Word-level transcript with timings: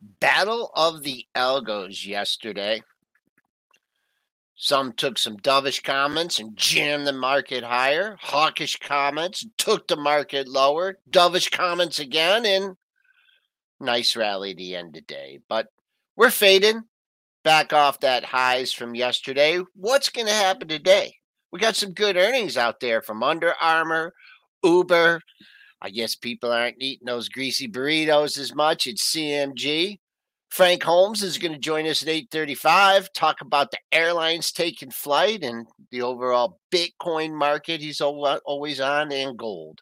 Battle 0.00 0.70
of 0.74 1.02
the 1.02 1.26
Algos 1.34 2.06
yesterday. 2.06 2.82
Some 4.56 4.92
took 4.92 5.16
some 5.16 5.38
dovish 5.38 5.82
comments 5.82 6.38
and 6.38 6.56
jammed 6.56 7.06
the 7.06 7.12
market 7.12 7.64
higher. 7.64 8.18
Hawkish 8.20 8.76
comments 8.76 9.46
took 9.56 9.88
the 9.88 9.96
market 9.96 10.48
lower. 10.48 10.98
Dovish 11.10 11.50
comments 11.50 11.98
again, 11.98 12.44
and 12.44 12.76
nice 13.80 14.14
rally 14.16 14.52
the 14.52 14.76
end 14.76 14.96
of 14.96 15.06
day. 15.06 15.40
But 15.48 15.68
we're 16.16 16.30
fading 16.30 16.82
back 17.42 17.72
off 17.72 18.00
that 18.00 18.24
highs 18.24 18.72
from 18.72 18.94
yesterday. 18.94 19.60
What's 19.74 20.10
going 20.10 20.26
to 20.26 20.32
happen 20.34 20.68
today? 20.68 21.14
We 21.50 21.58
got 21.58 21.76
some 21.76 21.92
good 21.92 22.16
earnings 22.16 22.56
out 22.56 22.80
there 22.80 23.00
from 23.00 23.22
Under 23.22 23.54
Armour, 23.60 24.12
Uber. 24.62 25.20
I 25.82 25.90
guess 25.90 26.14
people 26.14 26.52
aren't 26.52 26.80
eating 26.80 27.06
those 27.06 27.28
greasy 27.28 27.66
burritos 27.66 28.38
as 28.38 28.54
much. 28.54 28.86
It's 28.86 29.14
CMG. 29.14 29.98
Frank 30.50 30.82
Holmes 30.82 31.22
is 31.22 31.38
going 31.38 31.52
to 31.52 31.58
join 31.58 31.86
us 31.86 32.02
at 32.02 32.08
8:35 32.08 33.08
talk 33.14 33.40
about 33.40 33.70
the 33.70 33.78
airlines 33.92 34.50
taking 34.50 34.90
flight 34.90 35.44
and 35.44 35.66
the 35.92 36.02
overall 36.02 36.58
Bitcoin 36.74 37.32
market 37.32 37.80
he's 37.80 38.00
always 38.00 38.80
on 38.80 39.12
and 39.12 39.38
gold. 39.38 39.80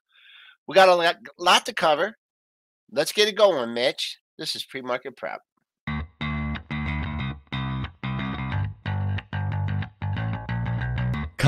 We 0.67 0.75
got 0.75 0.91
a 0.91 0.95
lot, 0.95 1.17
lot 1.39 1.65
to 1.67 1.73
cover. 1.73 2.17
Let's 2.93 3.13
get 3.13 3.29
it 3.29 3.37
going, 3.37 3.73
Mitch. 3.73 4.19
This 4.37 4.55
is 4.55 4.65
pre-market 4.65 5.17
prep. 5.17 5.41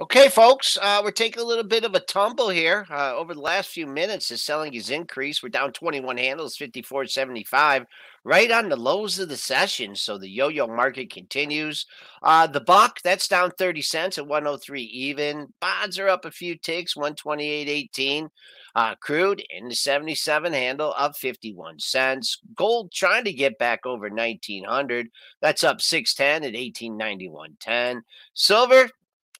Okay, 0.00 0.28
folks, 0.28 0.78
uh, 0.80 1.00
we're 1.02 1.10
taking 1.10 1.42
a 1.42 1.44
little 1.44 1.64
bit 1.64 1.82
of 1.82 1.92
a 1.96 1.98
tumble 1.98 2.50
here. 2.50 2.86
Uh, 2.88 3.16
over 3.16 3.34
the 3.34 3.40
last 3.40 3.70
few 3.70 3.84
minutes, 3.84 4.28
the 4.28 4.36
selling 4.36 4.72
has 4.74 4.90
increased. 4.90 5.42
We're 5.42 5.48
down 5.48 5.72
21 5.72 6.16
handles, 6.16 6.56
54.75, 6.56 7.84
right 8.22 8.50
on 8.52 8.68
the 8.68 8.76
lows 8.76 9.18
of 9.18 9.28
the 9.28 9.36
session. 9.36 9.96
So 9.96 10.16
the 10.16 10.28
yo-yo 10.28 10.68
market 10.68 11.10
continues. 11.10 11.84
Uh, 12.22 12.46
the 12.46 12.60
buck 12.60 13.00
that's 13.02 13.26
down 13.26 13.50
30 13.58 13.82
cents 13.82 14.18
at 14.18 14.28
103 14.28 14.82
even. 14.82 15.52
Bonds 15.60 15.98
are 15.98 16.08
up 16.08 16.24
a 16.24 16.30
few 16.30 16.56
ticks, 16.56 16.94
128.18. 16.94 18.28
Uh, 18.76 18.94
crude 19.00 19.42
in 19.50 19.66
the 19.66 19.74
77 19.74 20.52
handle 20.52 20.94
up 20.96 21.16
51 21.16 21.80
cents. 21.80 22.38
Gold 22.54 22.92
trying 22.92 23.24
to 23.24 23.32
get 23.32 23.58
back 23.58 23.84
over 23.84 24.08
1900. 24.08 25.08
That's 25.42 25.64
up 25.64 25.80
610 25.80 26.48
at 26.48 26.56
1891.10. 26.56 28.02
Silver 28.34 28.90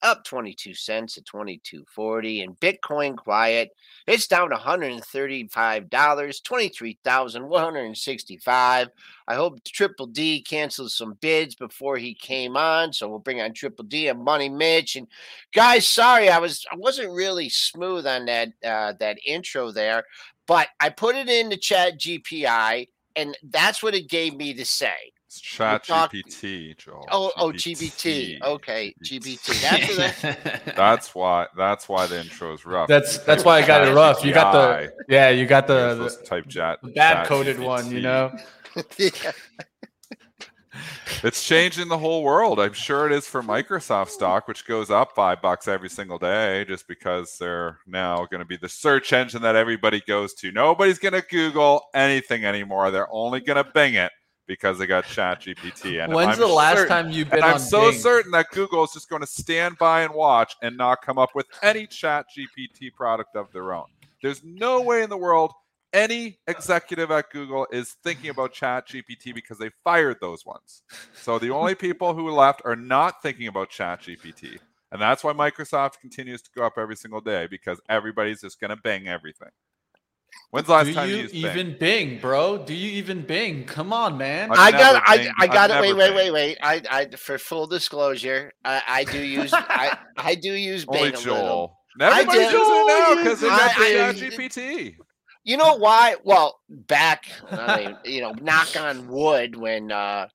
up 0.03 0.25
22 0.25 0.75
cents 0.75 1.17
at 1.19 1.25
22.40 1.25 2.45
and 2.45 2.61
bitcoin 2.61 3.17
quiet 3.17 3.71
it's 4.07 4.29
down 4.29 4.51
$135 4.51 5.91
23165 5.91 8.89
i 9.27 9.35
hope 9.35 9.59
triple 9.65 10.07
d 10.07 10.41
cancels 10.43 10.95
some 10.95 11.15
bids 11.21 11.57
before 11.57 11.97
he 11.97 12.15
came 12.15 12.57
on 12.57 12.93
so 12.93 13.09
we'll 13.09 13.19
bring 13.19 13.41
on 13.41 13.53
triple 13.53 13.85
d 13.85 14.07
and 14.09 14.23
money 14.23 14.49
mitch 14.49 14.95
and 14.97 15.09
guys 15.53 15.87
sorry 15.87 16.29
i 16.29 16.39
was 16.39 16.65
i 16.71 16.77
wasn't 16.77 17.13
really 17.13 17.49
smooth 17.49 18.07
on 18.07 18.27
that 18.27 18.51
uh, 18.65 18.93
that 19.01 19.19
intro 19.27 19.73
there 19.73 20.05
but 20.47 20.69
i 20.81 20.89
put 20.89 21.17
it 21.17 21.29
in 21.29 21.49
the 21.49 21.57
chat 21.57 21.99
gpi 21.99 22.87
and 23.17 23.37
that's 23.51 23.83
what 23.83 23.97
it 23.97 24.09
gave 24.09 24.37
me 24.37 24.55
to 24.55 24.65
say 24.65 25.11
it's 25.39 25.47
Chat 25.49 25.85
GPT, 25.85 26.77
Joel. 26.77 27.07
Oh, 27.11 27.33
oh, 27.37 27.53
GBT. 27.53 28.41
Okay, 28.43 28.95
GBT. 29.05 29.61
That's, 29.63 30.75
that's 30.77 31.15
why. 31.15 31.47
That's 31.57 31.89
why 31.89 32.07
the 32.07 32.21
intro 32.21 32.53
is 32.53 32.67
rough. 32.67 32.89
That's 32.89 33.19
that's 33.19 33.45
why 33.45 33.59
I 33.59 33.67
got 33.67 33.87
it 33.87 33.95
rough. 33.95 34.25
You 34.25 34.33
got 34.33 34.53
the 34.53 34.93
yeah. 35.09 35.31
You 35.31 35.47
got 35.47 35.67
the, 35.67 35.95
the 35.95 36.27
type 36.27 36.49
chat. 36.49 36.81
The 36.83 36.91
bad 36.91 37.27
coded 37.27 37.59
one. 37.59 37.91
You 37.91 38.01
know. 38.01 38.37
It's 41.25 41.45
changing 41.45 41.89
the 41.89 41.99
whole 41.99 42.23
world. 42.23 42.61
I'm 42.61 42.75
sure 42.75 43.07
it 43.07 43.13
is 43.13 43.27
for 43.27 43.43
Microsoft 43.43 44.11
stock, 44.11 44.47
which 44.47 44.67
goes 44.67 44.89
up 44.89 45.17
five 45.17 45.43
bucks 45.43 45.67
every 45.67 45.89
single 45.89 46.19
day, 46.19 46.65
just 46.67 46.87
because 46.87 47.37
they're 47.39 47.79
now 47.89 48.27
going 48.27 48.39
to 48.39 48.45
be 48.45 48.57
the 48.57 48.69
search 48.69 49.13
engine 49.13 49.43
that 49.43 49.57
everybody 49.57 50.01
goes 50.07 50.35
to. 50.35 50.53
Nobody's 50.53 50.99
going 50.99 51.15
to 51.15 51.23
Google 51.23 51.87
anything 51.95 52.45
anymore. 52.45 52.93
They're 52.93 53.13
only 53.13 53.41
going 53.41 53.57
to 53.57 53.69
Bing 53.75 53.95
it 53.95 54.13
because 54.49 54.79
they 54.79 54.87
got 54.87 55.07
Chat 55.07 55.43
GPT. 55.43 56.03
And 56.03 56.13
when's 56.13 56.35
I'm 56.35 56.41
the 56.41 56.49
last 56.49 56.79
certain, 56.79 56.89
time 56.89 57.13
you've 57.13 57.31
been? 57.31 57.45
I'm 57.45 57.61
so 57.61 57.91
Bing? 57.91 58.01
certain 58.01 58.33
that 58.33 58.47
Google 58.51 58.83
is 58.83 58.91
just 58.93 59.09
going 59.09 59.23
to 59.23 59.29
stand 59.29 59.79
by 59.79 60.03
and 60.03 60.13
watch 60.13 60.57
and 60.63 60.77
not 60.77 61.03
come 61.03 61.19
up 61.19 61.31
with 61.37 61.47
any 61.63 61.87
Chat 61.87 62.27
GPT 62.37 62.93
product 62.93 63.37
of 63.37 63.53
their 63.53 63.73
own. 63.73 63.85
There's 64.23 64.43
no 64.43 64.81
way 64.81 65.05
in 65.05 65.11
the 65.11 65.17
world 65.17 65.53
any 65.93 66.39
executive 66.47 67.11
at 67.11 67.31
Google 67.31 67.67
is 67.71 67.97
thinking 68.05 68.31
about 68.31 68.53
Chat 68.53 68.89
GPT 68.89 69.35
because 69.35 69.59
they 69.59 69.71
fired 69.85 70.19
those 70.21 70.45
ones. 70.45 70.83
So 71.15 71.39
the 71.39 71.51
only 71.51 71.75
people 71.77 72.15
who 72.15 72.31
left 72.31 72.63
are 72.65 72.77
not 72.77 73.23
thinking 73.23 73.47
about 73.47 73.71
Chat 73.71 74.03
GPT. 74.03 74.59
And 74.91 75.01
that's 75.01 75.23
why 75.23 75.33
Microsoft 75.33 76.01
continues 76.01 76.43
to 76.43 76.51
go 76.57 76.65
up 76.65 76.75
every 76.79 76.97
single 76.97 77.21
day 77.21 77.47
because 77.47 77.81
everybody's 77.89 78.41
just 78.41 78.61
going 78.61 78.71
to 78.71 78.77
bang 78.77 79.07
everything. 79.07 79.51
When's 80.51 80.67
the 80.67 80.73
last 80.73 80.87
Do 80.87 80.95
time 80.95 81.09
you, 81.11 81.17
you 81.17 81.23
used 81.23 81.35
even 81.35 81.67
Bing? 81.79 82.09
Bing? 82.09 82.21
bro? 82.21 82.65
Do 82.65 82.75
you 82.75 82.91
even 82.93 83.23
Bing? 83.23 83.65
Come 83.65 83.93
on, 83.93 84.17
man. 84.17 84.51
I've 84.51 84.59
I 84.59 84.71
got 84.71 85.03
I, 85.05 85.31
I 85.39 85.47
got 85.47 85.71
it. 85.71 85.81
Wait, 85.81 85.95
wait, 85.95 86.15
wait, 86.15 86.31
wait. 86.31 86.59
I, 86.63 86.83
I 86.91 87.07
for 87.17 87.37
full 87.39 87.67
disclosure, 87.67 88.53
I, 88.65 88.83
I 88.89 89.05
do 89.05 89.19
use 89.21 89.53
I, 89.53 89.99
I 90.17 90.35
do 90.35 90.53
use 90.53 90.87
Bing 90.87 90.97
Only 90.97 91.09
a 91.11 91.17
Joel. 91.19 91.35
little. 91.35 91.79
Everybody 92.01 92.39
uses 92.41 92.55
it 92.55 92.87
now 92.87 93.15
because 93.17 93.41
they 93.41 93.49
got 93.49 94.15
the 94.15 94.27
GPT. 94.31 94.95
You 95.45 95.57
know 95.57 95.77
why? 95.77 96.17
Well, 96.25 96.61
back, 96.69 97.25
I 97.51 97.81
mean, 97.81 97.97
you 98.05 98.21
know, 98.21 98.33
knock 98.41 98.77
on 98.79 99.09
wood 99.09 99.57
when 99.57 99.93
uh 99.93 100.29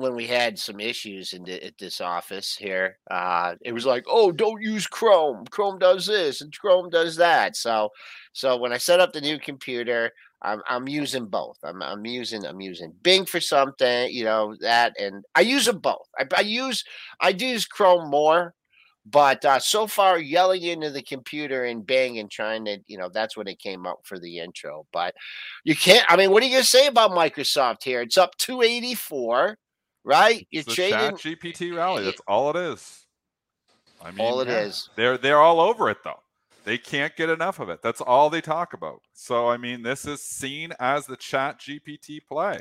when 0.00 0.14
we 0.14 0.26
had 0.26 0.58
some 0.58 0.80
issues 0.80 1.34
in 1.34 1.44
the, 1.44 1.62
at 1.62 1.76
this 1.78 2.00
office 2.00 2.56
here, 2.56 2.96
uh, 3.10 3.54
it 3.60 3.72
was 3.72 3.84
like, 3.84 4.04
oh, 4.08 4.32
don't 4.32 4.62
use 4.62 4.86
Chrome. 4.86 5.44
Chrome 5.50 5.78
does 5.78 6.06
this 6.06 6.40
and 6.40 6.56
Chrome 6.58 6.88
does 6.88 7.16
that. 7.16 7.54
So, 7.54 7.90
so 8.32 8.56
when 8.56 8.72
I 8.72 8.78
set 8.78 9.00
up 9.00 9.12
the 9.12 9.20
new 9.20 9.38
computer, 9.38 10.10
I'm, 10.42 10.62
I'm 10.68 10.88
using 10.88 11.26
both. 11.26 11.58
I'm, 11.64 11.82
I'm 11.82 12.04
using 12.06 12.46
I'm 12.46 12.60
using 12.60 12.92
Bing 13.02 13.26
for 13.26 13.40
something, 13.40 14.10
you 14.10 14.24
know 14.24 14.56
that, 14.60 14.94
and 14.98 15.24
I 15.34 15.40
use 15.40 15.66
them 15.66 15.78
both. 15.78 16.08
I, 16.18 16.26
I 16.36 16.40
use 16.42 16.84
I 17.20 17.32
do 17.32 17.46
use 17.46 17.66
Chrome 17.66 18.10
more, 18.10 18.54
but 19.04 19.44
uh, 19.44 19.58
so 19.58 19.86
far 19.86 20.18
yelling 20.18 20.62
into 20.62 20.90
the 20.90 21.02
computer 21.02 21.64
and 21.64 21.86
Bing 21.86 22.18
and 22.18 22.30
trying 22.30 22.64
to, 22.66 22.78
you 22.86 22.98
know, 22.98 23.10
that's 23.12 23.36
when 23.36 23.48
it 23.48 23.58
came 23.58 23.86
up 23.86 24.00
for 24.04 24.18
the 24.18 24.38
intro. 24.38 24.86
But 24.92 25.14
you 25.64 25.76
can't. 25.76 26.06
I 26.08 26.16
mean, 26.16 26.30
what 26.30 26.42
are 26.42 26.46
you 26.46 26.52
gonna 26.52 26.64
say 26.64 26.86
about 26.86 27.10
Microsoft 27.10 27.84
here? 27.84 28.00
It's 28.00 28.18
up 28.18 28.36
284 28.38 29.56
right? 30.04 30.46
You're 30.50 30.62
it's 30.66 30.74
trading 30.74 31.16
GPT 31.16 31.76
rally. 31.76 32.04
That's 32.04 32.20
all 32.26 32.50
it 32.50 32.56
is. 32.56 33.06
I 34.02 34.10
mean, 34.10 34.20
all 34.20 34.40
it 34.40 34.48
yeah. 34.48 34.60
is. 34.60 34.88
They're 34.96 35.18
they're 35.18 35.40
all 35.40 35.60
over 35.60 35.90
it 35.90 35.98
though. 36.02 36.20
They 36.70 36.78
can't 36.78 37.16
get 37.16 37.28
enough 37.28 37.58
of 37.58 37.68
it. 37.68 37.82
That's 37.82 38.00
all 38.00 38.30
they 38.30 38.40
talk 38.40 38.74
about. 38.74 39.02
So 39.12 39.48
I 39.48 39.56
mean, 39.56 39.82
this 39.82 40.04
is 40.04 40.22
seen 40.22 40.72
as 40.78 41.04
the 41.04 41.16
Chat 41.16 41.58
GPT 41.58 42.20
play. 42.24 42.60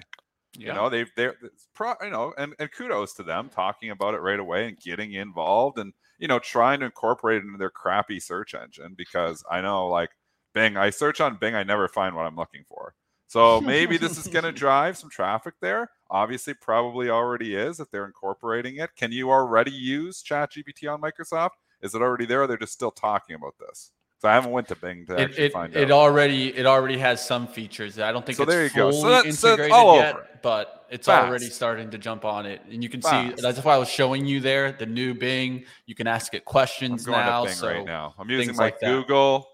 Yeah. 0.57 0.69
You 0.69 0.73
know, 0.73 0.89
they've 0.89 1.11
they're 1.15 1.35
pro, 1.75 1.93
you 2.01 2.09
know, 2.09 2.33
and, 2.35 2.55
and 2.57 2.71
kudos 2.71 3.13
to 3.13 3.23
them 3.23 3.49
talking 3.49 3.91
about 3.91 4.15
it 4.15 4.21
right 4.21 4.39
away 4.39 4.67
and 4.67 4.79
getting 4.79 5.13
involved 5.13 5.77
and 5.77 5.93
you 6.17 6.27
know 6.27 6.39
trying 6.39 6.79
to 6.79 6.87
incorporate 6.87 7.43
it 7.43 7.45
into 7.45 7.59
their 7.59 7.69
crappy 7.69 8.19
search 8.19 8.55
engine 8.55 8.95
because 8.97 9.43
I 9.47 9.61
know 9.61 9.87
like 9.87 10.09
Bing, 10.55 10.75
I 10.75 10.89
search 10.89 11.21
on 11.21 11.37
Bing, 11.39 11.53
I 11.53 11.61
never 11.61 11.87
find 11.87 12.15
what 12.15 12.25
I'm 12.25 12.35
looking 12.35 12.63
for. 12.67 12.95
So 13.27 13.61
maybe 13.61 13.97
this 13.97 14.17
is 14.17 14.25
going 14.27 14.43
to 14.45 14.51
drive 14.51 14.97
some 14.97 15.11
traffic 15.11 15.53
there. 15.61 15.91
Obviously, 16.09 16.55
probably 16.55 17.11
already 17.11 17.53
is 17.53 17.79
if 17.79 17.91
they're 17.91 18.07
incorporating 18.07 18.77
it. 18.77 18.89
Can 18.95 19.11
you 19.11 19.29
already 19.29 19.69
use 19.69 20.23
ChatGPT 20.23 20.91
on 20.91 20.99
Microsoft? 20.99 21.51
Is 21.79 21.93
it 21.93 22.01
already 22.01 22.25
there? 22.25 22.47
they're 22.47 22.57
just 22.57 22.73
still 22.73 22.89
talking 22.89 23.35
about 23.35 23.53
this. 23.59 23.91
So 24.19 24.27
I 24.27 24.33
haven't 24.33 24.51
went 24.51 24.67
to 24.67 24.75
Bing 24.75 25.05
to 25.05 25.17
actually 25.19 25.45
it, 25.45 25.53
find 25.53 25.73
it, 25.73 25.77
out. 25.77 25.83
It 25.83 25.91
already 25.91 26.53
it 26.55 26.65
already 26.65 26.97
has 26.97 27.25
some 27.25 27.47
features. 27.47 27.99
I 27.99 28.11
don't 28.11 28.25
think 28.25 28.35
so 28.35 28.43
it's 28.43 28.51
there 28.51 28.63
you 28.63 28.69
fully 28.69 28.91
go. 28.91 29.01
So 29.01 29.09
that, 29.09 29.25
integrated 29.25 29.71
so 29.71 29.95
yet, 29.95 30.41
but 30.41 30.85
it's 30.89 31.07
Fast. 31.07 31.27
already 31.27 31.49
starting 31.49 31.89
to 31.91 31.97
jump 31.97 32.25
on 32.25 32.45
it. 32.45 32.61
And 32.69 32.83
you 32.83 32.89
can 32.89 33.01
Fast. 33.01 33.37
see 33.37 33.41
that's 33.41 33.63
why 33.63 33.75
I 33.75 33.77
was 33.77 33.89
showing 33.89 34.25
you 34.25 34.41
there 34.41 34.73
the 34.73 34.85
new 34.85 35.13
Bing. 35.13 35.63
You 35.85 35.95
can 35.95 36.05
ask 36.05 36.33
it 36.33 36.43
questions 36.43 37.07
I'm 37.07 37.13
going 37.13 37.25
now. 37.25 37.41
To 37.43 37.47
Bing 37.47 37.55
so 37.55 37.67
right 37.69 37.85
now, 37.85 38.13
I'm 38.19 38.29
using 38.29 38.57
my 38.57 38.65
like 38.65 38.81
Google, 38.81 39.47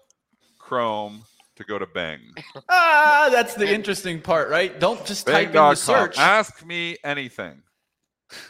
Chrome, 0.58 1.22
to 1.54 1.64
go 1.64 1.78
to 1.78 1.86
Bing. 1.86 2.18
ah, 2.68 3.28
that's 3.30 3.54
the 3.54 3.72
interesting 3.72 4.20
part, 4.20 4.50
right? 4.50 4.80
Don't 4.80 5.04
just 5.06 5.28
type 5.28 5.48
in 5.48 5.54
the 5.54 5.74
search. 5.76 6.18
Ask 6.18 6.66
me 6.66 6.96
anything. 7.04 7.62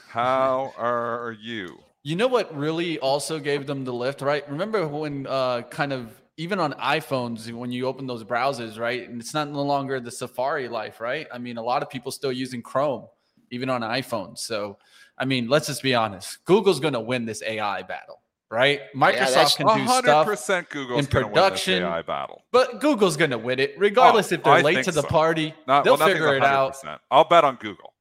How 0.09 0.73
are 0.79 1.37
you? 1.39 1.79
You 2.07 2.15
know 2.15 2.29
what 2.29 2.57
really 2.57 3.01
also 3.01 3.41
gave 3.41 3.67
them 3.67 3.85
the 3.85 3.93
lift, 3.93 4.23
right? 4.23 4.49
Remember 4.49 4.87
when 4.87 5.27
uh, 5.27 5.63
kind 5.63 5.93
of 5.93 6.15
even 6.37 6.61
on 6.61 6.73
iPhones, 6.75 7.51
when 7.51 7.73
you 7.73 7.89
open 7.89 8.07
those 8.07 8.23
browsers, 8.23 8.79
right? 8.79 9.09
And 9.09 9.21
it's 9.21 9.35
not 9.35 9.51
no 9.51 9.63
longer 9.63 9.99
the 9.99 10.13
Safari 10.13 10.69
life, 10.69 11.01
right? 11.01 11.27
I 11.35 11.39
mean, 11.39 11.57
a 11.57 11.63
lot 11.65 11.83
of 11.83 11.91
people 11.91 12.13
still 12.13 12.31
using 12.31 12.63
Chrome, 12.63 13.09
even 13.51 13.69
on 13.69 13.81
iPhones. 13.81 14.39
So, 14.39 14.79
I 15.19 15.25
mean, 15.25 15.49
let's 15.49 15.67
just 15.67 15.83
be 15.83 15.97
honest. 15.97 16.45
Google's 16.45 16.79
going 16.79 16.95
to 16.95 17.01
win 17.01 17.25
this 17.25 17.43
AI 17.43 17.83
battle, 17.83 18.23
right? 18.53 18.83
Microsoft 18.95 19.59
yeah, 19.59 19.67
can 19.67 19.79
do 19.79 19.89
stuff 19.89 20.69
Google's 20.69 21.01
in 21.01 21.07
production, 21.09 21.83
AI 21.83 22.03
battle. 22.03 22.45
but 22.53 22.81
Google's 22.81 23.17
going 23.17 23.33
to 23.33 23.39
win 23.39 23.59
it, 23.59 23.75
regardless 23.77 24.31
oh, 24.31 24.37
if 24.37 24.45
they're 24.45 24.53
I 24.53 24.61
late 24.61 24.85
to 24.85 24.93
the 24.93 25.03
so. 25.03 25.09
party. 25.09 25.55
Not, 25.67 25.83
they'll 25.83 25.97
well, 25.97 26.07
figure 26.07 26.37
it 26.37 26.45
out. 26.45 26.77
I'll 27.11 27.29
bet 27.29 27.43
on 27.43 27.57
Google. 27.57 27.95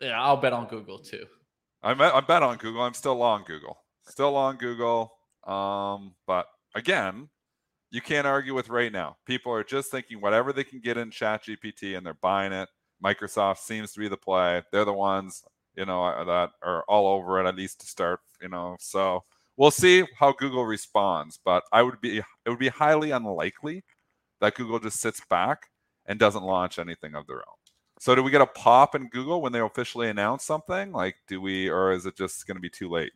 Yeah, 0.00 0.20
I'll 0.20 0.36
bet 0.36 0.52
on 0.52 0.66
Google 0.66 0.98
too. 0.98 1.26
I 1.86 1.94
bet, 1.94 2.16
I'm 2.16 2.24
bet 2.24 2.42
on 2.42 2.56
Google. 2.56 2.82
I'm 2.82 2.94
still 2.94 3.14
long 3.14 3.44
Google. 3.46 3.78
Still 4.08 4.34
on 4.34 4.56
Google. 4.56 5.12
Um, 5.46 6.16
but 6.26 6.46
again, 6.74 7.28
you 7.92 8.00
can't 8.00 8.26
argue 8.26 8.54
with 8.54 8.68
right 8.68 8.90
now. 8.90 9.16
People 9.24 9.52
are 9.52 9.62
just 9.62 9.92
thinking 9.92 10.20
whatever 10.20 10.52
they 10.52 10.64
can 10.64 10.80
get 10.80 10.96
in 10.96 11.12
Chat 11.12 11.44
GPT 11.44 11.96
and 11.96 12.04
they're 12.04 12.14
buying 12.14 12.52
it. 12.52 12.68
Microsoft 13.04 13.58
seems 13.58 13.92
to 13.92 14.00
be 14.00 14.08
the 14.08 14.16
play. 14.16 14.64
They're 14.72 14.84
the 14.84 14.92
ones, 14.92 15.44
you 15.76 15.86
know, 15.86 16.02
uh, 16.02 16.24
that 16.24 16.50
are 16.60 16.82
all 16.88 17.06
over 17.06 17.38
it 17.38 17.46
at 17.46 17.54
least 17.54 17.82
to 17.82 17.86
start, 17.86 18.18
you 18.42 18.48
know. 18.48 18.76
So 18.80 19.22
we'll 19.56 19.70
see 19.70 20.02
how 20.18 20.32
Google 20.32 20.66
responds, 20.66 21.38
but 21.44 21.62
I 21.70 21.84
would 21.84 22.00
be 22.00 22.18
it 22.18 22.50
would 22.50 22.58
be 22.58 22.66
highly 22.66 23.12
unlikely 23.12 23.84
that 24.40 24.56
Google 24.56 24.80
just 24.80 25.00
sits 25.00 25.20
back 25.30 25.66
and 26.06 26.18
doesn't 26.18 26.42
launch 26.42 26.80
anything 26.80 27.14
of 27.14 27.28
their 27.28 27.36
own. 27.36 27.65
So 27.98 28.14
do 28.14 28.22
we 28.22 28.30
get 28.30 28.40
a 28.40 28.46
pop 28.46 28.94
in 28.94 29.08
Google 29.08 29.40
when 29.40 29.52
they 29.52 29.60
officially 29.60 30.08
announce 30.08 30.44
something? 30.44 30.92
Like 30.92 31.16
do 31.26 31.40
we 31.40 31.68
or 31.68 31.92
is 31.92 32.06
it 32.06 32.16
just 32.16 32.46
going 32.46 32.56
to 32.56 32.60
be 32.60 32.70
too 32.70 32.88
late? 32.88 33.12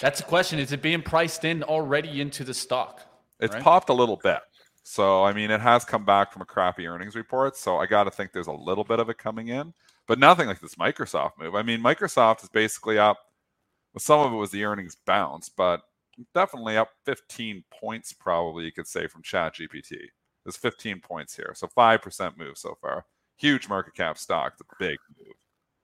That's 0.00 0.20
the 0.20 0.26
question. 0.26 0.58
Is 0.58 0.72
it 0.72 0.82
being 0.82 1.02
priced 1.02 1.44
in 1.44 1.62
already 1.62 2.20
into 2.20 2.44
the 2.44 2.54
stock? 2.54 3.00
It's 3.40 3.54
right? 3.54 3.62
popped 3.62 3.88
a 3.88 3.94
little 3.94 4.16
bit. 4.22 4.40
So 4.82 5.24
I 5.24 5.32
mean, 5.32 5.50
it 5.50 5.60
has 5.60 5.84
come 5.84 6.04
back 6.04 6.32
from 6.32 6.42
a 6.42 6.46
crappy 6.46 6.86
earnings 6.86 7.14
report. 7.14 7.56
So 7.56 7.78
I 7.78 7.86
got 7.86 8.04
to 8.04 8.10
think 8.10 8.32
there's 8.32 8.48
a 8.48 8.52
little 8.52 8.84
bit 8.84 8.98
of 8.98 9.08
it 9.08 9.18
coming 9.18 9.48
in, 9.48 9.72
but 10.06 10.18
nothing 10.18 10.46
like 10.46 10.60
this 10.60 10.74
Microsoft 10.74 11.32
move. 11.38 11.54
I 11.54 11.62
mean, 11.62 11.80
Microsoft 11.80 12.42
is 12.42 12.48
basically 12.48 12.98
up. 12.98 13.18
Well, 13.94 14.00
some 14.00 14.20
of 14.20 14.32
it 14.32 14.36
was 14.36 14.50
the 14.50 14.64
earnings 14.64 14.96
bounce, 15.06 15.48
but 15.48 15.80
definitely 16.34 16.76
up 16.76 16.90
15 17.06 17.62
points, 17.80 18.12
probably 18.12 18.64
you 18.64 18.72
could 18.72 18.88
say 18.88 19.06
from 19.06 19.22
Chat 19.22 19.54
GPT. 19.54 19.96
There's 20.44 20.56
15 20.56 21.00
points 21.00 21.34
here, 21.34 21.52
so 21.54 21.68
five 21.68 22.02
percent 22.02 22.36
move 22.36 22.58
so 22.58 22.76
far. 22.80 23.06
Huge 23.36 23.68
market 23.68 23.94
cap 23.94 24.18
stock. 24.18 24.56
The 24.58 24.64
big 24.78 24.98
move. 25.18 25.34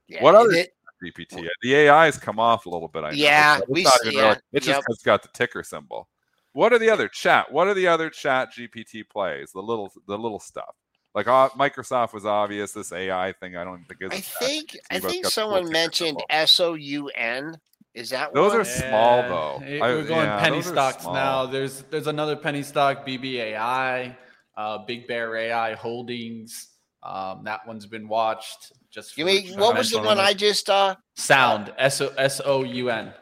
Yeah, 0.08 0.22
what 0.22 0.34
other 0.34 0.50
it, 0.52 0.74
GPT? 1.02 1.46
The 1.62 1.74
AI 1.74 2.06
has 2.06 2.18
come 2.18 2.38
off 2.38 2.66
a 2.66 2.70
little 2.70 2.88
bit. 2.88 3.04
I 3.04 3.10
know. 3.10 3.16
Yeah, 3.16 3.60
we 3.68 3.84
see 3.84 4.18
it. 4.18 4.42
It 4.52 4.62
just 4.62 4.82
has 4.88 4.98
got 4.98 5.22
the 5.22 5.28
ticker 5.32 5.62
symbol. 5.62 6.08
What 6.52 6.72
are 6.72 6.78
the 6.78 6.90
other 6.90 7.08
chat? 7.08 7.50
What 7.52 7.68
are 7.68 7.74
the 7.74 7.86
other 7.86 8.10
chat 8.10 8.52
GPT 8.52 9.08
plays? 9.08 9.52
The 9.52 9.62
little 9.62 9.92
the 10.06 10.18
little 10.18 10.40
stuff. 10.40 10.74
Like 11.14 11.26
uh, 11.26 11.48
Microsoft 11.50 12.12
was 12.12 12.24
obvious. 12.24 12.72
This 12.72 12.92
AI 12.92 13.32
thing, 13.32 13.56
I 13.56 13.64
don't 13.64 13.84
think 13.84 14.00
is. 14.02 14.12
I 14.12 14.20
think 14.20 14.78
I 14.90 14.98
think 14.98 15.26
someone 15.26 15.70
mentioned 15.70 16.22
S 16.30 16.60
O 16.60 16.74
U 16.74 17.08
N. 17.08 17.58
Is 17.94 18.10
that 18.10 18.32
those 18.32 18.52
one? 18.52 18.60
are 18.60 18.64
small 18.64 19.22
though? 19.22 19.64
It, 19.64 19.80
we're 19.80 20.04
going 20.04 20.26
yeah, 20.26 20.40
penny 20.40 20.62
stocks 20.62 21.04
now. 21.04 21.46
There's 21.46 21.82
there's 21.90 22.06
another 22.06 22.36
penny 22.36 22.62
stock, 22.62 23.04
BBAI, 23.04 24.16
uh, 24.56 24.78
Big 24.78 25.08
Bear 25.08 25.36
AI 25.36 25.74
Holdings. 25.74 26.68
Um, 27.02 27.44
that 27.44 27.66
one's 27.66 27.86
been 27.86 28.08
watched. 28.08 28.72
Just 28.90 29.16
you 29.16 29.24
mean 29.24 29.58
what 29.58 29.76
was 29.76 29.90
the 29.90 30.00
one 30.00 30.18
I 30.18 30.34
just 30.34 30.68
uh 30.68 30.96
sound 31.16 31.72
S 31.78 32.00
O 32.00 32.08
S 32.18 32.40
O 32.44 32.64
U 32.64 32.90
N. 32.90 33.12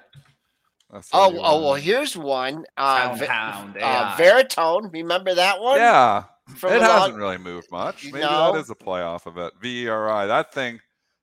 Oh, 0.90 1.02
oh 1.12 1.62
well, 1.62 1.75
here's 1.75 2.16
one. 2.16 2.64
Uh, 2.76 3.14
Hound, 3.26 3.76
uh, 3.76 4.16
Veritone. 4.16 4.90
Remember 4.92 5.34
that 5.34 5.60
one? 5.60 5.78
Yeah. 5.78 6.25
From 6.56 6.72
it 6.72 6.80
hasn't 6.80 7.12
long... 7.12 7.20
really 7.20 7.36
moved 7.36 7.70
much. 7.70 8.06
Maybe 8.06 8.20
no. 8.20 8.52
that 8.52 8.58
is 8.58 8.70
a 8.70 8.75
playoff 8.75 9.26
of 9.26 9.36
it. 9.36 9.52
VERI. 9.60 10.26
That 10.26 10.52
thing, 10.54 10.80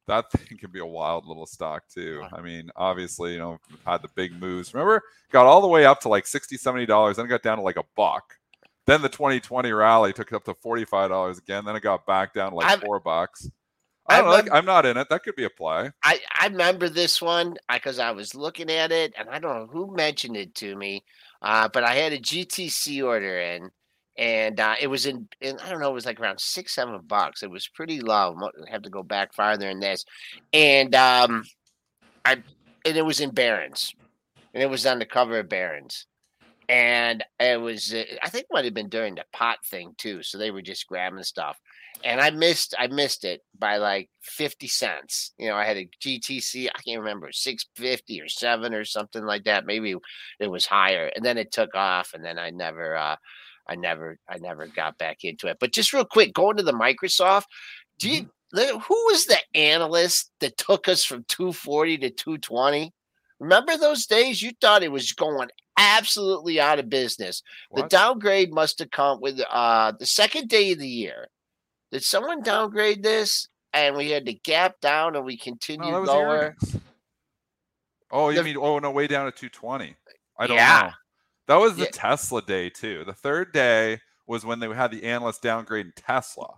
that 0.07 0.31
thing 0.31 0.59
can 0.59 0.69
be 0.69 0.79
a 0.79 0.85
wild 0.85 1.25
little 1.25 1.47
stock 1.47 1.83
too. 1.89 2.23
I 2.31 2.41
mean, 2.41 2.69
obviously, 2.75 3.33
you 3.33 3.39
know, 3.39 3.57
had 3.87 4.03
the 4.03 4.09
big 4.15 4.39
moves. 4.39 4.71
Remember, 4.73 5.01
got 5.31 5.47
all 5.47 5.61
the 5.61 5.67
way 5.67 5.85
up 5.85 5.99
to 6.01 6.09
like 6.09 6.27
60 6.27 6.57
$70, 6.57 7.15
then 7.15 7.27
got 7.27 7.41
down 7.41 7.57
to 7.57 7.63
like 7.63 7.77
a 7.77 7.85
buck. 7.95 8.35
Then 8.85 9.01
the 9.01 9.09
2020 9.09 9.71
rally 9.71 10.13
took 10.13 10.31
it 10.31 10.35
up 10.35 10.43
to 10.45 10.53
$45 10.53 11.37
again. 11.39 11.65
Then 11.65 11.75
it 11.75 11.81
got 11.81 12.05
back 12.05 12.33
down 12.33 12.51
to 12.51 12.57
like 12.57 12.67
I've, 12.67 12.81
four 12.81 12.99
bucks. 12.99 13.49
I 14.07 14.21
don't 14.21 14.29
I 14.29 14.41
know. 14.41 14.53
I'm 14.53 14.65
not 14.65 14.85
in 14.85 14.97
it. 14.97 15.09
That 15.09 15.23
could 15.23 15.35
be 15.35 15.45
a 15.45 15.49
play. 15.49 15.91
I, 16.03 16.19
I 16.39 16.47
remember 16.47 16.89
this 16.89 17.21
one 17.21 17.57
because 17.71 17.97
I 17.97 18.11
was 18.11 18.35
looking 18.35 18.69
at 18.69 18.91
it 18.91 19.13
and 19.17 19.27
I 19.29 19.39
don't 19.39 19.55
know 19.55 19.67
who 19.67 19.95
mentioned 19.95 20.37
it 20.37 20.53
to 20.55 20.75
me, 20.75 21.03
uh, 21.41 21.67
but 21.69 21.83
I 21.83 21.95
had 21.95 22.13
a 22.13 22.19
GTC 22.19 23.03
order 23.03 23.39
in 23.39 23.71
and 24.17 24.59
uh, 24.59 24.75
it 24.79 24.87
was 24.87 25.07
in, 25.07 25.27
in, 25.41 25.57
I 25.59 25.69
don't 25.69 25.81
know, 25.81 25.89
it 25.89 25.95
was 25.95 26.05
like 26.05 26.19
around 26.19 26.39
six, 26.39 26.75
seven 26.75 26.99
bucks. 27.07 27.41
It 27.41 27.49
was 27.49 27.67
pretty 27.67 27.99
low. 27.99 28.37
I 28.67 28.71
have 28.71 28.83
to 28.83 28.89
go 28.89 29.01
back 29.01 29.33
farther 29.33 29.69
in 29.69 29.79
this. 29.79 30.05
And 30.53 30.93
um, 30.93 31.43
I, 32.23 32.33
and 32.85 32.97
it 32.97 33.05
was 33.05 33.19
in 33.19 33.31
Barron's 33.31 33.93
and 34.55 34.63
it 34.63 34.69
was 34.69 34.85
on 34.85 34.99
the 34.99 35.05
cover 35.05 35.39
of 35.39 35.49
Barron's. 35.49 36.07
And 36.69 37.23
it 37.39 37.59
was, 37.59 37.93
uh, 37.93 38.03
I 38.23 38.29
think, 38.29 38.47
might 38.51 38.65
have 38.65 38.73
been 38.73 38.89
during 38.89 39.15
the 39.15 39.25
pot 39.33 39.57
thing 39.65 39.93
too. 39.97 40.23
So 40.23 40.37
they 40.37 40.51
were 40.51 40.61
just 40.61 40.87
grabbing 40.87 41.23
stuff 41.23 41.59
and 42.03 42.19
I 42.19 42.29
missed 42.31 42.75
I 42.77 42.87
missed 42.87 43.23
it 43.23 43.41
by 43.57 43.77
like 43.77 44.09
50 44.21 44.67
cents. 44.67 45.31
You 45.37 45.49
know, 45.49 45.55
I 45.55 45.65
had 45.65 45.77
a 45.77 45.89
GTC, 46.01 46.67
I 46.67 46.81
can't 46.81 46.99
remember, 46.99 47.31
650 47.31 48.21
or 48.21 48.27
7 48.27 48.73
or 48.73 48.85
something 48.85 49.23
like 49.23 49.45
that. 49.45 49.65
Maybe 49.65 49.95
it 50.39 50.47
was 50.47 50.65
higher. 50.65 51.11
And 51.15 51.23
then 51.23 51.37
it 51.37 51.51
took 51.51 51.75
off 51.75 52.13
and 52.13 52.23
then 52.23 52.37
I 52.37 52.49
never 52.49 52.95
uh 52.95 53.15
I 53.67 53.75
never 53.75 54.17
I 54.29 54.37
never 54.37 54.67
got 54.67 54.97
back 54.97 55.23
into 55.23 55.47
it. 55.47 55.57
But 55.59 55.71
just 55.71 55.93
real 55.93 56.05
quick, 56.05 56.33
going 56.33 56.57
to 56.57 56.63
the 56.63 56.73
Microsoft, 56.73 57.45
do 57.99 58.09
you 58.09 58.29
mm-hmm. 58.55 58.79
who 58.79 59.05
was 59.07 59.25
the 59.25 59.39
analyst 59.53 60.31
that 60.39 60.57
took 60.57 60.87
us 60.87 61.03
from 61.03 61.25
240 61.27 61.99
to 61.99 62.09
220? 62.09 62.93
Remember 63.39 63.77
those 63.77 64.05
days? 64.05 64.41
You 64.41 64.51
thought 64.61 64.83
it 64.83 64.91
was 64.91 65.11
going 65.13 65.49
absolutely 65.77 66.59
out 66.59 66.79
of 66.79 66.89
business. 66.89 67.41
What? 67.69 67.83
The 67.83 67.87
downgrade 67.89 68.51
must 68.51 68.79
have 68.79 68.91
come 68.91 69.21
with 69.21 69.41
uh 69.49 69.93
the 69.99 70.05
second 70.05 70.49
day 70.49 70.71
of 70.71 70.79
the 70.79 70.87
year 70.87 71.29
did 71.91 72.03
someone 72.03 72.41
downgrade 72.41 73.03
this 73.03 73.47
and 73.73 73.95
we 73.95 74.09
had 74.09 74.25
to 74.25 74.33
gap 74.33 74.81
down 74.81 75.15
and 75.15 75.25
we 75.25 75.37
continued 75.37 75.91
no, 75.91 76.01
lower? 76.01 76.55
Oh, 78.11 78.29
you 78.29 78.37
the, 78.37 78.43
mean 78.43 78.57
oh 78.57 78.79
no, 78.79 78.91
way 78.91 79.07
down 79.07 79.25
to 79.25 79.31
220. 79.31 79.95
I 80.37 80.47
don't 80.47 80.57
yeah. 80.57 80.81
know. 80.83 80.91
That 81.47 81.61
was 81.61 81.75
the 81.75 81.83
yeah. 81.83 81.91
Tesla 81.93 82.41
day 82.41 82.69
too. 82.69 83.03
The 83.05 83.13
third 83.13 83.53
day 83.53 83.99
was 84.27 84.45
when 84.45 84.59
they 84.59 84.67
had 84.73 84.91
the 84.91 85.03
analysts 85.03 85.39
downgrading 85.39 85.93
Tesla. 85.95 86.55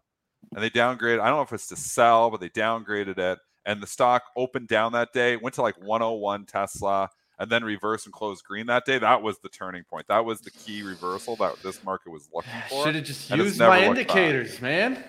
And 0.56 0.63
they 0.63 0.70
downgraded, 0.70 1.20
I 1.20 1.27
don't 1.27 1.38
know 1.38 1.42
if 1.42 1.53
it's 1.53 1.68
to 1.68 1.75
sell, 1.75 2.30
but 2.30 2.39
they 2.39 2.50
downgraded 2.50 3.18
it. 3.18 3.39
And 3.65 3.84
the 3.84 3.88
stock 3.88 4.24
opened 4.38 4.70
down 4.70 4.94
that 4.94 5.12
day, 5.13 5.36
went 5.36 5.56
to 5.56 5.62
like 5.62 5.77
101 5.82 6.46
Tesla, 6.46 7.10
and 7.39 7.50
then 7.50 7.63
reverse 7.63 8.06
and 8.06 8.13
close 8.13 8.41
green 8.41 8.67
that 8.67 8.86
day. 8.86 9.00
That 9.00 9.22
was 9.22 9.39
the 9.39 9.50
turning 9.50 9.84
point. 9.84 10.08
That 10.08 10.25
was 10.25 10.41
the 10.41 10.51
key 10.51 10.82
reversal 10.84 11.36
that 11.38 11.62
this 11.63 11.84
market 11.84 12.12
was 12.12 12.29
looking 12.34 12.51
for. 12.70 12.86
Should 12.86 12.96
have 12.96 13.03
just 13.03 13.29
used 13.29 13.60
my 13.60 13.84
indicators, 13.84 14.53
back. 14.53 14.62
man. 14.62 15.03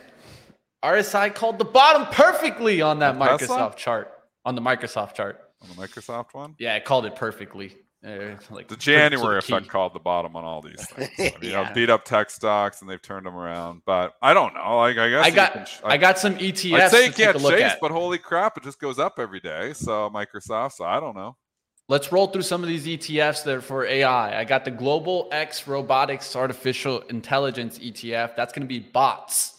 RSI 0.83 1.35
called 1.35 1.59
the 1.59 1.65
bottom 1.65 2.07
perfectly 2.13 2.81
on 2.81 3.01
that 3.01 3.17
Microsoft 3.17 3.39
Tesla? 3.39 3.75
chart. 3.77 4.13
On 4.45 4.55
the 4.55 4.61
Microsoft 4.61 5.15
chart. 5.15 5.41
On 5.63 5.69
the 5.69 5.75
Microsoft 5.75 6.35
one? 6.35 6.55
Yeah, 6.59 6.77
it 6.77 6.85
called 6.85 7.05
it 7.05 7.17
perfectly. 7.17 7.77
Uh, 8.07 8.37
like 8.51 8.69
the 8.69 8.77
January 8.77 9.39
effect 9.39 9.67
called 9.67 9.93
the 9.93 9.99
bottom 9.99 10.37
on 10.37 10.45
all 10.45 10.63
these 10.63 10.87
things. 10.91 11.11
I 11.19 11.23
mean, 11.23 11.33
yeah. 11.41 11.49
you 11.49 11.51
know, 11.51 11.69
beat 11.75 11.91
up 11.91 12.05
tech 12.05 12.31
stocks 12.31 12.81
and 12.81 12.89
they've 12.89 13.03
turned 13.03 13.27
them 13.27 13.35
around. 13.35 13.83
But 13.85 14.15
I 14.23 14.35
don't 14.35 14.55
know. 14.55 14.77
Like 14.79 14.99
I 14.99 15.11
guess 15.11 15.27
I 15.27 15.31
got 15.31 15.53
can, 15.53 15.67
I, 15.83 15.95
I, 15.95 15.97
got 15.97 16.17
some 16.17 16.37
ETFs. 16.37 16.81
I'd 16.81 16.91
say 16.93 17.07
you 17.07 17.13
can't 17.13 17.41
chase, 17.41 17.73
but 17.81 17.91
holy 17.91 18.19
crap, 18.19 18.57
it 18.57 18.63
just 18.63 18.79
goes 18.79 19.01
up 19.01 19.19
every 19.19 19.41
day. 19.41 19.73
So 19.73 20.09
Microsoft. 20.11 20.75
So 20.75 20.85
I 20.85 21.01
don't 21.01 21.17
know. 21.17 21.37
Let's 21.91 22.13
roll 22.13 22.27
through 22.27 22.43
some 22.43 22.63
of 22.63 22.69
these 22.69 22.87
ETFs 22.87 23.45
that 23.45 23.55
are 23.55 23.61
for 23.63 23.87
AI. 23.87 24.39
I 24.39 24.45
got 24.45 24.67
the 24.67 24.71
Global 24.71 25.27
X 25.33 25.67
Robotics 25.67 26.37
Artificial 26.37 27.01
Intelligence 27.09 27.79
ETF. 27.79 28.37
That's 28.37 28.53
going 28.53 28.61
to 28.61 28.69
be 28.69 28.79
bots. 28.79 29.55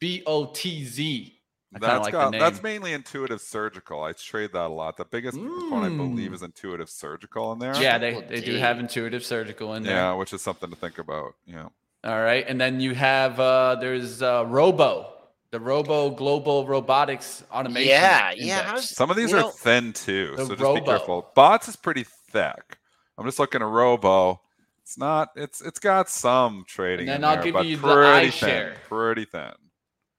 B 0.00 0.24
O 0.26 0.46
T 0.46 0.84
Z. 0.84 1.34
That's 1.72 2.04
like 2.04 2.12
got, 2.12 2.32
that's 2.32 2.62
mainly 2.62 2.94
intuitive 2.94 3.40
surgical. 3.40 4.02
I 4.02 4.12
trade 4.12 4.52
that 4.54 4.66
a 4.66 4.68
lot. 4.68 4.96
The 4.96 5.04
biggest 5.04 5.36
mm. 5.36 5.46
component, 5.46 5.94
I 5.94 5.96
believe, 5.96 6.32
is 6.32 6.42
intuitive 6.42 6.88
surgical 6.88 7.52
in 7.52 7.58
there. 7.58 7.76
Yeah, 7.80 7.98
they, 7.98 8.22
they 8.22 8.40
do 8.40 8.56
have 8.56 8.78
intuitive 8.78 9.24
surgical 9.24 9.74
in 9.74 9.82
there. 9.82 9.94
Yeah, 9.94 10.14
which 10.14 10.32
is 10.32 10.40
something 10.40 10.70
to 10.70 10.76
think 10.76 10.98
about. 10.98 11.34
Yeah. 11.46 11.68
All 12.04 12.20
right, 12.20 12.44
and 12.48 12.60
then 12.60 12.80
you 12.80 12.94
have 12.94 13.38
uh, 13.38 13.76
there's 13.80 14.22
uh, 14.22 14.44
Robo, 14.46 15.12
the 15.50 15.60
Robo 15.60 16.10
Global 16.10 16.66
Robotics 16.66 17.42
Automation. 17.52 17.90
Yeah, 17.90 18.32
Index. 18.32 18.46
yeah. 18.46 18.76
Some 18.80 19.10
of 19.10 19.16
these 19.16 19.32
are 19.32 19.40
know, 19.40 19.50
thin 19.50 19.92
too, 19.92 20.34
so 20.36 20.48
just 20.48 20.60
Robo. 20.60 20.80
be 20.80 20.86
careful. 20.86 21.30
Bots 21.34 21.68
is 21.68 21.76
pretty 21.76 22.04
thick. 22.30 22.78
I'm 23.16 23.24
just 23.24 23.38
looking 23.38 23.62
at 23.62 23.68
Robo. 23.68 24.40
It's 24.82 24.98
not. 24.98 25.30
It's 25.36 25.60
it's 25.60 25.78
got 25.78 26.08
some 26.08 26.64
trading. 26.66 27.08
And 27.08 27.08
then 27.08 27.16
in 27.16 27.24
I'll 27.24 27.34
there, 27.36 27.44
give 27.44 27.54
but 27.54 27.66
you 27.66 27.76
the 27.76 27.82
pretty 27.82 28.30
thin, 28.30 28.48
iShare. 28.48 28.74
Pretty 28.88 29.24
thin. 29.24 29.52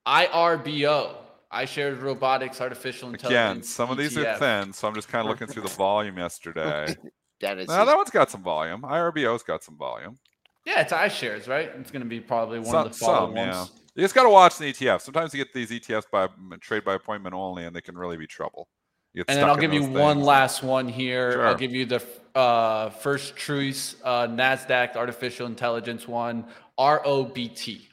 IRBO. 0.06 1.16
iShares 1.52 2.00
Robotics 2.00 2.60
Artificial 2.60 3.08
Intelligence. 3.10 3.30
Again, 3.30 3.62
some 3.62 3.90
of 3.90 3.96
these 3.98 4.16
are 4.16 4.36
thin, 4.36 4.72
so 4.72 4.86
I'm 4.86 4.94
just 4.94 5.08
kind 5.08 5.26
of 5.26 5.30
looking 5.30 5.46
through 5.46 5.62
the 5.62 5.68
volume 5.68 6.18
yesterday. 6.18 6.94
That 7.40 7.56
is 7.58 7.68
now 7.68 7.86
that 7.86 7.96
one's 7.96 8.10
got 8.10 8.30
some 8.30 8.42
volume. 8.42 8.82
IRBO's 8.82 9.42
got 9.42 9.64
some 9.64 9.74
volume. 9.78 10.18
Yeah, 10.66 10.82
it's 10.82 10.92
iShares, 10.92 11.48
right? 11.48 11.70
It's 11.78 11.90
going 11.90 12.02
to 12.02 12.08
be 12.08 12.20
probably 12.20 12.58
one 12.58 12.68
Some, 12.68 12.86
of 12.86 12.92
the 12.92 12.98
follow 12.98 13.28
some, 13.28 13.36
yeah. 13.36 13.64
Ones. 14.00 14.02
You 14.02 14.04
just 14.04 14.14
got 14.14 14.22
to 14.24 14.30
watch 14.30 14.58
the 14.58 14.72
ETF. 14.72 15.00
Sometimes 15.02 15.34
you 15.34 15.44
get 15.44 15.52
these 15.52 15.70
ETFs 15.70 16.04
by 16.10 16.28
trade 16.60 16.84
by 16.84 16.94
appointment 16.94 17.34
only, 17.34 17.64
and 17.64 17.74
they 17.74 17.80
can 17.80 17.96
really 17.96 18.16
be 18.16 18.26
trouble. 18.26 18.68
You 19.12 19.24
And 19.28 19.38
then 19.38 19.48
I'll 19.48 19.56
give 19.56 19.72
you 19.72 19.80
those 19.80 19.88
one 19.90 20.20
last 20.20 20.62
one 20.62 20.88
here. 20.88 21.42
I'll 21.44 21.56
give 21.56 21.72
you 21.72 21.84
the 21.84 22.02
uh, 22.34 22.90
first 22.90 23.36
choice 23.36 23.96
uh, 24.04 24.28
NASDAQ 24.28 24.96
Artificial 24.96 25.46
Intelligence 25.46 26.06
one, 26.06 26.44
ROBT. 26.78 27.88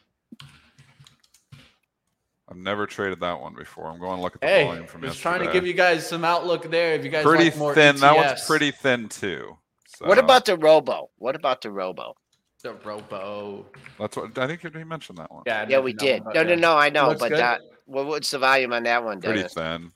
I've 2.49 2.55
never 2.55 2.85
traded 2.85 3.19
that 3.21 3.41
one 3.41 3.55
before. 3.55 3.87
I'm 3.87 3.99
going 3.99 4.17
to 4.17 4.21
look 4.21 4.35
at 4.35 4.41
the 4.41 4.47
Hey, 4.47 4.63
volume 4.65 4.87
from 4.87 5.01
just 5.01 5.15
yesterday. 5.17 5.37
trying 5.37 5.47
to 5.47 5.53
give 5.53 5.67
you 5.67 5.73
guys 5.73 6.07
some 6.07 6.23
outlook 6.23 6.69
there. 6.69 6.93
If 6.93 7.03
you 7.03 7.09
guys 7.09 7.23
pretty 7.23 7.45
like 7.45 7.57
more 7.57 7.75
thin. 7.75 7.97
That 7.97 8.15
one's 8.15 8.45
pretty 8.45 8.71
thin 8.71 9.09
too. 9.09 9.57
What 9.99 10.17
about 10.17 10.45
the 10.45 10.55
Robo? 10.55 11.09
What 11.17 11.35
about 11.35 11.61
the 11.61 11.71
Robo? 11.71 12.15
The 12.63 12.73
Robo. 12.73 13.65
That's 13.99 14.17
what 14.17 14.37
I 14.37 14.47
think 14.47 14.63
you 14.63 14.85
mentioned 14.85 15.17
that 15.17 15.31
one. 15.31 15.43
Yeah, 15.45 15.65
Yeah, 15.69 15.79
we 15.79 15.93
did. 15.93 16.23
one, 16.23 16.33
No, 16.33 16.43
no, 16.43 16.55
no. 16.55 16.77
I 16.77 16.89
know, 16.89 17.09
Looks 17.09 17.19
but 17.19 17.29
good. 17.29 17.39
that. 17.39 17.61
Well, 17.85 18.05
what's 18.05 18.31
the 18.31 18.39
volume 18.39 18.73
on 18.73 18.83
that 18.83 19.03
one, 19.03 19.19
Pretty 19.19 19.39
Dennis? 19.39 19.53
thin. 19.53 19.91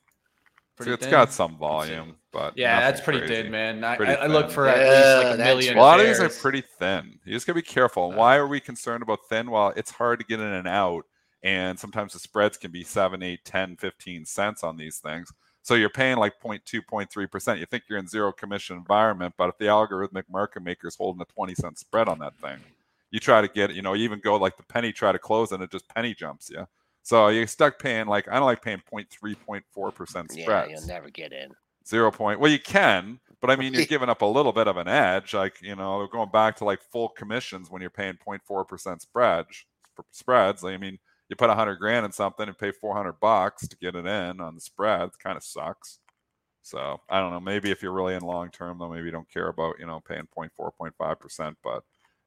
Pretty 0.78 0.94
it's 0.94 1.04
thin. 1.04 1.12
got 1.12 1.32
some 1.32 1.58
volume, 1.58 2.16
but 2.32 2.54
Yeah, 2.56 2.80
that's 2.80 3.02
pretty 3.02 3.20
crazy. 3.20 3.34
thin, 3.44 3.52
man. 3.52 3.84
I, 3.84 3.98
Pretty 3.98 4.14
I, 4.14 4.24
I 4.24 4.28
look 4.28 4.50
for 4.50 4.68
at 4.68 4.86
Yeah, 4.86 4.94
least 4.94 5.18
like 5.18 5.40
a 5.40 5.44
million. 5.44 5.78
A 5.78 5.82
lot 5.82 6.00
of 6.00 6.06
these 6.06 6.20
are 6.20 6.30
pretty 6.30 6.64
thin. 6.80 7.20
You 7.26 7.34
just 7.34 7.46
gotta 7.46 7.56
be 7.56 7.62
careful. 7.62 8.06
And 8.06 8.16
Uh, 8.16 8.18
why 8.18 8.38
are 8.38 8.48
we 8.48 8.60
concerned 8.60 9.04
about 9.04 9.20
thin? 9.30 9.52
Well, 9.52 9.74
it's 9.76 9.92
hard 9.92 10.20
to 10.20 10.26
get 10.26 10.40
in 10.40 10.46
and 10.48 10.68
out, 10.68 11.06
and 11.44 11.78
sometimes 11.78 12.14
the 12.14 12.20
spreads 12.20 12.58
can 12.58 12.72
be 12.72 12.84
7, 12.84 13.22
8, 13.22 13.44
10, 13.46 13.76
15 13.76 14.26
cents 14.26 14.64
on 14.64 14.78
these 14.78 14.98
things. 15.00 15.32
So 15.64 15.76
you're 15.76 15.90
paying 15.90 16.18
like 16.18 16.40
0.2, 16.42 16.82
0.3%. 16.92 17.60
You 17.60 17.66
think 17.66 17.84
you're 17.88 18.00
in 18.00 18.08
zero 18.08 18.32
commission 18.32 18.78
environment, 18.78 19.36
but 19.38 19.50
if 19.50 19.58
the 19.58 19.66
algorithmic 19.66 20.24
market 20.30 20.64
maker 20.64 20.88
is 20.88 20.96
holding 20.96 21.22
a 21.22 21.26
20 21.26 21.54
cent 21.56 21.78
spread 21.78 22.08
on 22.08 22.20
that 22.20 22.36
thing, 22.38 22.60
you 23.12 23.20
try 23.20 23.42
to 23.42 23.48
get, 23.48 23.74
you 23.74 23.82
know, 23.82 23.94
you 23.94 24.04
even 24.04 24.20
go 24.20 24.38
like 24.38 24.58
the 24.58 24.64
penny 24.64 24.92
try 24.92 25.12
to 25.12 25.20
close 25.20 25.52
and 25.52 25.62
it 25.62 25.72
just 25.72 25.88
penny 25.90 26.14
jumps 26.14 26.50
you. 26.50 26.68
So 27.04 27.28
you're 27.30 27.48
stuck 27.48 27.80
paying 27.80 28.08
like 28.08 28.28
I 28.28 28.36
don't 28.36 28.46
like 28.46 28.62
paying 28.62 28.82
0.3, 28.92 29.36
0.4% 29.48 30.08
spread. 30.08 30.36
Yeah, 30.38 30.66
you'll 30.68 30.88
never 30.88 31.10
get 31.10 31.34
in. 31.34 31.52
zero 31.88 32.12
point. 32.12 32.40
Well, 32.40 32.52
you 32.52 32.60
can, 32.60 33.20
but 33.42 33.50
I 33.50 33.56
mean, 33.56 33.74
you're 33.74 33.86
giving 33.88 34.10
up 34.10 34.22
a 34.22 34.26
little 34.26 34.52
bit 34.52 34.68
of 34.68 34.78
an 34.78 34.88
edge. 34.88 35.34
Like 35.34 35.62
you 35.62 35.76
know, 35.76 36.08
going 36.12 36.30
back 36.30 36.56
to 36.58 36.66
like 36.66 36.80
full 36.92 37.10
commissions 37.10 37.70
when 37.72 37.82
you're 37.82 37.90
paying 37.90 38.18
0.4 38.26 38.68
percent 38.68 39.02
spread 39.02 39.46
spreads. 40.12 40.64
I 40.64 40.78
mean, 40.78 41.00
you 41.32 41.36
put 41.38 41.50
a 41.50 41.56
hundred 41.56 41.78
grand 41.78 42.06
in 42.06 42.12
something 42.12 42.46
and 42.46 42.58
pay 42.58 42.72
400 42.72 43.14
bucks 43.22 43.66
to 43.66 43.78
get 43.78 43.96
it 43.96 44.06
in 44.06 44.42
on 44.42 44.54
the 44.54 44.60
spread. 44.62 45.04
It 45.04 45.12
kind 45.24 45.38
of 45.38 45.44
sucks. 45.44 46.00
So 46.62 47.00
I 47.10 47.22
don't 47.22 47.32
know. 47.32 47.40
Maybe 47.40 47.72
if 47.72 47.82
you're 47.82 47.94
really 47.94 48.16
in 48.16 48.22
long 48.22 48.50
term, 48.52 48.78
though, 48.78 48.90
maybe 48.90 49.06
you 49.06 49.12
don't 49.12 49.32
care 49.32 49.48
about 49.48 49.80
you 49.80 49.86
know 49.86 50.02
paying 50.08 50.28
0.4, 50.38 50.50
0.5 50.80 51.20
percent, 51.20 51.58
but 51.64 51.84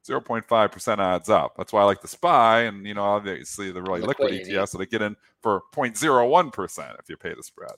0.5 0.09 0.71
percent 0.71 0.99
adds 0.99 1.29
up. 1.29 1.53
That's 1.55 1.71
why 1.71 1.81
I 1.81 1.85
like 1.85 2.01
the 2.01 2.07
SPY, 2.07 2.61
and 2.61 2.85
you 2.85 2.95
know, 2.95 3.03
obviously 3.03 3.71
the 3.71 3.81
really 3.81 4.01
liquid 4.01 4.31
Liquidity. 4.31 4.53
ETFs, 4.53 4.69
so 4.69 4.79
they 4.79 4.87
get 4.87 5.03
in 5.03 5.15
for 5.41 5.61
0.01 5.73 6.51
percent 6.51 6.97
if 6.99 7.07
you 7.07 7.15
pay 7.15 7.33
the 7.35 7.43
spread. 7.43 7.71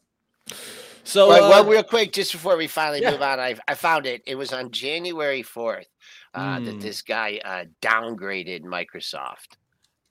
So, 1.03 1.29
Right, 1.29 1.41
uh, 1.41 1.49
well, 1.49 1.65
real 1.65 1.83
quick, 1.83 2.11
just 2.13 2.31
before 2.31 2.55
we 2.57 2.67
finally 2.67 3.01
yeah. 3.01 3.11
move 3.11 3.21
on, 3.21 3.39
I, 3.39 3.55
I 3.67 3.75
found 3.75 4.05
it. 4.05 4.21
It 4.25 4.35
was 4.35 4.51
on 4.51 4.71
January 4.71 5.43
4th 5.43 5.85
uh, 6.33 6.59
that 6.59 6.75
Mm. 6.75 6.81
this 6.81 7.01
guy 7.01 7.39
uh, 7.45 7.65
downgraded 7.81 8.63
Microsoft. 8.63 9.55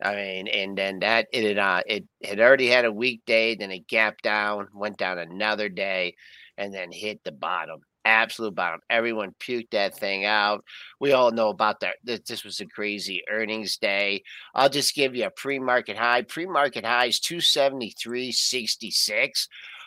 I 0.02 0.14
mean, 0.14 0.48
and 0.48 0.76
then 0.76 0.98
that 1.00 1.28
it 1.32 1.44
had, 1.44 1.58
uh, 1.58 1.82
it 1.86 2.04
had 2.24 2.40
already 2.40 2.68
had 2.68 2.84
a 2.84 2.92
weekday, 2.92 3.54
then 3.54 3.70
it 3.70 3.88
gapped 3.88 4.22
down, 4.22 4.68
went 4.74 4.98
down 4.98 5.18
another 5.18 5.68
day, 5.68 6.14
and 6.58 6.74
then 6.74 6.92
hit 6.92 7.22
the 7.24 7.32
bottom, 7.32 7.80
absolute 8.04 8.54
bottom. 8.54 8.80
Everyone 8.90 9.34
puked 9.40 9.70
that 9.70 9.96
thing 9.96 10.26
out. 10.26 10.62
We 11.00 11.12
all 11.12 11.30
know 11.30 11.48
about 11.48 11.80
that. 11.80 11.96
This, 12.04 12.44
was 12.44 12.60
a 12.60 12.66
crazy 12.66 13.22
earnings 13.30 13.78
day. 13.78 14.22
I'll 14.54 14.68
just 14.68 14.94
give 14.94 15.14
you 15.14 15.24
a 15.26 15.30
pre-market 15.30 15.96
high. 15.96 16.22
Pre-market 16.22 16.84
high 16.84 17.06
is 17.06 17.20
273.66 17.20 19.46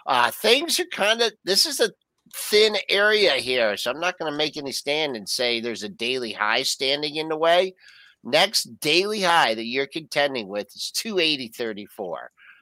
uh, 0.09 0.31
things 0.31 0.79
are 0.79 0.85
kind 0.85 1.21
of 1.21 1.31
this 1.45 1.67
is 1.67 1.79
a 1.79 1.91
thin 2.33 2.75
area 2.89 3.33
here, 3.33 3.77
so 3.77 3.91
I'm 3.91 3.99
not 3.99 4.17
going 4.17 4.31
to 4.31 4.37
make 4.37 4.57
any 4.57 4.71
stand 4.71 5.15
and 5.15 5.29
say 5.29 5.59
there's 5.59 5.83
a 5.83 5.89
daily 5.89 6.33
high 6.33 6.63
standing 6.63 7.15
in 7.15 7.29
the 7.29 7.37
way. 7.37 7.75
Next 8.23 8.79
daily 8.79 9.21
high 9.21 9.55
that 9.55 9.65
you're 9.65 9.87
contending 9.87 10.47
with 10.47 10.67
is 10.75 10.91
280.34. 10.95 12.15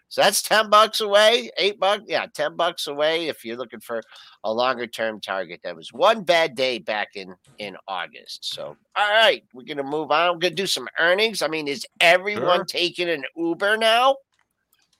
So 0.10 0.22
that's 0.22 0.42
10 0.42 0.70
bucks 0.70 1.02
away, 1.02 1.52
eight 1.58 1.80
bucks, 1.82 2.04
yeah, 2.08 2.28
10 2.34 2.56
bucks 2.56 2.88
away 2.88 3.28
if 3.28 3.44
you're 3.44 3.58
looking 3.58 3.82
for 3.82 4.02
a 4.46 4.54
longer 4.54 4.88
term 4.88 5.20
target. 5.20 5.60
That 5.66 5.76
was 5.76 5.92
one 5.92 6.24
bad 6.24 6.56
day 6.56 6.80
back 6.80 7.10
in 7.16 7.36
in 7.58 7.76
August. 7.90 8.46
So, 8.54 8.78
all 8.96 9.12
right, 9.12 9.44
we're 9.54 9.64
going 9.66 9.78
to 9.78 9.84
move 9.84 10.12
on. 10.12 10.36
We're 10.36 10.40
going 10.40 10.56
to 10.56 10.64
do 10.64 10.68
some 10.68 10.88
earnings. 10.98 11.42
I 11.42 11.50
mean, 11.50 11.68
is 11.68 11.86
everyone 12.00 12.60
Sure. 12.60 12.64
taking 12.66 13.10
an 13.10 13.26
Uber 13.36 13.76
now? 13.76 14.16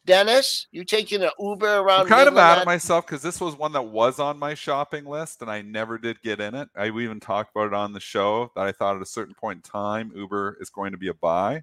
Dennis, 0.08 0.66
you 0.72 0.84
taking 0.84 1.22
an 1.22 1.30
Uber 1.38 1.78
around? 1.80 2.02
I'm 2.02 2.08
kind 2.08 2.28
of 2.28 2.34
Midland 2.34 2.52
on- 2.54 2.60
at 2.62 2.66
myself 2.66 3.06
because 3.06 3.22
this 3.22 3.40
was 3.40 3.56
one 3.56 3.74
that 3.74 3.84
was 3.84 4.18
on 4.20 4.40
my 4.40 4.56
shopping 4.56 5.06
list 5.06 5.44
and 5.44 5.52
I 5.52 5.62
never 5.62 6.00
did 6.00 6.22
get 6.24 6.40
in 6.42 6.56
it. 6.56 6.70
I 6.76 6.90
we 6.90 7.04
even 7.04 7.20
talked 7.20 7.52
about 7.56 7.68
it 7.68 7.74
on 7.76 7.94
the 7.94 8.00
show 8.00 8.52
that 8.56 8.66
I 8.66 8.72
thought 8.72 8.96
at 8.96 9.02
a 9.04 9.06
certain 9.06 9.36
point 9.36 9.58
in 9.58 9.62
time 9.70 10.12
Uber 10.16 10.58
is 10.60 10.72
going 10.72 10.94
to 10.94 10.98
be 10.98 11.10
a 11.10 11.14
buy. 11.14 11.62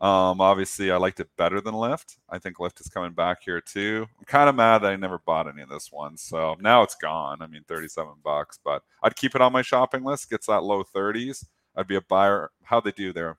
Um, 0.00 0.40
obviously, 0.40 0.90
I 0.90 0.96
liked 0.96 1.20
it 1.20 1.28
better 1.38 1.60
than 1.60 1.74
Lyft. 1.74 2.16
I 2.28 2.40
think 2.40 2.56
Lyft 2.56 2.80
is 2.80 2.88
coming 2.88 3.12
back 3.12 3.42
here 3.44 3.60
too. 3.60 4.08
I'm 4.18 4.24
kind 4.24 4.48
of 4.48 4.56
mad 4.56 4.78
that 4.78 4.90
I 4.90 4.96
never 4.96 5.20
bought 5.20 5.46
any 5.48 5.62
of 5.62 5.68
this 5.68 5.92
one. 5.92 6.16
So 6.16 6.56
now 6.60 6.82
it's 6.82 6.96
gone. 6.96 7.40
I 7.40 7.46
mean, 7.46 7.62
37 7.68 8.14
bucks, 8.24 8.58
but 8.64 8.82
I'd 9.04 9.14
keep 9.14 9.36
it 9.36 9.40
on 9.40 9.52
my 9.52 9.62
shopping 9.62 10.02
list. 10.02 10.28
Gets 10.28 10.48
that 10.48 10.64
low 10.64 10.82
30s. 10.82 11.46
I'd 11.76 11.86
be 11.86 11.94
a 11.94 12.00
buyer. 12.00 12.50
How 12.64 12.80
they 12.80 12.90
do 12.90 13.12
there? 13.12 13.36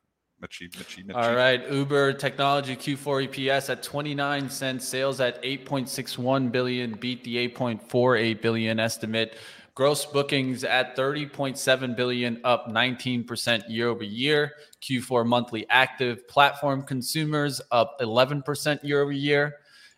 All 1.15 1.35
right, 1.35 1.71
Uber 1.71 2.13
Technology 2.13 2.75
Q4 2.75 3.29
EPS 3.29 3.69
at 3.69 3.81
29 3.81 4.49
cents, 4.49 4.87
sales 4.87 5.19
at 5.19 5.41
8.61 5.41 6.51
billion, 6.51 6.91
beat 6.93 7.23
the 7.23 7.49
8.48 7.49 8.41
billion 8.41 8.79
estimate. 8.79 9.37
Gross 9.75 10.05
bookings 10.05 10.63
at 10.63 10.95
30.7 10.95 11.95
billion, 11.95 12.39
up 12.43 12.67
19% 12.67 13.63
year 13.69 13.87
over 13.87 14.03
year. 14.03 14.51
Q4 14.81 15.25
monthly 15.25 15.65
active 15.69 16.27
platform 16.27 16.83
consumers 16.83 17.59
up 17.71 17.99
11% 17.99 18.83
year 18.83 19.01
over 19.01 19.11
year. 19.11 19.55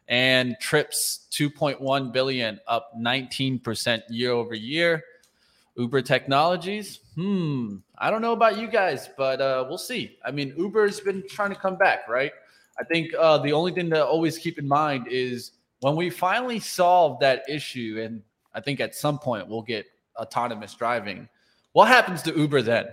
And 0.07 0.55
trips 0.61 1.27
2.1 1.31 2.13
billion, 2.13 2.59
up 2.67 2.91
19% 2.97 4.01
year 4.09 4.31
over 4.31 4.53
year. 4.53 5.03
Uber 5.77 6.01
Technologies. 6.01 6.99
Hmm. 7.15 7.77
I 7.97 8.09
don't 8.09 8.21
know 8.21 8.33
about 8.33 8.57
you 8.57 8.67
guys, 8.67 9.09
but 9.17 9.41
uh, 9.41 9.65
we'll 9.67 9.77
see. 9.77 10.17
I 10.25 10.31
mean, 10.31 10.53
Uber's 10.57 10.99
been 10.99 11.23
trying 11.29 11.49
to 11.49 11.55
come 11.55 11.75
back, 11.77 12.07
right? 12.07 12.31
I 12.79 12.83
think 12.83 13.13
uh, 13.17 13.37
the 13.37 13.53
only 13.53 13.71
thing 13.71 13.89
to 13.91 14.05
always 14.05 14.37
keep 14.37 14.59
in 14.59 14.67
mind 14.67 15.07
is 15.09 15.51
when 15.79 15.95
we 15.95 16.09
finally 16.09 16.59
solve 16.59 17.19
that 17.19 17.43
issue, 17.49 18.01
and 18.03 18.21
I 18.53 18.61
think 18.61 18.79
at 18.79 18.95
some 18.95 19.19
point 19.19 19.47
we'll 19.47 19.61
get 19.61 19.85
autonomous 20.17 20.73
driving. 20.73 21.29
What 21.73 21.87
happens 21.87 22.21
to 22.23 22.37
Uber 22.37 22.61
then? 22.61 22.87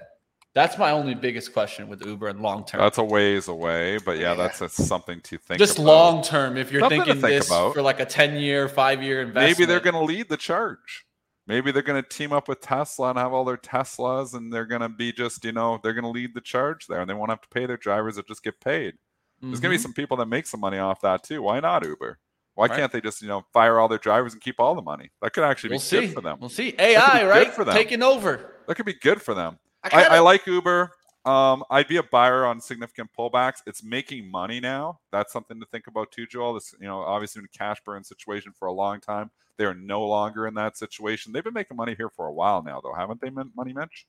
That's 0.55 0.77
my 0.77 0.91
only 0.91 1.15
biggest 1.15 1.55
question 1.55 1.89
with 1.89 2.05
Uber 2.05 2.29
and 2.29 2.41
long 2.41 2.67
term. 2.67 2.81
That's 2.81 2.99
a 2.99 3.05
ways 3.05 3.49
away, 3.49 3.99
but 4.05 4.19
yeah, 4.19 4.35
that's, 4.35 4.59
that's 4.59 4.75
something 4.75 5.21
to 5.23 5.39
think. 5.39 5.57
About 5.57 5.59
just 5.59 5.79
about. 5.79 5.87
long 5.87 6.23
term, 6.23 6.59
if 6.59 6.71
you're 6.71 6.83
Something 6.83 7.01
thinking 7.01 7.23
think 7.23 7.39
this 7.41 7.49
about. 7.49 7.73
for 7.73 7.81
like 7.81 8.01
a 8.01 8.05
10 8.05 8.37
year, 8.37 8.69
five 8.69 9.03
year 9.03 9.23
investment. 9.23 9.59
maybe 9.59 9.65
they're 9.65 9.81
going 9.81 9.95
to 9.95 10.03
lead 10.03 10.29
the 10.29 10.37
charge. 10.37 11.07
Maybe 11.47 11.73
they're 11.73 11.83
going 11.83 12.03
to 12.03 12.09
team 12.09 12.33
up 12.33 12.47
with 12.49 12.61
Tesla 12.61 13.11
and 13.11 13.19
have 13.19 13.33
all 13.33 13.45
their 13.45 13.57
Teslas, 13.57 14.35
and 14.35 14.53
they're 14.53 14.67
going 14.67 14.81
to 14.81 14.89
be 14.89 15.13
just, 15.13 15.45
you 15.45 15.53
know, 15.53 15.81
they're 15.83 15.95
going 15.95 16.05
to 16.05 16.11
lead 16.11 16.35
the 16.35 16.41
charge 16.41 16.87
there, 16.87 17.01
and 17.01 17.11
they 17.11 17.15
won't 17.15 17.31
have 17.31 17.41
to 17.41 17.49
pay 17.49 17.67
their 17.67 17.77
drivers; 17.77 18.15
they'll 18.15 18.25
just 18.25 18.45
get 18.45 18.61
paid. 18.61 18.95
There's 19.41 19.59
going 19.59 19.63
to 19.63 19.69
be 19.71 19.77
mm-hmm. 19.77 19.83
some 19.83 19.93
people 19.93 20.17
that 20.19 20.27
make 20.27 20.47
some 20.47 20.61
money 20.61 20.79
off 20.79 21.01
that 21.01 21.25
too. 21.25 21.43
Why 21.43 21.59
not 21.59 21.85
Uber? 21.85 22.19
Why 22.55 22.67
Right. 22.67 22.79
can't 22.79 22.93
they 22.93 23.01
just, 23.01 23.23
you 23.23 23.29
know, 23.29 23.45
fire 23.53 23.81
all 23.81 23.89
their 23.89 23.99
drivers 23.99 24.35
and 24.35 24.43
keep 24.43 24.61
all 24.61 24.77
the 24.77 24.83
money? 24.83 25.11
That 25.21 25.33
could 25.33 25.43
actually 25.43 25.71
We'll 25.71 25.79
be 25.81 25.85
see. 25.85 26.01
good 26.01 26.15
for 26.15 26.21
them. 26.21 26.39
We'll 26.41 26.49
see. 26.49 26.75
AI, 26.79 27.27
right? 27.27 27.53
for 27.53 27.65
them. 27.65 27.75
Taking 27.75 28.03
over. 28.03 28.55
That 28.69 28.77
could 28.77 28.87
be 28.87 28.95
good 28.95 29.21
for 29.21 29.35
them. 29.35 29.59
I 29.83 30.05
I, 30.05 30.17
I 30.17 30.19
like 30.21 30.47
Uber. 30.47 30.93
Um, 31.25 31.63
I'd 31.71 31.87
be 31.87 31.99
a 31.99 32.03
buyer 32.03 32.45
on 32.45 32.61
significant 32.61 33.11
pullbacks. 33.17 33.59
It's 33.67 33.85
making 33.85 34.31
money 34.31 34.59
now. 34.59 34.99
That's 35.13 35.33
something 35.33 35.61
to 35.61 35.67
think 35.67 35.87
about 35.87 36.11
too, 36.11 36.27
Joel. 36.27 36.55
This, 36.55 36.75
you 36.81 36.87
know, 36.87 37.01
obviously 37.01 37.41
in 37.41 37.45
a 37.45 37.59
cash 37.59 37.79
burn 37.85 38.03
situation 38.03 38.53
for 38.59 38.67
a 38.67 38.73
long 38.73 39.01
time. 39.01 39.31
They 39.57 39.65
are 39.65 39.75
no 39.75 40.05
longer 40.07 40.47
in 40.49 40.55
that 40.55 40.77
situation. 40.77 41.33
They've 41.33 41.45
been 41.45 41.55
making 41.55 41.77
money 41.77 41.95
here 41.95 42.09
for 42.09 42.27
a 42.27 42.33
while 42.33 42.63
now, 42.63 42.81
though, 42.81 42.95
haven't 42.95 43.21
they? 43.21 43.31
Money 43.31 43.73
Mitch, 43.73 44.07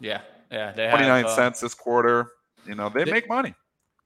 Yeah. 0.00 0.22
Yeah. 0.50 0.72
They 0.72 0.88
twenty 0.88 1.06
nine 1.06 1.26
uh, 1.26 1.36
cents 1.36 1.60
this 1.60 1.74
quarter. 1.74 2.32
You 2.66 2.74
know, 2.74 2.88
they 2.88 3.04
they- 3.04 3.12
make 3.12 3.28
money. 3.28 3.54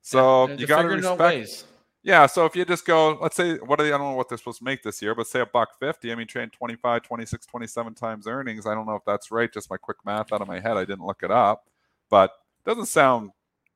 So 0.01 0.49
you 0.49 0.67
got 0.67 0.81
to 0.81 0.89
respect. 0.89 1.65
Yeah, 2.05 2.25
so 2.25 2.45
if 2.45 2.53
you 2.53 2.65
just 2.65 2.85
go, 2.85 3.17
let's 3.21 3.37
say, 3.37 3.55
what 3.59 3.79
are 3.79 3.83
they, 3.83 3.93
I 3.93 3.97
don't 3.97 4.11
know 4.11 4.17
what 4.17 4.27
they're 4.27 4.37
supposed 4.37 4.57
to 4.57 4.65
make 4.65 4.83
this 4.83 5.01
year, 5.01 5.15
but 5.15 5.25
say 5.25 5.39
a 5.39 5.45
buck 5.45 5.69
50, 5.79 6.11
I 6.11 6.15
mean, 6.15 6.27
train 6.27 6.49
25, 6.49 7.01
26, 7.01 7.45
27 7.45 7.93
times 7.93 8.27
earnings. 8.27 8.67
I 8.67 8.75
don't 8.75 8.85
know 8.85 8.95
if 8.95 9.03
that's 9.07 9.31
right. 9.31 9.51
Just 9.51 9.69
my 9.69 9.77
quick 9.77 9.95
math 10.05 10.33
out 10.33 10.41
of 10.41 10.49
my 10.49 10.59
head. 10.59 10.75
I 10.75 10.83
didn't 10.83 11.05
look 11.05 11.23
it 11.23 11.31
up, 11.31 11.69
but 12.09 12.31
doesn't 12.65 12.87
sound 12.87 13.31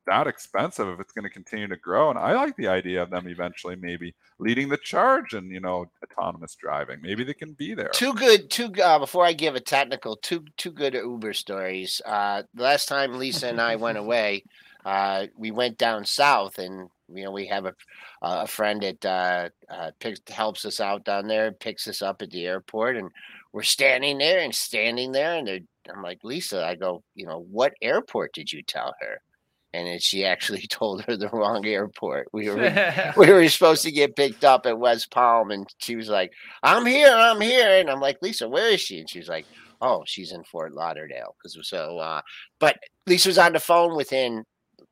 that 0.06 0.26
expensive 0.26 0.88
if 0.88 1.00
it's 1.00 1.12
going 1.12 1.24
to 1.24 1.30
continue 1.30 1.68
to 1.68 1.76
grow. 1.76 2.10
And 2.10 2.18
I 2.18 2.32
like 2.32 2.56
the 2.56 2.68
idea 2.68 3.02
of 3.02 3.10
them 3.10 3.28
eventually 3.28 3.76
maybe 3.76 4.14
leading 4.38 4.68
the 4.68 4.78
charge 4.78 5.34
and, 5.34 5.50
you 5.50 5.60
know, 5.60 5.86
autonomous 6.02 6.56
driving. 6.56 7.00
Maybe 7.02 7.24
they 7.24 7.34
can 7.34 7.52
be 7.52 7.74
there. 7.74 7.90
Two 7.92 8.14
good, 8.14 8.50
two, 8.50 8.72
uh, 8.82 8.98
before 8.98 9.24
I 9.24 9.32
give 9.32 9.54
a 9.54 9.60
technical, 9.60 10.16
two, 10.16 10.44
two 10.56 10.72
good 10.72 10.94
Uber 10.94 11.34
stories. 11.34 12.00
Uh, 12.04 12.42
the 12.54 12.62
last 12.62 12.88
time 12.88 13.18
Lisa 13.18 13.48
and 13.48 13.60
I 13.60 13.76
went 13.76 13.98
away, 14.04 14.44
uh, 14.84 15.26
we 15.36 15.50
went 15.50 15.78
down 15.78 16.04
south 16.04 16.58
and 16.58 16.88
you 17.12 17.24
know 17.24 17.30
we 17.30 17.46
have 17.46 17.66
a 17.66 17.74
a 18.22 18.46
friend 18.46 18.82
that 18.82 19.04
uh, 19.04 19.48
uh, 19.72 19.90
picks 20.00 20.20
helps 20.28 20.64
us 20.64 20.80
out 20.80 21.04
down 21.04 21.26
there, 21.26 21.52
picks 21.52 21.88
us 21.88 22.02
up 22.02 22.22
at 22.22 22.30
the 22.30 22.46
airport, 22.46 22.96
and 22.96 23.10
we're 23.52 23.62
standing 23.62 24.18
there 24.18 24.40
and 24.40 24.54
standing 24.54 25.12
there, 25.12 25.36
and 25.36 25.48
I'm 25.90 26.02
like 26.02 26.20
Lisa, 26.22 26.64
I 26.64 26.74
go, 26.74 27.02
you 27.14 27.26
know, 27.26 27.46
what 27.50 27.74
airport 27.80 28.32
did 28.34 28.52
you 28.52 28.62
tell 28.62 28.94
her? 29.00 29.20
And 29.74 29.86
then 29.86 29.98
she 29.98 30.24
actually 30.24 30.66
told 30.70 31.02
her 31.02 31.16
the 31.16 31.28
wrong 31.28 31.64
airport. 31.66 32.28
We 32.32 32.48
were 32.48 33.12
we 33.16 33.32
were 33.32 33.48
supposed 33.48 33.82
to 33.84 33.92
get 33.92 34.16
picked 34.16 34.44
up 34.44 34.66
at 34.66 34.78
West 34.78 35.10
Palm, 35.10 35.50
and 35.50 35.66
she 35.78 35.96
was 35.96 36.08
like, 36.08 36.32
"I'm 36.62 36.86
here, 36.86 37.12
I'm 37.12 37.40
here," 37.40 37.80
and 37.80 37.90
I'm 37.90 38.00
like, 38.00 38.18
"Lisa, 38.22 38.48
where 38.48 38.70
is 38.70 38.80
she?" 38.80 39.00
And 39.00 39.10
she's 39.10 39.28
like, 39.28 39.46
"Oh, 39.80 40.02
she's 40.06 40.32
in 40.32 40.44
Fort 40.44 40.72
Lauderdale." 40.74 41.36
Because 41.42 41.68
so, 41.68 41.98
uh, 41.98 42.22
but 42.58 42.78
Lisa 43.06 43.28
was 43.28 43.38
on 43.38 43.52
the 43.52 43.60
phone 43.60 43.96
within 43.96 44.44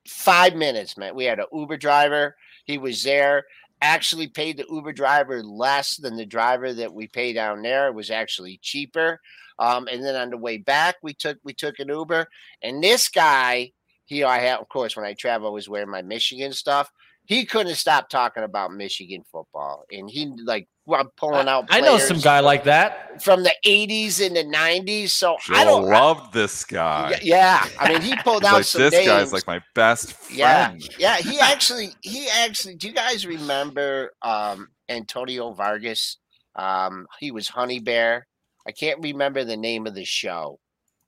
five 0.06 0.54
minutes, 0.54 0.96
man. 0.96 1.14
We 1.14 1.24
had 1.24 1.38
an 1.38 1.46
Uber 1.52 1.76
driver. 1.76 2.36
He 2.64 2.78
was 2.78 3.02
there. 3.02 3.44
Actually, 3.82 4.28
paid 4.28 4.56
the 4.56 4.66
Uber 4.70 4.92
driver 4.92 5.42
less 5.42 5.96
than 5.96 6.16
the 6.16 6.26
driver 6.26 6.72
that 6.72 6.92
we 6.92 7.06
pay 7.08 7.32
down 7.32 7.62
there. 7.62 7.88
It 7.88 7.94
was 7.94 8.10
actually 8.10 8.58
cheaper. 8.62 9.20
Um, 9.58 9.88
and 9.90 10.04
then 10.04 10.16
on 10.16 10.30
the 10.30 10.36
way 10.36 10.58
back, 10.58 10.96
we 11.02 11.14
took 11.14 11.38
we 11.44 11.52
took 11.52 11.78
an 11.78 11.88
Uber. 11.88 12.26
And 12.62 12.82
this 12.82 13.08
guy, 13.08 13.72
he 14.04 14.24
I 14.24 14.38
have, 14.38 14.60
of 14.60 14.68
course, 14.68 14.96
when 14.96 15.04
I 15.04 15.14
travel, 15.14 15.48
I 15.48 15.52
was 15.52 15.68
wearing 15.68 15.90
my 15.90 16.02
Michigan 16.02 16.52
stuff. 16.52 16.90
He 17.26 17.44
couldn't 17.44 17.74
stop 17.74 18.08
talking 18.08 18.44
about 18.44 18.72
Michigan 18.72 19.24
football, 19.30 19.84
and 19.90 20.08
he 20.08 20.32
like 20.44 20.68
I'm 20.94 21.08
pulling 21.16 21.48
out. 21.48 21.66
I 21.70 21.80
know 21.80 21.98
some 21.98 22.18
guy 22.20 22.40
like 22.40 22.64
that 22.64 23.22
from 23.22 23.42
the 23.42 23.52
'80s 23.64 24.24
and 24.24 24.36
the 24.36 24.44
'90s. 24.44 25.10
So 25.10 25.36
Joel 25.44 25.56
I 25.56 25.64
don't 25.64 25.84
love 25.86 26.32
this 26.32 26.64
guy. 26.64 27.18
Yeah, 27.22 27.66
I 27.78 27.92
mean, 27.92 28.02
he 28.02 28.16
pulled 28.16 28.44
out 28.44 28.54
like, 28.54 28.64
some. 28.64 28.82
This 28.82 28.92
names. 28.92 29.06
guy's 29.06 29.32
like 29.32 29.46
my 29.46 29.60
best 29.74 30.12
friend. 30.12 30.38
Yeah, 30.38 30.76
yeah. 30.98 31.16
He 31.16 31.38
actually, 31.40 31.90
he 32.02 32.28
actually. 32.28 32.76
Do 32.76 32.86
you 32.88 32.94
guys 32.94 33.26
remember 33.26 34.12
um, 34.22 34.68
Antonio 34.88 35.52
Fargas? 35.54 36.18
Um, 36.54 37.06
he 37.18 37.30
was 37.32 37.48
Honey 37.48 37.80
Bear. 37.80 38.26
I 38.66 38.72
can't 38.72 39.00
remember 39.02 39.44
the 39.44 39.56
name 39.56 39.86
of 39.86 39.94
the 39.94 40.04
show. 40.04 40.58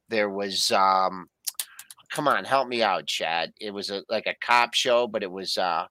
There 0.09 0.31
was. 0.31 0.71
um 0.73 1.29
Come 2.11 2.27
on, 2.27 2.45
help 2.45 2.69
me 2.69 2.83
out, 2.83 3.07
Chad. 3.07 3.53
It 3.61 3.71
was 3.71 3.91
a 3.91 4.03
like 4.09 4.27
a 4.27 4.35
cop 4.41 4.73
show, 4.73 5.07
but 5.07 5.23
it 5.23 5.31
was. 5.31 5.59
uh 5.59 5.87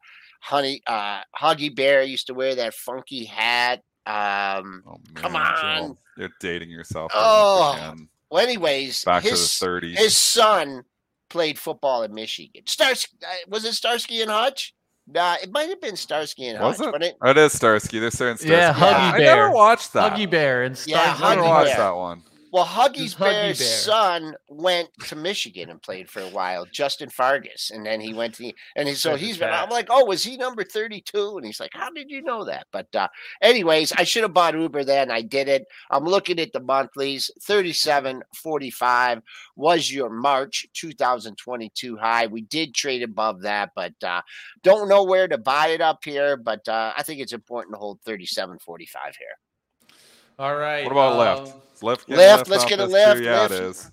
Honey, 0.47 0.81
uh, 0.87 1.21
Huggy 1.37 1.75
Bear 1.75 2.03
used 2.03 2.27
to 2.27 2.33
wear 2.33 2.55
that 2.55 2.73
funky 2.73 3.25
hat. 3.25 3.81
Um, 4.05 4.83
Oh, 4.87 4.97
Come 5.15 5.33
man, 5.33 5.53
Joel, 5.59 5.83
on. 5.91 5.97
You're 6.17 6.29
dating 6.39 6.69
yourself. 6.69 7.11
Oh, 7.13 7.73
again. 7.75 8.07
well, 8.31 8.41
anyways, 8.43 9.03
Back 9.03 9.23
his 9.23 9.59
to 9.59 9.65
the 9.65 9.71
30s. 9.71 9.97
his 9.97 10.15
son 10.15 10.83
played 11.29 11.59
football 11.59 12.03
in 12.03 12.13
Michigan. 12.13 12.63
Stars 12.65 13.07
uh, 13.23 13.27
was 13.49 13.65
it 13.65 13.73
Starsky 13.73 14.21
and 14.21 14.31
Hutch? 14.31 14.73
Nah, 15.09 15.35
it 15.41 15.51
might 15.51 15.67
have 15.69 15.81
been 15.81 15.95
Starsky 15.97 16.47
and 16.47 16.59
Was 16.61 16.77
Hutch. 16.77 16.87
it? 16.87 16.91
But 16.93 17.03
it, 17.03 17.15
Oh, 17.21 17.29
it 17.31 17.37
is 17.37 17.51
Starsky. 17.53 17.99
They're 17.99 18.09
saying 18.11 18.37
Starsky. 18.37 18.49
Yeah, 18.51 18.73
Huggy 18.73 19.13
I 19.13 19.17
Bear. 19.17 19.35
never 19.35 19.51
watched 19.51 19.93
that. 19.93 20.13
Huggy 20.13 20.29
Bear 20.29 20.63
and 20.63 20.81
Yeah, 20.85 21.13
Star- 21.15 21.31
I 21.31 21.35
never 21.35 21.47
watched 21.47 21.69
Bear. 21.71 21.77
that 21.77 21.95
one. 21.95 22.23
Well, 22.51 22.65
Huggy 22.65 23.13
Huggy 23.13 23.19
Bear's 23.19 23.59
Bear? 23.59 23.67
son 23.67 24.35
went 24.47 24.89
to 25.07 25.15
Michigan 25.15 25.69
and 25.69 25.81
played 25.81 26.09
for 26.09 26.21
a 26.21 26.29
while, 26.29 26.65
Justin 26.65 27.09
Fargas, 27.09 27.71
and 27.73 27.85
then 27.85 27.99
he 27.99 28.13
went 28.13 28.35
to 28.35 28.43
the 28.43 28.55
and 28.75 28.87
he, 28.87 28.95
so 28.95 29.15
he's 29.15 29.29
his 29.29 29.37
been. 29.39 29.49
I'm 29.49 29.69
like, 29.69 29.87
oh, 29.89 30.05
was 30.05 30.23
he 30.23 30.37
number 30.37 30.63
thirty 30.63 31.01
two? 31.01 31.37
And 31.37 31.45
he's 31.45 31.59
like, 31.59 31.71
how 31.73 31.89
did 31.89 32.09
you 32.09 32.21
know 32.21 32.45
that? 32.45 32.67
But 32.71 32.93
uh, 32.95 33.07
anyways, 33.41 33.91
I 33.93 34.03
should 34.03 34.23
have 34.23 34.33
bought 34.33 34.57
Uber 34.57 34.83
then. 34.85 35.11
I 35.11 35.21
did 35.21 35.47
it. 35.49 35.65
I'm 35.91 36.05
looking 36.05 36.39
at 36.39 36.53
the 36.53 36.61
monthlies. 36.61 37.29
Thirty 37.41 37.73
seven 37.73 38.23
forty 38.33 38.71
five 38.71 39.21
was 39.55 39.91
your 39.91 40.09
March 40.09 40.65
2022 40.73 41.97
high. 41.97 42.27
We 42.27 42.41
did 42.41 42.73
trade 42.73 43.03
above 43.03 43.41
that, 43.41 43.71
but 43.75 43.93
uh, 44.03 44.21
don't 44.63 44.87
know 44.87 45.03
where 45.03 45.27
to 45.27 45.37
buy 45.37 45.67
it 45.69 45.81
up 45.81 46.03
here. 46.03 46.37
But 46.37 46.67
uh, 46.67 46.93
I 46.97 47.03
think 47.03 47.19
it's 47.19 47.33
important 47.33 47.75
to 47.75 47.79
hold 47.79 47.99
thirty 48.01 48.25
seven 48.25 48.57
forty 48.59 48.85
five 48.85 49.15
here. 49.17 49.37
All 50.39 50.55
right. 50.55 50.83
What 50.83 50.91
about 50.91 51.39
um, 51.39 51.45
Lyft? 51.45 51.53
Is 51.75 51.83
Lift, 51.83 52.07
getting 52.07 52.17
Lift, 52.17 52.37
lift 52.37 52.49
let's 52.49 52.65
get 52.65 52.79
a 52.79 52.85
left. 52.85 52.91
lift, 52.91 53.17
too? 53.19 53.23
Yeah, 53.25 53.41
lift. 53.41 53.53
it 53.53 53.61
is. 53.61 53.91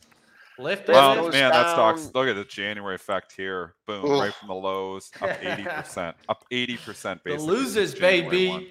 Lift. 0.58 0.88
Well, 0.88 1.14
goes 1.16 1.32
man, 1.32 1.50
that 1.50 1.70
stock's 1.72 2.10
look 2.14 2.28
at 2.28 2.36
the 2.36 2.44
January 2.44 2.94
effect 2.94 3.32
here. 3.36 3.74
Boom, 3.86 4.04
Oof. 4.04 4.20
right 4.20 4.34
from 4.34 4.48
the 4.48 4.54
lows, 4.54 5.10
up 5.20 5.28
80%. 5.40 6.14
up 6.28 6.44
80% 6.52 6.86
the 6.86 7.20
basically. 7.24 7.46
losers, 7.46 7.94
baby. 7.94 8.48
1. 8.48 8.66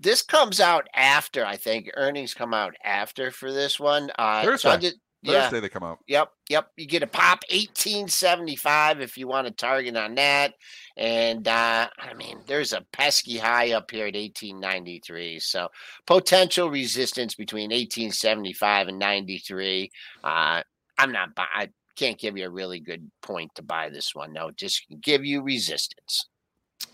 this 0.00 0.22
comes 0.22 0.60
out 0.60 0.86
after 0.94 1.44
I 1.44 1.56
think 1.56 1.90
earnings 1.96 2.34
come 2.34 2.54
out 2.54 2.74
after 2.84 3.30
for 3.32 3.52
this 3.52 3.80
one. 3.80 4.10
Uh, 4.18 4.42
so 4.42 4.50
Thursday. 4.50 4.78
did, 4.78 4.94
yeah, 5.22 5.42
Thursday 5.42 5.60
they 5.60 5.68
come 5.68 5.82
out. 5.82 5.98
yep, 6.06 6.30
yep. 6.48 6.68
You 6.76 6.86
get 6.86 7.02
a 7.02 7.08
pop 7.08 7.42
eighteen 7.50 8.06
seventy 8.06 8.54
five 8.54 9.00
if 9.00 9.18
you 9.18 9.26
want 9.26 9.48
to 9.48 9.52
target 9.52 9.96
on 9.96 10.14
that, 10.14 10.54
and 10.98 11.46
uh, 11.46 11.88
I 11.98 12.14
mean 12.14 12.40
there's 12.46 12.72
a 12.72 12.84
pesky 12.92 13.38
high 13.38 13.72
up 13.72 13.90
here 13.90 14.06
at 14.06 14.16
eighteen 14.16 14.60
ninety 14.60 15.00
three. 15.04 15.38
So 15.38 15.68
potential 16.06 16.70
resistance 16.70 17.34
between 17.34 17.72
eighteen 17.72 18.10
seventy 18.10 18.52
five 18.52 18.88
and 18.88 18.98
ninety 18.98 19.38
three. 19.38 19.90
Uh, 20.22 20.62
I'm 20.98 21.12
not. 21.12 21.30
I 21.36 21.68
can't 21.96 22.18
give 22.18 22.36
you 22.36 22.46
a 22.46 22.50
really 22.50 22.80
good 22.80 23.10
point 23.22 23.54
to 23.54 23.62
buy 23.62 23.88
this 23.88 24.14
one. 24.14 24.32
No, 24.32 24.50
just 24.50 24.84
give 25.00 25.24
you 25.24 25.42
resistance. 25.42 26.26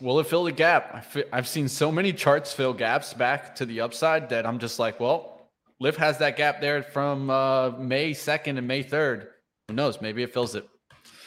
Will 0.01 0.19
it 0.21 0.27
fill 0.27 0.45
the 0.45 0.53
gap? 0.53 0.91
I 0.95 1.01
fi- 1.01 1.25
I've 1.33 1.49
seen 1.49 1.69
so 1.69 1.91
many 1.93 2.13
charts 2.13 2.53
fill 2.53 2.73
gaps 2.73 3.15
back 3.15 3.55
to 3.57 3.67
the 3.67 3.81
upside 3.81 4.29
that 4.31 4.47
I'm 4.47 4.59
just 4.59 4.79
like, 4.79 4.99
well, 4.99 5.51
Lyft 5.83 5.97
has 5.97 6.19
that 6.19 6.37
gap 6.37 6.61
there 6.61 6.83
from 6.83 7.31
uh, 7.31 7.71
May 7.71 8.13
2nd 8.13 8.59
and 8.59 8.67
May 8.67 8.83
3rd. 8.83 9.29
Who 9.69 9.75
knows? 9.75 10.01
Maybe 10.01 10.23
it 10.23 10.33
fills 10.33 10.55
it. 10.55 10.67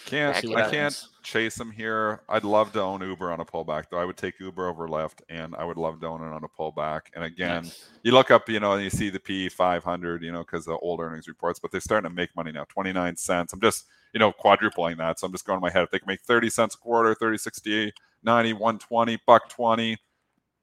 Can't 0.05 0.35
I 0.35 0.61
up. 0.61 0.71
can't 0.71 1.07
chase 1.27 1.55
them 1.55 1.71
here. 1.71 2.21
I'd 2.29 2.45
love 2.45 2.71
to 2.73 2.81
own 2.81 3.01
Uber 3.01 3.31
on 3.31 3.41
a 3.41 3.45
pullback 3.45 3.85
though. 3.91 3.99
I 3.99 4.05
would 4.05 4.15
take 4.17 4.39
Uber 4.39 4.67
over 4.69 4.87
Lyft, 4.87 5.21
and 5.29 5.53
I 5.55 5.65
would 5.65 5.77
love 5.77 5.99
to 5.99 6.07
own 6.07 6.21
it 6.21 6.33
on 6.33 6.43
a 6.43 6.47
pullback. 6.47 7.01
And 7.15 7.23
again, 7.25 7.63
Nice. 7.63 7.89
you 8.03 8.13
look 8.13 8.31
up, 8.31 8.47
you 8.47 8.59
know, 8.61 8.71
and 8.73 8.83
you 8.83 8.89
see 8.89 9.09
the 9.09 9.19
P 9.19 9.49
500, 9.49 10.23
you 10.23 10.31
know, 10.31 10.39
because 10.39 10.65
the 10.65 10.77
old 10.77 11.01
earnings 11.01 11.27
reports, 11.27 11.59
but 11.59 11.71
they're 11.71 11.81
starting 11.81 12.09
to 12.09 12.15
make 12.15 12.33
money 12.35 12.51
now, 12.53 12.63
29 12.69 13.17
cents. 13.17 13.51
I'm 13.51 13.59
just, 13.59 13.85
you 14.13 14.19
know, 14.19 14.31
quadrupling 14.31 14.97
that. 14.97 15.19
So 15.19 15.27
I'm 15.27 15.33
just 15.33 15.45
going 15.45 15.57
in 15.57 15.61
my 15.61 15.69
head. 15.69 15.83
If 15.83 15.91
they 15.91 15.99
can 15.99 16.07
make 16.07 16.21
30 16.21 16.49
cents 16.49 16.75
a 16.75 16.77
quarter, 16.77 17.13
30, 17.13 17.37
60, 17.37 17.93
90, 18.23 18.53
120, 18.53 19.19
buck 19.27 19.49
20, 19.49 19.97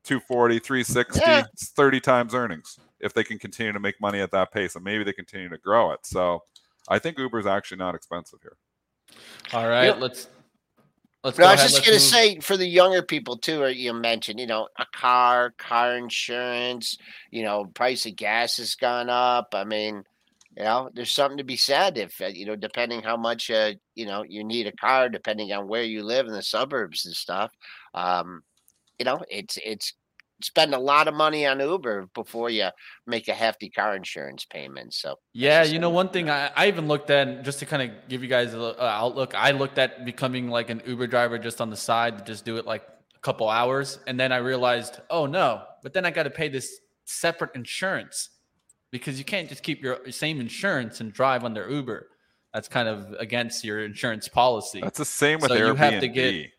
240, 0.04 0.58
360, 0.60 1.30
Yeah. 1.30 1.44
it's 1.52 1.68
30 1.70 2.00
times 2.00 2.34
earnings 2.34 2.78
if 3.00 3.12
they 3.12 3.22
can 3.24 3.38
continue 3.38 3.72
to 3.72 3.80
make 3.80 4.00
money 4.00 4.20
at 4.20 4.30
that 4.30 4.50
pace. 4.50 4.76
And 4.76 4.84
maybe 4.84 5.04
they 5.04 5.12
continue 5.12 5.50
to 5.50 5.58
grow 5.58 5.92
it. 5.92 6.06
So 6.06 6.42
I 6.88 6.98
think 6.98 7.18
Uber 7.18 7.38
is 7.38 7.46
actually 7.46 7.78
not 7.78 7.94
expensive 7.94 8.40
here. 8.40 8.56
All 9.52 9.68
right, 9.68 9.86
Yep. 9.86 10.00
let's 10.00 10.28
let's. 11.24 11.38
No, 11.38 11.44
go 11.44 11.48
I 11.48 11.52
was 11.52 11.60
ahead, 11.60 11.70
just 11.70 11.84
gonna 11.84 11.94
move- 11.96 12.02
say 12.02 12.38
for 12.40 12.56
the 12.56 12.66
younger 12.66 13.02
people 13.02 13.36
too, 13.38 13.66
you 13.68 13.92
mentioned, 13.92 14.38
you 14.38 14.46
know, 14.46 14.68
a 14.78 14.86
car, 14.86 15.52
car 15.58 15.96
insurance, 15.96 16.96
you 17.30 17.42
know, 17.42 17.64
price 17.66 18.06
of 18.06 18.16
gas 18.16 18.58
has 18.58 18.74
gone 18.76 19.10
up. 19.10 19.54
I 19.54 19.64
mean, 19.64 20.04
you 20.56 20.62
know, 20.64 20.90
there's 20.94 21.12
something 21.12 21.38
to 21.38 21.44
be 21.44 21.56
said 21.56 21.98
if 21.98 22.20
uh, 22.20 22.26
you 22.26 22.46
know, 22.46 22.56
depending 22.56 23.02
how 23.02 23.16
much 23.16 23.50
uh, 23.50 23.72
you 23.96 24.06
know 24.06 24.22
you 24.22 24.44
need 24.44 24.66
a 24.68 24.72
car, 24.72 25.08
depending 25.08 25.52
on 25.52 25.66
where 25.66 25.82
you 25.82 26.04
live 26.04 26.26
in 26.26 26.32
the 26.32 26.42
suburbs 26.42 27.06
and 27.06 27.14
stuff. 27.14 27.52
Um, 27.94 28.42
you 28.98 29.04
know, 29.04 29.24
it's 29.28 29.58
it's 29.64 29.94
spend 30.44 30.74
a 30.74 30.78
lot 30.78 31.08
of 31.08 31.14
money 31.14 31.46
on 31.46 31.58
Uber 31.58 32.10
before 32.14 32.50
you 32.50 32.68
make 33.06 33.28
a 33.28 33.32
hefty 33.32 33.70
car 33.70 33.96
insurance 33.96 34.44
payment. 34.44 34.92
So 34.92 35.18
Yeah, 35.32 35.62
you 35.62 35.78
know, 35.78 35.88
one 35.88 36.10
thing 36.10 36.28
I, 36.28 36.50
I 36.54 36.68
even 36.68 36.86
looked 36.86 37.08
at 37.08 37.44
just 37.44 37.60
to 37.60 37.66
kind 37.66 37.82
of 37.82 38.08
give 38.10 38.22
you 38.22 38.28
guys 38.28 38.52
a 38.52 38.58
little, 38.58 38.78
uh, 38.80 38.84
outlook. 38.84 39.34
I 39.34 39.52
looked 39.52 39.78
at 39.78 40.04
becoming 40.04 40.48
like 40.48 40.68
an 40.68 40.82
Uber 40.86 41.06
driver 41.06 41.38
just 41.38 41.62
on 41.62 41.70
the 41.70 41.76
side 41.78 42.18
to 42.18 42.24
just 42.24 42.44
do 42.44 42.58
it 42.58 42.66
like 42.66 42.82
a 43.16 43.18
couple 43.20 43.48
hours, 43.48 43.98
and 44.06 44.20
then 44.20 44.32
I 44.32 44.36
realized, 44.36 45.00
oh 45.08 45.24
no, 45.24 45.62
but 45.82 45.94
then 45.94 46.04
I 46.04 46.10
got 46.10 46.24
to 46.24 46.30
pay 46.30 46.48
this 46.48 46.78
separate 47.06 47.54
insurance 47.54 48.28
because 48.90 49.18
you 49.18 49.24
can't 49.24 49.48
just 49.48 49.62
keep 49.62 49.82
your 49.82 50.10
same 50.10 50.40
insurance 50.40 51.00
and 51.00 51.10
drive 51.10 51.42
under 51.42 51.68
Uber. 51.70 52.08
That's 52.52 52.68
kind 52.68 52.86
of 52.86 53.14
against 53.18 53.64
your 53.64 53.82
insurance 53.82 54.28
policy. 54.28 54.82
That's 54.82 54.98
the 54.98 55.04
same 55.06 55.40
with 55.40 55.50
So 55.50 55.56
Airbnb. 55.56 55.66
you 55.68 55.74
have 55.76 56.00
to 56.00 56.08
get- 56.08 56.50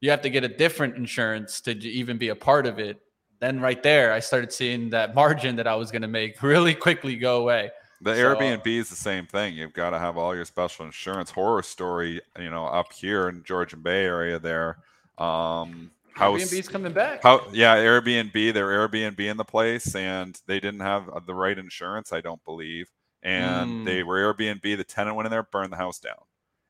you 0.00 0.10
have 0.10 0.22
to 0.22 0.30
get 0.30 0.42
a 0.42 0.48
different 0.48 0.96
insurance 0.96 1.60
to 1.60 1.72
even 1.72 2.18
be 2.18 2.28
a 2.30 2.34
part 2.34 2.66
of 2.66 2.78
it. 2.80 3.01
Then 3.42 3.58
right 3.60 3.82
there, 3.82 4.12
I 4.12 4.20
started 4.20 4.52
seeing 4.52 4.88
that 4.90 5.16
margin 5.16 5.56
that 5.56 5.66
I 5.66 5.74
was 5.74 5.90
going 5.90 6.02
to 6.02 6.08
make 6.08 6.40
really 6.44 6.76
quickly 6.76 7.16
go 7.16 7.40
away. 7.40 7.72
The 8.00 8.14
So- 8.14 8.36
Airbnb 8.36 8.64
is 8.68 8.88
the 8.88 8.94
same 8.94 9.26
thing. 9.26 9.54
You've 9.54 9.72
got 9.72 9.90
to 9.90 9.98
have 9.98 10.16
all 10.16 10.32
your 10.34 10.44
special 10.44 10.86
insurance. 10.86 11.28
Horror 11.32 11.64
story, 11.64 12.20
you 12.38 12.50
know, 12.50 12.66
up 12.66 12.92
here 12.92 13.28
in 13.28 13.42
Georgian 13.42 13.80
Bay 13.80 14.04
area 14.04 14.38
there. 14.38 14.78
Um, 15.18 15.90
house. 16.14 16.40
Airbnb's 16.40 16.68
coming 16.68 16.92
back. 16.92 17.24
How, 17.24 17.44
yeah, 17.52 17.74
Airbnb. 17.76 18.32
They're 18.54 18.88
Airbnb 18.88 19.18
in 19.18 19.36
the 19.36 19.44
place, 19.44 19.92
and 19.96 20.40
they 20.46 20.60
didn't 20.60 20.80
have 20.80 21.08
uh, 21.08 21.18
the 21.26 21.34
right 21.34 21.58
insurance, 21.58 22.12
I 22.12 22.20
don't 22.20 22.44
believe. 22.44 22.88
And 23.24 23.70
Mm. 23.70 23.84
they 23.86 24.04
were 24.04 24.18
Airbnb. 24.32 24.62
The 24.76 24.84
tenant 24.84 25.16
went 25.16 25.26
in 25.26 25.30
there, 25.32 25.42
burned 25.42 25.72
the 25.72 25.76
house 25.76 25.98
down, 25.98 26.22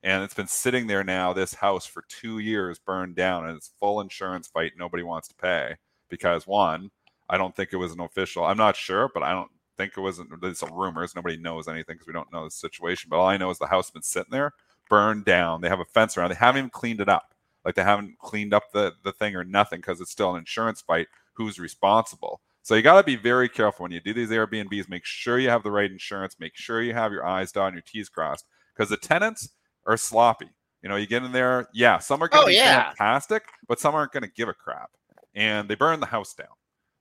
and 0.03 0.23
it's 0.25 0.35
been 0.35 0.47
sitting 0.47 0.87
there 0.87 1.05
now. 1.05 1.35
This 1.35 1.53
house 1.55 1.85
for 1.85 2.03
two 2.09 2.39
years, 2.39 2.79
burned 2.79 3.15
down, 3.15 3.47
and 3.47 3.57
it's 3.59 3.71
full 3.79 4.01
insurance 4.01 4.49
fight. 4.49 4.73
Nobody 4.79 5.03
wants 5.03 5.29
to 5.29 5.35
pay 5.35 5.77
because 6.13 6.47
one, 6.47 6.91
I 7.31 7.39
don't 7.39 7.57
think 7.57 7.71
it 7.73 7.79
was 7.79 7.93
an 7.93 8.01
official. 8.01 8.45
I'm 8.45 8.59
not 8.59 8.77
sure, 8.77 9.09
but 9.15 9.23
I 9.23 9.33
don't 9.33 9.51
think 9.79 9.95
it 9.97 10.01
wasn't. 10.03 10.29
There's 10.43 10.63
rumors. 10.71 11.17
Nobody 11.17 11.39
knows 11.39 11.67
anything 11.69 11.95
because 11.95 12.07
we 12.07 12.13
don't 12.13 12.31
know 12.33 12.45
the 12.45 12.51
situation. 12.51 13.09
But 13.09 13.17
all 13.19 13.27
I 13.27 13.39
know 13.39 13.49
is 13.49 13.59
the 13.59 13.67
house 13.67 13.87
has 13.87 13.93
been 13.93 14.03
sitting 14.03 14.31
there, 14.31 14.53
burned 14.91 15.25
down. 15.25 15.63
They 15.63 15.71
have 15.71 15.81
a 15.81 15.87
fence 15.87 16.17
around. 16.19 16.29
They 16.29 16.35
haven't 16.37 16.59
even 16.59 16.71
cleaned 16.71 17.01
it 17.01 17.09
up. 17.09 17.35
Like 17.65 17.75
they 17.77 17.83
haven't 17.83 18.19
cleaned 18.19 18.53
up 18.53 18.65
the 18.73 18.93
the 19.03 19.13
thing 19.13 19.35
or 19.35 19.45
nothing 19.45 19.79
because 19.81 20.01
it's 20.03 20.11
still 20.13 20.33
an 20.35 20.41
insurance 20.41 20.83
fight. 20.83 21.09
Who's 21.33 21.59
responsible? 21.59 22.43
So 22.61 22.75
you 22.75 22.83
got 22.83 22.99
to 22.99 23.03
be 23.05 23.17
very 23.17 23.49
careful 23.49 23.85
when 23.85 23.93
you 23.93 24.01
do 24.01 24.13
these 24.13 24.29
Airbnbs. 24.29 24.89
Make 24.91 25.07
sure 25.07 25.39
you 25.39 25.49
have 25.49 25.63
the 25.63 25.71
right 25.71 25.91
insurance. 25.91 26.37
Make 26.39 26.55
sure 26.55 26.83
you 26.83 26.93
have 26.93 27.11
your 27.11 27.25
I's 27.27 27.51
dotted 27.51 27.69
and 27.69 27.77
your 27.77 27.83
T's 27.87 28.09
crossed 28.11 28.45
because 28.77 28.91
the 28.91 28.99
tenants 28.99 29.49
are 29.87 29.97
sloppy. 29.97 30.51
You 30.83 30.89
know, 30.89 30.97
you 30.97 31.07
get 31.07 31.23
in 31.25 31.33
there. 31.33 31.69
Yeah, 31.73 31.99
some 31.99 32.23
are 32.23 32.29
going 32.29 32.43
to 32.43 32.45
Oh, 32.45 32.49
be 32.49 32.57
yeah. 32.57 32.89
fantastic, 32.91 33.45
but 33.69 33.81
some 33.81 33.95
aren't 33.95 34.13
going 34.13 34.25
to 34.25 34.31
give 34.31 34.49
a 34.49 34.55
crap. 34.55 34.91
And 35.35 35.69
they 35.69 35.75
burned 35.75 36.03
the 36.03 36.07
house 36.07 36.35
down. 36.35 36.49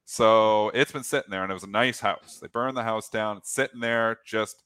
So 0.06 0.70
it's 0.70 0.92
been 0.92 1.04
sitting 1.04 1.32
there, 1.32 1.44
and 1.44 1.52
it 1.52 1.54
was 1.54 1.64
a 1.64 1.70
nice 1.70 2.00
house. 2.00 2.40
They 2.42 2.48
burned 2.48 2.76
the 2.76 2.84
house 2.84 3.10
down. 3.10 3.38
It's 3.38 3.54
sitting 3.54 3.80
there 3.80 4.20
just 4.26 4.64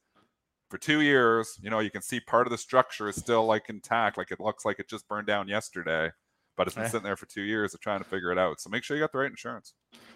for 0.70 0.78
two 0.78 1.02
years. 1.02 1.58
You 1.62 1.70
know, 1.70 1.80
you 1.80 1.92
can 1.92 2.02
see 2.02 2.20
part 2.20 2.48
of 2.48 2.52
the 2.52 2.58
structure 2.58 3.08
is 3.08 3.16
still 3.16 3.46
like 3.46 3.70
intact, 3.70 4.18
like 4.18 4.32
it 4.32 4.40
looks 4.40 4.66
like 4.66 4.80
it 4.80 4.90
just 4.90 5.08
burned 5.08 5.28
down 5.28 5.48
yesterday. 5.48 6.12
But 6.58 6.68
it's 6.68 6.76
been 6.76 6.86
eh. 6.86 6.90
sitting 6.90 7.04
there 7.04 7.18
for 7.18 7.26
two 7.26 7.42
years. 7.42 7.74
They're 7.74 7.80
trying 7.82 8.00
to 8.00 8.10
figure 8.10 8.32
it 8.32 8.38
out. 8.38 8.62
So 8.62 8.70
make 8.70 8.84
sure 8.84 8.96
you 8.96 9.04
got 9.04 9.12
the 9.12 9.18
right 9.18 9.30
insurance. 9.30 9.74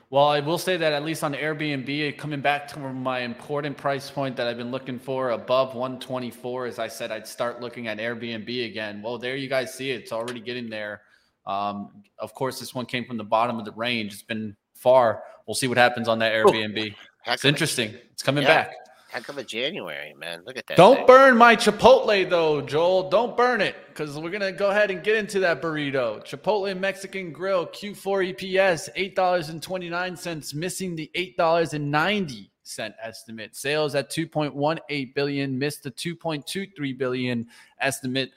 Well, 0.10 0.28
I 0.28 0.40
will 0.40 0.58
say 0.58 0.78
that 0.78 0.94
at 0.94 1.04
least 1.04 1.24
on 1.24 1.34
Airbnb, 1.34 2.18
coming 2.18 2.42
back 2.42 2.68
to 2.70 2.80
my 2.80 3.20
important 3.20 3.78
price 3.78 4.10
point 4.10 4.36
that 4.38 4.48
I've 4.48 4.58
been 4.58 4.72
looking 4.72 4.98
for 4.98 5.32
above 5.32 5.76
124, 5.76 6.66
as 6.66 6.80
I 6.80 6.88
said, 6.88 7.12
I'd 7.12 7.28
start 7.28 7.62
looking 7.62 7.88
at 7.88 8.00
Airbnb 8.00 8.66
again. 8.66 9.02
Well, 9.04 9.20
there 9.20 9.36
you 9.36 9.50
guys 9.50 9.74
see 9.74 9.92
it. 9.92 10.02
It's 10.02 10.12
already 10.12 10.40
getting 10.40 10.70
there. 10.70 11.02
Um, 11.50 12.04
of 12.20 12.34
course, 12.36 12.60
this 12.60 12.76
one 12.76 12.86
came 12.86 13.06
from 13.06 13.18
the 13.18 13.24
bottom 13.24 13.58
of 13.58 13.66
the 13.66 13.72
range. 13.72 14.14
It's 14.14 14.22
been 14.22 14.56
far. 14.76 15.24
We'll 15.48 15.56
see 15.56 15.68
what 15.68 15.78
happens 15.78 16.08
on 16.08 16.20
that 16.20 16.32
Airbnb. 16.34 16.96
Heck 17.24 17.34
It's 17.36 17.44
of 17.44 17.48
a- 17.48 17.50
interesting. 17.50 17.94
It's 18.12 18.22
coming 18.22 18.44
Yeah. 18.44 18.50
back. 18.66 18.76
Heck 19.10 19.28
of 19.28 19.40
a 19.40 19.44
January, 19.44 20.14
man. 20.14 20.44
Look 20.46 20.56
at 20.58 20.68
that. 20.68 20.78
Don't 20.78 20.98
thing. 20.98 21.06
burn 21.08 21.36
my 21.36 21.56
Chipotle 21.56 22.30
though, 22.30 22.62
Joel. 22.62 23.10
Don't 23.10 23.36
burn 23.36 23.60
it 23.60 23.76
because 23.88 24.16
we're 24.20 24.30
gonna 24.30 24.52
go 24.52 24.70
ahead 24.70 24.92
and 24.92 25.04
get 25.04 25.16
into 25.16 25.40
that 25.40 25.64
burrito. 25.64 26.24
Chipotle 26.24 26.78
Mexican 26.80 27.32
Grill 27.32 27.66
Q4 27.66 28.24
EPS 28.36 28.88
eight 28.96 29.16
dollars 29.16 29.50
and 29.50 29.64
twenty 29.64 29.90
nine 29.90 30.16
cents, 30.16 30.54
missing 30.54 30.96
the 30.96 31.10
eight 31.16 31.36
dollars 31.38 31.74
and 31.74 31.90
ninety 31.90 32.52
cent 32.62 32.94
estimate. 33.02 33.56
Sales 33.56 33.96
at 33.96 34.12
two 34.12 34.28
point 34.28 34.54
one 34.54 34.80
eight 34.90 35.16
billion, 35.16 35.58
missed 35.58 35.82
the 35.82 35.90
two 35.90 36.16
point 36.16 36.46
two 36.46 36.68
three 36.78 36.94
billion 36.94 37.48
estimate. 37.82 38.30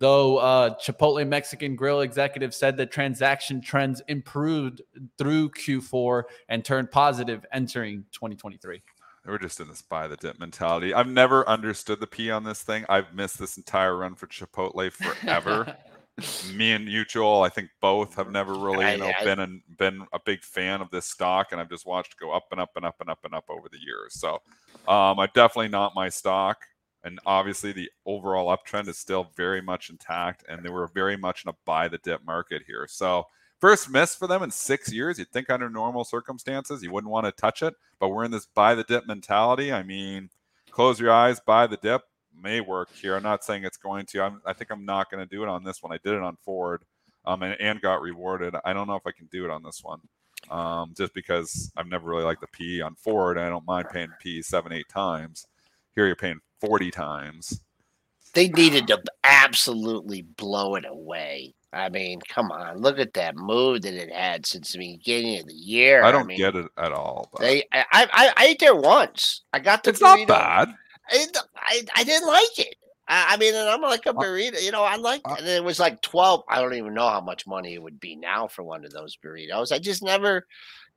Though 0.00 0.38
uh, 0.38 0.74
Chipotle 0.78 1.26
Mexican 1.28 1.76
Grill 1.76 2.00
executive 2.00 2.54
said 2.54 2.76
that 2.78 2.90
transaction 2.90 3.60
trends 3.60 4.00
improved 4.08 4.80
through 5.18 5.50
Q4 5.50 6.22
and 6.48 6.64
turned 6.64 6.90
positive 6.90 7.44
entering 7.52 8.04
2023. 8.12 8.82
We're 9.26 9.36
just 9.38 9.60
in 9.60 9.68
this 9.68 9.82
buy 9.82 10.08
the 10.08 10.16
dip 10.16 10.40
mentality. 10.40 10.94
I've 10.94 11.06
never 11.06 11.46
understood 11.46 12.00
the 12.00 12.06
P 12.06 12.30
on 12.30 12.42
this 12.44 12.62
thing. 12.62 12.86
I've 12.88 13.12
missed 13.14 13.38
this 13.38 13.58
entire 13.58 13.94
run 13.94 14.14
for 14.14 14.26
Chipotle 14.26 14.90
forever. 14.90 15.76
Me 16.54 16.72
and 16.72 16.88
you, 16.88 17.04
Joel, 17.04 17.42
I 17.42 17.50
think 17.50 17.68
both 17.80 18.14
have 18.14 18.30
never 18.30 18.54
really, 18.54 18.84
I- 18.86 18.92
you 18.94 18.98
know, 19.00 19.12
I- 19.18 19.24
been 19.24 19.38
an, 19.38 19.62
been 19.78 20.06
a 20.14 20.18
big 20.24 20.42
fan 20.42 20.80
of 20.80 20.90
this 20.90 21.04
stock, 21.06 21.48
and 21.52 21.60
I've 21.60 21.68
just 21.68 21.84
watched 21.86 22.14
it 22.14 22.18
go 22.18 22.32
up 22.32 22.44
and 22.52 22.60
up 22.60 22.70
and 22.76 22.84
up 22.86 22.96
and 23.00 23.10
up 23.10 23.18
and 23.24 23.34
up 23.34 23.44
over 23.50 23.68
the 23.70 23.78
years. 23.78 24.14
So, 24.18 24.36
um, 24.88 25.18
I 25.20 25.28
definitely 25.34 25.68
not 25.68 25.94
my 25.94 26.08
stock, 26.08 26.64
and 27.04 27.18
obviously 27.26 27.72
the 27.72 27.90
overall 28.06 28.56
uptrend 28.56 28.88
is 28.88 28.98
still 28.98 29.30
very 29.36 29.60
much 29.60 29.90
intact, 29.90 30.44
and 30.48 30.64
they 30.64 30.70
were 30.70 30.88
very 30.88 31.16
much 31.16 31.44
in 31.44 31.50
a 31.50 31.54
buy 31.64 31.88
the 31.88 31.98
dip 31.98 32.24
market 32.24 32.62
here. 32.66 32.86
So, 32.88 33.26
first 33.58 33.90
miss 33.90 34.14
for 34.14 34.26
them 34.26 34.42
in 34.42 34.50
six 34.50 34.92
years. 34.92 35.18
You'd 35.18 35.30
think 35.30 35.50
under 35.50 35.68
normal 35.68 36.04
circumstances 36.04 36.82
you 36.82 36.92
wouldn't 36.92 37.10
want 37.10 37.26
to 37.26 37.32
touch 37.32 37.62
it, 37.62 37.74
but 37.98 38.08
we're 38.08 38.24
in 38.24 38.30
this 38.30 38.46
buy 38.46 38.74
the 38.74 38.84
dip 38.84 39.06
mentality. 39.06 39.72
I 39.72 39.82
mean, 39.82 40.30
close 40.70 41.00
your 41.00 41.12
eyes, 41.12 41.40
buy 41.40 41.66
the 41.66 41.76
dip 41.76 42.02
may 42.42 42.60
work 42.60 42.88
here. 42.94 43.16
I'm 43.16 43.22
not 43.22 43.44
saying 43.44 43.64
it's 43.64 43.76
going 43.76 44.06
to. 44.06 44.22
I'm, 44.22 44.40
I 44.44 44.52
think 44.52 44.70
I'm 44.70 44.84
not 44.84 45.10
going 45.10 45.26
to 45.26 45.28
do 45.28 45.42
it 45.42 45.48
on 45.48 45.64
this 45.64 45.82
one. 45.82 45.92
I 45.92 45.98
did 46.02 46.14
it 46.14 46.22
on 46.22 46.36
Ford, 46.44 46.82
um, 47.24 47.42
and, 47.42 47.60
and 47.60 47.80
got 47.80 48.00
rewarded. 48.02 48.54
I 48.64 48.72
don't 48.72 48.86
know 48.86 48.96
if 48.96 49.06
I 49.06 49.12
can 49.12 49.26
do 49.26 49.44
it 49.44 49.50
on 49.50 49.62
this 49.62 49.82
one, 49.82 50.00
um, 50.50 50.94
just 50.96 51.14
because 51.14 51.70
I've 51.76 51.88
never 51.88 52.08
really 52.08 52.24
liked 52.24 52.40
the 52.40 52.48
P 52.48 52.80
on 52.80 52.94
Ford. 52.94 53.38
I 53.38 53.48
don't 53.48 53.66
mind 53.66 53.88
paying 53.92 54.12
P 54.20 54.42
seven, 54.42 54.72
eight 54.72 54.88
times. 54.88 55.46
Here 55.94 56.06
you're 56.06 56.16
paying 56.16 56.40
40 56.60 56.90
times. 56.90 57.60
They 58.34 58.48
needed 58.48 58.86
to 58.88 59.02
absolutely 59.24 60.22
blow 60.22 60.76
it 60.76 60.84
away. 60.88 61.54
I 61.72 61.88
mean, 61.88 62.20
come 62.28 62.50
on, 62.50 62.78
look 62.78 62.98
at 62.98 63.14
that 63.14 63.36
move 63.36 63.82
that 63.82 63.94
it 63.94 64.12
had 64.12 64.44
since 64.44 64.72
the 64.72 64.78
beginning 64.78 65.40
of 65.40 65.46
the 65.46 65.54
year. 65.54 66.02
I 66.02 66.10
don't 66.10 66.26
mean, 66.26 66.36
get 66.36 66.56
it 66.56 66.66
at 66.76 66.92
all. 66.92 67.28
But 67.32 67.42
They, 67.42 67.64
I, 67.72 67.84
I, 67.92 68.32
I 68.36 68.46
ate 68.46 68.58
there 68.58 68.74
once. 68.74 69.42
I 69.52 69.60
got 69.60 69.84
the 69.84 69.90
it's 69.90 70.00
not 70.00 70.26
bad. 70.26 70.74
I, 71.08 71.26
I, 71.56 71.82
I 71.96 72.04
didn't 72.04 72.26
like 72.26 72.58
it. 72.58 72.74
I, 73.06 73.34
I 73.34 73.36
mean, 73.36 73.54
and 73.54 73.68
I'm 73.68 73.82
like 73.82 74.06
a 74.06 74.14
burrito. 74.14 74.62
You 74.62 74.72
know, 74.72 74.82
I 74.82 74.96
like, 74.96 75.22
and 75.24 75.46
it 75.46 75.62
was 75.62 75.78
like 75.78 76.00
twelve. 76.02 76.42
I 76.48 76.60
don't 76.60 76.74
even 76.74 76.94
know 76.94 77.08
how 77.08 77.20
much 77.20 77.46
money 77.46 77.74
it 77.74 77.82
would 77.82 78.00
be 78.00 78.16
now 78.16 78.48
for 78.48 78.62
one 78.62 78.84
of 78.84 78.92
those 78.92 79.16
burritos. 79.16 79.72
I 79.72 79.78
just 79.78 80.02
never, 80.02 80.46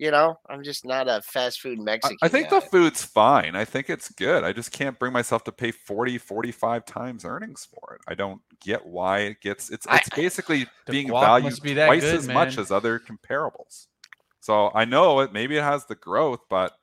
you 0.03 0.11
know, 0.11 0.37
I'm 0.49 0.63
just 0.63 0.85
not 0.85 1.07
a 1.07 1.21
fast 1.21 1.61
food 1.61 1.79
Mexican. 1.79 2.17
I 2.21 2.27
think 2.27 2.49
guy. 2.49 2.59
the 2.59 2.65
food's 2.65 3.05
fine. 3.05 3.55
I 3.55 3.63
think 3.63 3.89
it's 3.89 4.09
good. 4.09 4.43
I 4.43 4.51
just 4.51 4.73
can't 4.73 4.99
bring 4.99 5.13
myself 5.13 5.45
to 5.45 5.53
pay 5.53 5.71
40, 5.71 6.17
45 6.17 6.85
times 6.85 7.23
earnings 7.23 7.65
for 7.65 7.95
it. 7.95 8.01
I 8.05 8.13
don't 8.13 8.41
get 8.59 8.85
why 8.85 9.19
it 9.19 9.39
gets 9.39 9.69
it's 9.69 9.87
I- 9.87 10.01
basically 10.13 10.67
The 10.87 10.91
being 10.91 11.07
valued 11.07 11.57
be 11.61 11.73
twice 11.73 12.01
good, 12.01 12.15
as 12.15 12.27
much 12.27 12.57
as 12.57 12.69
other 12.69 12.99
comparables. 12.99 13.87
So 14.41 14.71
I 14.75 14.83
know 14.83 15.21
it 15.21 15.31
maybe 15.31 15.55
it 15.55 15.63
has 15.63 15.85
the 15.85 15.95
growth, 15.95 16.41
but 16.49 16.73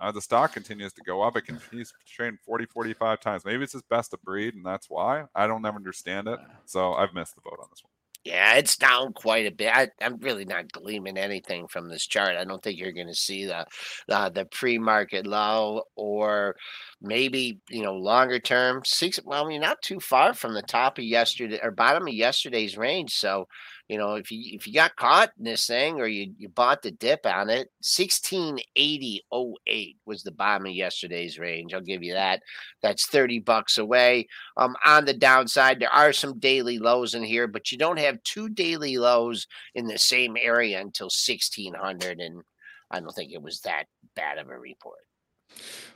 uh, 0.00 0.12
the 0.12 0.20
stock 0.20 0.52
continues 0.52 0.92
to 0.92 1.02
go 1.02 1.22
up. 1.22 1.36
It 1.36 1.46
continues 1.46 1.88
to 1.88 1.96
trade 2.06 2.34
40, 2.46 2.66
45 2.66 3.18
times. 3.18 3.44
Maybe 3.44 3.64
it's 3.64 3.72
his 3.72 3.82
best 3.82 4.14
of 4.14 4.22
breed, 4.22 4.54
and 4.54 4.64
that's 4.64 4.88
why. 4.88 5.24
I 5.34 5.48
don't 5.48 5.66
ever 5.66 5.76
understand 5.76 6.28
it. 6.28 6.38
So 6.66 6.94
I've 6.94 7.14
missed 7.14 7.34
the 7.34 7.40
boat 7.40 7.58
on 7.60 7.66
this 7.72 7.82
one. 7.82 7.90
Yeah, 8.24 8.54
it's 8.54 8.78
down 8.78 9.12
quite 9.12 9.44
a 9.46 9.50
bit. 9.50 9.70
I, 9.74 9.88
I'm 10.00 10.16
really 10.18 10.46
not 10.46 10.72
gleaming 10.72 11.18
anything 11.18 11.68
from 11.68 11.90
this 11.90 12.06
chart. 12.06 12.36
I 12.36 12.44
don't 12.44 12.62
think 12.62 12.78
you're 12.78 12.92
going 12.92 13.08
to 13.08 13.14
see 13.14 13.44
the 13.44 13.66
the, 14.08 14.30
the 14.34 14.44
pre-market 14.46 15.26
low 15.26 15.82
or 15.94 16.56
maybe 17.02 17.60
you 17.68 17.82
know 17.82 17.94
longer 17.94 18.38
term 18.38 18.80
six. 18.84 19.20
Well, 19.22 19.46
mean, 19.46 19.60
not 19.60 19.82
too 19.82 20.00
far 20.00 20.32
from 20.32 20.54
the 20.54 20.62
top 20.62 20.96
of 20.96 21.04
yesterday 21.04 21.58
or 21.62 21.70
bottom 21.70 22.08
of 22.08 22.14
yesterday's 22.14 22.78
range. 22.78 23.12
So, 23.12 23.46
you 23.88 23.98
know, 23.98 24.14
if 24.14 24.30
you 24.30 24.56
if 24.56 24.66
you 24.66 24.72
got 24.72 24.96
caught 24.96 25.32
in 25.38 25.44
this 25.44 25.66
thing 25.66 26.00
or 26.00 26.06
you 26.06 26.32
you 26.38 26.48
bought 26.48 26.80
the 26.80 26.90
dip 26.90 27.26
on 27.26 27.50
it, 27.50 27.68
sixteen 27.82 28.58
eighty 28.76 29.22
oh 29.30 29.56
eight 29.66 29.98
was 30.06 30.22
the 30.22 30.32
bottom 30.32 30.66
of 30.66 30.72
yesterday's 30.72 31.38
range. 31.38 31.74
I'll 31.74 31.82
give 31.82 32.02
you 32.02 32.14
that. 32.14 32.42
That's 32.82 33.06
thirty 33.06 33.40
bucks 33.40 33.76
away. 33.76 34.26
Um, 34.56 34.74
on 34.86 35.04
the 35.04 35.12
downside, 35.12 35.80
there 35.80 35.92
are 35.92 36.14
some 36.14 36.38
daily 36.38 36.78
lows 36.78 37.14
in 37.14 37.22
here, 37.22 37.46
but 37.46 37.70
you 37.70 37.76
don't 37.76 37.98
have 37.98 38.22
two 38.22 38.48
daily 38.48 38.96
lows 38.96 39.46
in 39.74 39.86
the 39.86 39.98
same 39.98 40.36
area 40.40 40.80
until 40.80 41.06
1600. 41.06 42.20
And 42.20 42.42
I 42.90 43.00
don't 43.00 43.12
think 43.12 43.32
it 43.32 43.42
was 43.42 43.60
that 43.60 43.84
bad 44.16 44.38
of 44.38 44.48
a 44.48 44.58
report. 44.58 45.03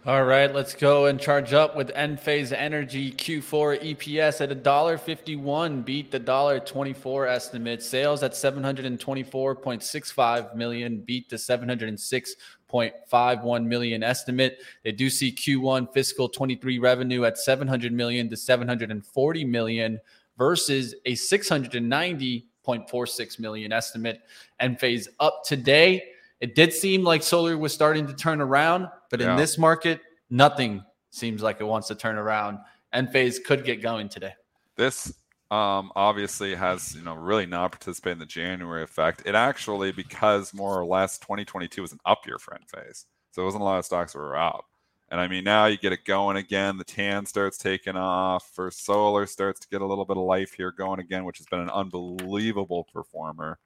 All 0.06 0.24
right, 0.24 0.54
let's 0.54 0.74
go 0.74 1.06
and 1.06 1.20
charge 1.20 1.52
up 1.52 1.76
with 1.76 1.88
Enphase 1.88 2.56
Energy 2.56 3.12
Q4 3.12 3.96
EPS 3.96 4.40
at 4.40 4.48
$1.51, 4.62 5.84
beat 5.84 6.10
the 6.10 6.20
$1.24 6.20 7.28
estimate. 7.28 7.82
Sales 7.82 8.22
at 8.22 8.32
724.65 8.32 10.54
million, 10.54 11.00
beat 11.00 11.28
the 11.28 11.36
706.51 11.36 13.66
million 13.66 14.02
estimate. 14.02 14.60
They 14.82 14.92
do 14.92 15.10
see 15.10 15.30
Q1 15.32 15.92
fiscal 15.92 16.26
23 16.28 16.78
revenue 16.78 17.24
at 17.24 17.36
700 17.36 17.92
million 17.92 18.30
to 18.30 18.36
740 18.36 19.44
million 19.44 20.00
versus 20.38 20.94
a 21.04 21.12
690.46 21.12 23.40
million 23.40 23.72
estimate. 23.72 24.22
Enphase 24.62 25.08
up 25.20 25.42
today. 25.44 26.04
It 26.40 26.54
did 26.54 26.72
seem 26.72 27.02
like 27.02 27.24
solar 27.24 27.58
was 27.58 27.74
starting 27.74 28.06
to 28.06 28.14
turn 28.14 28.40
around, 28.40 28.86
but 29.10 29.20
in 29.20 29.36
this 29.36 29.58
market, 29.58 30.00
nothing 30.30 30.84
seems 31.10 31.42
like 31.42 31.60
it 31.60 31.64
wants 31.64 31.88
to 31.88 31.94
turn 31.94 32.16
around. 32.16 32.58
Enphase 32.94 33.42
could 33.42 33.64
get 33.64 33.82
going 33.82 34.08
today. 34.08 34.34
This 34.76 35.12
um, 35.50 35.92
obviously 35.96 36.54
has 36.54 36.94
you 36.94 37.02
know 37.02 37.14
really 37.14 37.46
not 37.46 37.72
participated 37.72 38.16
in 38.16 38.18
the 38.20 38.26
January 38.26 38.82
effect. 38.82 39.22
It 39.24 39.34
actually 39.34 39.92
because 39.92 40.52
more 40.52 40.78
or 40.78 40.84
less 40.84 41.18
2022 41.18 41.82
was 41.82 41.92
an 41.92 42.00
up 42.04 42.26
year 42.26 42.38
for 42.38 42.56
phase, 42.66 43.06
so 43.30 43.42
it 43.42 43.44
wasn't 43.44 43.62
a 43.62 43.64
lot 43.64 43.78
of 43.78 43.84
stocks 43.84 44.12
that 44.12 44.18
were 44.18 44.36
up. 44.36 44.66
And 45.10 45.20
I 45.20 45.28
mean 45.28 45.44
now 45.44 45.66
you 45.66 45.78
get 45.78 45.92
it 45.92 46.04
going 46.04 46.36
again. 46.36 46.76
The 46.76 46.84
TAN 46.84 47.24
starts 47.24 47.56
taking 47.56 47.96
off. 47.96 48.50
First 48.52 48.84
solar 48.84 49.26
starts 49.26 49.60
to 49.60 49.68
get 49.68 49.80
a 49.80 49.86
little 49.86 50.04
bit 50.04 50.18
of 50.18 50.24
life 50.24 50.52
here 50.52 50.70
going 50.70 51.00
again, 51.00 51.24
which 51.24 51.38
has 51.38 51.46
been 51.46 51.60
an 51.60 51.70
unbelievable 51.70 52.84
performer. 52.92 53.58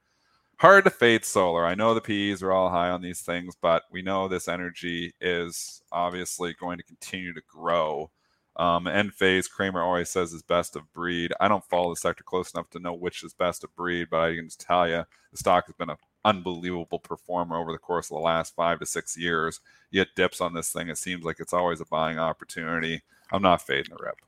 Hard 0.58 0.84
to 0.84 0.90
fade 0.90 1.24
solar. 1.24 1.66
I 1.66 1.74
know 1.74 1.94
the 1.94 2.00
PEs 2.00 2.42
are 2.42 2.52
all 2.52 2.70
high 2.70 2.90
on 2.90 3.02
these 3.02 3.20
things, 3.20 3.56
but 3.60 3.84
we 3.90 4.02
know 4.02 4.28
this 4.28 4.48
energy 4.48 5.12
is 5.20 5.82
obviously 5.90 6.54
going 6.54 6.78
to 6.78 6.84
continue 6.84 7.32
to 7.32 7.42
grow. 7.48 8.10
Um, 8.56 8.84
Enphase, 8.84 9.50
Cramer 9.50 9.82
always 9.82 10.10
says 10.10 10.32
is 10.32 10.42
best 10.42 10.76
of 10.76 10.92
breed. 10.92 11.32
I 11.40 11.48
don't 11.48 11.64
follow 11.64 11.90
the 11.90 11.96
sector 11.96 12.22
close 12.22 12.52
enough 12.52 12.68
to 12.70 12.78
know 12.78 12.92
which 12.92 13.24
is 13.24 13.32
best 13.32 13.64
of 13.64 13.74
breed, 13.74 14.08
but 14.10 14.20
I 14.20 14.34
can 14.36 14.46
just 14.46 14.60
tell 14.60 14.86
you 14.86 15.04
the 15.30 15.36
stock 15.36 15.66
has 15.66 15.74
been 15.76 15.90
an 15.90 15.96
unbelievable 16.24 16.98
performer 16.98 17.56
over 17.56 17.72
the 17.72 17.78
course 17.78 18.10
of 18.10 18.16
the 18.16 18.22
last 18.22 18.54
five 18.54 18.78
to 18.80 18.86
six 18.86 19.16
years. 19.16 19.60
Yet 19.90 20.08
dips 20.16 20.40
on 20.40 20.52
this 20.54 20.70
thing, 20.70 20.88
it 20.88 20.98
seems 20.98 21.24
like 21.24 21.40
it's 21.40 21.54
always 21.54 21.80
a 21.80 21.86
buying 21.86 22.18
opportunity. 22.18 23.02
I'm 23.32 23.42
not 23.42 23.62
fading 23.62 23.94
the 23.96 24.04
rip. 24.04 24.20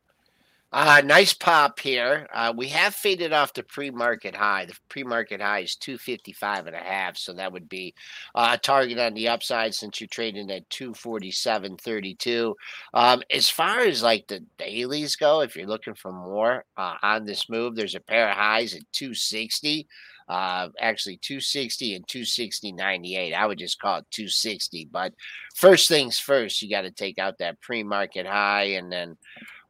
Uh, 0.76 1.00
nice 1.04 1.32
pop 1.32 1.78
here. 1.78 2.26
Uh, 2.34 2.52
we 2.56 2.66
have 2.66 2.96
faded 2.96 3.32
off 3.32 3.52
the 3.52 3.62
pre-market 3.62 4.34
high. 4.34 4.64
The 4.64 4.74
pre-market 4.88 5.40
high 5.40 5.60
is 5.60 5.76
255 5.76 6.66
and 6.66 6.74
a 6.74 6.80
half. 6.80 7.16
So 7.16 7.32
that 7.34 7.52
would 7.52 7.68
be 7.68 7.94
uh, 8.34 8.50
a 8.54 8.58
target 8.58 8.98
on 8.98 9.14
the 9.14 9.28
upside 9.28 9.72
since 9.72 10.00
you're 10.00 10.08
trading 10.08 10.50
at 10.50 10.68
247.32. 10.70 12.54
Um, 12.92 13.22
as 13.30 13.48
far 13.48 13.82
as 13.82 14.02
like 14.02 14.26
the 14.26 14.40
dailies 14.58 15.14
go, 15.14 15.42
if 15.42 15.54
you're 15.54 15.68
looking 15.68 15.94
for 15.94 16.10
more 16.10 16.64
uh, 16.76 16.96
on 17.04 17.24
this 17.24 17.48
move, 17.48 17.76
there's 17.76 17.94
a 17.94 18.00
pair 18.00 18.28
of 18.28 18.37
highs 18.37 18.74
at 18.74 18.82
260 18.90 19.87
uh, 20.28 20.68
actually 20.80 21.18
260 21.18 21.96
and 21.96 22.06
260.98. 22.06 23.34
I 23.34 23.46
would 23.46 23.58
just 23.58 23.78
call 23.80 23.98
it 23.98 24.06
260. 24.10 24.88
But 24.90 25.12
first 25.54 25.88
things 25.88 26.18
first, 26.18 26.62
you 26.62 26.70
got 26.70 26.82
to 26.82 26.90
take 26.90 27.18
out 27.18 27.38
that 27.38 27.60
pre-market 27.60 28.26
high, 28.26 28.64
and 28.64 28.90
then 28.90 29.16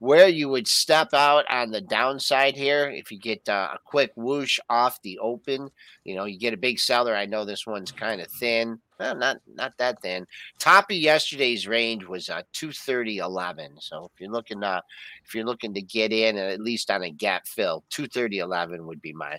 where 0.04 0.28
you 0.28 0.50
would 0.50 0.68
step 0.68 1.14
out 1.14 1.46
on 1.50 1.70
the 1.70 1.80
downside 1.80 2.54
here 2.54 2.90
if 2.90 3.10
you 3.10 3.18
get 3.18 3.48
uh, 3.48 3.70
a 3.72 3.78
quick 3.86 4.12
whoosh 4.16 4.58
off 4.68 5.00
the 5.00 5.18
open 5.18 5.70
you 6.04 6.14
know 6.14 6.26
you 6.26 6.38
get 6.38 6.52
a 6.52 6.58
big 6.58 6.78
seller 6.78 7.16
i 7.16 7.24
know 7.24 7.44
this 7.44 7.66
one's 7.66 7.90
kind 7.90 8.20
of 8.20 8.28
thin 8.28 8.78
well, 9.00 9.16
not 9.16 9.38
not 9.52 9.76
that 9.78 10.00
thin. 10.02 10.24
Top 10.60 10.88
of 10.88 10.96
yesterday's 10.96 11.66
range 11.66 12.04
was 12.04 12.28
uh 12.28 12.42
230.11 12.52 13.82
so 13.82 14.04
if 14.04 14.20
you're 14.20 14.30
looking 14.30 14.62
uh 14.62 14.82
if 15.24 15.34
you're 15.34 15.44
looking 15.44 15.74
to 15.74 15.82
get 15.82 16.12
in 16.12 16.36
at 16.36 16.60
least 16.60 16.90
on 16.90 17.02
a 17.02 17.10
gap 17.10 17.48
fill 17.48 17.82
230.11 17.90 18.84
would 18.84 19.02
be 19.02 19.12
my 19.12 19.38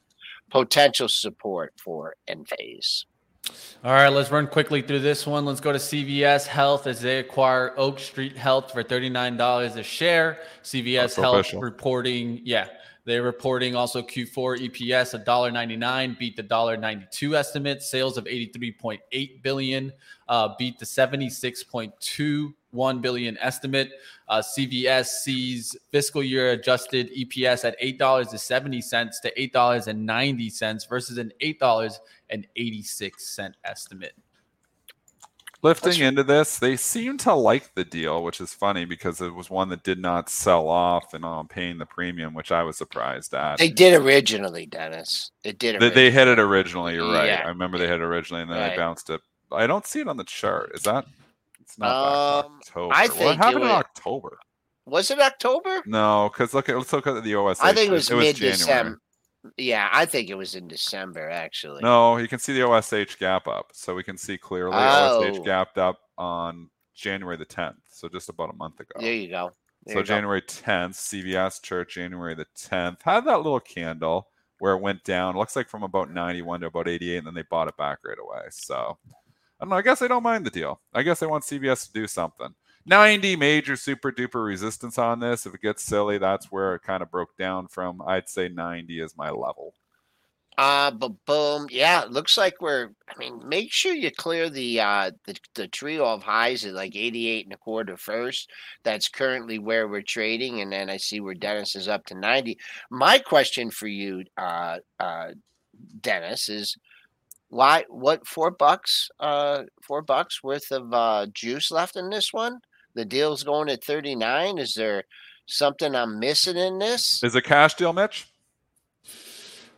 potential 0.49 1.07
support 1.07 1.73
for 1.77 2.15
Enphase 2.27 3.05
all 3.83 3.91
right, 3.91 4.09
let's 4.09 4.31
run 4.31 4.47
quickly 4.47 4.81
through 4.81 5.01
this 5.01 5.27
one. 5.27 5.45
Let's 5.45 5.61
go 5.61 5.71
to 5.71 5.77
CVS 5.77 6.47
Health 6.47 6.87
as 6.87 7.01
they 7.01 7.19
acquire 7.19 7.73
Oak 7.77 7.99
Street 7.99 8.35
Health 8.35 8.71
for 8.71 8.83
$39 8.83 9.75
a 9.75 9.83
share. 9.83 10.39
CVS 10.63 11.15
Health 11.15 11.53
reporting, 11.53 12.41
yeah, 12.43 12.67
they're 13.05 13.21
reporting 13.21 13.75
also 13.75 14.01
Q4 14.01 14.69
EPS 14.69 15.23
$1.99, 15.23 16.17
beat 16.17 16.35
the 16.35 16.43
$1.92 16.43 17.35
estimate. 17.35 17.83
Sales 17.83 18.17
of 18.17 18.25
83.8 18.25 19.43
billion, 19.43 19.93
uh, 20.27 20.55
beat 20.57 20.79
the 20.79 20.85
76.21 22.75 23.01
billion 23.01 23.37
estimate. 23.39 23.91
Uh, 24.27 24.41
CVS 24.41 25.05
sees 25.07 25.75
fiscal 25.91 26.23
year 26.23 26.51
adjusted 26.51 27.11
EPS 27.15 27.65
at 27.65 27.79
$8.70 27.81 29.21
to 29.21 29.49
$8.90 29.49 30.89
versus 30.89 31.17
an 31.17 31.31
$8.86 31.41 33.53
estimate 33.63 34.13
lifting 35.65 35.89
That's 35.89 35.99
into 35.99 36.23
this, 36.23 36.59
they 36.59 36.77
seem 36.77 37.17
to 37.19 37.33
like 37.33 37.73
the 37.73 37.83
deal, 37.83 38.23
which 38.23 38.39
is 38.39 38.53
funny 38.53 38.85
because 38.85 39.19
it 39.19 39.33
was 39.33 39.49
one 39.49 39.69
that 39.69 39.83
did 39.83 39.99
not 39.99 40.29
sell 40.29 40.69
off 40.69 41.13
and 41.13 41.25
I'm 41.25 41.47
paying 41.47 41.79
the 41.79 41.87
premium, 41.87 42.33
which 42.33 42.51
I 42.51 42.63
was 42.63 42.77
surprised 42.77 43.33
at. 43.33 43.57
They 43.57 43.69
did 43.69 43.99
originally, 43.99 44.67
Dennis. 44.67 45.31
It 45.43 45.57
did. 45.57 45.75
Originally. 45.75 45.95
They, 45.95 46.11
hit 46.11 46.27
it 46.27 46.39
originally. 46.39 46.93
You're 46.93 47.11
right. 47.11 47.25
Yeah. 47.25 47.41
I 47.43 47.49
remember 47.49 47.77
they 47.77 47.87
hit 47.87 47.95
it 47.95 48.03
originally, 48.03 48.43
and 48.43 48.51
then 48.51 48.59
right. 48.59 48.69
they 48.69 48.77
bounced 48.77 49.09
it. 49.09 49.21
I 49.51 49.67
don't 49.67 49.85
see 49.85 50.01
it 50.01 50.07
on 50.07 50.17
the 50.17 50.23
chart. 50.23 50.71
Is 50.75 50.83
that? 50.83 51.05
It's 51.65 51.79
not 51.79 52.45
um, 52.45 52.59
October. 52.61 52.93
I 52.93 53.07
think 53.07 53.25
what 53.25 53.37
happened 53.37 53.63
in 53.63 53.71
October? 53.71 54.37
Was 54.85 55.09
it 55.09 55.19
October? 55.19 55.81
No, 55.85 56.29
because 56.31 56.53
look 56.53 56.69
at 56.69 56.77
let's 56.77 56.93
look 56.93 57.07
at 57.07 57.23
the 57.23 57.35
OSH. 57.35 57.57
I 57.61 57.73
think 57.73 57.89
it 57.89 57.93
was, 57.93 58.09
it 58.11 58.17
mid 58.17 58.35
December. 58.35 58.99
Yeah, 59.57 59.89
I 59.91 60.05
think 60.05 60.29
it 60.29 60.35
was 60.35 60.55
in 60.55 60.67
December 60.67 61.29
actually. 61.29 61.81
No, 61.81 62.17
you 62.17 62.27
can 62.27 62.39
see 62.39 62.53
the 62.53 62.67
OSH 62.67 63.17
gap 63.17 63.47
up. 63.47 63.71
So 63.73 63.95
we 63.95 64.03
can 64.03 64.17
see 64.17 64.37
clearly 64.37 64.75
oh. 64.75 65.31
OSH 65.31 65.39
gapped 65.43 65.77
up 65.77 65.99
on 66.17 66.69
January 66.95 67.37
the 67.37 67.45
10th. 67.45 67.75
So 67.91 68.07
just 68.07 68.29
about 68.29 68.49
a 68.49 68.55
month 68.55 68.79
ago. 68.79 68.99
There 68.99 69.13
you 69.13 69.29
go. 69.29 69.51
There 69.85 69.95
so 69.95 69.99
you 69.99 70.05
January 70.05 70.41
go. 70.41 70.47
10th, 70.47 70.95
CVS 70.95 71.61
chart 71.61 71.89
January 71.89 72.33
the 72.33 72.47
10th 72.57 73.01
had 73.03 73.25
that 73.25 73.37
little 73.37 73.59
candle 73.59 74.27
where 74.59 74.73
it 74.73 74.81
went 74.81 75.03
down. 75.03 75.35
It 75.35 75.39
looks 75.39 75.55
like 75.55 75.69
from 75.69 75.83
about 75.83 76.11
91 76.11 76.61
to 76.61 76.67
about 76.67 76.87
88, 76.87 77.17
and 77.17 77.27
then 77.27 77.33
they 77.33 77.43
bought 77.49 77.67
it 77.67 77.77
back 77.77 77.99
right 78.05 78.17
away. 78.19 78.45
So 78.49 78.97
I 79.59 79.63
don't 79.63 79.69
know. 79.69 79.77
I 79.77 79.81
guess 79.81 79.99
they 79.99 80.07
don't 80.07 80.23
mind 80.23 80.45
the 80.45 80.51
deal. 80.51 80.81
I 80.93 81.03
guess 81.03 81.19
they 81.19 81.27
want 81.27 81.43
CVS 81.43 81.87
to 81.87 81.93
do 81.93 82.07
something. 82.07 82.53
90 82.85 83.35
major 83.35 83.75
super 83.75 84.11
duper 84.11 84.45
resistance 84.45 84.97
on 84.97 85.19
this. 85.19 85.45
If 85.45 85.55
it 85.55 85.61
gets 85.61 85.83
silly, 85.83 86.17
that's 86.17 86.51
where 86.51 86.75
it 86.75 86.83
kind 86.83 87.01
of 87.01 87.09
broke 87.09 87.35
down 87.37 87.67
from. 87.67 88.01
I'd 88.05 88.29
say 88.29 88.47
90 88.47 88.99
is 88.99 89.17
my 89.17 89.29
level. 89.31 89.73
Uh, 90.57 90.89
but 90.91 91.11
boom, 91.25 91.67
yeah, 91.69 92.03
it 92.03 92.11
looks 92.11 92.37
like 92.37 92.61
we're. 92.61 92.91
I 93.09 93.17
mean, 93.17 93.41
make 93.45 93.73
sure 93.73 93.93
you 93.93 94.09
clear 94.09 94.49
the 94.49 94.79
uh 94.79 95.11
the, 95.25 95.35
the 95.53 95.67
trio 95.67 96.05
of 96.05 96.23
highs 96.23 96.63
at 96.63 96.73
like 96.73 96.95
88 96.95 97.45
and 97.45 97.53
a 97.53 97.57
quarter 97.57 97.97
first. 97.97 98.49
That's 98.83 99.09
currently 99.09 99.59
where 99.59 99.89
we're 99.89 100.01
trading, 100.01 100.61
and 100.61 100.71
then 100.71 100.89
I 100.89 100.95
see 100.95 101.19
where 101.19 101.33
Dennis 101.33 101.75
is 101.75 101.89
up 101.89 102.05
to 102.05 102.15
90. 102.15 102.57
My 102.89 103.19
question 103.19 103.69
for 103.69 103.87
you, 103.87 104.23
uh, 104.37 104.77
uh, 104.97 105.31
Dennis, 105.99 106.47
is 106.47 106.77
why 107.55 107.83
what 107.89 108.27
four 108.27 108.51
bucks 108.51 109.09
uh 109.19 109.63
four 109.81 110.01
bucks 110.01 110.43
worth 110.43 110.71
of 110.71 110.93
uh 110.93 111.25
juice 111.33 111.71
left 111.71 111.95
in 111.95 112.09
this 112.09 112.33
one 112.33 112.59
the 112.95 113.05
deal's 113.05 113.43
going 113.43 113.69
at 113.69 113.83
39. 113.83 114.57
Is 114.57 114.73
there 114.73 115.03
something 115.45 115.93
I'm 115.93 116.19
missing 116.19 116.57
in 116.57 116.79
this? 116.79 117.21
Is 117.23 117.35
it 117.35 117.43
cash 117.43 117.75
deal, 117.75 117.93
Mitch? 117.93 118.27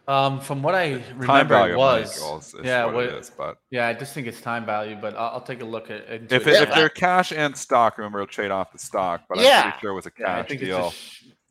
Um, 0.08 0.40
from 0.40 0.63
what 0.63 0.74
I 0.74 1.04
remember, 1.18 1.70
it 1.70 1.76
was 1.76 2.56
yeah, 2.63 2.86
what, 2.86 2.94
what 2.94 3.04
it 3.04 3.13
is, 3.16 3.30
but 3.30 3.58
yeah, 3.72 3.88
I 3.88 3.94
just 3.94 4.13
think 4.13 4.26
it's 4.26 4.40
time 4.40 4.66
value. 4.66 4.96
But 4.96 5.18
I'll, 5.18 5.32
I'll 5.32 5.42
take 5.42 5.62
a 5.62 5.66
look 5.66 5.92
at 5.92 5.98
it. 6.10 6.32
If, 6.32 6.48
it, 6.48 6.62
if 6.62 6.74
they're 6.74 6.88
cash 6.88 7.34
and 7.34 7.58
stock, 7.58 7.98
remember 7.98 8.20
it'll 8.20 8.32
trade 8.32 8.50
off 8.50 8.72
the 8.72 8.80
stock. 8.80 9.24
But 9.28 9.40
yeah. 9.40 9.58
I'm 9.58 9.63
pretty 9.63 9.78
sure 9.82 9.92
it 9.92 9.96
was 9.96 10.06
a 10.06 10.12
cash 10.12 10.50
yeah, 10.50 10.58
deal. 10.58 10.94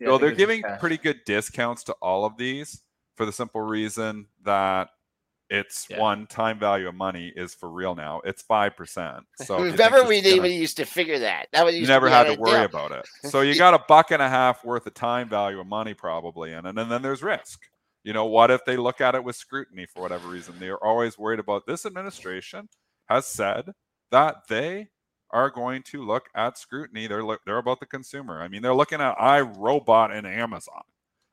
yeah, 0.00 0.06
so 0.06 0.16
they're 0.16 0.32
giving 0.32 0.62
pretty 0.80 0.96
good 0.96 1.20
discounts 1.26 1.84
to 1.84 1.92
all 2.00 2.24
of 2.24 2.38
these 2.38 2.80
for 3.16 3.26
the 3.26 3.32
simple 3.32 3.60
reason 3.60 4.24
that 4.44 4.88
it's 5.48 5.86
yeah. 5.88 6.00
one 6.00 6.26
time 6.26 6.58
value 6.58 6.88
of 6.88 6.94
money 6.94 7.32
is 7.36 7.54
for 7.54 7.70
real 7.70 7.94
now. 7.94 8.20
It's 8.24 8.42
five 8.42 8.76
percent. 8.76 9.24
So 9.44 9.60
remember, 9.60 10.04
we 10.04 10.20
didn't 10.20 10.44
even 10.44 10.58
used 10.58 10.76
to 10.78 10.84
figure 10.84 11.18
that. 11.20 11.48
That 11.52 11.64
was 11.64 11.76
you 11.76 11.86
never 11.86 12.08
had 12.08 12.24
to 12.24 12.40
worry 12.40 12.64
about 12.64 12.92
it. 12.92 13.06
So 13.30 13.40
you 13.42 13.56
got 13.56 13.74
a 13.74 13.84
buck 13.86 14.10
and 14.10 14.22
a 14.22 14.28
half 14.28 14.64
worth 14.64 14.86
of 14.86 14.94
time 14.94 15.28
value 15.28 15.60
of 15.60 15.66
money 15.66 15.94
probably, 15.94 16.52
and 16.52 16.66
and 16.66 16.90
then 16.90 17.02
there's 17.02 17.22
risk. 17.22 17.60
You 18.02 18.12
know, 18.12 18.26
what 18.26 18.50
if 18.50 18.64
they 18.64 18.76
look 18.76 19.00
at 19.00 19.14
it 19.14 19.24
with 19.24 19.36
scrutiny 19.36 19.86
for 19.86 20.00
whatever 20.00 20.28
reason? 20.28 20.54
They're 20.58 20.82
always 20.82 21.18
worried 21.18 21.40
about 21.40 21.66
this 21.66 21.84
administration 21.84 22.68
has 23.08 23.26
said 23.26 23.72
that 24.10 24.48
they 24.48 24.88
are 25.30 25.50
going 25.50 25.82
to 25.82 26.04
look 26.04 26.28
at 26.34 26.58
scrutiny. 26.58 27.06
They're 27.06 27.24
they're 27.44 27.58
about 27.58 27.80
the 27.80 27.86
consumer. 27.86 28.40
I 28.40 28.48
mean, 28.48 28.62
they're 28.62 28.74
looking 28.74 29.00
at 29.00 29.18
iRobot 29.18 30.16
and 30.16 30.26
Amazon. 30.26 30.82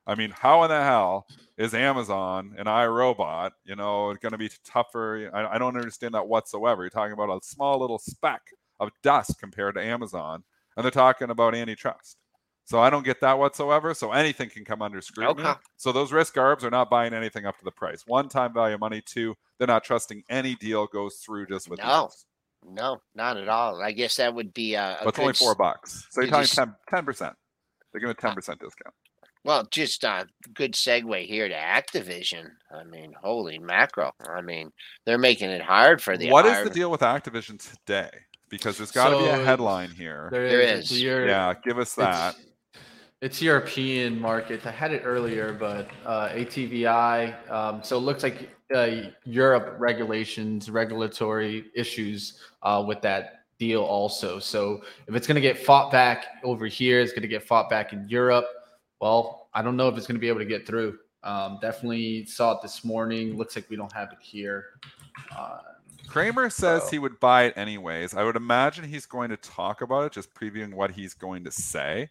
I 0.06 0.14
mean, 0.14 0.30
how 0.30 0.62
in 0.64 0.70
the 0.70 0.82
hell 0.82 1.26
is 1.56 1.72
Amazon 1.74 2.54
and 2.58 2.66
iRobot, 2.66 3.52
you 3.64 3.76
know, 3.76 4.14
going 4.20 4.32
to 4.32 4.38
be 4.38 4.50
tougher? 4.64 5.30
I, 5.32 5.54
I, 5.54 5.58
don't 5.58 5.76
understand 5.76 6.14
that 6.14 6.26
whatsoever. 6.26 6.82
You're 6.82 6.90
talking 6.90 7.12
about 7.12 7.30
a 7.30 7.40
small 7.42 7.80
little 7.80 7.98
speck 7.98 8.42
of 8.80 8.90
dust 9.02 9.38
compared 9.38 9.76
to 9.76 9.82
Amazon, 9.82 10.44
and 10.76 10.84
they're 10.84 10.90
talking 10.90 11.30
about 11.30 11.54
antitrust. 11.54 12.18
So 12.66 12.80
I 12.80 12.90
don't 12.90 13.04
get 13.04 13.20
that 13.20 13.38
whatsoever. 13.38 13.92
So 13.94 14.12
anything 14.12 14.48
can 14.48 14.64
come 14.64 14.82
under 14.82 15.00
scrutiny. 15.00 15.46
Okay. 15.46 15.58
So 15.76 15.92
those 15.92 16.12
risk 16.12 16.36
arbs 16.36 16.64
are 16.64 16.70
not 16.70 16.90
buying 16.90 17.12
anything 17.12 17.46
up 17.46 17.58
to 17.58 17.64
the 17.64 17.70
price. 17.70 18.04
One 18.06 18.28
time 18.28 18.54
value 18.54 18.78
money. 18.78 19.02
Two, 19.04 19.34
they're 19.58 19.66
not 19.66 19.84
trusting 19.84 20.24
any 20.30 20.54
deal 20.54 20.86
goes 20.86 21.16
through 21.16 21.46
just 21.46 21.68
with 21.68 21.78
no. 21.80 22.10
No, 22.66 23.02
not 23.14 23.36
at 23.36 23.48
all. 23.48 23.82
I 23.82 23.92
guess 23.92 24.16
that 24.16 24.34
would 24.34 24.54
be 24.54 24.74
a. 24.74 24.98
a 25.00 25.04
but 25.04 25.18
only 25.18 25.34
four 25.34 25.54
bucks. 25.54 26.06
So 26.10 26.22
you're 26.22 26.30
talking 26.30 26.72
10 26.88 27.04
percent. 27.04 27.34
They're 27.92 28.00
giving 28.00 28.16
a 28.16 28.18
uh, 28.18 28.28
ten 28.28 28.34
percent 28.34 28.58
discount. 28.58 28.94
Well, 29.44 29.68
just 29.70 30.04
a 30.04 30.26
good 30.54 30.72
segue 30.72 31.26
here 31.26 31.48
to 31.48 31.54
Activision. 31.54 32.50
I 32.74 32.82
mean, 32.84 33.12
holy 33.22 33.58
mackerel! 33.58 34.12
I 34.26 34.40
mean, 34.40 34.72
they're 35.04 35.18
making 35.18 35.50
it 35.50 35.60
hard 35.60 36.00
for 36.00 36.16
the. 36.16 36.30
What 36.30 36.46
is 36.46 36.64
the 36.64 36.70
deal 36.70 36.90
with 36.90 37.02
Activision 37.02 37.58
today? 37.58 38.08
Because 38.48 38.78
there's 38.78 38.90
got 38.90 39.10
to 39.10 39.16
so 39.16 39.20
be 39.20 39.28
a 39.28 39.44
headline 39.44 39.90
here. 39.90 40.28
there 40.30 40.60
is. 40.60 41.02
yeah, 41.02 41.52
give 41.62 41.78
us 41.78 41.94
that. 41.94 42.36
It's, 42.36 42.78
it's, 43.20 43.42
European 43.42 44.18
markets. 44.18 44.64
I 44.64 44.70
had 44.70 44.92
it 44.92 45.02
earlier, 45.04 45.52
but 45.52 45.90
uh, 46.06 46.28
ATVI. 46.30 47.50
Um, 47.50 47.82
so 47.82 47.98
it 47.98 48.00
looks 48.00 48.22
like 48.22 48.48
uh, 48.74 49.10
Europe 49.24 49.74
regulations, 49.78 50.70
regulatory 50.70 51.66
issues 51.74 52.40
uh, 52.62 52.82
with 52.86 53.02
that 53.02 53.44
deal 53.58 53.82
also. 53.82 54.38
So 54.38 54.82
if 55.06 55.14
it's 55.14 55.26
going 55.26 55.34
to 55.34 55.42
get 55.42 55.58
fought 55.58 55.92
back 55.92 56.26
over 56.44 56.66
here, 56.66 57.00
it's 57.00 57.12
going 57.12 57.22
to 57.22 57.28
get 57.28 57.42
fought 57.42 57.68
back 57.68 57.92
in 57.92 58.08
Europe 58.08 58.46
well, 59.00 59.48
I 59.54 59.62
don't 59.62 59.76
know 59.76 59.88
if 59.88 59.96
it's 59.96 60.06
going 60.06 60.16
to 60.16 60.20
be 60.20 60.28
able 60.28 60.40
to 60.40 60.46
get 60.46 60.66
through. 60.66 60.98
Um, 61.22 61.58
definitely 61.60 62.26
saw 62.26 62.52
it 62.52 62.62
this 62.62 62.84
morning. 62.84 63.36
Looks 63.36 63.56
like 63.56 63.68
we 63.70 63.76
don't 63.76 63.92
have 63.92 64.12
it 64.12 64.18
here. 64.20 64.66
Uh, 65.34 65.58
Cramer 66.06 66.50
says 66.50 66.90
he 66.90 66.98
would 66.98 67.18
buy 67.18 67.44
it 67.44 67.54
anyways. 67.56 68.14
I 68.14 68.24
would 68.24 68.36
imagine 68.36 68.84
he's 68.84 69.06
going 69.06 69.30
to 69.30 69.36
talk 69.38 69.80
about 69.80 70.04
it, 70.04 70.12
just 70.12 70.34
previewing 70.34 70.74
what 70.74 70.90
he's 70.90 71.14
going 71.14 71.44
to 71.44 71.50
say 71.50 72.10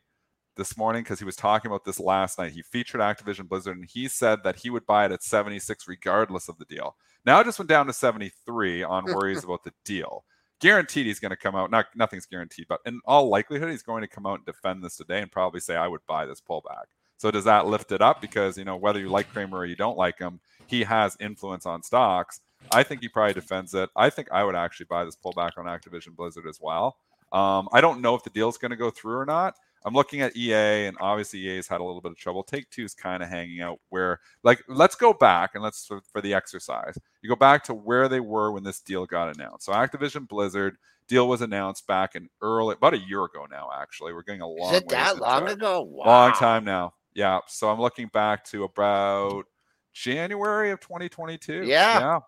this 0.55 0.77
morning 0.77 1.03
because 1.03 1.19
he 1.19 1.25
was 1.25 1.35
talking 1.35 1.69
about 1.69 1.85
this 1.85 1.99
last 1.99 2.37
night. 2.37 2.51
He 2.51 2.61
featured 2.61 3.01
Activision 3.01 3.47
Blizzard 3.47 3.77
and 3.77 3.89
he 3.89 4.07
said 4.07 4.43
that 4.43 4.55
he 4.55 4.69
would 4.69 4.85
buy 4.85 5.05
it 5.05 5.11
at 5.11 5.23
76 5.23 5.87
regardless 5.87 6.49
of 6.49 6.57
the 6.57 6.65
deal. 6.65 6.95
Now 7.25 7.39
it 7.39 7.45
just 7.45 7.59
went 7.59 7.69
down 7.69 7.87
to 7.87 7.93
73 7.93 8.83
on 8.83 9.05
worries 9.05 9.43
about 9.43 9.63
the 9.63 9.73
deal. 9.85 10.25
Guaranteed 10.63 11.05
he's 11.05 11.19
going 11.19 11.31
to 11.31 11.35
come 11.35 11.57
out. 11.57 11.71
Not 11.71 11.87
nothing's 11.93 12.25
guaranteed, 12.25 12.67
but 12.69 12.79
in 12.85 13.01
all 13.05 13.27
likelihood 13.27 13.69
he's 13.69 13.83
going 13.83 14.01
to 14.01 14.07
come 14.07 14.25
out 14.25 14.35
and 14.35 14.45
defend 14.45 14.81
this 14.81 14.95
today 14.95 15.19
and 15.19 15.29
probably 15.29 15.59
say 15.59 15.75
I 15.75 15.89
would 15.89 15.99
buy 16.07 16.25
this 16.25 16.39
pullback. 16.39 16.85
So 17.17 17.31
does 17.31 17.43
that 17.43 17.67
lift 17.67 17.91
it 17.91 18.01
up 18.01 18.21
because 18.21 18.57
you 18.57 18.63
know 18.63 18.77
whether 18.77 18.97
you 18.97 19.09
like 19.09 19.29
Cramer 19.29 19.57
or 19.57 19.65
you 19.65 19.75
don't 19.75 19.97
like 19.97 20.17
him, 20.17 20.39
he 20.67 20.83
has 20.83 21.17
influence 21.19 21.65
on 21.65 21.83
stocks. 21.83 22.39
I 22.71 22.81
think 22.81 23.01
he 23.01 23.09
probably 23.09 23.33
defends 23.33 23.73
it. 23.73 23.89
I 23.97 24.09
think 24.09 24.31
I 24.31 24.45
would 24.45 24.55
actually 24.55 24.85
buy 24.85 25.03
this 25.03 25.17
pullback 25.17 25.51
on 25.57 25.65
Activision 25.65 26.15
Blizzard 26.15 26.47
as 26.47 26.59
well. 26.61 26.95
Um, 27.33 27.67
I 27.73 27.81
don't 27.81 27.99
know 27.99 28.15
if 28.15 28.23
the 28.23 28.29
deal's 28.29 28.57
going 28.57 28.71
to 28.71 28.77
go 28.77 28.89
through 28.89 29.17
or 29.17 29.25
not. 29.25 29.55
I'm 29.85 29.93
looking 29.93 30.21
at 30.21 30.35
EA, 30.35 30.87
and 30.87 30.97
obviously 30.99 31.39
EA's 31.39 31.67
had 31.67 31.81
a 31.81 31.83
little 31.83 32.01
bit 32.01 32.11
of 32.11 32.17
trouble. 32.17 32.43
Take 32.43 32.69
Two 32.69 32.85
is 32.85 32.93
kind 32.93 33.21
of 33.21 33.29
hanging 33.29 33.61
out 33.61 33.79
where, 33.89 34.19
like, 34.43 34.63
let's 34.67 34.95
go 34.95 35.13
back 35.13 35.51
and 35.53 35.63
let's 35.63 35.85
for, 35.85 36.01
for 36.11 36.21
the 36.21 36.33
exercise. 36.33 36.97
You 37.21 37.29
go 37.29 37.35
back 37.35 37.63
to 37.65 37.73
where 37.73 38.07
they 38.07 38.19
were 38.21 38.51
when 38.51 38.63
this 38.63 38.79
deal 38.79 39.05
got 39.05 39.35
announced. 39.35 39.65
So 39.65 39.73
Activision 39.73 40.27
Blizzard 40.27 40.77
deal 41.07 41.27
was 41.27 41.41
announced 41.41 41.85
back 41.87 42.15
in 42.15 42.29
early, 42.41 42.75
about 42.75 42.93
a 42.93 42.99
year 42.99 43.25
ago 43.25 43.45
now. 43.49 43.69
Actually, 43.75 44.13
we're 44.13 44.23
getting 44.23 44.41
a 44.41 44.47
long. 44.47 44.73
Is 44.73 44.81
it 44.81 44.89
that 44.89 45.17
long 45.17 45.47
ago? 45.49 45.81
Wow. 45.81 46.05
Long 46.05 46.33
time 46.33 46.63
now. 46.63 46.93
Yeah. 47.13 47.39
So 47.47 47.69
I'm 47.69 47.79
looking 47.79 48.07
back 48.07 48.45
to 48.45 48.63
about 48.63 49.45
January 49.93 50.71
of 50.71 50.79
2022. 50.79 51.63
Yeah. 51.65 51.99
Yeah. 51.99 52.19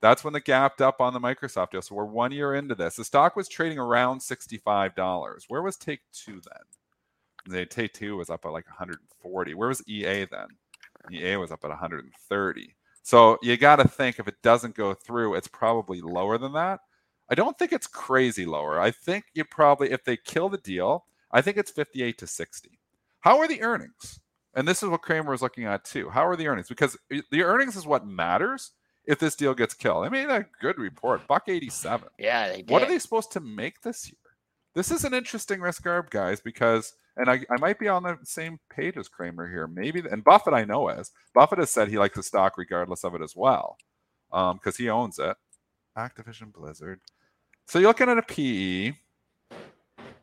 That's 0.00 0.22
when 0.22 0.34
the 0.34 0.40
gapped 0.40 0.82
up 0.82 1.00
on 1.00 1.14
the 1.14 1.20
Microsoft 1.20 1.70
deal. 1.70 1.80
So 1.80 1.94
we're 1.94 2.04
one 2.04 2.30
year 2.30 2.56
into 2.56 2.74
this. 2.74 2.96
The 2.96 3.04
stock 3.04 3.36
was 3.36 3.48
trading 3.48 3.78
around 3.78 4.20
$65. 4.20 5.44
Where 5.48 5.62
was 5.62 5.76
Take 5.76 6.00
Two 6.12 6.42
then? 6.42 6.62
The 7.46 7.66
Take 7.66 7.92
Two 7.92 8.16
was 8.16 8.30
up 8.30 8.44
at 8.44 8.52
like 8.52 8.66
140. 8.66 9.54
Where 9.54 9.68
was 9.68 9.86
EA 9.86 10.26
then? 10.26 10.46
EA 11.12 11.36
was 11.36 11.52
up 11.52 11.64
at 11.64 11.70
130. 11.70 12.74
So 13.02 13.38
you 13.42 13.56
got 13.56 13.76
to 13.76 13.86
think 13.86 14.18
if 14.18 14.28
it 14.28 14.40
doesn't 14.42 14.74
go 14.74 14.94
through, 14.94 15.34
it's 15.34 15.48
probably 15.48 16.00
lower 16.00 16.38
than 16.38 16.54
that. 16.54 16.80
I 17.28 17.34
don't 17.34 17.58
think 17.58 17.72
it's 17.72 17.86
crazy 17.86 18.46
lower. 18.46 18.80
I 18.80 18.90
think 18.90 19.24
you 19.34 19.44
probably, 19.44 19.90
if 19.90 20.04
they 20.04 20.16
kill 20.16 20.48
the 20.48 20.58
deal, 20.58 21.04
I 21.30 21.42
think 21.42 21.56
it's 21.56 21.70
58 21.70 22.18
to 22.18 22.26
60. 22.26 22.78
How 23.20 23.38
are 23.38 23.48
the 23.48 23.62
earnings? 23.62 24.20
And 24.54 24.68
this 24.68 24.82
is 24.82 24.88
what 24.88 25.02
Cramer 25.02 25.30
was 25.30 25.42
looking 25.42 25.64
at 25.64 25.84
too. 25.84 26.10
How 26.10 26.26
are 26.26 26.36
the 26.36 26.46
earnings? 26.46 26.68
Because 26.68 26.96
the 27.08 27.42
earnings 27.42 27.76
is 27.76 27.86
what 27.86 28.06
matters 28.06 28.72
if 29.06 29.18
this 29.18 29.34
deal 29.34 29.54
gets 29.54 29.74
killed. 29.74 30.06
I 30.06 30.08
mean, 30.08 30.30
a 30.30 30.46
good 30.60 30.78
report, 30.78 31.26
buck 31.26 31.48
87. 31.48 32.08
Yeah, 32.18 32.56
What 32.68 32.82
are 32.82 32.88
they 32.88 32.98
supposed 32.98 33.32
to 33.32 33.40
make 33.40 33.82
this 33.82 34.06
year? 34.08 34.16
This 34.74 34.90
is 34.90 35.04
an 35.04 35.14
interesting 35.14 35.60
risk 35.60 35.84
arb, 35.84 36.10
guys, 36.10 36.40
because 36.40 36.94
and 37.16 37.30
I, 37.30 37.40
I 37.50 37.58
might 37.58 37.78
be 37.78 37.88
on 37.88 38.02
the 38.02 38.18
same 38.24 38.58
page 38.70 38.96
as 38.96 39.08
Cramer 39.08 39.48
here. 39.48 39.66
Maybe 39.66 40.02
and 40.10 40.24
Buffett 40.24 40.54
I 40.54 40.64
know 40.64 40.88
is 40.88 41.10
Buffett 41.34 41.58
has 41.58 41.70
said 41.70 41.88
he 41.88 41.98
likes 41.98 42.16
the 42.16 42.22
stock 42.22 42.58
regardless 42.58 43.04
of 43.04 43.14
it 43.14 43.22
as 43.22 43.34
well. 43.36 43.78
Um, 44.32 44.56
because 44.56 44.76
he 44.76 44.88
owns 44.88 45.18
it. 45.18 45.36
Activision 45.96 46.52
Blizzard. 46.52 47.00
So 47.66 47.78
you're 47.78 47.88
looking 47.88 48.08
at 48.08 48.18
a 48.18 48.22
PE. 48.22 48.94